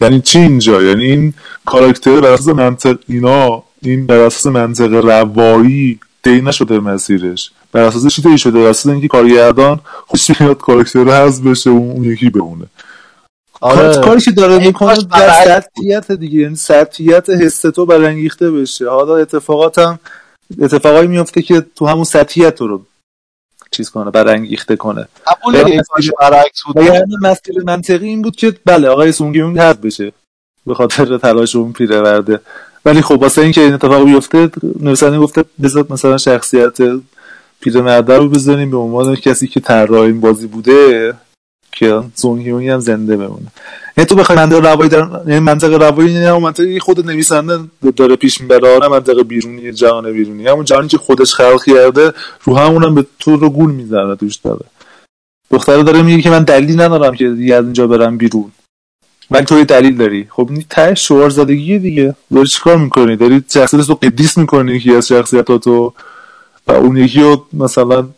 یعنی 0.00 0.20
چی 0.20 0.38
اینجا؟ 0.38 0.82
یعنی 0.82 1.04
این 1.04 1.34
کاراکتر 1.64 2.20
بر 2.20 2.32
اساس 2.32 2.48
منطق 2.48 2.98
اینا 3.08 3.62
این 3.82 4.06
بر 4.06 4.18
اساس 4.18 4.46
منطق 4.46 4.92
روایی 4.92 6.00
طی 6.24 6.40
نشده 6.40 6.80
مسیرش. 6.80 7.50
بر 7.72 7.80
اساس 7.82 8.06
چی 8.06 8.22
طی 8.22 8.38
شده؟ 8.38 8.62
بر 8.62 8.68
اساس 8.68 8.86
اینکه 8.86 9.08
کارگردان 9.08 9.80
خوش 10.06 10.40
میاد 10.40 10.58
کاراکتر 10.58 11.04
رو 11.04 11.12
حذف 11.12 11.42
بشه 11.42 11.70
و 11.70 11.72
اون 11.72 12.04
یکی 12.04 12.30
بمونه. 12.30 12.66
آره. 13.60 14.00
کاری 14.00 14.20
که 14.20 14.30
داره 14.30 14.58
می‌کنه 14.58 14.96
در 15.12 15.44
سطحیت 15.44 16.12
دیگه 16.12 16.40
یعنی 16.40 16.56
سطحیت 16.56 17.30
حس 17.30 17.60
تو 17.60 17.86
برانگیخته 17.86 18.50
بشه. 18.50 18.90
حالا 18.90 19.16
اتفاقات 19.16 19.78
هم 19.78 19.98
اتفاقایی 20.60 21.08
میفته 21.08 21.42
که 21.42 21.66
تو 21.76 21.86
همون 21.86 22.04
سطحیت 22.04 22.54
تو 22.54 22.66
رو 22.66 22.82
چیز 23.76 23.90
کنه 23.90 24.10
برانگیخته 24.10 24.76
کنه. 24.76 25.08
قبول 25.26 25.80
برعکس 26.20 26.62
بود. 26.66 26.76
یعنی 26.76 27.16
مسیر 27.22 27.62
منطقی 27.64 28.06
این 28.06 28.22
بود 28.22 28.36
که 28.36 28.54
بله 28.64 28.88
آقای 28.88 29.12
سونگیونگ 29.12 29.58
حذف 29.58 29.78
بشه. 29.78 30.12
به 30.66 30.74
خاطر 30.74 31.18
تلاش 31.18 31.56
اون 31.56 31.72
پیرورده. 31.72 32.40
ولی 32.84 33.02
خب 33.02 33.22
واسه 33.22 33.42
اینکه 33.42 33.60
این 33.60 33.72
اتفاق 33.72 34.04
بیفته 34.04 34.50
نویسنده 34.80 35.18
گفته 35.18 35.44
بذات 35.62 35.90
مثلا 35.90 36.18
شخصیت 36.18 36.78
پیرمرده 37.60 38.16
رو 38.16 38.28
بزنیم 38.28 38.70
به 38.70 38.76
عنوان 38.76 39.16
کسی 39.16 39.48
که 39.48 39.60
طراح 39.60 40.00
این 40.00 40.20
بازی 40.20 40.46
بوده. 40.46 41.14
که 41.78 42.02
سونگیونگ 42.14 42.68
هم 42.68 42.80
زنده 42.80 43.16
بمونه. 43.16 43.46
یعنی 43.96 44.06
تو 44.06 44.14
بخوای 44.14 44.38
منطق 44.38 44.64
روایی 44.64 44.90
در 44.90 45.08
یعنی 45.26 45.40
منطق 45.40 45.72
روایی 45.72 46.12
یعنی 46.12 46.38
منطقی 46.38 46.78
خود 46.78 47.10
نویسنده 47.10 47.58
داره 47.96 48.16
پیش 48.16 48.40
می‌بره 48.40 48.78
نه 48.82 48.88
منطق 48.88 49.22
بیرونی 49.22 49.72
جهان 49.72 50.12
بیرونی. 50.12 50.46
همون 50.46 50.64
جهانی 50.64 50.88
که 50.88 50.98
خودش 50.98 51.34
خلق 51.34 51.64
کرده 51.64 52.12
رو 52.44 52.56
همونم 52.56 52.94
به 52.94 53.06
تو 53.18 53.36
رو 53.36 53.50
گول 53.50 53.70
می‌زنه 53.70 54.16
توش 54.16 54.36
داره. 54.36 54.64
دختره 55.50 55.82
داره 55.82 56.02
میگه 56.02 56.22
که 56.22 56.30
من 56.30 56.42
دلیل 56.44 56.80
ندارم 56.80 57.14
که 57.14 57.28
دیگه 57.28 57.54
از 57.54 57.64
اینجا 57.64 57.86
برم 57.86 58.18
بیرون. 58.18 58.52
ولی 59.30 59.44
تو 59.44 59.64
دلیل 59.64 59.96
داری. 59.96 60.26
خب 60.30 60.48
این 60.50 60.64
ته 60.70 60.94
شعار 60.94 61.30
زدگی 61.30 61.78
دیگه. 61.78 62.14
داری 62.34 62.46
چیکار 62.46 62.76
می‌کنی؟ 62.76 63.16
داری 63.16 63.44
شخصیت 63.54 63.88
رو 63.88 63.94
قدیس 63.94 64.38
می‌کنی 64.38 64.72
یکی 64.72 64.94
از 64.94 65.08
شخصیتاتو 65.08 65.92
و 66.66 66.72
اون 66.72 66.96
یکی 66.96 67.20
رو 67.20 67.46
مثلا 67.52 68.08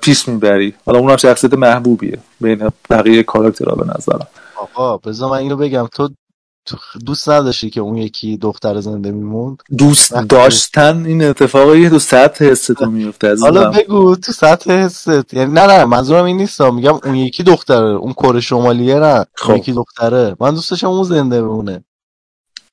پیش 0.00 0.28
می‌بری. 0.28 0.74
حالا 0.86 0.98
اونم 0.98 1.16
شخصیت 1.16 1.54
محبوبیه. 1.54 2.18
بین 2.40 2.70
بقیه 2.90 3.22
کاراکترها 3.22 3.74
به 3.74 3.84
نظرم. 3.96 4.26
آقا 4.56 4.96
بذار 4.96 5.30
من 5.30 5.36
اینو 5.36 5.56
بگم. 5.56 5.88
تو 5.94 6.08
دوست 7.06 7.28
نداشتی 7.28 7.70
که 7.70 7.80
اون 7.80 7.96
یکی 7.96 8.36
دختر 8.36 8.80
زنده 8.80 9.10
میموند؟ 9.10 9.62
دوست 9.78 10.14
داشتن 10.14 11.06
این 11.06 11.24
اتفاقی 11.24 11.88
تو 11.88 11.98
سطح 11.98 12.44
حس 12.44 12.66
تو 12.66 12.90
میفته 12.90 13.36
حالا 13.40 13.70
بگو 13.70 14.16
تو 14.16 14.32
سطح 14.32 14.72
حست. 14.72 15.08
یعنی 15.08 15.52
نه 15.52 15.66
نه 15.66 15.84
منظورم 15.84 16.24
این 16.24 16.36
نیست. 16.36 16.62
میگم 16.62 17.00
اون 17.04 17.14
یکی 17.14 17.42
دختره. 17.42 17.88
اون 17.88 18.12
کره 18.12 18.40
شمالیه 18.40 18.94
نه. 18.94 19.26
خب. 19.34 19.50
اون 19.50 19.58
یکی 19.58 19.72
دختره. 19.72 20.36
من 20.40 20.54
دوست 20.54 20.70
داشتم 20.70 20.88
اون 20.88 21.04
زنده 21.04 21.42
بمونه. 21.42 21.84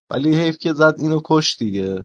ولی 0.09 0.36
حیف 0.36 0.57
که 0.57 0.74
زد 0.74 0.95
اینو 0.97 1.21
کش 1.24 1.57
دیگه. 1.59 2.03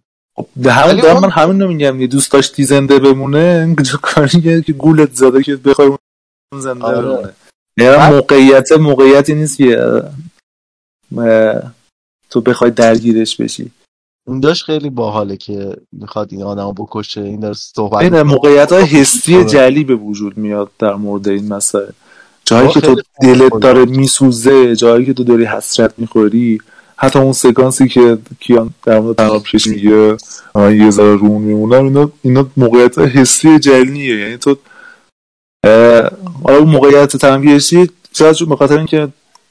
دارم 0.63 1.17
اون- 1.17 1.23
من 1.23 1.31
همین 1.31 1.61
رو 1.63 1.69
میگم 1.69 2.01
یه 2.01 2.07
دوست 2.07 2.33
داشتی 2.33 2.65
زنده 2.65 2.99
بمونه 2.99 3.63
این 3.67 3.77
کجا 3.77 3.99
کاریه 4.03 4.63
که 4.63 4.73
گولت 4.73 5.15
زده 5.15 5.43
که 5.43 5.57
بخوای 5.57 5.89
اون 5.89 6.61
زنده 6.61 6.85
آره. 6.85 7.03
بمونه 7.03 7.33
یعنی 7.79 8.15
موقعیت 8.17 8.73
موقعیتی 8.73 9.35
نیست 9.35 9.57
که 9.57 10.03
تو 12.31 12.41
بخوای 12.41 12.71
درگیرش 12.71 13.37
بشی 13.37 13.71
اون 14.27 14.41
داشت 14.41 14.65
خیلی 14.65 14.91
باحاله 14.91 15.37
که 15.37 15.77
می‌خواد 15.93 16.29
این 16.33 16.43
آدمو 16.43 16.73
بکشه 16.73 17.21
این 17.21 17.41
داره 17.41 17.55
صحبت 17.55 18.03
این. 18.03 18.23
موقعیت 18.23 18.73
های 18.73 18.85
حسی 18.85 19.35
آره. 19.37 19.45
جلی 19.45 19.85
به 19.85 19.95
وجود 19.95 20.37
میاد 20.39 20.71
در 20.79 20.95
مورد 20.95 21.29
این 21.29 21.49
مسئله 21.49 21.89
جایی 22.45 22.69
که 22.69 22.81
تو 22.81 23.03
دلت. 23.23 23.53
داره 23.61 23.85
میسوزه 23.85 24.77
جایی 24.77 25.07
که 25.07 25.13
تو 25.15 25.25
داری 25.25 25.45
حسرت 25.45 25.95
می‌خوری 25.99 26.61
حتی 27.01 27.19
اون 27.19 27.33
سکانسی 27.33 27.89
که 27.89 28.19
کیان 28.41 28.71
در 28.85 29.01
مورد 29.01 29.17
تناب 29.17 29.43
کش 29.43 29.67
میگه 29.67 30.17
من 30.55 30.77
یه 30.77 30.91
ذره 30.91 31.17
رون 31.17 31.43
میمونم 31.43 31.85
اینا, 31.85 32.11
اینا 32.23 32.47
موقعیت 32.57 32.99
حسی 32.99 33.59
جلیه 33.59 34.19
یعنی 34.19 34.37
تو 34.37 34.57
حالا 36.45 36.59
اون 36.59 36.69
موقعیت 36.69 37.17
تنبیهشی 37.17 37.91
شاید 38.13 38.35
چون 38.35 38.57
خاطر 38.57 38.77
اینکه 38.77 39.09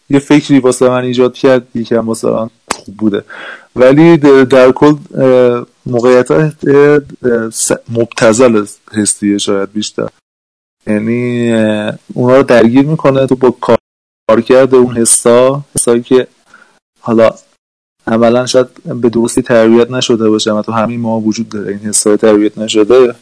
یه 0.10 0.20
فکری 0.20 0.60
واسه 0.60 0.90
من 0.90 1.04
ایجاد 1.04 1.34
کرد 1.34 1.68
یکم 1.76 2.08
واسه 2.08 2.30
من 2.30 2.50
خوب 2.72 2.98
بوده. 2.98 3.24
ولی 3.76 4.18
در 4.46 4.72
کل 4.72 4.96
موقعیت 5.86 6.32
مبتزل 7.90 8.66
حسیه 8.92 9.38
شاید 9.38 9.74
بیشتر. 9.74 10.08
یعنی 10.88 11.52
اونا 12.14 12.38
رو 12.38 12.44
درگیر 12.44 12.86
می‌کنه 12.86 13.28
تو 13.28 13.36
با 13.36 13.52
کار 13.52 13.78
کارکرد 14.30 14.76
اون 14.76 14.98
حسا 14.98 15.64
حسایی 15.76 16.02
که 16.02 16.28
حالا 17.08 17.30
عملا 18.08 18.46
شاید 18.46 18.84
به 18.84 19.10
درستی 19.10 19.42
تربیت 19.42 19.92
نشده 19.92 20.30
باشه 20.30 20.52
اما 20.52 20.62
تو 20.62 20.72
همین 20.72 21.00
ما 21.00 21.20
وجود 21.20 21.50
داره. 21.50 21.70
این 21.70 21.80
حسای 21.80 22.18
تربیت 22.18 22.58
نشده 22.58 23.16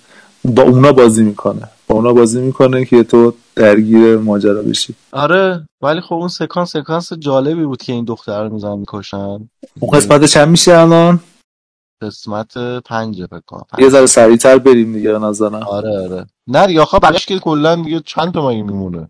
با 0.45 0.63
اونا 0.63 0.91
بازی 0.91 1.23
می‌کنه. 1.23 1.69
با 1.87 1.95
اونا 1.95 2.13
بازی 2.13 2.41
می‌کنه 2.41 2.85
که 2.85 3.03
تو 3.03 3.33
درگیر 3.55 4.17
ماجرا 4.17 4.61
بشی. 4.61 4.95
آره 5.11 5.67
ولی 5.81 6.01
خب 6.01 6.13
اون 6.13 6.27
سکانس 6.27 6.71
سکانس 6.71 7.13
جالبی 7.13 7.65
بود 7.65 7.81
که 7.81 7.93
این 7.93 8.05
دختر 8.05 8.43
رو 8.43 8.53
میزن 8.53 8.77
می‌کشن. 8.77 9.49
اون 9.79 9.91
قسمت 9.93 10.25
چند 10.25 10.47
میشه 10.47 10.77
الان؟ 10.77 11.19
قسمت 12.01 12.57
پنجه 12.85 13.27
فکر 13.27 13.43
کنم 13.47 13.65
یه 13.77 13.89
ذره 13.89 14.05
سریعتر 14.05 14.57
بریم 14.57 14.93
دیگه 14.93 15.11
به 15.11 15.19
نظرم. 15.19 15.53
آره 15.53 15.99
آره. 15.99 16.25
نه 16.47 16.67
دیگه 16.67 16.81
آخه 16.81 16.99
بقیش 16.99 17.25
که 17.25 17.39
کلا 17.39 17.75
دیگه 17.75 17.99
چند 17.99 18.33
تا 18.33 18.49
مگه 18.49 18.63
میمونه؟ 18.63 19.09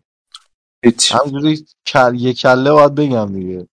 هیچ. 0.86 1.16
همجوری 1.16 1.66
کل... 1.88 2.16
یه 2.16 2.34
کله 2.34 2.72
باید 2.72 2.96
بگم 2.96 3.34
دیگه. 3.34 3.68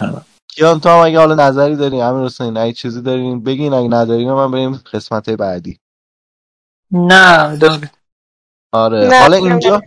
آره. 0.00 0.22
کیان 0.48 0.80
تو 0.80 0.88
هم 0.88 1.04
اگه 1.04 1.18
حالا 1.18 1.34
نظری 1.34 1.76
دارین 1.76 2.02
امیر 2.02 2.24
حسین 2.24 2.56
اگه 2.56 2.72
چیزی 2.72 3.02
دارین 3.02 3.42
بگین 3.42 3.72
اگه 3.72 3.88
ندارین 3.88 4.32
من 4.32 4.50
بریم 4.50 4.82
قسمت 4.92 5.30
بعدی. 5.30 5.78
نه 6.90 7.56
داره 7.56 7.90
آره 8.72 9.08
نه، 9.08 9.20
حالا 9.20 9.36
اینجا 9.36 9.82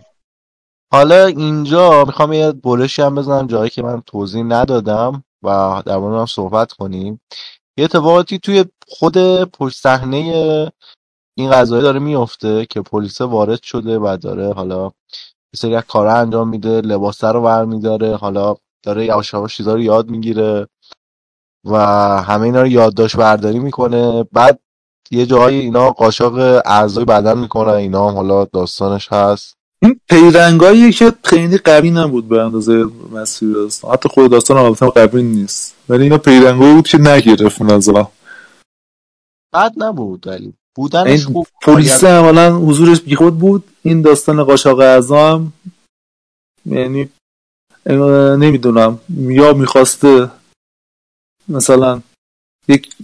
حالا 0.92 1.26
اینجا 1.26 2.04
می‌خوام 2.04 2.32
یه 2.32 2.52
بولشی 2.52 3.02
هم 3.02 3.14
بزنم 3.14 3.46
جایی 3.46 3.70
که 3.70 3.82
من 3.82 4.02
توضیح 4.06 4.42
ندادم 4.42 5.24
و 5.42 5.82
در 5.86 5.98
مورد 5.98 6.20
هم 6.20 6.26
صحبت 6.26 6.72
کنیم. 6.72 7.20
یه 7.76 7.84
اتفاقاتی 7.84 8.38
توی 8.38 8.64
خود 8.88 9.44
پشت 9.44 9.80
صحنه 9.80 10.72
این 11.38 11.50
قضایه 11.50 11.82
داره 11.82 11.98
میفته 11.98 12.66
که 12.66 12.80
پلیس 12.82 13.20
وارد 13.20 13.62
شده 13.62 13.98
و 13.98 14.16
داره 14.16 14.52
حالا 14.52 14.84
یه 15.54 15.56
سری 15.56 15.76
از 15.76 15.84
کارا 15.84 16.14
انجام 16.14 16.48
میده 16.48 16.80
لباسه 16.80 17.28
رو 17.28 17.42
برمیداره 17.42 18.16
حالا 18.16 18.54
داره 18.82 19.06
یواش 19.06 19.32
یواش 19.32 19.56
چیزا 19.56 19.74
رو 19.74 19.80
یاد 19.80 20.10
می‌گیره 20.10 20.68
و 21.64 21.76
همه 22.22 22.42
اینا 22.42 22.60
رو 22.60 22.66
یادداشت 22.66 23.16
برداری 23.16 23.58
می‌کنه. 23.58 24.24
بعد 24.32 24.60
یه 25.10 25.26
جایی 25.26 25.60
اینا 25.60 25.90
قاشق 25.90 26.62
اعضای 26.64 27.04
بدن 27.04 27.38
می‌کنن 27.38 27.72
اینا 27.72 28.08
هم 28.08 28.14
حالا 28.14 28.44
داستانش 28.44 29.12
هست. 29.12 29.54
این 29.82 30.00
پیرنگاییه 30.08 30.92
که 30.92 31.12
خیلی 31.24 31.58
قوی 31.58 31.90
نبود 31.90 32.28
به 32.28 32.42
اندازه 32.42 32.84
مسیر 33.12 33.52
داستان. 33.52 33.92
حتی 33.92 34.08
خود 34.08 34.30
داستان 34.30 34.56
هم 34.56 34.64
البته 34.64 34.86
قوی 34.86 35.22
نیست. 35.22 35.74
ولی 35.88 36.02
اینا 36.02 36.18
پیرنگایی 36.18 36.74
بود 36.74 36.88
که 36.88 36.98
نگرفت 36.98 37.62
نظرم 37.62 38.08
بد 39.54 39.72
نبود 39.76 40.26
ولی 40.26 40.54
بودنش 40.74 41.08
این 41.08 41.34
خوب. 41.34 41.46
پلیس 41.62 42.04
عملا 42.04 42.56
حضورش 42.56 43.00
بیخود 43.00 43.38
بود. 43.38 43.64
این 43.82 44.02
داستان 44.02 44.44
قاچاق 44.44 44.80
اعضا 44.80 45.32
هم 45.32 45.52
یعنی 46.66 47.08
نمی‌دونم. 47.86 49.00
یا 49.18 49.52
می‌خواسته 49.52 50.30
مثلا 51.48 52.00
یک 52.68 52.94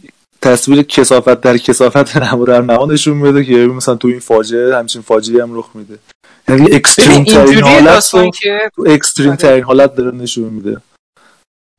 تصویر 0.42 0.82
کسافت 0.82 1.40
در 1.40 1.58
کسافت 1.58 2.16
نمونه 2.16 2.92
نشون 2.92 3.20
بده 3.20 3.44
که 3.44 3.52
مثلا 3.52 3.94
تو 3.94 4.08
این 4.08 4.20
فاجعه 4.20 4.76
همچین 4.76 5.02
فاجعه 5.02 5.42
هم 5.42 5.58
رخ 5.58 5.70
میده. 5.74 5.98
یعنی 6.48 6.72
اکستریم 6.72 7.24
ترین 7.24 7.62
حالت 7.62 7.84
داستان 7.84 8.24
رو 8.24 8.30
که 8.30 8.70
تو 8.76 8.84
اکستریم 8.88 9.36
ترین 9.36 9.64
حالت 9.64 9.94
داره 9.94 10.16
نشون 10.16 10.44
میده. 10.44 10.80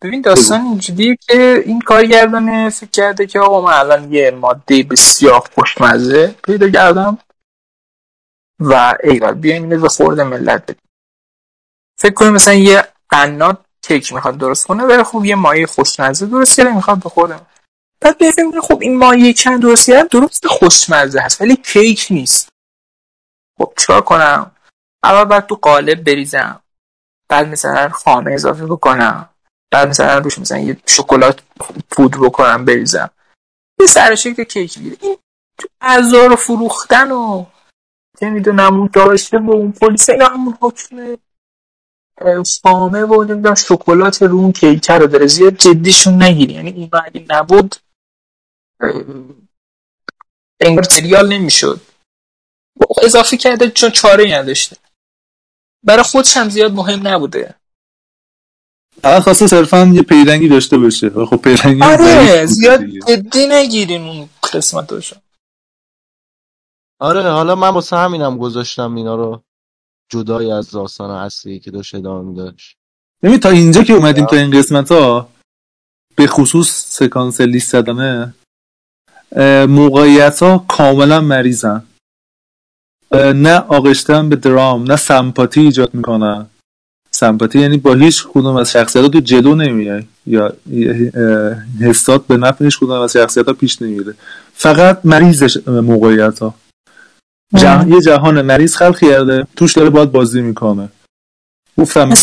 ببین 0.03 0.21
داستان 0.21 0.61
اینجوریه 0.61 1.17
که 1.21 1.63
این 1.65 1.81
کارگردان 1.81 2.69
فکر 2.69 2.89
کرده 2.89 3.27
که 3.27 3.39
آقا 3.39 3.61
من 3.61 3.73
الان 3.73 4.13
یه 4.13 4.31
ماده 4.31 4.83
بسیار 4.83 5.39
خوشمزه 5.55 6.35
پیدا 6.43 6.69
کردم 6.69 7.17
و 8.59 8.97
ایوال 9.03 9.33
بیایم 9.33 9.63
اینو 9.63 9.81
به 9.81 9.89
خورد 9.89 10.19
ملت 10.19 10.63
بدیم. 10.63 10.88
فکر 11.99 12.13
کنیم 12.13 12.33
مثلا 12.33 12.53
یه 12.53 12.87
قنات 13.09 13.57
کیک 13.81 14.13
می‌خواد 14.13 14.37
درست 14.37 14.67
کنه 14.67 14.83
ولی 14.83 15.03
خب 15.03 15.25
یه 15.25 15.35
مایه 15.35 15.67
خوشمزه 15.67 16.25
درست 16.25 16.57
کرده 16.57 16.75
می‌خواد 16.75 17.03
به 17.03 17.09
خورد 17.09 17.45
بعد 18.01 18.17
ببینیم 18.17 18.61
خب 18.61 18.79
این 18.81 18.97
مایه 18.97 19.33
چند 19.33 19.61
درست 19.61 19.91
کرده 19.91 20.07
درست 20.07 20.47
خوشمزه 20.47 21.19
هست 21.19 21.41
ولی 21.41 21.55
کیک 21.55 22.07
نیست. 22.09 22.49
خب 23.57 23.73
چیکار 23.77 24.01
کنم؟ 24.01 24.51
اول 25.03 25.23
بعد 25.23 25.47
تو 25.47 25.55
قالب 25.55 26.03
بریزم. 26.03 26.61
بعد 27.29 27.47
مثلا 27.47 27.89
خامه 27.89 28.33
اضافه 28.33 28.65
بکنم. 28.65 29.29
بعد 29.73 29.87
مثلا 29.87 30.17
روش 30.17 30.39
مثلا 30.39 30.57
یه 30.57 30.77
شکلات 30.85 31.41
پودر 31.91 32.17
بکنم 32.17 32.65
بریزم. 32.65 33.09
یه 33.79 33.87
سر 33.87 34.15
شکل 34.15 34.43
کیک 34.43 34.77
می‌گیره. 34.77 34.97
این 35.01 35.17
تو 35.57 35.67
اعضا 35.81 36.25
رو 36.25 36.35
فروختن 36.35 37.11
و 37.11 37.45
نمی‌دونم 38.21 38.79
اون 38.79 38.89
داشته 38.93 39.37
با 39.39 39.53
اون 39.53 39.71
پلیس 39.71 40.09
اینا 40.09 40.25
همون 40.25 40.57
حکم 40.61 40.99
اه، 40.99 41.15
خامه 42.63 43.01
و 43.03 43.24
نمی‌دونم 43.24 43.55
شکلات 43.55 44.22
رو 44.22 44.36
اون 44.36 44.51
کیکه 44.51 44.93
رو 44.93 45.07
داره. 45.07 45.28
زیاد 45.28 45.57
جدیشون 45.57 46.24
نگیری. 46.24 46.53
یعنی 46.53 46.72
اون 46.72 46.89
اگه 47.05 47.26
نبود 47.30 47.76
انگار 50.59 50.84
سریال 50.84 51.34
نمی‌شد. 51.34 51.82
اضافه 53.03 53.38
کرده 53.38 53.70
چون 53.70 53.89
چاره 53.89 54.24
ای 54.24 54.32
نداشته. 54.32 54.78
برای 55.84 56.03
خودش 56.03 56.38
هم 56.38 56.49
زیاد 56.49 56.72
مهم 56.72 57.07
نبوده. 57.07 57.55
فقط 59.01 59.24
خواسته 59.24 59.47
صرفا 59.47 59.91
یه 59.93 60.01
پیرنگی 60.01 60.47
داشته 60.47 60.78
باشه. 60.78 61.07
و 61.07 61.26
خب 61.26 61.38
پیرنگی 61.38 61.84
آره 61.84 62.45
زیاد. 62.45 62.86
جدی 62.86 63.47
نگیرین 63.47 64.01
اون 64.01 64.30
قسمتاشو. 64.53 65.15
آره 66.99 67.22
حالا 67.22 67.55
من 67.55 67.70
واسه 67.70 67.97
همینم 67.97 68.38
گذاشتم 68.38 68.95
اینا 68.95 69.15
رو. 69.15 69.43
جدای 70.10 70.51
از 70.51 70.72
داستان 70.72 71.12
اصلی 71.12 71.60
که 71.60 71.72
داشت 71.72 71.95
ادامه 71.95 72.36
داشت 72.36 72.78
ببین 73.24 73.39
تا 73.39 73.49
اینجا 73.49 73.84
که 73.84 73.93
اومدیم 73.93 74.26
تا 74.26 74.36
این 74.36 74.51
قسمت 74.51 74.91
ها 74.91 75.30
به 76.16 76.28
خصوص 76.28 76.70
سکانس 76.89 77.41
لیست 77.41 77.72
زدنه 77.72 78.34
موقعیت 79.68 80.43
ها 80.43 80.66
کاملا 80.68 81.22
مریضن. 81.22 81.84
نه 83.36 83.57
آغشتن 83.60 84.30
به 84.30 84.36
درام 84.36 84.84
نه 84.84 84.95
سمپاتی 84.95 85.62
ایجاد 85.62 85.93
می‌کنن. 85.93 86.47
سمپاتی 87.12 87.60
یعنی 87.60 87.78
با 87.78 87.93
هیچ 87.93 88.28
کدوم 88.28 88.55
از 88.55 88.72
شخصیت 88.72 89.12
تو 89.12 89.20
جلو 89.20 89.55
نمیای 89.55 90.03
یا 90.26 90.53
حسات 91.82 92.28
به 92.28 92.38
نفع 92.38 92.66
هیچ 92.66 92.80
کدوم 92.80 92.91
از 92.91 93.14
شخصیت 93.14 93.45
ها 93.45 93.53
پیش 93.53 93.82
نمیره 93.82 94.14
فقط 94.53 94.99
مریض 95.03 95.57
موقعیت 95.68 96.39
ها 96.39 96.55
جه... 97.55 97.87
یه 97.87 98.01
جهان 98.01 98.41
مریض 98.41 98.75
خلق 98.75 98.99
کرده 98.99 99.47
توش 99.55 99.73
داره 99.73 99.89
باید 99.89 100.11
بازی 100.11 100.41
می‌کنه. 100.41 100.89
گفتم 101.77 102.13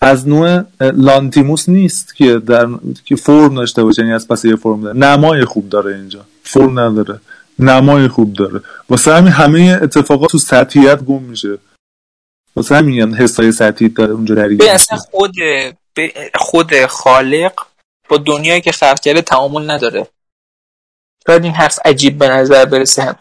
از 0.00 0.28
نوع 0.28 0.62
لانتیموس 0.80 1.68
نیست 1.68 2.16
که 2.16 2.38
در 2.38 2.68
که 3.04 3.16
فرم 3.16 3.54
داشته 3.54 3.84
باشه 3.84 4.02
یعنی 4.02 4.14
از 4.14 4.28
پس 4.28 4.44
یه 4.44 4.56
فرم 4.56 4.80
داره. 4.80 4.98
نمای 4.98 5.44
خوب 5.44 5.68
داره 5.68 5.96
اینجا. 5.96 6.24
فرم 6.42 6.78
نداره. 6.78 7.20
نمای 7.58 8.08
خوب 8.08 8.32
داره. 8.32 8.60
واسه 8.88 9.14
همین 9.14 9.32
همه 9.32 9.78
اتفاقات 9.82 10.30
تو 10.30 10.38
سطحیت 10.38 11.02
گم 11.02 11.22
میشه. 11.22 11.58
واسه 12.56 12.76
همین 12.76 12.90
میگن 12.90 13.14
حسای 13.14 13.52
سطحی 13.52 13.88
داره 13.88 14.12
اونجا 14.12 14.34
به 14.34 14.40
درگیر 14.40 14.70
اصلا 14.70 14.98
خود 14.98 15.34
به 15.94 16.12
خود 16.34 16.86
خالق 16.86 17.52
با 18.08 18.16
دنیایی 18.16 18.60
که 18.60 18.72
خلق 18.72 19.00
کرده 19.00 19.22
تعامل 19.22 19.70
نداره. 19.70 20.06
شاید 21.26 21.44
این 21.44 21.52
حرف 21.52 21.78
عجیب 21.84 22.18
به 22.18 22.28
نظر 22.28 22.64
برسه. 22.64 23.16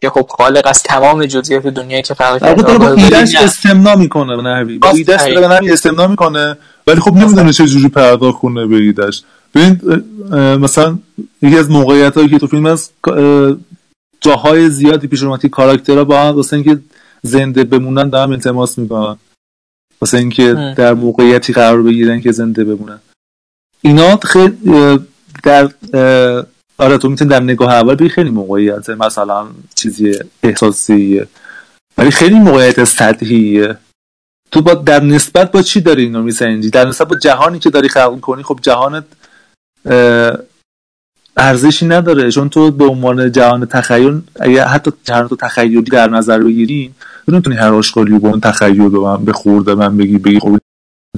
که 0.00 0.10
خب 0.10 0.26
خالق 0.28 0.66
از 0.66 0.82
تمام 0.82 1.26
جزئیات 1.26 1.66
دنیایی 1.66 2.02
که 2.02 2.14
البته 2.20 2.46
کرده 2.46 2.62
داره 2.62 2.78
با 2.78 2.88
ایدهش 2.88 3.34
نه. 3.34 3.42
استمنا 3.42 3.96
می‌کنه 3.96 4.36
به 4.36 4.42
نحوی 4.42 4.78
با. 4.78 4.90
ایدهش 4.90 5.20
داره 5.20 5.40
به 5.40 5.48
نحوی 5.48 5.72
استمنا 5.72 6.06
می‌کنه 6.06 6.56
ولی 6.86 7.00
خب 7.00 7.14
نمی‌دونه 7.14 7.52
چه 7.52 7.66
جوری 7.66 7.88
پرداخت 7.88 8.38
کنه 8.38 8.66
به 8.66 8.76
ایدهش 8.76 9.22
ببین 9.54 9.80
مثلا 10.56 10.98
یکی 11.42 11.58
از 11.58 11.70
موقعیت 11.70 12.16
هایی 12.16 12.28
که 12.28 12.38
تو 12.38 12.46
فیلم 12.46 12.66
هست 12.66 12.92
اه، 13.04 13.56
جاهای 14.20 14.70
زیادی 14.70 15.06
پیش 15.06 15.22
اومد 15.22 15.40
که 15.40 15.48
کاراکترها 15.48 16.04
با 16.04 16.20
هم 16.20 16.36
واسه 16.36 16.56
اینکه 16.56 16.78
زنده 17.22 17.64
بمونن 17.64 18.08
دارن 18.08 18.32
التماس 18.32 18.78
می‌کنن 18.78 19.16
واسه 20.00 20.18
اینکه. 20.18 20.74
در 20.76 20.94
موقعیتی 20.94 21.52
قرار 21.52 21.82
بگیرن 21.82 22.20
که 22.20 22.32
زنده 22.32 22.64
بمونن 22.64 22.98
اینا 23.82 24.16
خیلی 24.16 24.56
در 25.42 25.68
آره 26.80 26.98
تو 26.98 27.08
می‌تونی 27.08 27.30
در 27.30 27.42
نگاه 27.42 27.74
اول 27.74 27.94
بگی 27.94 28.08
خیلی 28.08 28.30
موقعیت 28.30 28.90
مثلا 28.90 29.46
چیزی 29.74 30.18
احساسیه. 30.42 31.26
ولی 31.98 32.10
خیلی 32.10 32.34
موقعیت 32.34 32.84
سطحیه. 32.84 33.76
تو 34.50 34.62
با 34.62 34.74
در 34.74 35.02
نسبت 35.02 35.52
با 35.52 35.62
چی 35.62 35.80
داری 35.80 36.02
اینو 36.02 36.22
میسنجی؟ 36.22 36.70
در 36.70 36.88
نسبت 36.88 37.08
با 37.08 37.16
جهانی 37.16 37.58
که 37.58 37.70
داری 37.70 37.88
خلق 37.88 38.20
کنی 38.20 38.42
خب 38.42 38.58
جهانت 38.62 39.04
ارزشی 41.36 41.86
نداره. 41.86 42.30
چون 42.30 42.48
تو 42.48 42.70
به 42.70 42.84
عنوان 42.84 43.32
جهان 43.32 43.66
تخیل 43.66 44.22
اگه 44.40 44.64
حتی 44.64 44.92
جهان 45.04 45.28
تو 45.28 45.36
تخیلی 45.36 45.82
در 45.82 46.10
نظر 46.10 46.38
بگیری 46.38 46.94
تو 47.26 47.32
نمی‌تونی 47.32 47.56
هر 47.56 47.74
آشغالی 47.74 48.18
با 48.18 48.28
اون 48.28 48.40
تخیل 48.40 48.88
به 48.88 48.98
من 48.98 49.24
به 49.64 49.74
من 49.74 49.96
بگی 49.96 50.18
بگی 50.18 50.38
خب 50.38 50.58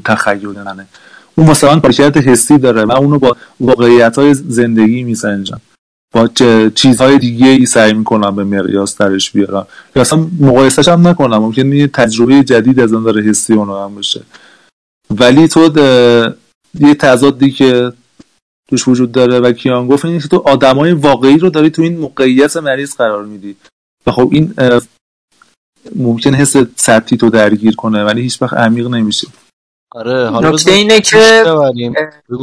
تخیل 0.05 0.49
منه. 0.49 0.87
اون 1.35 1.51
مثلا 1.51 1.81
کارکرد 1.81 2.17
حسی 2.17 2.59
داره 2.59 2.85
من 2.85 2.97
اونو 2.97 3.19
با 3.19 3.37
واقعیت 3.61 4.19
های 4.19 4.35
زندگی 4.35 5.03
میسنجم. 5.03 5.61
با 6.15 6.29
چیزهای 6.75 7.19
دیگه 7.19 7.47
ای 7.47 7.67
سعی 7.67 7.93
می‌کنم 7.93 8.37
به 8.37 8.45
مقیاس 8.45 8.97
درش 8.97 9.31
بیارم. 9.31 9.67
یا 9.97 10.03
اصلا 10.03 10.27
مقایسش 10.41 10.89
هم 10.89 11.09
نکنم. 11.09 11.39
ممکن 11.39 11.73
یه 11.73 11.87
تجربه 11.87 12.45
جدید 12.45 12.81
از 12.81 12.93
نظر 12.93 13.21
حسی 13.21 13.55
اونو 13.55 13.85
هم 13.85 13.95
باشه. 13.95 14.23
ولی 15.11 15.49
تو 15.49 15.71
یه 16.81 16.95
تضادی 16.95 17.51
که 17.51 17.93
توش 18.69 18.89
وجود 18.89 19.13
داره 19.13 19.41
و 19.41 19.53
کیان 19.53 19.89
گفت 19.89 20.05
اینه 20.05 20.21
که 20.21 20.29
تو 20.29 20.43
آدمای 20.47 20.93
واقعی 20.93 21.39
رو 21.39 21.51
داری 21.51 21.71
تو 21.71 21.83
این 21.83 21.99
موقعیت 21.99 22.57
مریض 22.57 22.95
قرار 22.95 23.25
میدی. 23.25 23.57
و 24.07 24.11
خب 24.11 24.29
این 24.33 24.55
ممکن 25.97 26.35
حس 26.35 26.57
سطحی 26.77 27.17
تو 27.17 27.31
درگیر 27.31 27.75
کنه 27.75 28.05
ولی 28.05 28.23
هیچ 28.23 28.43
وقت 28.43 28.55
عمیق 28.55 28.87
نمیشه. 28.87 29.29
آره 29.95 30.31
حالا 30.31 30.51
نکته 30.51 30.73
اینه 30.73 31.01
که 31.01 31.45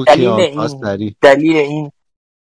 دلیل 0.08 0.40
این 0.40 1.14
دلیل 1.22 1.58
این 1.58 1.92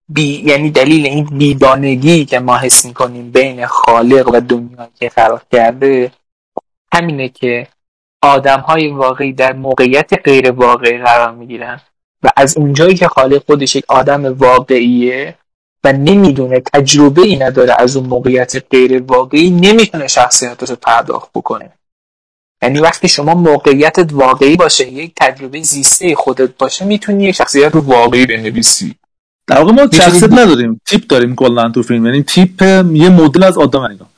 بی 0.08 0.42
یعنی 0.44 0.70
دلیل 0.70 1.06
این 1.06 1.24
بیگانگی 1.24 2.24
که 2.24 2.38
ما 2.38 2.58
حس 2.58 2.84
می‌کنیم 2.84 3.30
بین 3.30 3.66
خالق 3.66 4.30
و 4.34 4.40
دنیا 4.40 4.88
که 4.94 5.08
خلق 5.08 5.42
کرده 5.52 6.12
همینه 6.92 7.28
که 7.28 7.66
آدم 8.22 8.60
های 8.60 8.88
واقعی 8.88 9.32
در 9.32 9.52
موقعیت 9.52 10.10
غیر 10.24 10.50
واقعی 10.50 10.98
قرار 10.98 11.34
می‌گیرن. 11.34 11.80
و 12.22 12.30
از 12.36 12.56
اونجایی 12.56 12.94
که 12.94 13.08
خالق 13.08 13.42
خودش 13.46 13.76
یک 13.76 13.84
آدم 13.88 14.38
واقعیه 14.38 15.34
و 15.84 15.92
نمی‌دونه 15.92 16.60
تجربه 16.60 17.22
ای 17.22 17.36
نداره 17.36 17.74
از 17.78 17.96
اون 17.96 18.06
موقعیت 18.06 18.64
غیر 18.70 19.02
واقعی 19.02 19.50
نمی‌تونه 19.50 20.08
شخصیتش 20.08 20.70
رو 20.70 20.76
پرداخت 20.76 21.30
بکنه. 21.34 21.72
یعنی 22.62 22.80
وقتی 22.80 23.08
شما 23.08 23.34
موقعیتت 23.34 24.12
واقعی 24.12 24.56
باشه 24.56 24.92
یک 24.92 25.12
تجربه 25.16 25.62
زیسته 25.62 26.14
خودت 26.14 26.56
باشه 26.58 26.84
می‌تونی 26.84 27.24
یک 27.24 27.34
شخصیت 27.34 27.72
واقعی 27.74 28.26
بنویسی. 28.26 28.94
در 29.46 29.58
واقع 29.58 29.72
ما 29.72 29.88
شخصیت 29.92 30.32
نداریم. 30.32 30.80
تیپ 30.86 31.06
داریم 31.06 31.34
کلا 31.34 31.68
تو 31.68 31.82
فیلم. 31.82 32.06
یعنی 32.06 32.22
تیپ 32.22 32.62
یه 32.92 33.08
مدل 33.08 33.42
از 33.42 33.58
آدم 33.58 33.80
انگار 33.80 34.08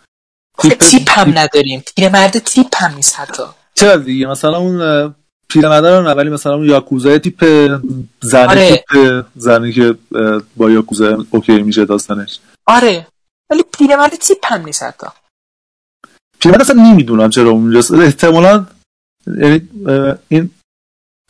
آخه 0.58 0.68
تیپ 0.68 1.18
هم 1.18 1.38
نداریم. 1.38 1.84
پیرمرد 1.96 2.38
تیپ 2.38 2.76
هم 2.76 2.94
نیست 2.94 3.20
حتی. 3.20 3.42
چرا 3.74 3.96
دیگه 3.96 4.26
مثلا 4.26 4.56
اون 4.56 4.82
اه، 4.82 5.14
پیرمرده 5.48 5.98
رو 5.98 6.04
ولی 6.04 6.30
مثلا 6.30 6.54
اون 6.54 6.68
یاکوزای 6.68 7.18
تیپ 7.18 7.44
زنه 8.20 8.50
آره. 8.50 8.68
تیپ 8.70 9.24
زنی 9.36 9.72
که 9.72 9.94
با 10.56 10.70
یاکوزا 10.70 11.24
اوکی 11.30 11.62
میشه 11.62 11.84
داستانش. 11.84 12.40
آره. 12.66 13.06
ولی 13.50 13.64
پیرمرد 13.78 14.14
تیپ 14.14 14.52
هم 14.52 14.64
نیست 14.64 14.82
حتی. 14.82 15.06
پیرمرد 16.40 16.60
اصلا 16.60 16.82
نمی‌دونم 16.82 17.30
چرا 17.30 17.50
اونجاست 17.50 17.92
احتمالا 17.92 18.66
یعنی 19.26 19.68
این 20.28 20.50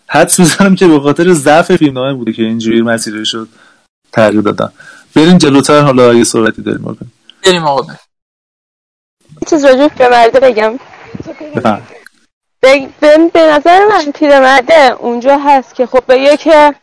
حدس 0.06 0.38
می‌زنم 0.38 0.74
که 0.74 0.88
به 0.88 1.00
خاطر 1.00 1.32
ضعف 1.32 1.76
فیلمنامه 1.76 2.14
بوده 2.14 2.32
که 2.32 2.42
اینجوری 2.42 2.82
مسیرش 2.82 3.32
شد 3.32 3.48
تغییر 4.12 4.40
دادن. 4.40 4.72
بریم 5.16 5.38
جلوتر 5.38 5.80
حالا 5.80 6.10
اگه 6.10 6.24
صحبتی 6.24 6.62
داریم 6.62 6.82
بکنیم 6.82 7.12
بریم 7.46 7.64
آقا. 7.64 7.92
یه 7.92 9.48
چیز 9.50 9.64
راجع 9.64 9.78
به 9.78 9.88
پیرمرده 9.88 10.40
بگم. 10.40 10.78
بفهم 11.56 11.82
به, 12.60 12.88
به, 13.00 13.30
به 13.32 13.40
نظر 13.40 13.86
من 13.86 14.12
پیرمرده 14.12 14.92
اونجا 14.98 15.38
هست 15.38 15.74
که 15.74 15.86
خب 15.86 16.02
بگه 16.08 16.36
که 16.36 16.74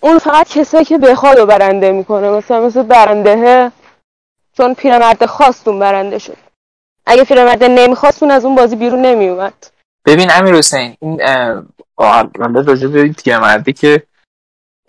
اون 0.00 0.18
فقط 0.18 0.48
کسایی 0.48 0.84
که 0.84 0.98
بخواد 0.98 1.38
رو 1.38 1.46
برنده 1.46 1.92
می‌کنه. 1.92 2.30
مثلا 2.30 2.66
مثل 2.66 2.82
برنده 2.82 3.72
چون 4.56 4.74
پیرمرده 4.74 5.26
خواست 5.26 5.68
اون 5.68 5.78
برنده 5.78 6.18
شد. 6.18 6.36
اگه 7.10 7.24
پیرمرده 7.24 7.68
نمی‌خواست 7.68 8.22
اون 8.22 8.32
از 8.32 8.44
اون 8.44 8.54
بازی 8.54 8.76
بیرون 8.76 9.02
نمیومد 9.02 9.66
ببین 10.06 10.30
امیر 10.30 10.54
حسین 10.54 10.96
این 11.00 11.22
من 12.38 12.64
راجع 12.66 12.88
به 12.88 13.02
این 13.02 13.12
پیرمردی 13.12 13.72
که 13.72 14.02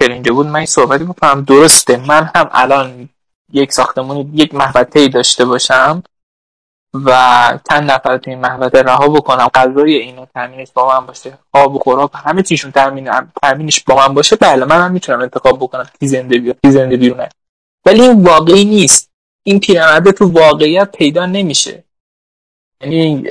اینجا 0.02 0.34
بود 0.34 0.48
من 0.48 0.56
این 0.56 0.66
صحبتی 0.66 1.04
بکنم. 1.04 1.42
درسته 1.42 1.98
من 1.98 2.32
هم 2.36 2.50
الان 2.52 3.10
یک 3.54 3.72
ساختمونی 3.72 4.32
یک 4.34 4.54
محوطه 4.54 5.08
داشته 5.08 5.46
باشم 5.46 6.04
و 6.94 7.10
چند 7.70 7.92
نفر 7.92 8.18
تو 8.18 8.32
این 8.32 8.40
محوطه 8.40 8.82
رها 8.82 9.08
بکنم. 9.08 9.48
غذای 9.48 9.96
اینو 9.96 10.26
تامینش 10.34 10.72
با 10.74 11.00
من 11.00 11.06
باشه. 11.06 11.38
آب 11.54 11.76
و 11.76 11.80
خوراک 11.80 12.12
همه 12.14 12.44
چیشون 12.44 12.72
تامین 12.72 13.12
تامینش 13.44 13.84
با 13.84 13.96
من 13.96 14.14
باشه 14.14 14.36
بله 14.36 14.66
من 14.66 14.82
هم 14.82 14.92
می‌تونم 14.92 15.22
انتخاب 15.22 15.60
بکنم 15.60 15.90
کی 16.00 16.08
زنده 16.08 16.40
بیاد 16.40 16.58
کی 16.62 16.72
زنده 16.72 16.98
بیرونه. 16.98 17.30
ولی 17.86 18.02
این 18.02 18.24
واقعی 18.24 18.66
نیست. 18.66 19.10
این 19.44 19.60
پیرمرده 19.60 20.12
تو 20.12 20.32
واقعیت 20.32 20.92
پیدا 20.92 21.26
نمیشه. 21.26 21.84
یعنی 22.82 23.24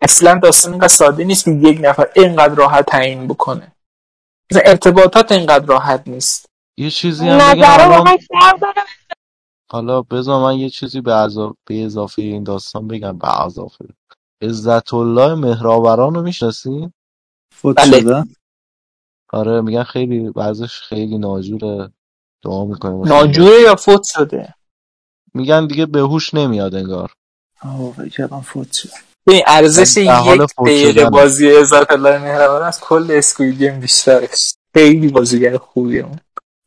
اصلا 0.00 0.38
داستان 0.42 0.72
اینقدر 0.72 0.88
ساده 0.88 1.24
نیست 1.24 1.44
که 1.44 1.50
یک 1.50 1.78
نفر 1.82 2.10
اینقدر 2.16 2.54
راحت 2.54 2.86
تعیین 2.86 3.26
بکنه. 3.26 3.72
مثلا 4.50 4.62
ارتباطات 4.66 5.32
اینقدر 5.32 5.66
راحت 5.66 6.08
نیست. 6.08 6.46
یه 6.78 6.90
چیزی 6.90 7.28
هم 7.28 7.54
بگم 7.54 8.04
حالا 9.70 10.02
بذار 10.02 10.42
من 10.42 10.58
یه 10.58 10.70
چیزی 10.70 11.00
به, 11.00 11.28
اضا- 11.28 11.56
به 11.64 11.84
اضافه 11.84 12.22
این 12.22 12.44
داستان 12.44 12.88
بگم 12.88 13.18
به 13.18 13.44
اضافه. 13.44 13.84
عزت 14.42 14.94
الله 14.94 15.34
مهرآوران 15.34 16.14
رو 16.14 16.22
می‌شناسی؟ 16.22 16.92
فوت 17.54 17.76
بله. 17.76 18.00
شده؟ 18.00 18.24
آره 19.32 19.60
میگن 19.60 19.82
خیلی 19.82 20.32
وضعش 20.36 20.80
خیلی 20.80 21.18
ناجوره. 21.18 21.92
دعا 22.44 22.64
می‌کنه 22.64 23.08
ناجوره 23.08 23.60
یا 23.60 23.76
فوت 23.76 24.02
شده؟ 24.04 24.54
میگن 25.34 25.66
دیگه 25.66 25.86
به 25.86 26.00
هوش 26.00 26.34
نمیاد 26.34 26.74
انگار. 26.74 27.12
فکر 27.96 28.08
کردم 28.08 28.40
فوت 28.40 28.72
شد 28.72 28.88
ببین 29.26 29.42
ارزش 29.46 29.96
یک 29.96 30.08
دقیقه. 30.66 31.10
بازی 31.10 31.48
عزت 31.50 31.92
الله 31.92 32.18
مهربان 32.18 32.62
از 32.62 32.80
کل 32.80 33.06
اسکوید 33.10 33.58
گیم 33.58 33.80
بیشتره. 33.80 34.28
خیلی 34.74 35.08
بازیگر 35.08 35.56
خوبیه 35.56 36.02
اون. 36.04 36.18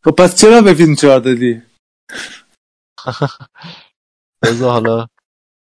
خب 0.03 0.11
پس 0.11 0.35
چرا 0.41 0.61
به 0.61 0.73
فیلم 0.73 0.95
چهار 0.95 1.19
دادی؟ 1.19 1.61
بذار 4.43 4.71
حالا. 4.71 5.07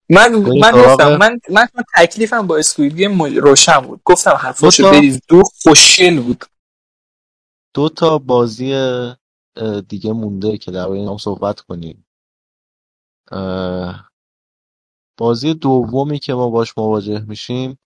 من 0.10 0.32
من 0.36 0.72
گفتم 0.72 1.18
من 1.18 1.40
من 1.50 1.68
تکلیفم 1.98 2.48
با 2.48 2.58
اسکوید 2.58 2.94
گیم 2.96 3.24
روشن 3.24 3.80
بود. 3.80 4.02
گفتم 4.06 4.54
تا- 4.84 4.92
بریز. 4.92 5.20
دو 5.28 5.44
خوشگل 5.64 6.20
بود. 6.22 6.46
دو 7.76 7.90
تا 7.90 8.18
بازی 8.18 8.74
دیگه 9.90 10.14
مونده 10.14 10.58
که 10.58 10.72
در 10.72 10.88
این 10.90 11.08
هم 11.10 11.18
صحبت 11.18 11.60
کنیم. 11.62 12.06
اه، 13.32 14.09
بازی 15.20 15.54
دومی 15.54 16.20
که 16.20 16.34
ما 16.34 16.50
باش 16.50 16.78
مواجه 16.78 17.26
میشیم 17.28 17.78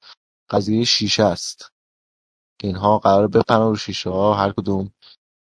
قضیه 0.49 0.83
شیشه 0.83 1.23
است 1.23 1.71
که 2.61 2.67
اینها 2.67 2.97
قرار 2.97 3.27
بپرن 3.27 3.61
رو 3.61 3.75
شیشه 3.75 4.09
ها 4.09 4.33
هر 4.33 4.51
کدوم 4.51 4.91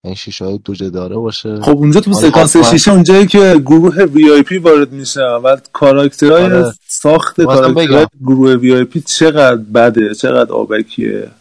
این 0.04 0.16
شیشه 0.16 0.46
های 0.46 0.58
دو 0.58 0.74
جداره 0.76 1.16
باشه 1.16 1.62
خب 1.62 1.78
اونجا 1.78 2.00
تو 2.00 2.14
سکانس 2.14 2.56
حتما- 2.56 2.72
شیشه 2.72 2.92
اونجایی 2.92 3.28
که 3.28 3.62
گروه 3.66 4.04
VIP 4.04 4.58
وارد 4.58 4.92
میشه 4.92 5.22
و 5.22 5.58
کاراکترهای 5.74 6.44
آره. 6.44 6.74
ساخت 6.88 7.42
کاراکترهای. 7.42 8.08
گروه 8.22 8.54
VIP 8.56 9.02
چقدر 9.02 9.56
بده 9.56 10.14
چقدر 10.14 10.54
آبکیه 10.54 11.32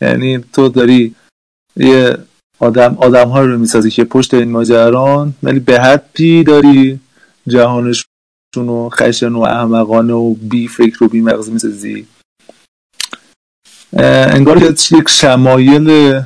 یعنی 0.00 0.38
تو 0.38 0.68
داری 0.68 1.14
یه 1.76 2.18
آدم 2.58 2.96
آدم 3.00 3.28
ها 3.28 3.40
رو 3.40 3.58
می‌سازی 3.58 3.90
که 3.90 4.04
پشت 4.04 4.34
این 4.34 4.50
ماجران 4.50 5.34
ولی 5.42 5.60
به 5.60 5.80
حدی 5.80 6.44
داری 6.44 7.00
جهانشون 7.48 8.09
و 8.56 8.88
خشن 8.88 9.32
و 9.32 9.40
احمقانه 9.40 10.12
و 10.12 10.34
بی 10.34 10.68
فکر 10.68 11.04
و 11.04 11.08
بی 11.08 11.20
مغز 11.20 11.50
می‌سازی 11.50 12.06
انگار 13.92 14.58
که 14.58 14.96
یک 14.96 15.08
شمایل 15.08 16.20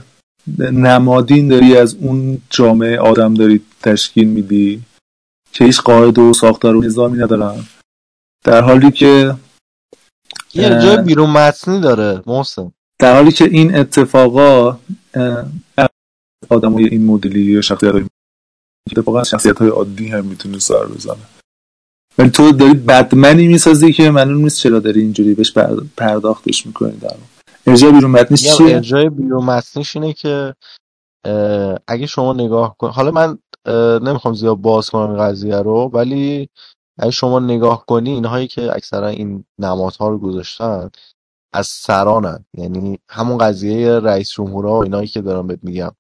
نمادین 0.59 1.49
داری 1.49 1.77
از 1.77 1.95
اون 1.95 2.43
جامعه 2.51 2.99
آدم 2.99 3.35
داری 3.35 3.61
تشکیل 3.83 4.29
میدی 4.29 4.83
که 5.53 5.65
هیچ 5.65 5.81
قاعده 5.81 6.21
و 6.21 6.33
ساختار 6.33 6.77
و 6.77 6.83
نظامی 6.83 7.19
ندارن. 7.19 7.65
در 8.45 8.63
حالی 8.63 8.91
که 8.91 9.37
یه. 10.55 10.69
جای 10.69 10.97
بیرون 10.97 11.31
متنی 11.31 11.81
داره 11.81 12.23
محسن. 12.27 12.73
در 12.99 13.15
حالی 13.15 13.33
که 13.33 13.45
این 13.45 13.75
اتفاقا 13.75 14.79
آدم 16.49 16.73
های 16.73 16.85
این 16.85 17.07
مدلی 17.07 17.43
یا 17.43 17.61
شخصیت 17.61 17.93
های 17.93 18.05
اتفاقا 18.91 19.25
شخصیت 19.25 19.59
های 19.59 19.69
عادی 19.69 20.09
هم 20.09 20.25
می‌تونه 20.25 20.59
سر 20.59 20.87
بزنه. 20.87 21.34
ولی 22.19 22.31
تو 22.31 22.53
داری 22.53 22.75
بدمنی 22.75 23.49
می‌سازی 23.49 23.93
که 23.93 24.11
معلوم 24.11 24.43
نیست 24.43 24.59
چرا 24.59 24.79
داری 24.79 25.01
اینجوری 25.01 25.35
بهش 25.35 25.53
پر- 25.53 25.85
پرداختش 25.97 26.67
می‌کنی 26.67 26.97
در 26.97 27.17
ارجاع 27.67 27.93
بیرون 27.93 28.11
متنیش 28.11 28.57
چیه؟ 28.57 28.75
ارجای 28.75 29.09
بیرون 29.09 29.45
متنیش 29.45 29.97
اینه 29.97 30.13
که 30.13 30.55
اگه 31.87 32.07
شما 32.07 32.33
نگاه 32.33 32.77
کن 32.79 32.89
حالا 32.89 33.11
من 33.11 33.39
نمی‌خوام 34.03 34.35
زیاد 34.35 34.57
باز 34.57 34.91
کنم 34.91 35.11
این 35.11 35.19
قضیه 35.19 35.57
رو 35.57 35.91
ولی 35.93 36.49
اگه 36.99 37.11
شما 37.11 37.41
نگاه 37.41 37.87
کنی 37.87 38.11
اینهایی 38.11 38.47
که 38.47 38.73
اکثرا 38.73 39.09
این 39.09 39.45
نمادها 39.59 40.09
رو 40.09 40.19
گذاشتن 40.19 40.91
از 41.53 41.67
سرانن. 41.67 42.45
یعنی 42.55 42.99
همون 43.09 43.39
قضیه 43.39 43.91
رئیس 43.91 44.31
جمهورها 44.31 44.79
و 44.79 44.83
اینایی 44.83 45.09
که 45.09 45.21
دارم 45.21 45.47
بهت 45.47 45.59
میگم. 45.63 45.91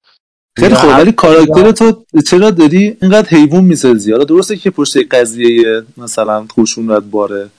خیلی 0.56 0.74
خوب 0.74 0.90
ولی 0.90 1.12
کاراکتر 1.12 1.72
تو 1.72 2.04
چرا 2.26 2.50
داری 2.50 2.96
اینقدر 3.02 3.28
حیوان 3.28 3.64
می‌سازی؟ 3.64 4.12
حالا 4.12 4.24
درسته 4.24 4.56
که 4.56 4.70
پشت 4.70 5.14
قضیه 5.14 5.82
مثلا 5.96 6.46
خشونت 6.52 7.02
باره 7.02 7.50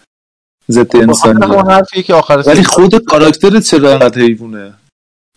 ضد 0.72 0.92
خب، 0.92 1.02
انسانی. 1.02 1.40
ولی 2.46 2.64
خود 2.64 2.96
کاراکترت 2.96 3.64
چرا 3.64 3.90
اینقدر 3.90 4.22
حیوانه؟ 4.22 4.74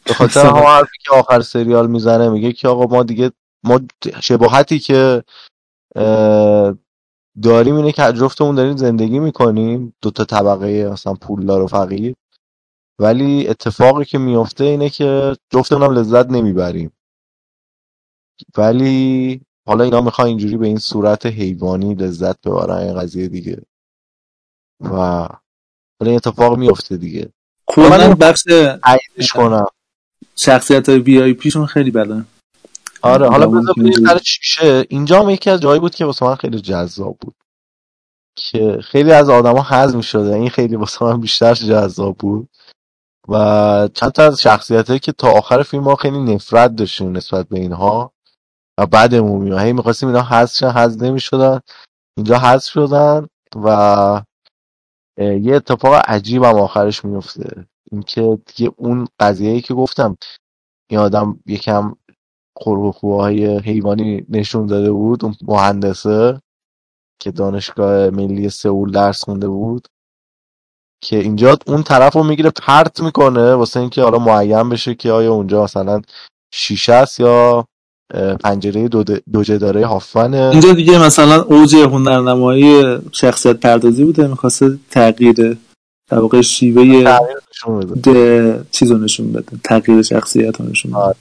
به 0.05 0.15
خاطر. 0.15 0.47
همون 0.47 0.63
حرفی 0.63 0.99
که 1.05 1.15
آخر 1.15 1.41
سریال 1.41 1.87
می‌زنه 1.87 2.29
میگه 2.29 2.53
که 2.53 2.69
آقا 2.69 2.97
ما 2.97 3.03
دیگه 3.03 3.31
ما 3.65 3.81
شباهتی 4.23 4.79
که 4.79 5.23
داریم 7.43 7.77
اینه 7.77 7.93
که 7.93 8.13
جفتمون 8.13 8.55
داریم 8.55 8.77
زندگی 8.77 9.19
می‌کنیم. 9.19 9.95
دو 10.03 10.11
تا 10.11 10.25
طبقه 10.25 10.91
مثلا 10.93 11.15
پولدار 11.15 11.63
و 11.63 11.67
فقیر. 11.67 12.15
ولی 12.99 13.49
اتفاقی 13.49 14.05
که 14.05 14.19
میفته 14.19 14.65
اینه 14.65 14.89
که 14.91 15.37
جفتمون 15.51 15.83
هم 15.83 15.93
لذت 15.93 16.31
نمی‌بریم. 16.31 16.93
ولی 18.57 19.41
حالا 19.66 19.84
اینا 19.84 20.01
می‌خوان 20.01 20.28
اینجوری 20.28 20.57
به 20.57 20.66
این 20.66 20.78
صورت 20.78 21.26
حیوانی 21.26 21.95
لذت 21.95 22.41
ببرن 22.41 22.76
این 22.76 22.95
قضیه 22.95 23.28
دیگه. 23.28 23.62
و 24.80 24.97
حالا 26.01 26.11
این 26.11 26.16
اتفاق 26.16 26.59
میفته 26.59 26.97
دیگه. 26.97 27.32
کلا 27.66 28.14
بخش 28.14 28.43
عیدش 28.84 29.32
کنم. 29.32 29.66
شخصیت 30.36 30.89
های 30.89 30.99
وی 30.99 31.22
آی 31.22 31.32
پیشون 31.32 31.66
خیلی 31.66 31.91
بدن 31.91 32.26
آره 33.03 33.28
حالا 33.28 33.47
زمان 33.47 33.62
بذار 33.62 33.74
بریم. 33.74 34.07
سر 34.07 34.18
چیشه 34.18 34.86
اینجا 34.89 35.22
هم 35.22 35.30
یکی 35.30 35.51
از 35.51 35.61
جایی 35.61 35.80
بود 35.80 35.95
که 35.95 36.05
واسه 36.05 36.26
من 36.26 36.34
خیلی 36.34 36.61
جذاب 36.61 37.16
بود. 37.20 37.34
که 38.36 38.78
خیلی 38.82 39.12
از 39.12 39.30
آدما 39.30 39.62
حزم 39.62 40.01
شده 40.01 40.34
این 40.34 40.51
خیلی 40.51 40.76
واسه 40.76 41.05
من 41.05 41.20
بیشتر 41.20 41.55
جذاب 41.55 42.16
بود. 42.16 42.49
و 43.28 43.89
چند 43.95 44.12
تا 44.12 44.22
از 44.22 44.41
شخصیت 44.41 45.03
که 45.03 45.12
تا 45.12 45.30
آخر 45.30 45.62
فیلم 45.62 45.84
ها 45.84 45.95
خیلی 45.95 46.18
نفرت 46.18 46.76
داشتیم 46.76 47.16
نسبت 47.16 47.49
به 47.49 47.59
اینها. 47.59 48.12
و 48.79 48.87
بعدمون 48.87 49.43
میاد 49.43 49.59
هی 49.59 49.72
می‌خواستیم 49.72 50.09
اینا 50.09 50.22
حذف 50.22 50.55
شن 50.55 50.70
حذف 50.70 51.03
نمی‌شدن. 51.03 51.61
اینجا 52.16 52.39
حذف 52.39 52.72
شدن 52.72 53.26
و 53.64 54.22
یه 55.18 55.57
اتفاق 55.57 55.95
عجیب 56.07 56.45
هم 56.45 56.55
آخرش 56.55 57.05
میفته 57.05 57.66
اینکه 57.93 58.39
دیگه 58.47 58.72
اون 58.76 59.09
قضیه 59.20 59.61
که 59.61 59.74
گفتم 59.74 60.16
این 60.91 61.01
آدم 61.01 61.41
یکم 61.47 61.95
های 63.03 63.59
حیوانی 63.59 64.26
نشون 64.29 64.66
داده 64.66 64.93
بود 64.93 65.24
اون 65.24 65.35
مهندسه 65.43 66.41
که 67.20 67.31
دانشگاه 67.31 68.11
ملی 68.11 68.49
سئول 68.49 68.91
درس 68.91 69.24
خونده 69.24 69.49
بود 69.49 69.89
که 71.03 71.16
اینجا 71.16 71.59
اون 71.66 71.83
طرف 71.83 72.14
رو 72.14 72.22
می‌گیره 72.22 72.51
پرت 72.51 73.01
می‌کنه 73.01 73.55
واسه 73.55 73.81
اینکه 73.81 74.03
حالا 74.03 74.18
معین 74.18 74.68
بشه 74.68 74.95
که 74.95 75.12
آیا 75.12 75.33
اونجا 75.33 75.64
مثلا 75.64 76.03
شیشه 76.55 76.93
است 76.93 77.20
یا 77.20 77.66
پنجره 78.41 78.89
دو, 78.89 79.05
دو 79.33 79.43
جداره 79.43 79.87
هافمنه 79.87 80.51
اینجا 80.53 80.73
دیگه 80.73 80.99
مثلا 80.99 81.43
اوج 81.43 81.77
هنرنمایی 81.77 82.99
شخصیت 83.13 83.57
پردازی 83.57 84.05
بوده 84.05 84.27
می‌خواسته 84.27 84.79
تغییر 84.91 85.59
در 86.11 86.19
واقع 86.19 86.41
شیوه 86.41 86.83
نشون 86.83 87.81
بده. 87.81 88.13
د... 88.13 88.71
چیز 88.71 88.91
رو 88.91 88.99
نشون 88.99 89.33
بده 89.33 89.59
تغییر 89.65 90.03
شخصیت 90.03 90.61
رو 90.61 90.67
نشون 90.67 90.93
بده. 90.93 91.15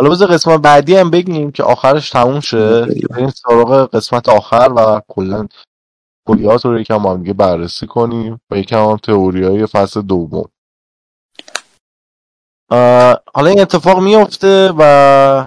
حالا 0.00 0.10
بذار 0.10 0.28
قسمت 0.28 0.60
بعدی 0.60 0.96
هم 0.96 1.10
بگیم 1.10 1.52
که 1.52 1.62
آخرش 1.62 2.10
تموم 2.10 2.40
شه. 2.40 2.86
بریم 3.10 3.30
سراغ 3.30 3.90
قسمت 3.90 4.28
آخر 4.28 4.72
و 4.76 5.00
کلا 5.08 5.46
کلیات 6.28 6.64
رو 6.64 6.80
یکم 6.80 7.06
هم 7.06 7.20
دیگه 7.20 7.32
بررسی 7.32 7.86
کنیم 7.86 8.40
و 8.50 8.58
یکم 8.58 8.84
هم 8.84 8.96
تئوری 8.96 9.44
های 9.44 9.66
فصل 9.66 10.02
دوم. 10.02 10.48
حالا 13.34 13.50
این 13.50 13.60
اتفاق 13.60 14.00
میفته 14.00 14.72
و 14.78 15.46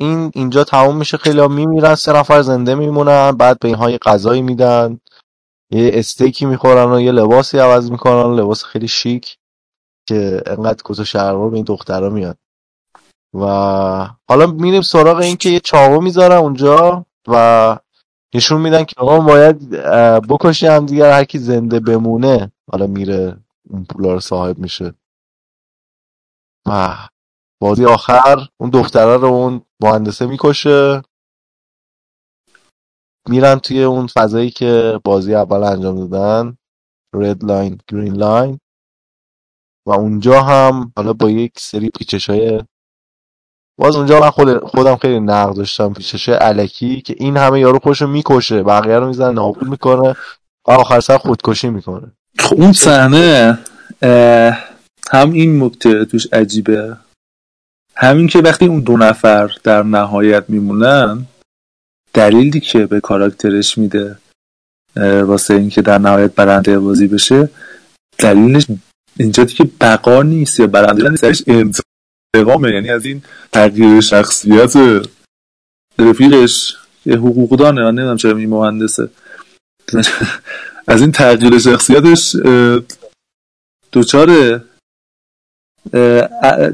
این 0.00 0.30
اینجا 0.34 0.64
تموم 0.64 0.96
میشه. 0.96 1.16
خیلی 1.16 1.40
ها 1.40 1.48
میمیرن 1.48 1.94
سه 1.94 2.12
نفر 2.12 2.42
زنده 2.42 2.74
میمونن 2.74 3.32
بعد 3.32 3.58
به 3.58 3.68
اینها 3.68 3.90
یه 3.90 3.98
غذایی 3.98 4.42
میدن. 4.42 5.00
یه 5.70 5.90
استیکی 5.94 6.46
می‌خورن 6.46 6.92
و 6.92 7.00
یه 7.00 7.12
لباسی 7.12 7.58
عوض 7.58 7.90
می‌کنن. 7.90 8.34
لباس 8.34 8.64
خیلی 8.64 8.88
شیک 8.88 9.38
که 10.08 10.42
انقدر 10.46 10.82
کت 10.84 10.98
و 10.98 11.04
شلوار 11.04 11.50
به 11.50 11.56
این 11.56 11.64
دخترها 11.64 12.08
میاد. 12.10 12.38
و 13.34 13.46
حالا 14.28 14.46
میریم 14.46 14.82
سراغ 14.82 15.16
این 15.16 15.36
که 15.36 15.48
یه 15.50 15.60
چاقو 15.60 16.00
می‌ذارن 16.00 16.36
اونجا 16.36 17.06
و 17.28 17.78
نشون 18.34 18.60
میدن 18.60 18.84
که 18.84 18.94
آقا 18.98 19.20
باید 19.20 19.70
بکشی 20.28 20.66
هم 20.66 20.86
دیگر 20.86 21.12
هر 21.12 21.24
کی 21.24 21.38
زنده 21.38 21.80
بمونه 21.80 22.52
حالا 22.72 22.86
میره 22.86 23.36
اون 23.70 23.84
پولا 23.84 24.12
رو 24.12 24.20
صاحب 24.20 24.58
میشه. 24.58 24.94
و 26.66 26.96
بازی 27.60 27.84
آخر 27.84 28.48
اون 28.60 28.70
دختره 28.70 29.16
رو 29.16 29.28
اون 29.28 29.62
مهندسه 29.82 30.26
می‌کشه. 30.26 31.02
میرن 33.28 33.58
توی 33.58 33.82
اون 33.82 34.06
فضایی 34.06 34.50
که 34.50 35.00
بازی 35.04 35.34
اول 35.34 35.62
انجام 35.62 36.08
دادن 36.08 36.56
red 37.14 37.44
light 37.44 37.78
green 37.88 38.16
light 38.16 38.58
و 39.86 39.92
اونجا 39.92 40.42
هم 40.42 40.92
حالا 40.96 41.12
با 41.12 41.30
یک 41.30 41.52
سری 41.58 41.90
پیچش 41.90 42.30
های 42.30 42.62
باز 43.78 43.96
اونجا 43.96 44.20
من 44.20 44.30
خود 44.30 44.58
خودم 44.58 44.96
خیلی 44.96 45.20
نقد 45.20 45.56
داشتم 45.56 45.92
پیچش 45.92 46.28
الکی 46.28 47.00
که 47.00 47.14
این 47.18 47.36
همه 47.36 47.60
یارو 47.60 47.78
خودشو 47.78 48.06
می‌کشه 48.06 48.62
بقیه 48.62 48.98
رو 48.98 49.06
می‌زنه 49.06 49.32
نابود 49.32 49.68
می‌کنه 49.68 50.16
و 50.68 50.70
آخر 50.70 51.00
سر 51.00 51.18
خودکشی 51.18 51.68
می‌کنه. 51.68 52.12
خب 52.38 52.60
اون 52.60 52.72
صحنه 52.72 53.58
هم 55.10 55.32
این 55.32 55.62
نکته 55.62 56.04
توش 56.04 56.26
عجیبه. 56.32 56.96
همین 57.96 58.26
که 58.26 58.38
وقتی 58.38 58.66
اون 58.66 58.80
دو 58.80 58.96
نفر 58.96 59.50
در 59.64 59.82
نهایت 59.82 60.44
میمونن 60.48 61.26
دلیلی 62.14 62.60
که 62.60 62.86
به 62.86 63.00
کاراکترش 63.00 63.78
میده 63.78 64.18
واسه 64.96 65.54
اینکه 65.54 65.82
در 65.82 65.98
نهایت 65.98 66.34
برنده 66.34 66.78
بازی 66.78 67.06
بشه 67.06 67.48
دلیلش 68.18 68.66
اینجا 69.18 69.44
دیگه 69.44 69.70
بقا 69.80 70.22
نیست 70.22 70.60
یا 70.60 70.66
برنده 70.66 71.08
نیست 71.08 71.22
درش 71.22 71.42
انتقامه 71.46 72.70
یعنی 72.70 72.90
از 72.90 73.04
این 73.04 73.22
تغییر 73.52 74.00
شخصیت 74.00 74.76
رفیقش 75.98 76.76
یه 77.06 77.16
حقوقدانه 77.16 77.82
من 77.82 77.90
نمی‌دونم 77.90 78.16
چرا 78.16 78.36
این 78.36 78.48
مهندسه. 78.48 79.08
از 80.88 81.00
این 81.00 81.12
تغییر 81.12 81.58
شخصیتش 81.58 82.36
اه، 82.44 82.80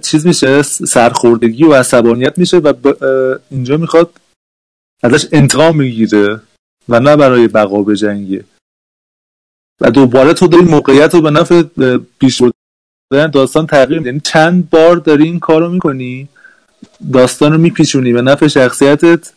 چیز 0.02 0.26
میشه 0.26 0.62
سرخوردگی 0.62 1.64
و 1.64 1.74
عصبانیت 1.74 2.38
میشه 2.38 2.58
و 2.58 2.74
اینجا 3.50 3.76
می‌خواد 3.76 4.10
ازش 5.02 5.26
انتقام 5.32 5.76
می‌گیره 5.76 6.40
و 6.88 7.00
نه 7.00 7.16
برای 7.16 7.48
بقا 7.48 7.82
بجنگه 7.82 8.44
و 9.80 9.90
دوباره 9.90 10.32
تو 10.32 10.46
داری 10.46 10.64
موقعیت 10.64 11.14
رو 11.14 11.20
به 11.20 11.30
نفع 11.30 11.62
پیش 12.20 12.42
بردن 13.10 13.30
داستان 13.30 13.66
تغییر. 13.66 14.06
یعنی 14.06 14.20
چند 14.20 14.70
بار 14.70 14.96
داری 14.96 15.24
این 15.24 15.40
کارو 15.40 15.68
می‌کنی 15.68 16.28
داستان 17.12 17.52
رو 17.52 17.58
میپیچونی 17.58 18.12
به 18.12 18.22
نفع 18.22 18.46
شخصیتت 18.46 19.32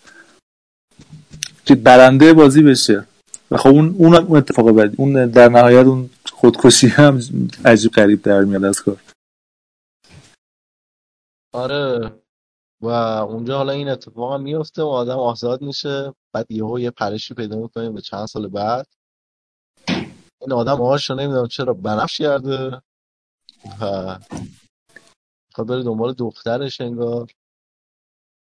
که 1.65 1.75
برنده 1.75 2.33
بازی 2.33 2.61
بشه. 2.61 3.05
و 3.51 3.57
خب 3.57 3.69
اون 3.69 3.95
اون 3.97 4.15
اتفاق 4.37 4.71
بعدی 4.71 4.95
اون 4.97 5.27
در 5.27 5.49
نهایت 5.49 5.85
اون 5.85 6.09
خودکشی 6.31 6.87
هم 6.87 7.19
عجیب 7.65 7.91
غریب 7.91 8.21
در 8.21 8.41
میاد 8.41 8.63
از 8.63 8.79
کار. 8.81 8.97
آره. 11.55 12.21
و 12.81 12.87
اونجا 13.29 13.57
حالا 13.57 13.71
این 13.71 13.89
اتفاق 13.89 14.33
هم 14.33 14.41
میفته 14.41 14.83
و 14.83 14.87
آدم 14.87 15.19
آزاد 15.19 15.61
میشه. 15.61 16.13
بعد 16.33 16.51
یهو 16.51 16.79
یه 16.79 16.91
پرشی 16.91 17.33
پیدا 17.33 17.57
می‌کنیم 17.57 17.93
به 17.93 18.01
چند 18.01 18.25
سال 18.25 18.47
بعد. 18.47 18.87
این 20.41 20.53
آدم 20.53 20.81
آهاش 20.81 21.09
رو 21.09 21.15
نمی‌دونم 21.15 21.47
چرا 21.47 21.73
بنفش 21.73 22.17
کرده. 22.17 22.81
و 23.81 24.19
می‌خواد 25.49 25.67
بره 25.67 25.83
دنبال 25.83 26.13
دخترش 26.13 26.81
انگار. 26.81 27.31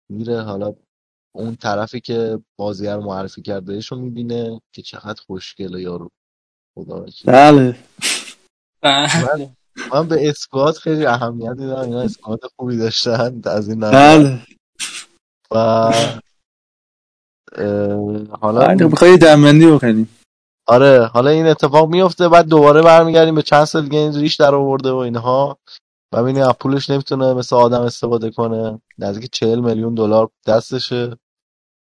میره 0.10 0.42
حالا 0.42 0.76
اون 1.36 1.56
طرفی 1.56 2.02
که 2.02 2.40
بازیگر 2.56 2.98
معرفی 2.98 3.42
کرده 3.42 3.80
رو 3.90 3.98
می‌بینه 3.98 4.62
که 4.72 4.82
چقدر 4.82 5.22
خوشگله 5.22 5.82
یارو. 5.82 6.10
خدا 6.76 7.04
وکیل. 7.04 7.32
بله. 7.32 7.80
من, 8.84 9.56
من 9.94 10.08
به 10.08 10.30
اسکوات 10.30 10.78
خیلی 10.78 11.06
اهمیت 11.06 11.50
میدم. 11.50 11.80
اینا 11.80 12.02
اسکوات 12.02 12.40
خوبی 12.56 12.78
داشتن 12.78 13.42
از 13.46 13.70
این 13.70 13.84
نظر. 13.84 14.18
بله. 14.18 14.40
و 15.52 15.94
حالا 18.42 18.68
بله 18.68 18.88
می‌خوای 18.88 19.18
دمبندی 19.18 19.68
بکنیم 19.68 20.10
آره 20.68 21.06
حالا 21.06 21.30
این 21.30 21.48
اتفاق 21.48 21.90
میفته 21.90 22.30
بعد 22.30 22.48
دوباره 22.48 22.82
برمیگردیم 22.82 23.36
به 23.36 23.42
چند 23.42 23.66
سال 23.66 23.84
دیگه 23.84 24.00
این 24.00 24.16
ریش 24.16 24.36
در 24.36 24.56
آورده 24.56 24.92
و 24.92 24.96
اینها. 24.96 25.58
و 26.14 26.24
ببینیم 26.24 26.44
از 26.44 26.54
پولش 26.60 26.90
نمی‌تونه 26.90 27.34
مثل 27.34 27.56
آدم 27.56 27.82
استفاده 27.82 28.32
کنه. 28.32 28.82
نزدیک 28.98 29.32
چهل 29.32 29.60
میلیون 29.60 29.96
دلار 29.96 30.30
دستشه. 30.48 31.18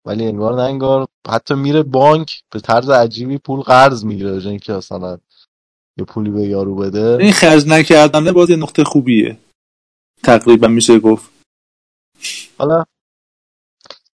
ولی 0.07 0.27
انگار 0.27 0.55
نه 0.55 0.63
انگار 0.63 1.07
حتی 1.29 1.55
میره 1.55 1.83
بانک 1.83 2.43
به 2.51 2.61
طرز 2.61 2.91
عجیبی 2.91 3.39
پول 3.39 3.61
قرض 3.61 4.05
می‌گیره 4.05 4.47
اینکه 4.47 4.73
مثلا 4.73 5.19
یه 5.99 6.05
پولی 6.05 6.31
به 6.31 6.43
یارو 6.43 6.75
بده. 6.75 7.17
این 7.21 7.33
خرج 7.33 7.67
نکردنه 7.67 8.33
باز 8.33 8.51
یه 8.51 8.57
نقطه 8.57 8.85
خوبیه. 8.85 9.37
تقریبا 10.23 10.69
میشه 10.69 10.99
گفت. 10.99 11.31
حالا 12.59 12.85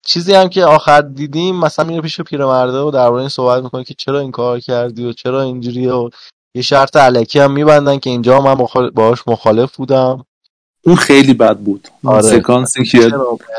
چیزی 0.04 0.34
هم 0.34 0.48
که 0.48 0.64
آخر 0.64 1.00
دیدیم 1.00 1.56
مثلا 1.56 1.84
میره 1.84 2.00
پیش 2.00 2.20
پیرمرده 2.20 2.78
و 2.78 2.90
درباره 2.90 3.20
این 3.20 3.28
صحبت 3.28 3.62
می‌کنه 3.62 3.84
که 3.84 3.94
چرا 3.94 4.20
این 4.20 4.30
کار 4.30 4.60
کردی 4.60 5.04
و 5.04 5.12
چرا 5.12 5.42
اینجوریه 5.42 5.92
و 5.92 6.10
یه 6.54 6.62
شرط 6.62 6.96
علکی 6.96 7.38
هم 7.38 7.52
میبندن 7.52 7.98
که 7.98 8.10
اینجا 8.10 8.40
من 8.40 8.52
مخال... 8.52 8.90
باهاش 8.90 9.18
مخالف 9.26 9.76
بودم. 9.76 10.26
اون 10.84 10.96
خیلی 10.96 11.34
بد 11.34 11.58
بود. 11.58 11.88
اون 12.04 12.14
آره. 12.14 12.22
سکانسی 12.22 12.84
که 12.84 13.12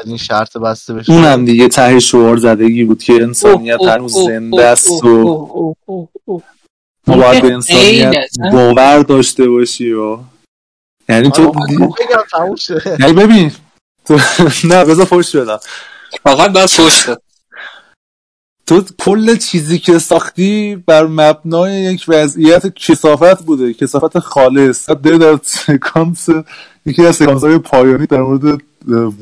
این 0.05 0.17
شرط 0.17 0.57
بسته 0.57 0.93
بشه؟ 0.93 1.13
اون 1.13 1.23
هم 1.23 1.45
دیگه 1.45 1.67
ته 1.67 1.99
شعار 1.99 2.37
زدگی 2.37 2.83
بود 2.83 3.03
که 3.03 3.13
انسانیت 3.13 3.81
هنوز 3.81 4.13
زنده 4.13 4.65
است 4.65 5.03
و 5.03 5.75
ما 7.07 7.17
باید 7.17 7.41
به 7.41 7.53
انسانیت 7.53 8.29
باور 8.51 8.99
داشته 8.99 9.49
باشی 9.49 9.93
و 9.93 10.19
یعنی 11.09 11.31
تو 11.31 11.53
آره، 12.39 12.99
یعنی 12.99 13.13
ببین 13.13 13.51
تو 14.05 14.19
نه 14.71 14.85
بذار 14.85 15.05
فوش 15.05 15.35
بدم. 15.35 15.59
فقط 16.23 16.51
باید 16.51 16.65
فوش 16.65 17.05
تو 18.67 18.83
کل 18.99 19.35
چیزی 19.35 19.79
که 19.79 19.99
ساختی 19.99 20.83
بر 20.87 21.05
مبنای 21.05 21.81
یک 21.81 22.05
وضعیت 22.07 22.75
کسافت 22.75 23.43
بوده 23.43 23.73
کسافت 23.73 24.19
خالص. 24.19 24.89
در 25.17 25.39
سکانس 25.43 26.29
یکی 26.87 27.05
از 27.05 27.15
سکانس 27.15 27.43
های 27.43 27.57
پایانی 27.57 28.05
در 28.05 28.21
مورد 28.21 28.61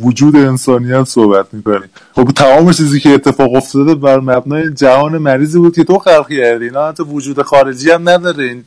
وجود 0.01 0.35
انسانیت 0.35 1.03
صحبت 1.03 1.53
می‌کنی 1.53 1.85
خب 2.15 2.23
تمام 2.35 2.71
چیزی 2.71 2.99
که 2.99 3.09
اتفاق 3.09 3.55
افتاده 3.55 3.95
بر 3.95 4.19
مبنای 4.19 4.73
جهان 4.73 5.17
مریضی 5.17 5.59
بود 5.59 5.75
که 5.75 5.83
تو 5.83 5.99
خلق 5.99 6.29
کردی. 6.29 6.69
نه 6.69 6.79
حتی 6.79 7.03
وجود 7.03 7.41
خارجی 7.41 7.91
هم 7.91 8.09
نداره 8.09 8.43
این 8.43 8.63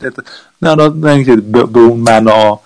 نه 0.62 0.74
نه 0.74 0.88
نه 0.88 1.10
اینکه 1.12 1.36
به 1.36 1.80
اون 1.80 2.00
معنا. 2.00 2.60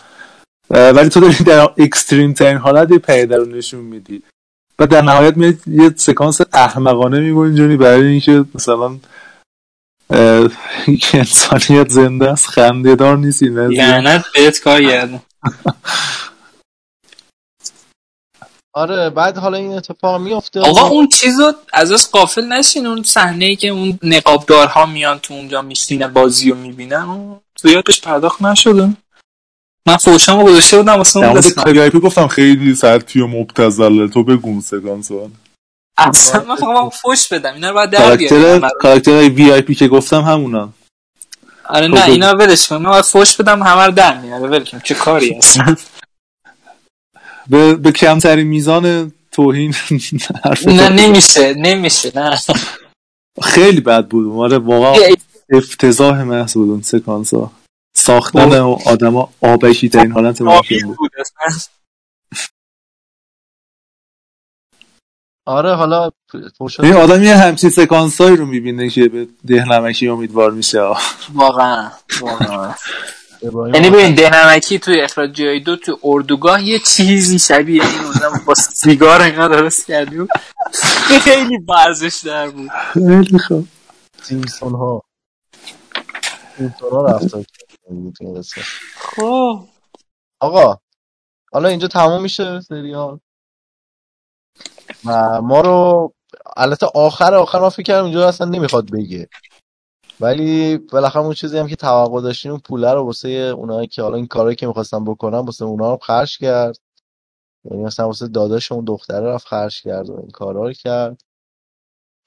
ولی 0.70 1.08
تو 1.08 1.20
داری 1.20 1.44
در 1.44 1.68
اکستریم 1.78 2.32
ترین 2.32 2.56
حالت 2.56 2.90
یه 2.90 2.98
پیده 2.98 3.36
رو 3.36 3.44
نشون 3.44 3.80
میدی. 3.80 4.22
و 4.78 4.86
در 4.86 5.02
نهایت 5.02 5.36
میاد 5.36 5.54
یه 5.66 5.90
سکانس 5.96 6.40
احمقانه 6.52 7.20
میگنجونی 7.20 7.76
برای 7.76 8.06
اینکه 8.06 8.44
مثلا 8.54 8.96
انسانیت 11.14 11.88
زنده 11.88 12.30
است 12.30 12.46
خنده 12.46 12.94
دار 12.94 13.18
نیست 13.18 13.42
این. 13.42 13.58
لعنت 13.58 14.24
بهت 14.34 14.60
کار 14.60 14.82
آره 18.74 19.10
بعد 19.10 19.38
حالا 19.38 19.58
این 19.58 19.72
اتفاق 19.72 20.20
میفته 20.20 20.60
آقا 20.60 20.86
اون 20.86 21.08
چیزو 21.08 21.52
از 21.72 21.92
از 21.92 22.10
قافل 22.10 22.52
نشین 22.52 22.86
اون 22.86 23.02
صحنه 23.02 23.44
ای 23.44 23.56
که 23.56 23.68
اون 23.68 23.98
نقابدارها 24.02 24.86
میان 24.86 25.18
تو 25.18 25.34
اونجا 25.34 25.62
میشینه 25.62 26.08
بازی 26.08 26.50
رو 26.50 26.56
می‌بینن 26.56 27.02
اون 27.02 27.40
زیادش 27.62 28.00
پرداخت 28.00 28.42
نشده 28.42 28.92
من 29.86 29.96
فوشامو 29.96 30.44
گذاشته 30.44 30.76
بودم 30.76 30.96
واسه 30.96 31.20
در 31.20 31.26
اون 31.30 31.40
کاریایپی 31.40 32.00
گفتم 32.00 32.26
خیلی 32.26 32.74
سطحی 32.74 33.20
و 33.20 33.26
مبتزله 33.26 34.08
تو 34.08 34.24
بگو 34.24 34.48
اون 34.48 34.60
سکانس 34.60 35.10
رو. 35.10 35.30
اصلا 35.98 36.44
من 36.44 36.56
فقط 36.56 36.92
فوش 36.92 37.28
بدم 37.28 37.54
اینا 37.54 37.68
رو 37.68 37.74
باید 37.74 37.90
در 37.90 38.16
رو. 38.16 38.68
کاراکتر 38.80 39.10
وی 39.10 39.52
آی 39.52 39.62
پی 39.62 39.74
که 39.74 39.88
گفتم 39.88 40.20
همونا 40.20 40.72
آره 41.64 41.88
خب 41.88 41.94
نه 41.94 42.02
بگو. 42.02 42.10
اینا 42.12 42.32
رو 42.32 42.38
ولش 42.38 42.68
کن. 42.68 42.76
من 42.76 43.02
فوش 43.02 43.36
بدم 43.36 43.62
همه 43.62 43.86
رو 43.86 43.92
در 43.92 44.18
میاره. 44.18 44.48
ول 44.48 44.64
کن. 44.64 44.80
چه 44.84 44.94
کاری 44.94 45.34
هست؟ 45.34 45.58
به, 47.50 47.74
به 47.74 47.92
کمترین 47.92 48.46
میزان 48.46 49.12
توهین 49.32 49.74
نه 50.66 50.88
نمیشه 50.88 51.54
نمیشه 51.54 52.12
نه. 52.14 52.38
خیلی 53.42 53.80
بد 53.80 54.06
بود. 54.06 54.38
آره 54.38 54.58
واقعا 54.58 54.94
افتضاح 55.50 56.22
محض 56.22 56.54
بود 56.54 56.70
اون 56.70 56.82
سکانس 56.82 57.34
ها 57.34 57.52
ساختن 57.96 58.52
آدما 58.86 59.28
آبکی 59.40 59.88
ترین 59.88 60.12
حالت 60.12 60.42
ممکن 60.42 60.76
بود. 60.86 61.10
آره 65.46 65.74
حالا 65.74 66.10
فوشا 66.58 66.82
این 66.82 66.92
آدم 66.92 67.22
یه 67.22 67.36
همچین 67.36 67.70
سکانس 67.70 68.20
هایی 68.20 68.36
رو 68.36 68.46
می‌بینه 68.46 68.88
که 68.90 69.08
به 69.08 69.28
دهنمکی 69.46 70.08
امیدوار 70.08 70.50
میشه. 70.50 70.80
واقعا 71.34 71.90
واقعا. 72.20 72.74
یعنی 73.74 73.90
ببین 73.90 74.14
دهنمکی 74.14 74.78
توی 74.78 75.00
اخراج 75.00 75.32
جای 75.32 75.60
دو 75.60 75.76
تو 75.76 75.98
اردوگاه 76.02 76.62
یه 76.62 76.78
چیزی 76.78 77.38
شبیه 77.38 77.82
این 77.82 78.00
اونم 78.00 78.40
با 78.46 78.54
سیگار 78.54 79.22
اینا 79.22 79.48
درست 79.48 79.86
کردی 79.86 80.18
و 80.18 80.26
خیلی 81.24 81.58
برزش 81.58 82.20
در 82.24 82.48
بود. 82.50 82.70
خیلی 82.92 83.38
خوب. 83.38 83.68
سیمسون 84.22 84.72
ها 84.74 85.02
سیمسون 86.58 86.90
ها. 86.90 87.20
خب. 88.96 89.64
آقا 90.40 90.76
حالا 91.52 91.68
اینجا 91.68 91.88
تموم 91.88 92.22
میشه 92.22 92.60
سریال. 92.60 93.18
و 95.06 95.40
ما 95.42 95.60
رو 95.60 96.12
البته 96.56 96.86
آخر 96.94 97.34
آخر 97.34 97.58
ما 97.58 97.70
فکر 97.70 97.82
کردم 97.82 98.04
اینجا 98.04 98.28
اصلا 98.28 98.46
نمی‌خواد 98.46 98.90
بگه. 98.90 99.28
ولی 100.20 100.78
بالاخره 100.78 101.22
اون 101.22 101.34
چیزی 101.34 101.58
هم 101.58 101.68
که 101.68 101.76
توقع 101.76 102.20
داشتیم 102.20 102.50
اون 102.50 102.60
پوله 102.60 102.92
رو 102.92 103.02
واسه 103.02 103.28
اونایی 103.28 103.86
که 103.86 104.02
حالا 104.02 104.16
این 104.16 104.26
کارایی 104.26 104.56
که 104.56 104.66
می‌خواستن 104.66 105.04
بکنن 105.04 105.38
واسه 105.38 105.64
اونا 105.64 105.90
رو 105.90 105.98
خرج 106.02 106.38
کرد. 106.38 106.76
یعنی 107.70 107.82
مثلا 107.82 108.06
واسه 108.06 108.28
داداش 108.28 108.72
اون 108.72 108.84
دختره 108.84 109.26
رفت 109.26 109.46
خرج 109.46 109.82
کرد 109.82 110.10
و 110.10 110.16
این 110.20 110.30
کارا 110.30 110.62
رو 110.62 110.72
کرد. 110.72 111.22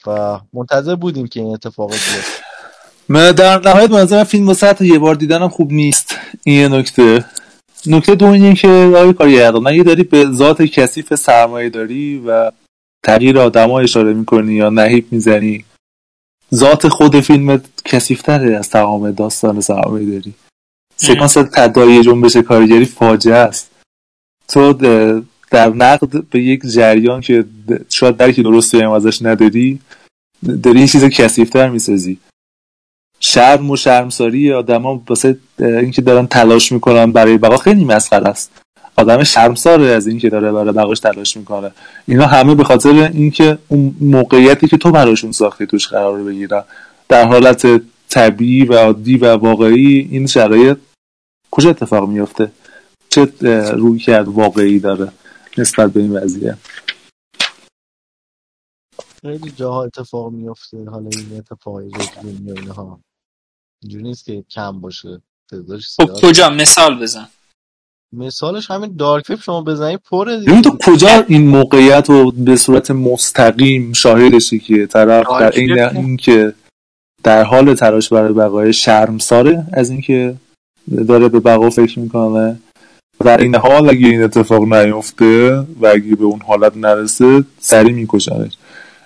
و 0.07 0.39
منتظر 0.53 0.95
بودیم 0.95 1.27
که 1.27 1.39
این 1.39 1.53
اتفاق 1.53 1.91
بیفته. 1.91 2.43
من 3.10 3.31
در 3.31 3.60
نهایت 3.60 3.89
به 3.89 3.95
نظرم 3.95 4.23
فیلم 4.23 4.47
واسه 4.47 4.68
حتی 4.68 4.88
یه 4.88 4.99
بار 4.99 5.15
دیدنم 5.15 5.49
خوب 5.49 5.72
نیست. 5.72 6.15
این 6.43 6.61
یه 6.61 6.68
نکته. 6.68 7.26
نکته 7.88 8.15
دوم 8.15 8.31
اینه 8.31 8.56
که 8.56 8.68
آقای 8.68 9.14
کارگردان 9.14 9.68
اگه 9.68 9.84
داری 9.84 10.03
به 10.03 10.26
ذات 10.31 10.61
کثیف 10.61 11.15
سرمایه 11.15 11.69
داری 11.69 12.23
و 12.27 12.52
تغییر 13.06 13.40
آدما 13.40 13.80
اشاره 13.80 14.14
می‌کنی 14.14 14.53
یا 14.53 14.69
نهیب 14.69 15.06
می‌زنی؟ 15.11 15.65
ذات 16.53 16.88
خود 16.88 17.19
فیلم 17.19 17.61
کثیفتره 17.86 18.57
از 18.57 18.69
تمام 18.69 19.11
داستان 19.11 19.61
سرمایه 19.61 20.11
داری. 20.11 20.34
سکانس 20.98 21.34
تداعی 21.34 22.02
جنبش 22.02 22.38
کارگری 22.38 22.86
فاجعه 22.86 23.36
است. 23.36 23.72
تو 24.48 24.73
در 25.52 25.69
نقد 25.69 26.23
به 26.30 26.41
یک 26.41 26.61
جریان 26.65 27.22
که 27.22 27.45
شاید 27.90 28.18
درکی 28.18 28.44
درستی 28.44 28.80
هم 28.80 28.91
ازش 28.91 29.22
نداری 29.22 29.80
داری 30.64 30.80
یه 30.80 30.88
چیز 30.88 31.03
کثیفتر 31.06 31.69
می‌سازی. 31.69 32.18
شرم 33.19 33.72
و 33.72 33.76
شرمساری 33.76 34.53
آدما 34.53 35.03
واسه 35.10 35.38
اینکه 35.60 36.02
دارن 36.02 36.27
تلاش 36.27 36.72
می‌کنن 36.72 37.11
برای 37.11 37.38
بقا 37.38 37.57
خیلی 37.57 37.86
مسخره 37.86 38.27
است. 38.27 38.61
آدم 38.98 39.24
شرمساره 39.24 39.86
از 39.86 40.08
اینکه 40.08 40.30
داره 40.30 40.52
برای 40.52 40.74
بقاش 40.74 41.00
تلاش 41.00 41.38
می‌کنه. 41.38 41.72
اینا 42.08 42.26
همه 42.26 42.56
به 42.56 42.64
خاطر 42.64 43.12
اینکه 43.14 43.58
اون 43.68 43.96
موقعیتی 44.02 44.68
که 44.68 44.78
تو 44.78 44.92
براشون 44.92 45.32
ساختی 45.32 45.66
توش 45.66 45.88
قرار 45.88 46.24
بگیرن. 46.24 46.64
در 47.10 47.28
حالت 47.28 47.82
طبیعی 48.10 48.66
و 48.66 48.74
عادی 48.74 49.18
و 49.18 49.36
واقعی 49.36 50.00
این 50.12 50.28
شرایط 50.28 50.78
کجا 51.52 51.70
اتفاق 51.70 52.10
میفته 52.10 52.52
چه 53.10 53.26
روی 53.74 54.00
کرد 54.00 54.28
واقعی 54.28 54.80
داره 54.80 55.12
نسبت 55.58 55.94
به 55.94 56.00
این 56.00 56.12
وضعیه؟ 56.12 56.58
خیلی 59.22 59.52
جاها 59.52 59.84
اتفاق 59.84 60.32
میفته 60.32 60.86
حالا 60.90 61.10
این 61.10 61.38
اتفاقی 61.38 61.90
رگزین 61.90 62.52
و 62.52 62.60
اینها 62.60 63.00
اینجوری 63.84 64.04
نیست 64.04 64.26
که 64.26 64.44
کم 64.52 64.82
باشه. 64.82 65.22
تعدادش 65.50 65.96
خب 65.96 66.06
زیاد 66.06 66.22
کجا؟ 66.22 66.50
مثال 66.50 67.02
بزن. 67.02 67.28
مثالش 68.18 68.72
همین 68.72 68.96
دارک 69.00 69.30
ویب 69.30 69.40
شما 69.40 69.62
بزنید 69.62 70.00
پره 70.12 70.38
ببین 70.38 70.62
دیگه 70.62 70.62
تو 70.62 70.78
کجا 70.92 71.26
این 71.28 71.48
موقعیت 71.48 72.10
رو 72.10 72.32
به 72.32 72.56
صورت 72.56 72.92
مستقیم 72.92 73.94
شاهدشی 73.94 74.60
که 74.60 74.86
طرف 74.86 75.26
در 75.40 75.52
این 75.52 75.80
اینکه 75.80 76.54
در 77.24 77.44
حال 77.44 77.74
تلاش 77.74 78.10
برای 78.10 78.34
بقای 78.34 78.74
شرمساره 78.74 79.66
از 79.74 79.90
اینکه 79.90 80.36
داره 81.08 81.30
به 81.30 81.40
بقا 81.40 81.70
فکر 81.70 82.00
می‌کنه 82.00 82.60
در 83.24 83.38
این 83.38 83.56
حال 83.56 83.90
اگه 83.90 84.08
این 84.08 84.24
اتفاق 84.24 84.74
نیفته 84.74 85.52
و 85.60 85.88
اگه 85.88 86.16
به 86.16 86.24
اون 86.24 86.42
حالت 86.48 86.78
نرسه 86.78 87.44
سریع 87.60 87.94
میکشنش. 87.94 88.58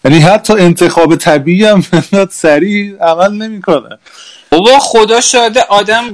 یعنی 0.06 0.20
حتی 0.20 0.54
انتخاب 0.54 1.16
طبیعی 1.16 1.66
هم 1.66 1.84
سریع 2.32 2.96
عمل 3.04 3.34
نمی‌کنه. 3.34 3.98
بابا 4.52 4.80
خدا 4.80 5.22
شاده 5.22 5.62
آدم 5.64 6.14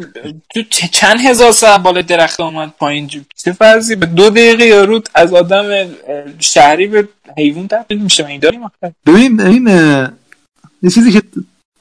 تو 0.49 0.61
چند 0.91 1.19
هزار 1.19 1.51
ساعت 1.51 1.81
بالا 1.81 2.01
درخت 2.01 2.39
اومد 2.39 2.73
پایین 2.79 3.07
جو- 3.07 3.21
چه 3.35 3.51
فرضی؟ 3.51 3.95
به 3.95 4.05
دو 4.05 4.29
دقیقه 4.29 4.65
یا 4.65 4.83
رود 4.83 5.09
از 5.15 5.33
آدم 5.33 5.89
شهری 6.39 6.87
به 6.87 7.09
حیوان 7.37 7.67
تبدیل 7.67 8.01
میشه. 8.01 8.23
من 8.23 8.29
این 8.29 8.39
داریم 8.39 8.61
ببین 9.05 9.41
این 9.41 9.67
یه 10.83 10.89
چیزی 10.89 11.11
که 11.11 11.21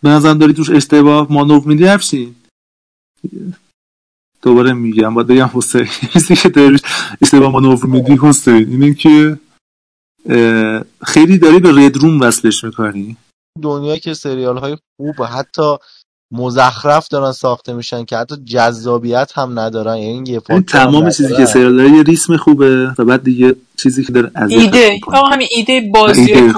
به 0.02 0.08
نظرم 0.08 0.38
داری 0.38 0.52
توش 0.52 0.70
اشتباه 0.70 1.32
مانور 1.32 1.62
میدی 1.66 1.88
افشین. 1.88 2.34
دوباره 4.42 4.72
میگم 4.72 5.14
باید 5.14 5.26
بگم 5.26 5.50
حسین. 5.54 5.88
چیزی 6.12 6.36
که 6.36 6.48
داری 6.48 6.78
اشتباه 7.22 7.52
مانور 7.52 7.86
میدی 7.86 8.18
حسین. 8.22 8.68
اینه 8.68 8.94
که 8.94 9.38
خیلی 11.02 11.38
داری 11.38 11.58
به 11.58 11.72
رد 11.72 11.96
روم 11.96 12.20
وصلش 12.20 12.64
می‌کنی. 12.64 13.16
دنیایی 13.62 14.00
که 14.00 14.14
سریال 14.14 14.58
های 14.58 14.76
خوب 14.96 15.20
و 15.20 15.24
حتی 15.24 15.76
مزخرف 16.34 17.08
دارن 17.08 17.32
ساخته 17.32 17.72
میشن 17.72 18.04
که 18.04 18.16
حتی 18.16 18.36
جذابیت 18.36 19.32
هم 19.34 19.58
ندارن. 19.58 19.96
یعنی 19.96 20.30
یه 20.30 20.40
این 20.50 20.62
تمام 20.62 21.10
چیزی 21.10 21.36
که 21.36 21.46
سریال 21.46 21.76
داره 21.76 21.90
یه 21.90 22.02
ریسم 22.02 22.36
خوبه 22.36 22.92
و 22.98 23.04
بعد 23.04 23.22
دیگه 23.22 23.56
چیزی 23.76 24.04
که 24.04 24.12
داره 24.12 24.30
اذیتت 24.34 24.62
ایده. 24.62 25.00
همین 25.32 25.48
ایده 25.50 25.90
بازی 25.94 26.52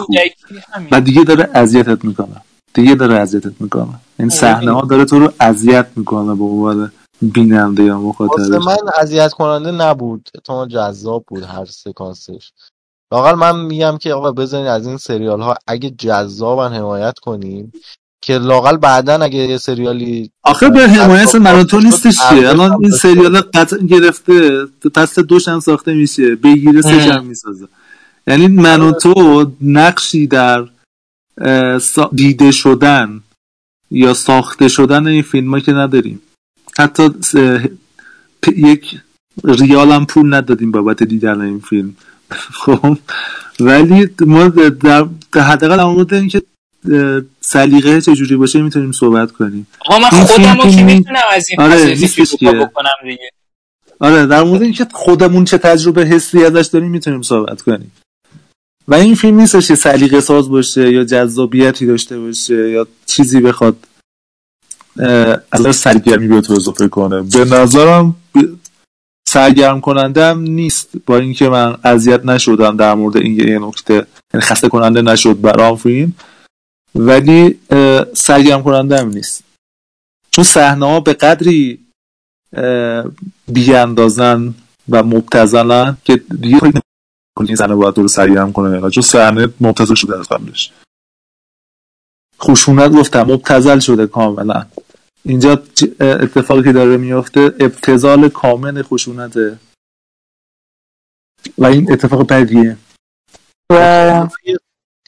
و 0.91 1.01
دیگه 1.01 1.25
داره 1.25 1.51
اذیتت 1.55 2.05
می‌کنه. 2.05 2.43
دیگه 2.75 2.95
داره 2.95 3.15
اذیتت 3.15 3.61
می‌کنه. 3.61 4.01
این 4.19 4.29
صحنه 4.29 4.71
ها 4.71 4.81
داره 4.81 5.05
تو 5.05 5.19
رو 5.19 5.33
اذیت 5.41 5.87
می‌کنه 5.97 6.35
به 6.35 6.45
عنوان 6.45 6.93
بیننده 7.23 7.83
یا 7.83 7.99
مخاطب 7.99 8.55
من 8.55 8.77
اذیت 8.99 9.33
کننده 9.33 9.71
نبود. 9.71 10.29
اتفاقا 10.35 10.67
جذاب 10.67 11.25
بود 11.29 11.43
هر 11.43 11.65
سکانسش. 11.65 12.53
لاقل 13.13 13.35
من 13.35 13.61
میگم 13.61 13.99
که 14.01 14.15
آقا 14.15 14.33
بزنین 14.33 14.67
از 14.67 14.87
این 14.87 14.97
سریال 14.97 15.41
ها 15.41 15.55
اگه 15.67 15.91
جذابن 15.91 16.73
حمایت 16.73 17.19
کنین. 17.19 17.73
که 18.27 18.39
لاقل 18.39 18.77
بعدا 18.77 19.15
اگه 19.15 19.39
یه 19.39 19.59
سریالی 19.59 20.31
آخه 20.43 20.69
به 20.69 20.89
حمایت 20.89 21.67
تو 21.67 21.81
نیستش 21.81 22.19
که 22.31 22.49
الان 22.49 22.73
این 22.81 22.91
سریال 22.91 23.41
قطع 23.41 23.79
گرفته 23.79 24.67
تو 24.81 24.89
پس 24.89 25.19
دوش 25.19 25.49
هم 25.49 25.61
ساخته 25.61 25.95
میشه 25.95 26.35
بگیره 26.35 26.81
سش 26.83 27.09
هم 27.09 27.27
می‌سازه. 27.27 27.69
یعنی 28.27 28.49
من 28.49 28.81
و 28.81 28.93
تو 28.93 29.47
نقشی 29.61 30.27
در 30.27 30.65
دیده 32.13 32.51
شدن 32.51 33.21
یا 33.91 34.15
ساخته 34.15 34.69
شدن 34.69 35.07
این 35.07 35.23
فیلم 35.23 35.55
ها 35.55 35.61
که 35.61 35.73
نداریم. 35.73 36.21
حتی 36.79 37.11
یک 38.57 38.99
ریال 39.45 39.93
هم 39.93 40.07
پول 40.07 40.35
ندادیم 40.35 40.71
بابت 40.71 41.03
دیدن 41.03 41.41
این 41.41 41.61
فیلم. 41.61 41.97
خب 42.63 42.99
ولی 43.61 44.09
ما 44.21 44.49
در 44.49 45.07
حداقل 45.35 45.77
در 45.77 45.85
مورد 45.85 46.15
اینکه 46.15 46.39
اه، 46.39 46.56
سلیقه 47.41 48.01
چجوری 48.01 48.37
باشه 48.37 48.63
می‌تونیم 48.63 48.93
صحبت 48.93 49.33
کنیم. 49.33 49.67
آقا 49.81 49.99
من 49.99 50.09
خودم 50.09 50.61
رو 50.61 50.71
که 50.71 50.83
می‌تونم 50.83 51.21
از 51.33 51.47
این 51.51 51.61
آره، 51.61 51.95
بکنم 52.65 52.91
دیگه. 53.05 53.31
آره 54.01 54.27
در 54.27 54.43
مورد 54.43 54.63
اینکه 54.63 54.87
خودمون 54.93 55.45
چه 55.45 55.59
تجربه 55.59 56.05
حسی 56.05 56.45
ازش 56.45 56.67
داریم 56.67 56.91
می‌تونیم 56.91 57.23
صحبت 57.23 57.63
کنیم. 57.63 57.93
و 58.89 58.95
این 58.95 59.15
فیلم 59.15 59.41
نیستش 59.41 59.69
که 59.69 59.75
سلیقه 59.75 60.21
ساز 60.21 60.49
باشه 60.49 60.93
یا 60.93 61.05
جذابیتی 61.05 61.87
داشته 61.87 62.19
باشه 62.19 62.71
یا 62.71 62.87
چیزی 63.07 63.41
بخواد 63.41 63.77
از 65.53 65.77
سرگرمی 65.77 66.29
به 66.29 66.41
تو 66.41 66.53
اضافه 66.53 66.89
کنه. 66.89 67.23
به 67.23 67.45
نظرم 67.45 68.15
سرگرم 69.29 69.81
کننده 69.81 70.25
هم 70.25 70.41
نیست. 70.41 70.89
با 71.07 71.17
اینکه 71.17 71.49
من 71.49 71.77
اذیت 71.85 72.25
نشدم 72.25 72.77
در 72.77 72.95
مورد 72.95 73.17
این 73.17 73.49
یه 73.49 73.59
نکته 73.59 73.95
یعنی 74.35 74.47
خسته 74.47 74.69
کننده 74.69 75.03
نشد 75.03 75.41
برام 75.41 75.77
فیلم. 75.77 76.13
ولی 76.97 77.61
سرگرم 78.15 78.63
کننده 78.63 78.99
هم 78.99 79.09
نیست. 79.09 79.45
چون 80.31 80.45
صحنه 80.45 80.87
ها 80.87 81.01
به 81.01 81.13
قدری 81.13 81.87
بیاندازن 83.49 84.55
و 84.89 85.03
مبتزلن 85.03 85.97
که 86.05 86.17
دیگه 86.17 86.61
این 87.41 87.55
زنه 87.55 87.75
باید 87.75 87.95
تو 87.95 88.03
رو 88.03 88.09
سرگرم 88.09 88.53
کنه. 88.53 88.91
چون 88.91 89.03
صحنه 89.03 89.49
مبتزل 89.61 89.95
شده 89.95 90.19
از 90.19 90.29
قبلش. 90.29 90.73
خشونت 92.43 92.93
گفتم 92.93 93.23
مبتزل 93.23 93.79
شده 93.79 94.07
کاملا. 94.07 94.67
اینجا 95.25 95.63
اتفاقی 96.01 96.63
که 96.63 96.73
داره 96.73 96.97
میفته 96.97 97.41
ابتزال 97.41 98.29
کامل 98.29 98.83
خشونته 98.83 99.59
و 101.59 101.67
این 101.67 101.93
اتفاق 101.93 102.33
بدیه. 102.33 102.77
و 103.73 104.29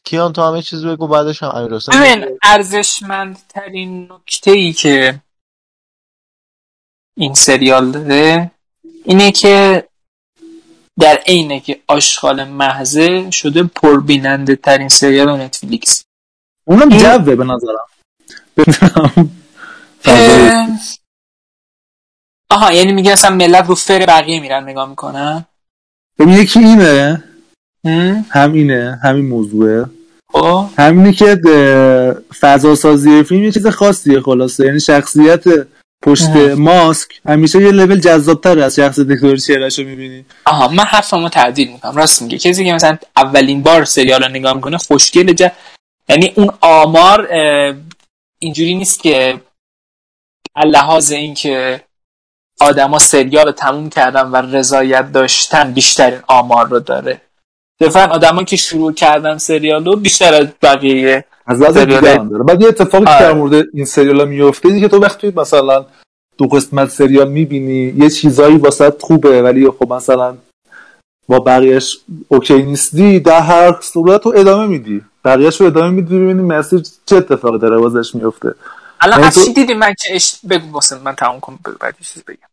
کیان 0.09 0.33
تو 0.33 0.43
همه 0.43 0.63
چیز 0.63 0.85
بگو 0.85 1.09
بعدش 1.09 1.43
هم 1.43 1.49
امیر 1.55 1.75
حسین 1.75 2.01
ببین 2.01 2.39
ارزشمندترین 2.43 4.13
نکته 4.13 4.51
ای 4.51 4.73
که 4.73 5.21
این 7.17 7.35
سریال 7.35 7.91
داره 7.93 8.51
اینه 9.05 9.33
که 9.33 9.89
در 10.99 11.17
عینه 11.27 11.61
که 11.61 11.81
آشغال 11.87 12.45
محضه 12.45 13.31
شده 13.31 13.63
پربیننده 13.63 14.57
ترین 14.57 14.89
سریال 14.89 15.41
نتفلیکس. 15.41 16.05
اونم 16.65 16.89
این- 16.89 16.99
جوه 17.01 17.35
به 17.37 17.45
نظرم. 17.45 17.89
آها 22.51 22.73
یعنی 22.73 22.93
میگه 22.93 23.13
اصلا 23.13 23.31
ملت 23.37 23.67
رو 23.69 23.75
فر 23.75 24.07
بقیه 24.07 24.41
میرن 24.41 24.65
نگاه 24.65 24.89
می‌کنن؟ 24.89 25.45
ببین 26.19 26.35
یکی 26.35 26.59
اینه. 26.59 27.25
هم؟ 28.31 28.53
اینه 28.53 29.01
همین 29.05 29.27
موضوعه. 29.27 29.98
همینی 30.79 31.13
که 31.13 31.41
فضا 32.41 32.75
سازی 32.75 33.23
فیلم 33.23 33.45
یه 33.45 33.53
چیز 33.53 33.67
خاصیه 33.67 34.21
خلاصه. 34.21 34.67
یعنی 34.67 34.81
شخصیت 34.81 35.45
پشت 36.03 36.29
اه. 36.29 36.55
ماسک 36.55 37.21
همیشه 37.27 37.63
یه 37.63 37.71
لول 37.71 38.01
جذابتر 38.01 38.59
از 38.59 38.77
شخص 38.77 38.99
دکتر 39.01 39.37
چهرش 39.37 39.79
رو 39.79 39.85
می‌بینی. 39.85 40.25
آها 40.47 40.69
من 40.69 40.85
حرفمو 40.85 41.29
تعدیل 41.29 41.73
می‌کنم. 41.73 41.97
راست 41.97 42.23
میگه 42.23 42.39
کسی 42.39 42.65
که 42.65 42.73
مثلا 42.73 42.99
اولین 43.17 43.63
بار 43.63 43.85
سریال 43.85 44.23
رو 44.23 44.29
نگاه 44.29 44.55
می‌کنه 44.55 44.79
خوشگل 44.79 45.33
جا... 45.33 45.51
یعنی 46.09 46.33
اون 46.37 46.51
آمار 46.61 47.29
اینجوری 48.39 48.75
نیست 48.75 49.03
که 49.03 49.41
لحاظ 50.67 51.13
اینکه 51.13 51.81
آدما 52.61 52.99
سریال 52.99 53.47
رو 53.47 53.53
تموم 53.53 53.91
کردن 53.91 54.23
و 54.23 54.37
رضایت 54.37 55.13
داشتن 55.13 55.73
بیشترین 55.73 56.21
آمار 56.27 56.69
رو 56.69 56.81
داره. 56.81 57.21
صرفا 57.83 58.01
آدما 58.07 58.43
که 58.43 58.57
شروع 58.57 58.93
کردن 58.93 59.39
سریال 59.39 59.85
رو 59.85 59.97
بیشتر 59.97 60.35
از 60.35 60.47
بقیه 60.63 61.25
از 61.47 61.61
لحاظ 61.61 61.75
داره. 61.75 62.19
بعد 62.45 62.63
یه 62.63 62.69
اتفاقی 62.69 63.05
که 63.05 63.11
آره. 63.11 63.21
در 63.21 63.33
مورد 63.33 63.67
این 63.75 63.85
سریال 63.85 64.29
میفته 64.29 64.69
اینه 64.69 64.81
که 64.81 64.89
تو 64.89 64.99
وقتی 64.99 65.33
مثلا 65.37 65.87
دو 66.39 66.47
قسمت 66.47 66.91
سریال 66.91 67.29
می‌بینی 67.29 67.95
یه 67.97 68.11
چیزایی 68.11 68.57
واسط 68.57 69.03
خوبه 69.03 69.43
ولی 69.43 69.71
خب 69.71 69.93
مثلا 69.93 70.37
با 71.29 71.39
بقیهش 71.39 71.99
اوکی 72.29 72.63
نیستی 72.63 73.21
در 73.21 73.41
هر 73.41 73.77
صورت 73.81 74.23
تو 74.23 74.33
ادامه 74.37 74.67
میدی. 74.67 75.03
بقیهش 75.25 75.61
رو 75.61 75.67
ادامه 75.67 75.91
میدی 75.91 76.15
ببینی 76.19 76.43
مسیر 76.43 76.83
چه 77.07 77.17
اتفاقی 77.17 77.59
داره 77.59 77.77
واسش 77.77 78.15
میفته 78.15 78.55
الان 79.01 79.19
یعنی 79.19 79.29
از 79.29 79.35
تو- 79.35 79.45
چی 79.45 79.53
دیدی 79.53 79.75
من 79.75 79.95
که 79.99 80.15
اش... 80.15 80.37
بگو 80.51 80.73
واسه 80.73 80.99
من 81.05 81.15
تموم 81.15 81.41
کنم 81.41 81.59
بعد 81.81 81.95
چیز 82.03 82.23
بگم. 82.29 82.48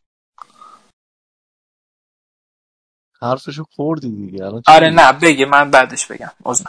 حرفشو 3.21 3.63
خوردی 3.63 4.09
دیگه 4.09 4.45
الان 4.45 4.63
آره؟ 4.67 4.89
نه 4.89 5.13
بگه 5.13 5.45
من 5.45 5.71
بعدش 5.71 6.05
بگم 6.05 6.31
عذر. 6.45 6.65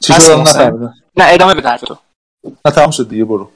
چی 0.00 0.12
محسن؟ 0.12 0.40
نفهمیدم 0.40 0.94
نه 1.16 1.24
ادامه 1.28 1.54
بده 1.54 1.76
تو 1.78 1.98
نه 2.66 2.72
تمام 2.72 2.90
شد 2.90 3.08
دیگه 3.08 3.24
برو 3.24 3.50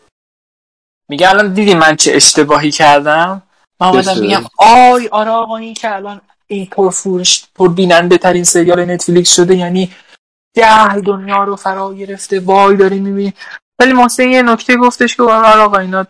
میگه 1.09 1.29
الان 1.31 1.55
دیدی 1.55 1.75
من 1.75 1.97
چه 1.97 2.13
اشتباهی 2.15 2.71
کردم 2.71 3.43
من 3.81 3.87
اومدم. 3.87 4.21
میگم 4.21 4.43
آی 4.59 5.09
آره 5.09 5.31
آقا 5.31 5.57
این 5.57 5.75
که 5.75 5.95
الان 5.95 6.21
این 6.47 6.67
پرفروش 6.67 7.45
پربیننده 7.55 8.19
ترین 8.19 8.45
سریال 8.45 8.85
نتفلیکس 8.91 9.37
شده 9.37 9.57
یعنی 9.57 9.93
ده 10.55 11.01
دنیا 11.01 11.45
رو 11.45 11.57
فرا 11.57 11.95
گرفته 11.95 12.41
وای 12.41 12.77
داری 12.77 12.99
می‌بینی 13.01 13.35
ولی 13.79 13.93
محسن 13.93 14.29
یه 14.29 14.43
نکته 14.43 14.77
گفتش 14.77 15.17
که 15.17 15.23
آره 15.23 15.61
آقا 15.61 15.79
اینا 15.79 16.07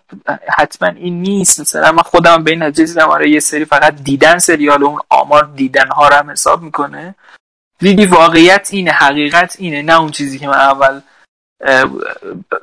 حتما 0.58 0.88
این 0.88 1.22
نیست. 1.22 1.60
مثلا 1.60 1.92
من 1.92 2.02
خودم 2.02 2.44
به 2.44 2.50
این 2.50 2.62
نتیجه 2.62 3.02
آره 3.02 3.30
یه 3.30 3.40
سری 3.40 3.64
فقط 3.64 3.94
دیدن 4.02 4.38
سریال 4.38 4.84
اون 4.84 5.00
آمار 5.08 5.50
دیدن 5.56 5.88
ها 5.88 6.08
رو 6.08 6.14
هم 6.14 6.30
حساب 6.30 6.62
می‌کنه. 6.62 7.14
دیدی 7.78 8.06
واقعیت 8.06 8.68
اینه 8.72 8.90
حقیقت 8.90 9.56
اینه 9.58 9.82
نه 9.82 10.00
اون 10.00 10.10
چیزی 10.10 10.38
که 10.38 10.48
من 10.48 10.54
اول 10.54 11.00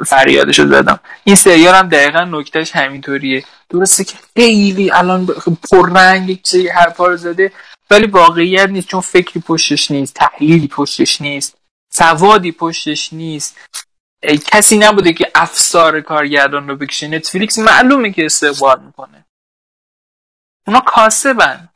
فریادش 0.05 0.59
رو 0.59 0.67
زدم. 0.67 0.99
این 1.23 1.35
سریال 1.35 1.75
هم 1.75 1.89
دقیقا 1.89 2.23
نکتهش 2.23 2.75
همینطوریه. 2.75 3.43
درسته 3.69 4.03
که 4.03 4.17
خیلی 4.35 4.91
الان 4.91 5.25
پررنگ 5.71 6.29
یک 6.29 6.43
چیزی 6.43 6.67
حرفا 6.67 7.07
رو 7.07 7.17
زده 7.17 7.51
ولی 7.91 8.07
واقعیت 8.07 8.69
نیست 8.69 8.87
چون 8.87 9.01
فکری 9.01 9.39
پشتش 9.47 9.91
نیست 9.91 10.13
تحلیلی 10.13 10.67
پشتش 10.67 11.21
نیست 11.21 11.57
سوادی 11.93 12.51
پشتش 12.51 13.13
نیست. 13.13 13.57
کسی 14.23 14.77
نبوده 14.77 15.13
که 15.13 15.31
افسار 15.35 16.01
کارگردان 16.01 16.67
رو 16.67 16.75
بکشه 16.75 17.07
نتفلیکس 17.07 17.59
معلومه 17.59 18.11
که 18.11 18.25
استقبال 18.25 18.83
می‌کنه. 18.83 19.25
اونا 20.67 20.79
کاسبن. 20.79 21.69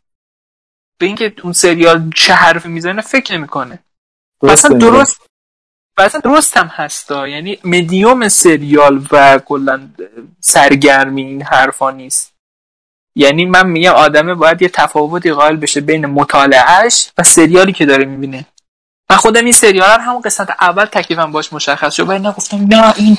به 1.00 1.06
اینکه 1.06 1.34
اون 1.44 1.54
سریال 1.54 2.12
چه 2.16 2.34
حرفی 2.34 2.70
می‌زنه 2.70 3.02
فکر 3.02 3.38
نمی‌کنه. 3.38 3.80
مثلا 4.44 4.78
درست 4.78 5.22
و 5.98 6.02
اصلا 6.02 6.22
درست 6.22 6.58
هم 6.58 6.68
هستا 6.68 7.28
یعنی 7.28 7.60
مدیوم 7.64 8.30
سریال 8.30 9.08
و 9.12 9.40
کلا 9.40 9.90
سرگرمی 10.40 11.24
این 11.24 11.42
حرفا 11.42 11.92
نیست. 11.92 12.34
یعنی 13.16 13.46
من 13.46 13.68
میگم 13.68 13.94
آدمه 13.94 14.34
باید 14.36 14.62
یه 14.62 14.70
تفاوتی 14.70 15.32
قائل 15.32 15.56
بشه 15.56 15.82
بین 15.82 16.06
مطالعهش 16.06 17.12
و 17.18 17.24
سریالی 17.24 17.74
که 17.74 17.86
داره 17.86 18.06
می‌بینه. 18.06 18.46
من 19.10 19.18
خودم 19.18 19.44
این 19.44 19.54
سریال 19.54 20.00
هم 20.00 20.10
همون 20.10 20.22
قسمت 20.22 20.50
اول 20.50 20.86
تکلیفم 20.86 21.32
باش 21.32 21.54
مشخص 21.54 21.94
شد 21.94 22.10
ولی 22.10 22.28
نگفتم 22.28 22.58
نه 22.58 22.94
این 22.98 23.18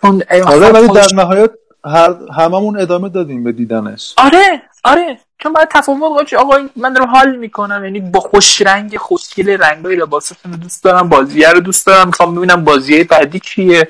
چون 0.00 0.22
آره 0.46 0.70
ولی 0.70 0.88
در 0.88 1.06
نهایت 1.14 1.50
هر 1.84 2.14
هممون 2.36 2.80
ادامه 2.80 3.08
دادیم 3.08 3.44
به 3.44 3.52
دیدنش 3.52 4.14
آره 4.16 4.62
آره 4.84 5.18
چون 5.38 5.52
باید 5.52 5.68
تفاوت 5.68 6.28
شی. 6.28 6.36
آقا 6.36 6.56
من 6.76 6.92
دارم 6.92 7.08
حال 7.08 7.36
می‌کنم 7.36 7.84
یعنی 7.84 8.00
با 8.00 8.20
خوش 8.20 8.62
رنگ 8.62 8.96
خوشگل 8.96 9.48
رنگای 9.48 9.96
لباسشون 9.96 10.52
رو 10.52 10.58
دوست 10.58 10.84
دارم 10.84 11.08
بازیه 11.08 11.50
رو 11.50 11.60
دوست 11.60 11.86
دارم 11.86 12.06
می‌خوام 12.06 12.34
ببینم 12.34 12.64
بازیه 12.64 13.04
بعدی 13.04 13.40
چیه 13.40 13.88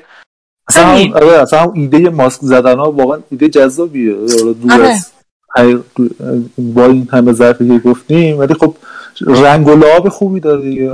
اصلا. 0.67 0.87
هم, 0.87 1.13
آره 1.13 1.27
اصلا 1.27 1.59
هم 1.59 1.73
ایده 1.73 2.09
ماسک 2.09 2.39
زدن 2.41 2.79
ها 2.79 2.91
واقعا 2.91 3.19
ایده 3.31 3.49
جذابیه 3.49 4.13
دور 4.13 4.73
آره. 4.73 4.89
از 4.89 5.11
با 6.57 6.85
این 6.85 7.09
همه 7.11 7.33
ظرفی 7.33 7.67
که 7.67 7.89
گفتیم 7.89 8.39
ولی 8.39 8.53
خب 8.53 8.75
رنگ 9.27 9.67
و 9.67 9.75
لعاب 9.75 10.09
خوبی 10.09 10.39
داره 10.39 10.61
دیگه. 10.61 10.91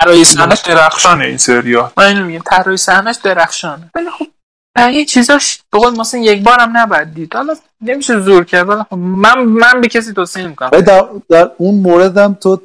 طراحی 0.00 0.24
صحنه‌اش 0.24 0.60
درخشانه 0.60 1.24
این 1.24 1.36
سریال 1.36 1.90
من 1.96 2.04
اینو 2.04 2.26
میگم 2.26 2.42
طراحی 2.46 2.76
صحنه‌اش 2.76 3.16
درخشانه. 3.16 3.90
ولی 3.94 4.10
خب 4.18 4.26
بقیه 4.76 5.04
چیزاش 5.04 5.58
به 5.72 5.78
قول 5.78 6.00
مثلا 6.00 6.20
یک 6.20 6.42
بار 6.42 6.60
هم 6.60 6.76
نباید 6.76 7.14
دید. 7.14 7.34
حالا 7.34 7.54
نمیشه 7.80 8.20
زور 8.20 8.44
کرد 8.44 8.68
ولی 8.68 8.82
خب 8.90 8.96
من 8.96 9.38
من 9.38 9.80
به 9.80 9.88
کسی 9.88 10.12
توصیه 10.12 10.44
نمی‌کنم. 10.44 10.70
در, 10.70 11.04
در 11.28 11.50
اون 11.58 11.74
موردم 11.74 12.38
تو 12.40 12.60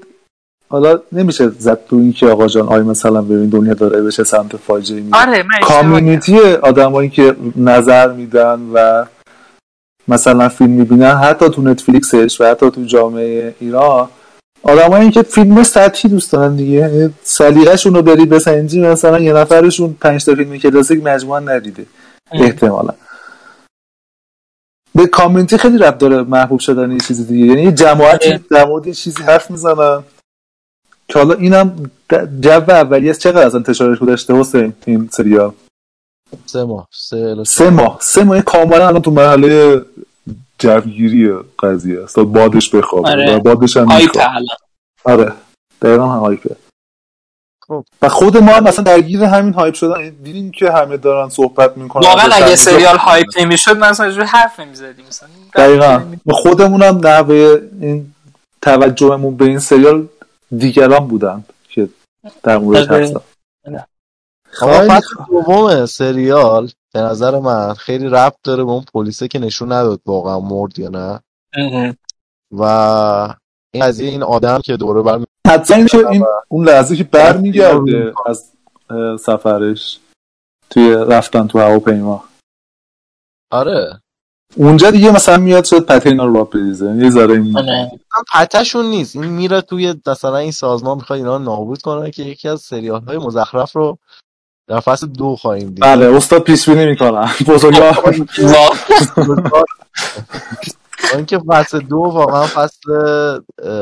حالا 0.70 1.00
نمیشه 1.12 1.50
زد 1.50 1.80
تو 1.90 1.96
این 1.96 2.14
که 2.14 2.28
آقا 2.28 2.48
جان 2.48 2.68
آی 2.68 2.82
مثلا 2.82 3.22
ببین 3.22 3.50
دنیا 3.50 3.74
داره 3.74 4.02
بشه 4.02 4.24
سمت 4.24 4.58
فاجعه 4.58 5.02
میره. 5.02 5.18
آره. 5.18 5.46
کامیونیتی 5.64 6.40
آدمایی 6.40 7.10
که 7.10 7.36
نظر 7.56 8.12
میدن 8.12 8.60
و 8.74 9.06
مثلا 10.08 10.50
فیلم 10.50 10.70
می‌بینن 10.70 11.16
حتی 11.16 11.50
تو 11.50 11.62
نتفلیکسش 11.62 12.42
و 12.42 12.46
حتی 12.46 12.72
تو 12.72 12.84
جامعه 12.84 13.56
ایران 13.60 14.10
آدمایی 14.64 15.12
که 15.12 15.22
فیلم 15.22 15.64
سطحی 15.64 16.10
دوست 16.10 16.32
دارن 16.32 16.56
دیگه. 16.56 16.72
یعنی 16.72 17.14
سلیقه‌شون 17.24 17.96
رو 17.96 18.02
بری 18.02 18.26
بسنجی 18.26 18.82
مثلا 18.82 19.20
یه 19.20 19.34
نفرشون 19.34 19.94
پنج 20.02 20.26
تا 20.26 20.36
فیلم 20.36 20.58
کلاسیک 20.58 21.04
مجموعا 21.04 21.40
ندیده. 21.40 21.86
احتمالا. 22.32 22.94
به 24.96 25.08
کامیونیتی 25.08 25.58
خیلی 25.58 25.78
رب 25.78 25.98
داره 25.98 26.24
محبوب 26.24 26.60
شدن 26.60 26.90
این 26.90 27.00
چیزی 27.00 27.26
دیگه. 27.26 27.46
یعنی 27.46 27.64
یه 27.64 27.72
جماعتی 27.72 28.38
در 28.52 28.66
مورد 28.66 28.88
یه 28.88 28.94
چیزی 28.94 29.24
حرف 29.24 29.52
می‌زنن. 29.52 30.04
که 31.08 31.20
حالا 31.20 31.34
اینم 31.34 31.92
جو 32.40 32.50
اولیه 32.70 33.10
است 33.10 33.20
چقدر 33.20 33.46
از 33.46 33.56
انتشارش 33.56 34.02
داشته 34.02 34.34
حسین 34.34 34.74
این 34.86 35.10
سریال؟ 35.12 35.54
سه 36.46 36.64
ماه. 36.64 36.88
سه 37.46 37.70
ماه. 37.70 37.98
سه 38.02 38.24
ماه. 38.24 38.42
کاملا 38.42 38.88
الان 38.88 39.02
تو 39.02 39.12
مرحله 39.12 39.82
جوگیری 40.64 41.34
قضیه 41.60 42.04
است. 42.04 42.16
تا 42.16 42.24
بادش 42.24 42.76
بخوابه. 42.76 43.10
آره. 43.10 43.36
و 43.36 43.40
بادش 43.40 43.78
هم 43.78 43.88
آره. 45.04 45.34
دقیقا 45.82 46.08
هم 46.08 46.20
هایپه 46.20 46.56
خب. 47.68 47.86
و 48.02 48.10
خود 48.10 48.38
ما 48.38 48.52
هم 48.52 48.64
مثلا 48.64 48.84
درگیر 48.84 49.24
همین 49.24 49.54
هایپ 49.54 49.74
شدن. 49.74 50.10
دیدیم 50.10 50.52
که 50.52 50.72
همه 50.72 50.98
دارن 50.98 51.30
صحبت 51.30 51.78
می‌کنن. 51.78 52.08
واقعا 52.08 52.30
اگه 52.32 52.56
سریال 52.56 52.98
هایپ 52.98 53.28
نمی‌شد 53.40 53.78
من 53.78 53.88
اصلا 53.88 54.06
اینجوری 54.06 54.28
حرف 54.28 54.60
نمی‌زدیم. 54.60 55.06
مثلا 55.08 55.30
دقیقا 55.56 56.02
و 56.26 56.34
خودمون 56.34 56.84
هم 56.84 56.98
نحوه 56.98 57.62
این 57.82 58.14
توجهمون 58.62 59.38
به 59.38 59.46
این 59.46 59.60
سریال 59.60 60.08
دیگران 60.58 61.08
بودن 61.08 61.44
که 61.70 61.90
در 62.44 62.58
موردش 62.58 62.88
آره. 62.88 62.98
حرف 62.98 63.08
زدن. 63.08 63.22
اما 64.62 64.78
خیلی 64.80 64.90
فصل 64.90 65.08
دوم 65.28 65.86
سریال. 65.86 66.72
به 66.94 67.02
نظر 67.02 67.40
من 67.40 67.74
خیلی 67.74 68.10
ربط 68.10 68.36
داره 68.44 68.64
به 68.64 68.72
اون 68.72 68.86
پلیسه 68.94 69.28
که 69.28 69.40
نشون 69.40 69.72
نداد 69.72 70.02
واقعا 70.06 70.40
مرد 70.40 70.80
یا 70.80 70.90
نه. 70.90 71.22
و 72.52 72.64
این 73.74 73.86
قضیه 73.86 74.10
این 74.10 74.24
آدم 74.24 74.60
که 74.60 74.78
دوره 74.78 75.02
بر 75.02 75.26
حتما 75.48 75.78
این 75.78 75.88
که 75.88 76.08
این 76.08 76.26
اون 76.48 76.66
لحظه 76.66 76.96
که 76.96 77.04
برمیگرده 77.04 78.14
از 78.26 78.52
سفرش 79.20 80.00
توی 80.70 80.94
رفتن 80.94 81.48
تو 81.48 81.60
هواپیما. 81.60 82.24
آره. 83.52 84.00
اونجا 84.56 84.92
دیگه 84.92 85.12
مثلا 85.12 85.38
میاد 85.38 85.64
شد 85.64 85.86
پتینا 85.86 86.26
رو 86.26 86.34
را 86.34 86.44
بریزه. 86.44 86.96
یه 86.96 87.10
ذره 87.10 87.34
این 87.34 87.52
من 87.52 87.90
پتشون 88.34 88.86
نیست. 88.86 89.16
این 89.16 89.26
میره 89.26 89.62
توی 89.62 89.96
مثلا 90.08 90.38
این 90.38 90.52
سازمان 90.52 90.98
می‌خواد 90.98 91.20
اینا 91.20 91.38
رو 91.38 91.44
نابود 91.44 91.82
کنه 91.82 92.12
که 92.12 92.24
یکی 92.24 92.50
از 92.50 92.62
سریال 92.62 93.02
های 93.02 93.18
مزخرف 93.18 93.72
رو 93.72 93.98
در 94.68 94.80
فصل 94.80 95.08
دو 95.08 95.36
خواهیم 95.36 95.68
دید. 95.68 95.84
بله 95.84 96.16
استاد 96.16 96.44
پیش 96.44 96.70
بینی 96.70 96.86
می‌کنم. 96.86 97.30
بزرگوار. 97.48 98.16
با 101.04 101.18
اینکه 101.18 101.40
فصل 101.48 101.80
دو 101.80 101.98
واقعا 101.98 102.48
فصل 102.48 102.90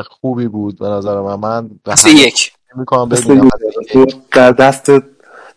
خوبی 0.09 0.47
بود 0.47 0.79
به 0.79 0.87
نظر 0.87 1.21
من. 1.21 1.35
من 1.35 1.69
فصل 1.85 2.09
یک. 2.09 2.53
می‌کنم 2.75 3.09
در 4.31 4.51
دست 4.51 4.91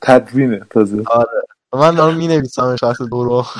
تدوینه 0.01 0.61
تازه. 0.71 1.03
آره. 1.07 1.29
من 1.73 1.95
دارم 1.95 2.17
می 2.17 2.29
نویسم 2.29 2.77
فصل 2.77 3.09
دو 3.09 3.25
رو. 3.25 3.45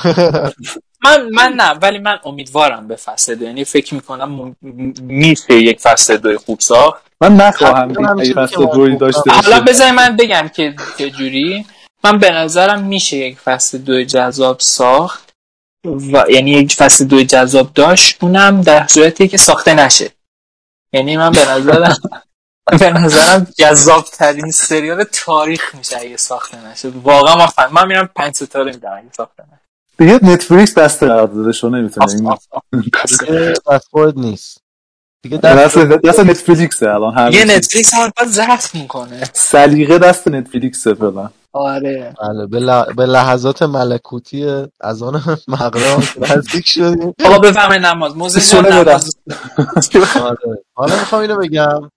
من 1.05 1.29
من 1.29 1.53
نه 1.53 1.71
ولی 1.71 1.97
من 1.97 2.19
امیدوارم 2.25 2.87
به 2.87 2.95
فصل 2.95 3.35
دو 3.35 3.45
یعنی 3.45 3.65
فکر 3.65 3.95
می‌کنم 3.95 4.55
میشه 5.01 5.53
یک 5.53 5.79
فصل 5.79 6.17
دو 6.17 6.37
خوب 6.37 6.59
ساخت. 6.59 7.05
من 7.21 7.35
نخواهم 7.35 7.93
خب، 7.93 8.23
دید 8.23 8.35
فصل 8.35 8.65
دوی 8.65 8.97
داشته 8.97 9.31
حالا 9.31 9.59
باشه 9.59 9.61
بذاری 9.61 9.91
من 9.91 10.15
بگم 10.15 10.47
که 10.55 10.75
چه 10.97 11.09
جوری 11.09 11.65
من 12.03 12.19
به 12.19 12.31
نظرم 12.31 12.83
میشه 12.83 13.17
یک 13.17 13.37
فصل 13.37 13.77
دو 13.77 14.03
جذاب 14.03 14.59
ساخت 14.59 15.33
و 15.85 16.25
یعنی 16.29 16.51
یک 16.51 16.73
فصل 16.73 17.05
دو 17.05 17.23
جذاب 17.23 17.73
داشت 17.73 18.17
اونم 18.23 18.61
در 18.61 18.87
صورتی 18.87 19.27
که 19.27 19.37
ساخته 19.37 19.73
نشه. 19.73 20.11
یعنی 20.93 21.17
من 21.17 21.31
به 21.31 21.49
نظرم 21.49 21.97
به 22.79 22.89
نظرم 22.89 23.47
جذاب 23.57 24.03
ترین 24.03 24.51
سریال 24.51 25.03
تاریخ 25.03 25.75
میشه 25.75 25.97
اگه 25.99 26.17
ساخته 26.17 26.67
نشه. 26.67 26.89
واقعا 26.89 27.35
من 27.35 27.45
فهم. 27.45 27.73
من 27.73 27.87
میرم 27.87 28.09
پنج 28.15 28.35
ستاره 28.35 28.71
میدم 28.71 28.93
اگه 28.97 29.09
ساخته 29.17 29.43
نشه. 29.43 29.64
دیگه 29.97 30.19
نتفلیکس 30.23 30.99
داده 30.99 31.51
شو 31.51 31.69
نمی‌تونه 31.69 32.33
دست 33.71 33.87
خود 33.91 34.19
نیست. 34.19 34.57
دیگه 35.23 35.37
دست 35.37 35.77
دست 35.77 36.19
نتفلیکسه 36.19 36.89
الان 36.89 37.13
همه 37.13 37.35
یه. 37.35 37.45
نتفلیکس 37.45 37.93
هم 37.93 38.11
باید 38.17 38.29
زخم 38.29 38.79
می‌کنه. 38.79 39.23
سلیقه 39.33 39.97
دست 39.97 40.27
نتفلیکسه 40.27 40.93
فعلا. 40.93 41.29
آره. 41.53 42.13
بله 42.21 42.47
به, 42.95 43.05
لحظات 43.05 43.63
ملکوتی 43.63 44.65
از 44.81 45.03
آن 45.03 45.21
مغرب 45.47 46.03
نزدیک 46.31 46.67
شدیم. 46.67 47.13
آقا 47.25 47.39
بفهم 47.39 47.71
نماز. 47.85 48.17
موزه. 48.17 48.61
نماز. 48.61 49.15
آره. 50.21 50.63
حالا 50.73 50.99
می‌خوام 50.99 51.21
اینو 51.21 51.37
بگم. 51.37 51.89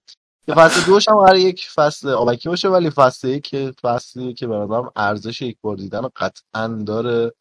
که 0.45 0.55
فصل 0.55 0.81
دوش 0.81 1.09
هم 1.09 1.15
قرار 1.15 1.35
یک 1.35 1.67
فصل 1.75 2.09
آبکی 2.09 2.49
باشه 2.49 2.69
ولی 2.69 2.89
فصل 2.89 3.27
یک 3.27 3.43
که 3.43 3.73
فصلی 3.81 4.33
که 4.33 4.47
به 4.47 4.55
نظرم 4.55 4.91
ارزش 4.95 5.41
یک 5.41 5.57
بار 5.61 5.75
دیدن 5.75 6.01
رو 6.01 6.11
قطعا 6.15 6.67
داره. 6.67 7.31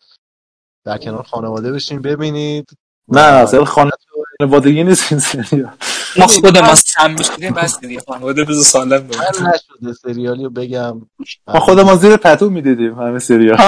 در 0.89 0.98
کنار 0.98 1.23
خانواده 1.23 1.73
بشین 1.73 2.02
ببینید. 2.02 2.70
نه 3.09 3.20
اصلا 3.20 3.65
خانوادگی 3.65 4.85
نیست 4.85 5.12
این 5.12 5.20
سریال 5.20 5.73
ما 6.16 6.27
خود 6.27 6.59
ما 6.59 6.74
سم 6.74 7.10
میشیدیم 7.10 7.55
بس 7.55 7.81
دیگه 7.81 8.01
خانواده 8.09 8.44
بزو 8.44 8.62
سالم 8.62 8.98
بود. 8.98 9.16
من 9.16 9.52
نشده 9.55 9.93
سریالی 9.93 10.44
رو 10.44 10.51
بگم. 10.51 11.01
ما 11.48 11.60
خود 11.60 11.81
ما 11.81 11.97
زیر 11.97 12.16
پتو 12.16 12.51
می‌دیدیم 12.51 12.94
همه 13.01 13.19
سریال. 13.19 13.59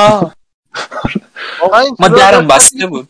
ما 1.98 2.08
درم 2.08 2.46
بسته 2.46 2.86
بود. 2.86 3.08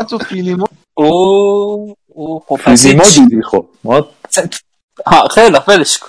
من 0.00 0.06
تو 0.06 0.18
فیلم 0.18 0.64
او 0.94 1.94
او 2.06 2.40
خب 2.48 2.60
هیچ. 2.66 3.18
دیدی 3.18 3.42
خب. 3.42 3.66
ما 3.84 4.06
ها 5.06 5.28
خیلی 5.28 5.58
ولش 5.68 5.98
کن. 5.98 6.08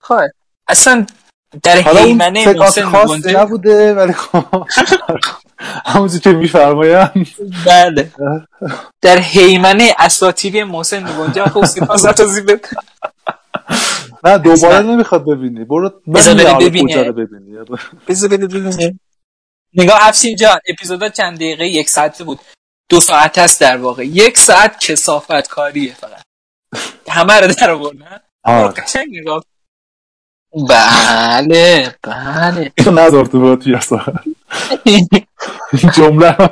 خب. 0.00 0.20
اصلا 0.68 1.06
در 1.62 1.76
حیمنه 1.76 2.44
سکانس 2.44 2.78
محسن 2.78 2.90
خاص 2.90 3.26
نبوده 3.26 3.94
ولی 3.94 4.12
خب. 4.12 4.66
همونجور 5.86 6.20
که 6.20 6.32
میفرمایم 6.32 7.26
بله. 7.66 8.12
در 9.02 9.18
حیمنه 9.18 9.94
اساطیری 9.98 10.64
محسن 10.64 11.16
گنجه 11.18 11.44
خب 11.44 11.64
سپاس 11.64 12.02
توضیح 12.02 12.44
بده 12.44 12.68
نه 14.24 14.38
دوباره 14.38 14.82
نمی‌خواد 14.82 15.24
ببینی. 15.24 15.64
برو 15.64 15.90
بذار 16.14 16.52
رو 16.52 16.58
ببینی. 16.58 16.96
بذار 18.08 18.30
بده 18.30 18.46
ببینه 18.46 18.98
نگاه 19.74 19.98
افشین 20.00 20.36
جان 20.36 20.58
اپیزودا 20.68 21.08
چند 21.08 21.36
دقیقه؟ 21.36 21.66
یک 21.66 21.88
ساعته 21.88 22.24
بود. 22.24 22.38
دو 22.88 23.00
ساعت 23.00 23.38
است 23.38 23.60
در 23.60 23.76
واقع. 23.76 24.06
یک 24.06 24.38
ساعت 24.38 24.80
کسافت 24.80 25.48
کاریه 25.48 25.94
فقط. 25.94 26.22
همه 27.08 27.40
رو 27.40 27.54
در 27.60 27.70
آورد 27.70 27.96
نه 27.96 28.20
آره. 28.44 28.72
قشنگ 28.72 29.06
نگاه 29.20 29.44
بله 30.52 31.94
بله. 32.02 32.72
نذار 33.00 33.26
تو 33.26 33.40
برات 33.40 33.64
پیاسا 33.64 34.00
این 34.84 35.08
جمله 35.94 36.36
رو 36.36 36.48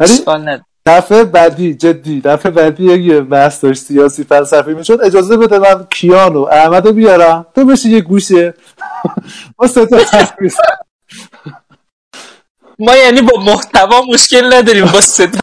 نداره. 0.00 0.64
دفعه 0.86 1.24
بعدی 1.24 1.74
جدی 1.74 2.20
دفعه 2.20 2.52
بعدی 2.52 2.92
اگه 2.92 3.20
بحث 3.20 3.64
داشت 3.64 3.82
سیاسی 3.82 4.24
فلسفی 4.24 4.74
می‌شد. 4.74 5.00
اجازه 5.04 5.36
بده 5.36 5.58
من 5.58 5.86
کیان 5.90 6.36
و 6.36 6.42
احمد 6.42 6.86
رو 6.86 6.92
بیارم. 6.92 7.46
تو 7.54 7.64
بشی 7.64 7.90
یه 7.90 8.00
گوشه. 8.00 8.54
ما 9.58 9.66
ستا. 9.66 9.98
ما 12.78 12.96
یعنی 12.96 13.22
با 13.22 13.40
محتوا 13.40 14.02
مشکل 14.02 14.54
نداریم 14.54 14.86
با 14.86 15.00
صدا 15.00 15.40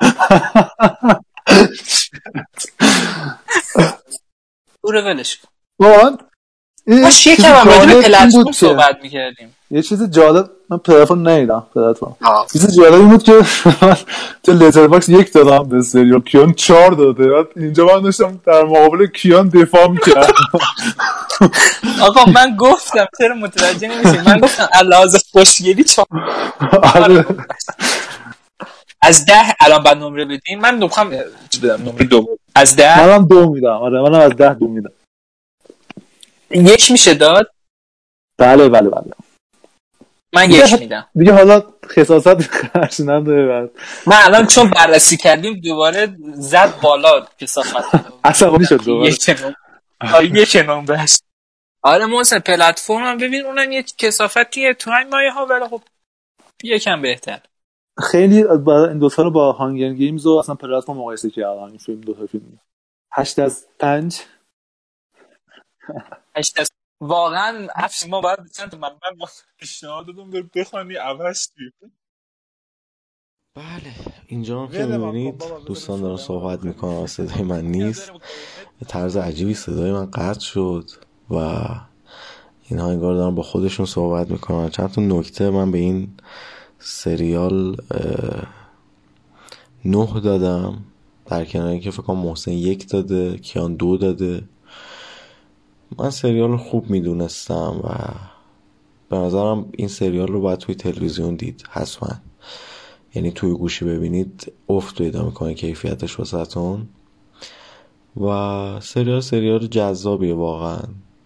مشکل 4.84 4.84
او 4.84 4.92
رو 4.92 5.00
ولش 5.02 5.36
کن. 5.36 5.48
این 6.86 7.02
باش 7.02 7.26
یکم 7.26 7.42
هم 7.42 7.68
راجع 7.68 7.78
جالب 7.80 7.90
این 7.90 8.02
پلتفرم 8.02 8.52
صحبت 8.52 8.98
می‌کردیم. 9.02 9.54
یه 9.70 9.82
چیز 9.82 10.10
جالب 10.10 10.50
من 10.70 10.78
پلتفرم 10.78 11.28
نیدم 11.28 11.66
پلتفرم 11.74 12.16
چیز 12.52 12.76
جالبی 12.76 13.04
بود 13.04 13.22
که 13.22 13.32
تو 14.42 14.52
لتر 14.52 14.86
باکس 14.86 15.08
یک 15.08 15.32
دادم 15.32 15.68
به 15.68 15.82
سریال 15.82 16.20
کیان 16.20 16.52
چهار 16.52 16.90
داده. 16.90 17.46
اینجا 17.56 17.86
من 17.86 18.02
داشتم 18.02 18.40
در 18.46 18.64
مقابل 18.64 19.06
کیان 19.06 19.48
دفاع 19.48 19.88
می‌کردم. 19.88 20.32
آقا 22.06 22.30
من 22.30 22.56
گفتم 22.56 23.06
چرا 23.18 23.34
متوجه 23.34 23.88
نمیشی؟ 23.88 24.22
من 24.26 24.40
گفتم 24.40 24.68
علاوه 24.72 25.18
خوشگلی 25.32 25.84
چهار 25.84 26.06
آره. 26.94 27.24
از 29.02 29.26
ده 29.26 29.54
الان 29.60 29.82
بعد 29.82 29.96
نمره 29.96 30.24
بدین 30.24 30.60
من 30.60 30.78
می‌خوام 30.78 31.10
بدم 31.10 31.82
نمره 31.82 32.04
دو. 32.06 32.38
از 32.54 32.76
ده 32.76 33.06
منم 33.06 33.28
دو 33.28 33.50
میدم 33.50 33.66
آره 33.72 34.00
منم 34.02 34.20
از 34.20 34.30
ده 34.36 34.54
دو 34.54 34.68
میدم. 34.68 34.92
یک 36.50 36.90
میشه 36.90 37.14
داد؟ 37.14 37.50
بله 38.38 38.68
بله 38.68 38.90
بله. 38.90 39.12
من 40.34 40.50
یک 40.50 40.72
میدم. 40.80 41.08
دیگه 41.14 41.32
حالا 41.32 41.62
خصاصت 41.86 42.42
خرش 42.42 43.00
نداره 43.00 43.46
بعد. 43.46 43.70
من 44.06 44.16
الان 44.16 44.46
چون 44.46 44.70
بررسی 44.70 45.16
کردیم 45.16 45.60
دوباره 45.60 46.16
زد 46.34 46.80
بالا 46.80 47.26
کسافت 47.38 47.74
عصبانی 48.24 48.64
شد 48.66 48.84
دوباره. 48.84 49.10
یک 50.22 50.56
نمره. 50.68 51.06
آره، 51.82 52.06
محسن 52.06 52.38
پلتفرم 52.38 53.04
هم 53.04 53.18
ببین 53.18 53.46
اونم 53.46 53.72
یک 53.72 53.96
کسافتیه 53.98 54.74
تو 54.74 54.90
همین 54.90 55.08
مایه 55.08 55.32
ها 55.32 55.46
ولی 55.46 55.68
خب 55.68 55.82
یکم 56.62 57.02
بهتر. 57.02 57.40
خیلی 57.98 58.44
این 58.44 58.98
دوتا 58.98 59.22
رو 59.22 59.30
با 59.30 59.52
هانگر 59.52 59.92
گیمز 59.92 60.26
و 60.26 60.30
اصلا 60.30 60.54
پلتفرم 60.54 60.96
مقایسه 60.96 61.30
کردم. 61.30 61.62
این 61.62 61.78
فیلم 61.78 62.00
دوتا 62.00 62.26
فیلم. 62.26 62.60
هشت 63.12 63.38
از 63.38 63.66
پنج. 63.78 64.20
هشت 66.36 66.60
از 66.60 66.70
واقعا 67.00 67.68
افش 67.74 68.06
ما 68.06 68.20
باید 68.20 68.38
چند 68.52 68.70
تا 68.70 68.76
من 68.76 68.88
من 68.88 69.26
پیشنهاد 69.58 70.06
دادم 70.06 70.30
بر 70.30 70.42
بخوانی 70.54 70.94
عوض 70.94 71.48
بله. 73.56 73.94
اینجا 74.26 74.60
هم 74.60 74.68
که 74.68 74.84
ولم 74.84 75.00
کن 75.00 75.06
می‌بینید 75.06 75.38
بذار 75.38 75.60
دوستان 75.60 76.00
دارن 76.00 76.16
صحبت 76.16 76.64
می‌کنن 76.64 76.96
و 76.96 77.06
صدای 77.06 77.42
من 77.42 77.64
نیست. 77.64 78.12
به 78.80 78.86
طرز 78.88 79.16
عجیبی 79.16 79.54
صدای 79.54 79.92
من 79.92 80.10
قطع 80.10 80.40
شد 80.40 80.90
و 81.30 81.34
اینها 82.68 82.90
انگار 82.90 83.14
دارن 83.14 83.34
با 83.34 83.42
خودشون 83.42 83.86
صحبت 83.86 84.30
می‌کنن. 84.30 84.68
چند 84.68 84.92
تا 84.92 85.00
نکته 85.00 85.50
من 85.50 85.70
به 85.70 85.78
این 85.78 86.16
سریال 86.78 87.76
نه 89.84 90.20
دادم 90.20 90.84
در 91.26 91.44
کنار 91.44 91.66
اینکه 91.66 91.90
فکر 91.90 92.02
کنم 92.02 92.18
محسن 92.18 92.52
یک 92.52 92.88
داده 92.88 93.38
کیان 93.38 93.74
دو 93.74 93.96
داده. 93.96 94.42
من 95.98 96.10
سریال 96.10 96.56
خوب 96.56 96.90
می‌دونستم 96.90 97.80
و 97.84 97.88
به 99.10 99.16
نظرم 99.16 99.66
این 99.72 99.88
سریال 99.88 100.28
رو 100.28 100.40
باید 100.40 100.58
توی 100.58 100.74
تلویزیون 100.74 101.34
دید 101.36 101.64
حتما. 101.70 102.10
یعنی 103.14 103.30
توی 103.30 103.52
گوشی 103.52 103.84
ببینید 103.84 104.52
افت 104.68 104.98
پیدا 104.98 105.24
می‌کنه 105.24 105.54
کیفیتش 105.54 106.18
واسهتون. 106.18 106.88
و 108.20 108.80
سریال 108.80 109.20
سریال 109.20 109.66
جذابیه 109.66 110.34
واقعا. 110.34 110.82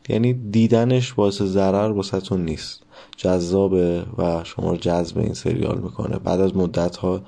یعنی 0.09 0.33
دیدنش 0.33 1.12
باعث 1.12 1.43
ضرر 1.43 1.91
واسهتون 1.91 2.45
نیست. 2.45 2.83
جذابه 3.16 4.05
و 4.18 4.44
شما 4.44 4.70
رو 4.70 4.76
جذب 4.76 5.18
این 5.18 5.34
سریال 5.34 5.78
می‌کنه. 5.78 6.18
بعد 6.18 6.40
از 6.40 6.56
مدت 6.56 6.97
ها 6.97 7.22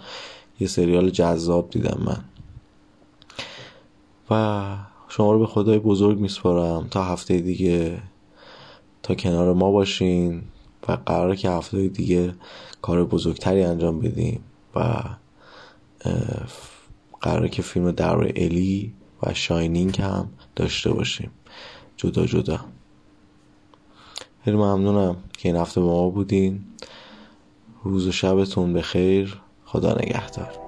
یه 0.61 0.67
سریال 0.67 1.11
جذاب 1.11 1.71
دیدم 1.71 2.01
من. 2.05 2.25
و 4.31 4.77
شما 5.09 5.33
رو 5.33 5.39
به 5.39 5.47
خدای 5.47 5.79
بزرگ 5.79 6.19
میسپارم. 6.19 6.89
تا 6.91 7.05
هفته 7.05 7.39
دیگه. 7.39 8.03
تا 9.03 9.15
کنار 9.15 9.55
ما 9.55 9.71
باشین 9.71 10.43
و 10.89 10.93
قراره 11.07 11.37
که 11.37 11.51
هفته 11.51 11.89
دیگه 11.89 12.35
کار 12.83 13.05
بزرگتری 13.05 13.63
انجام 13.63 14.01
بدیم 14.01 14.41
و 14.75 15.03
قراره 17.21 17.49
که 17.49 17.63
فیلم 17.63 17.91
در 17.91 18.17
الی 18.17 18.95
و 19.23 19.35
شاینینگ 19.35 20.01
هم 20.01 20.29
داشته 20.57 20.93
باشیم. 20.93 21.31
جدا 21.97 22.27
جدا. 22.27 22.61
خیلی 24.45 24.57
ممنونم 24.57 25.17
که 25.39 25.49
این 25.49 25.57
هفته 25.57 25.81
با 25.81 25.87
ما 25.87 26.11
بودین. 26.11 26.65
روز 27.85 28.07
و 28.07 28.13
شبتون 28.13 28.73
بخیر. 28.73 29.41
خدا 29.65 29.93
نگهدار. 29.93 30.64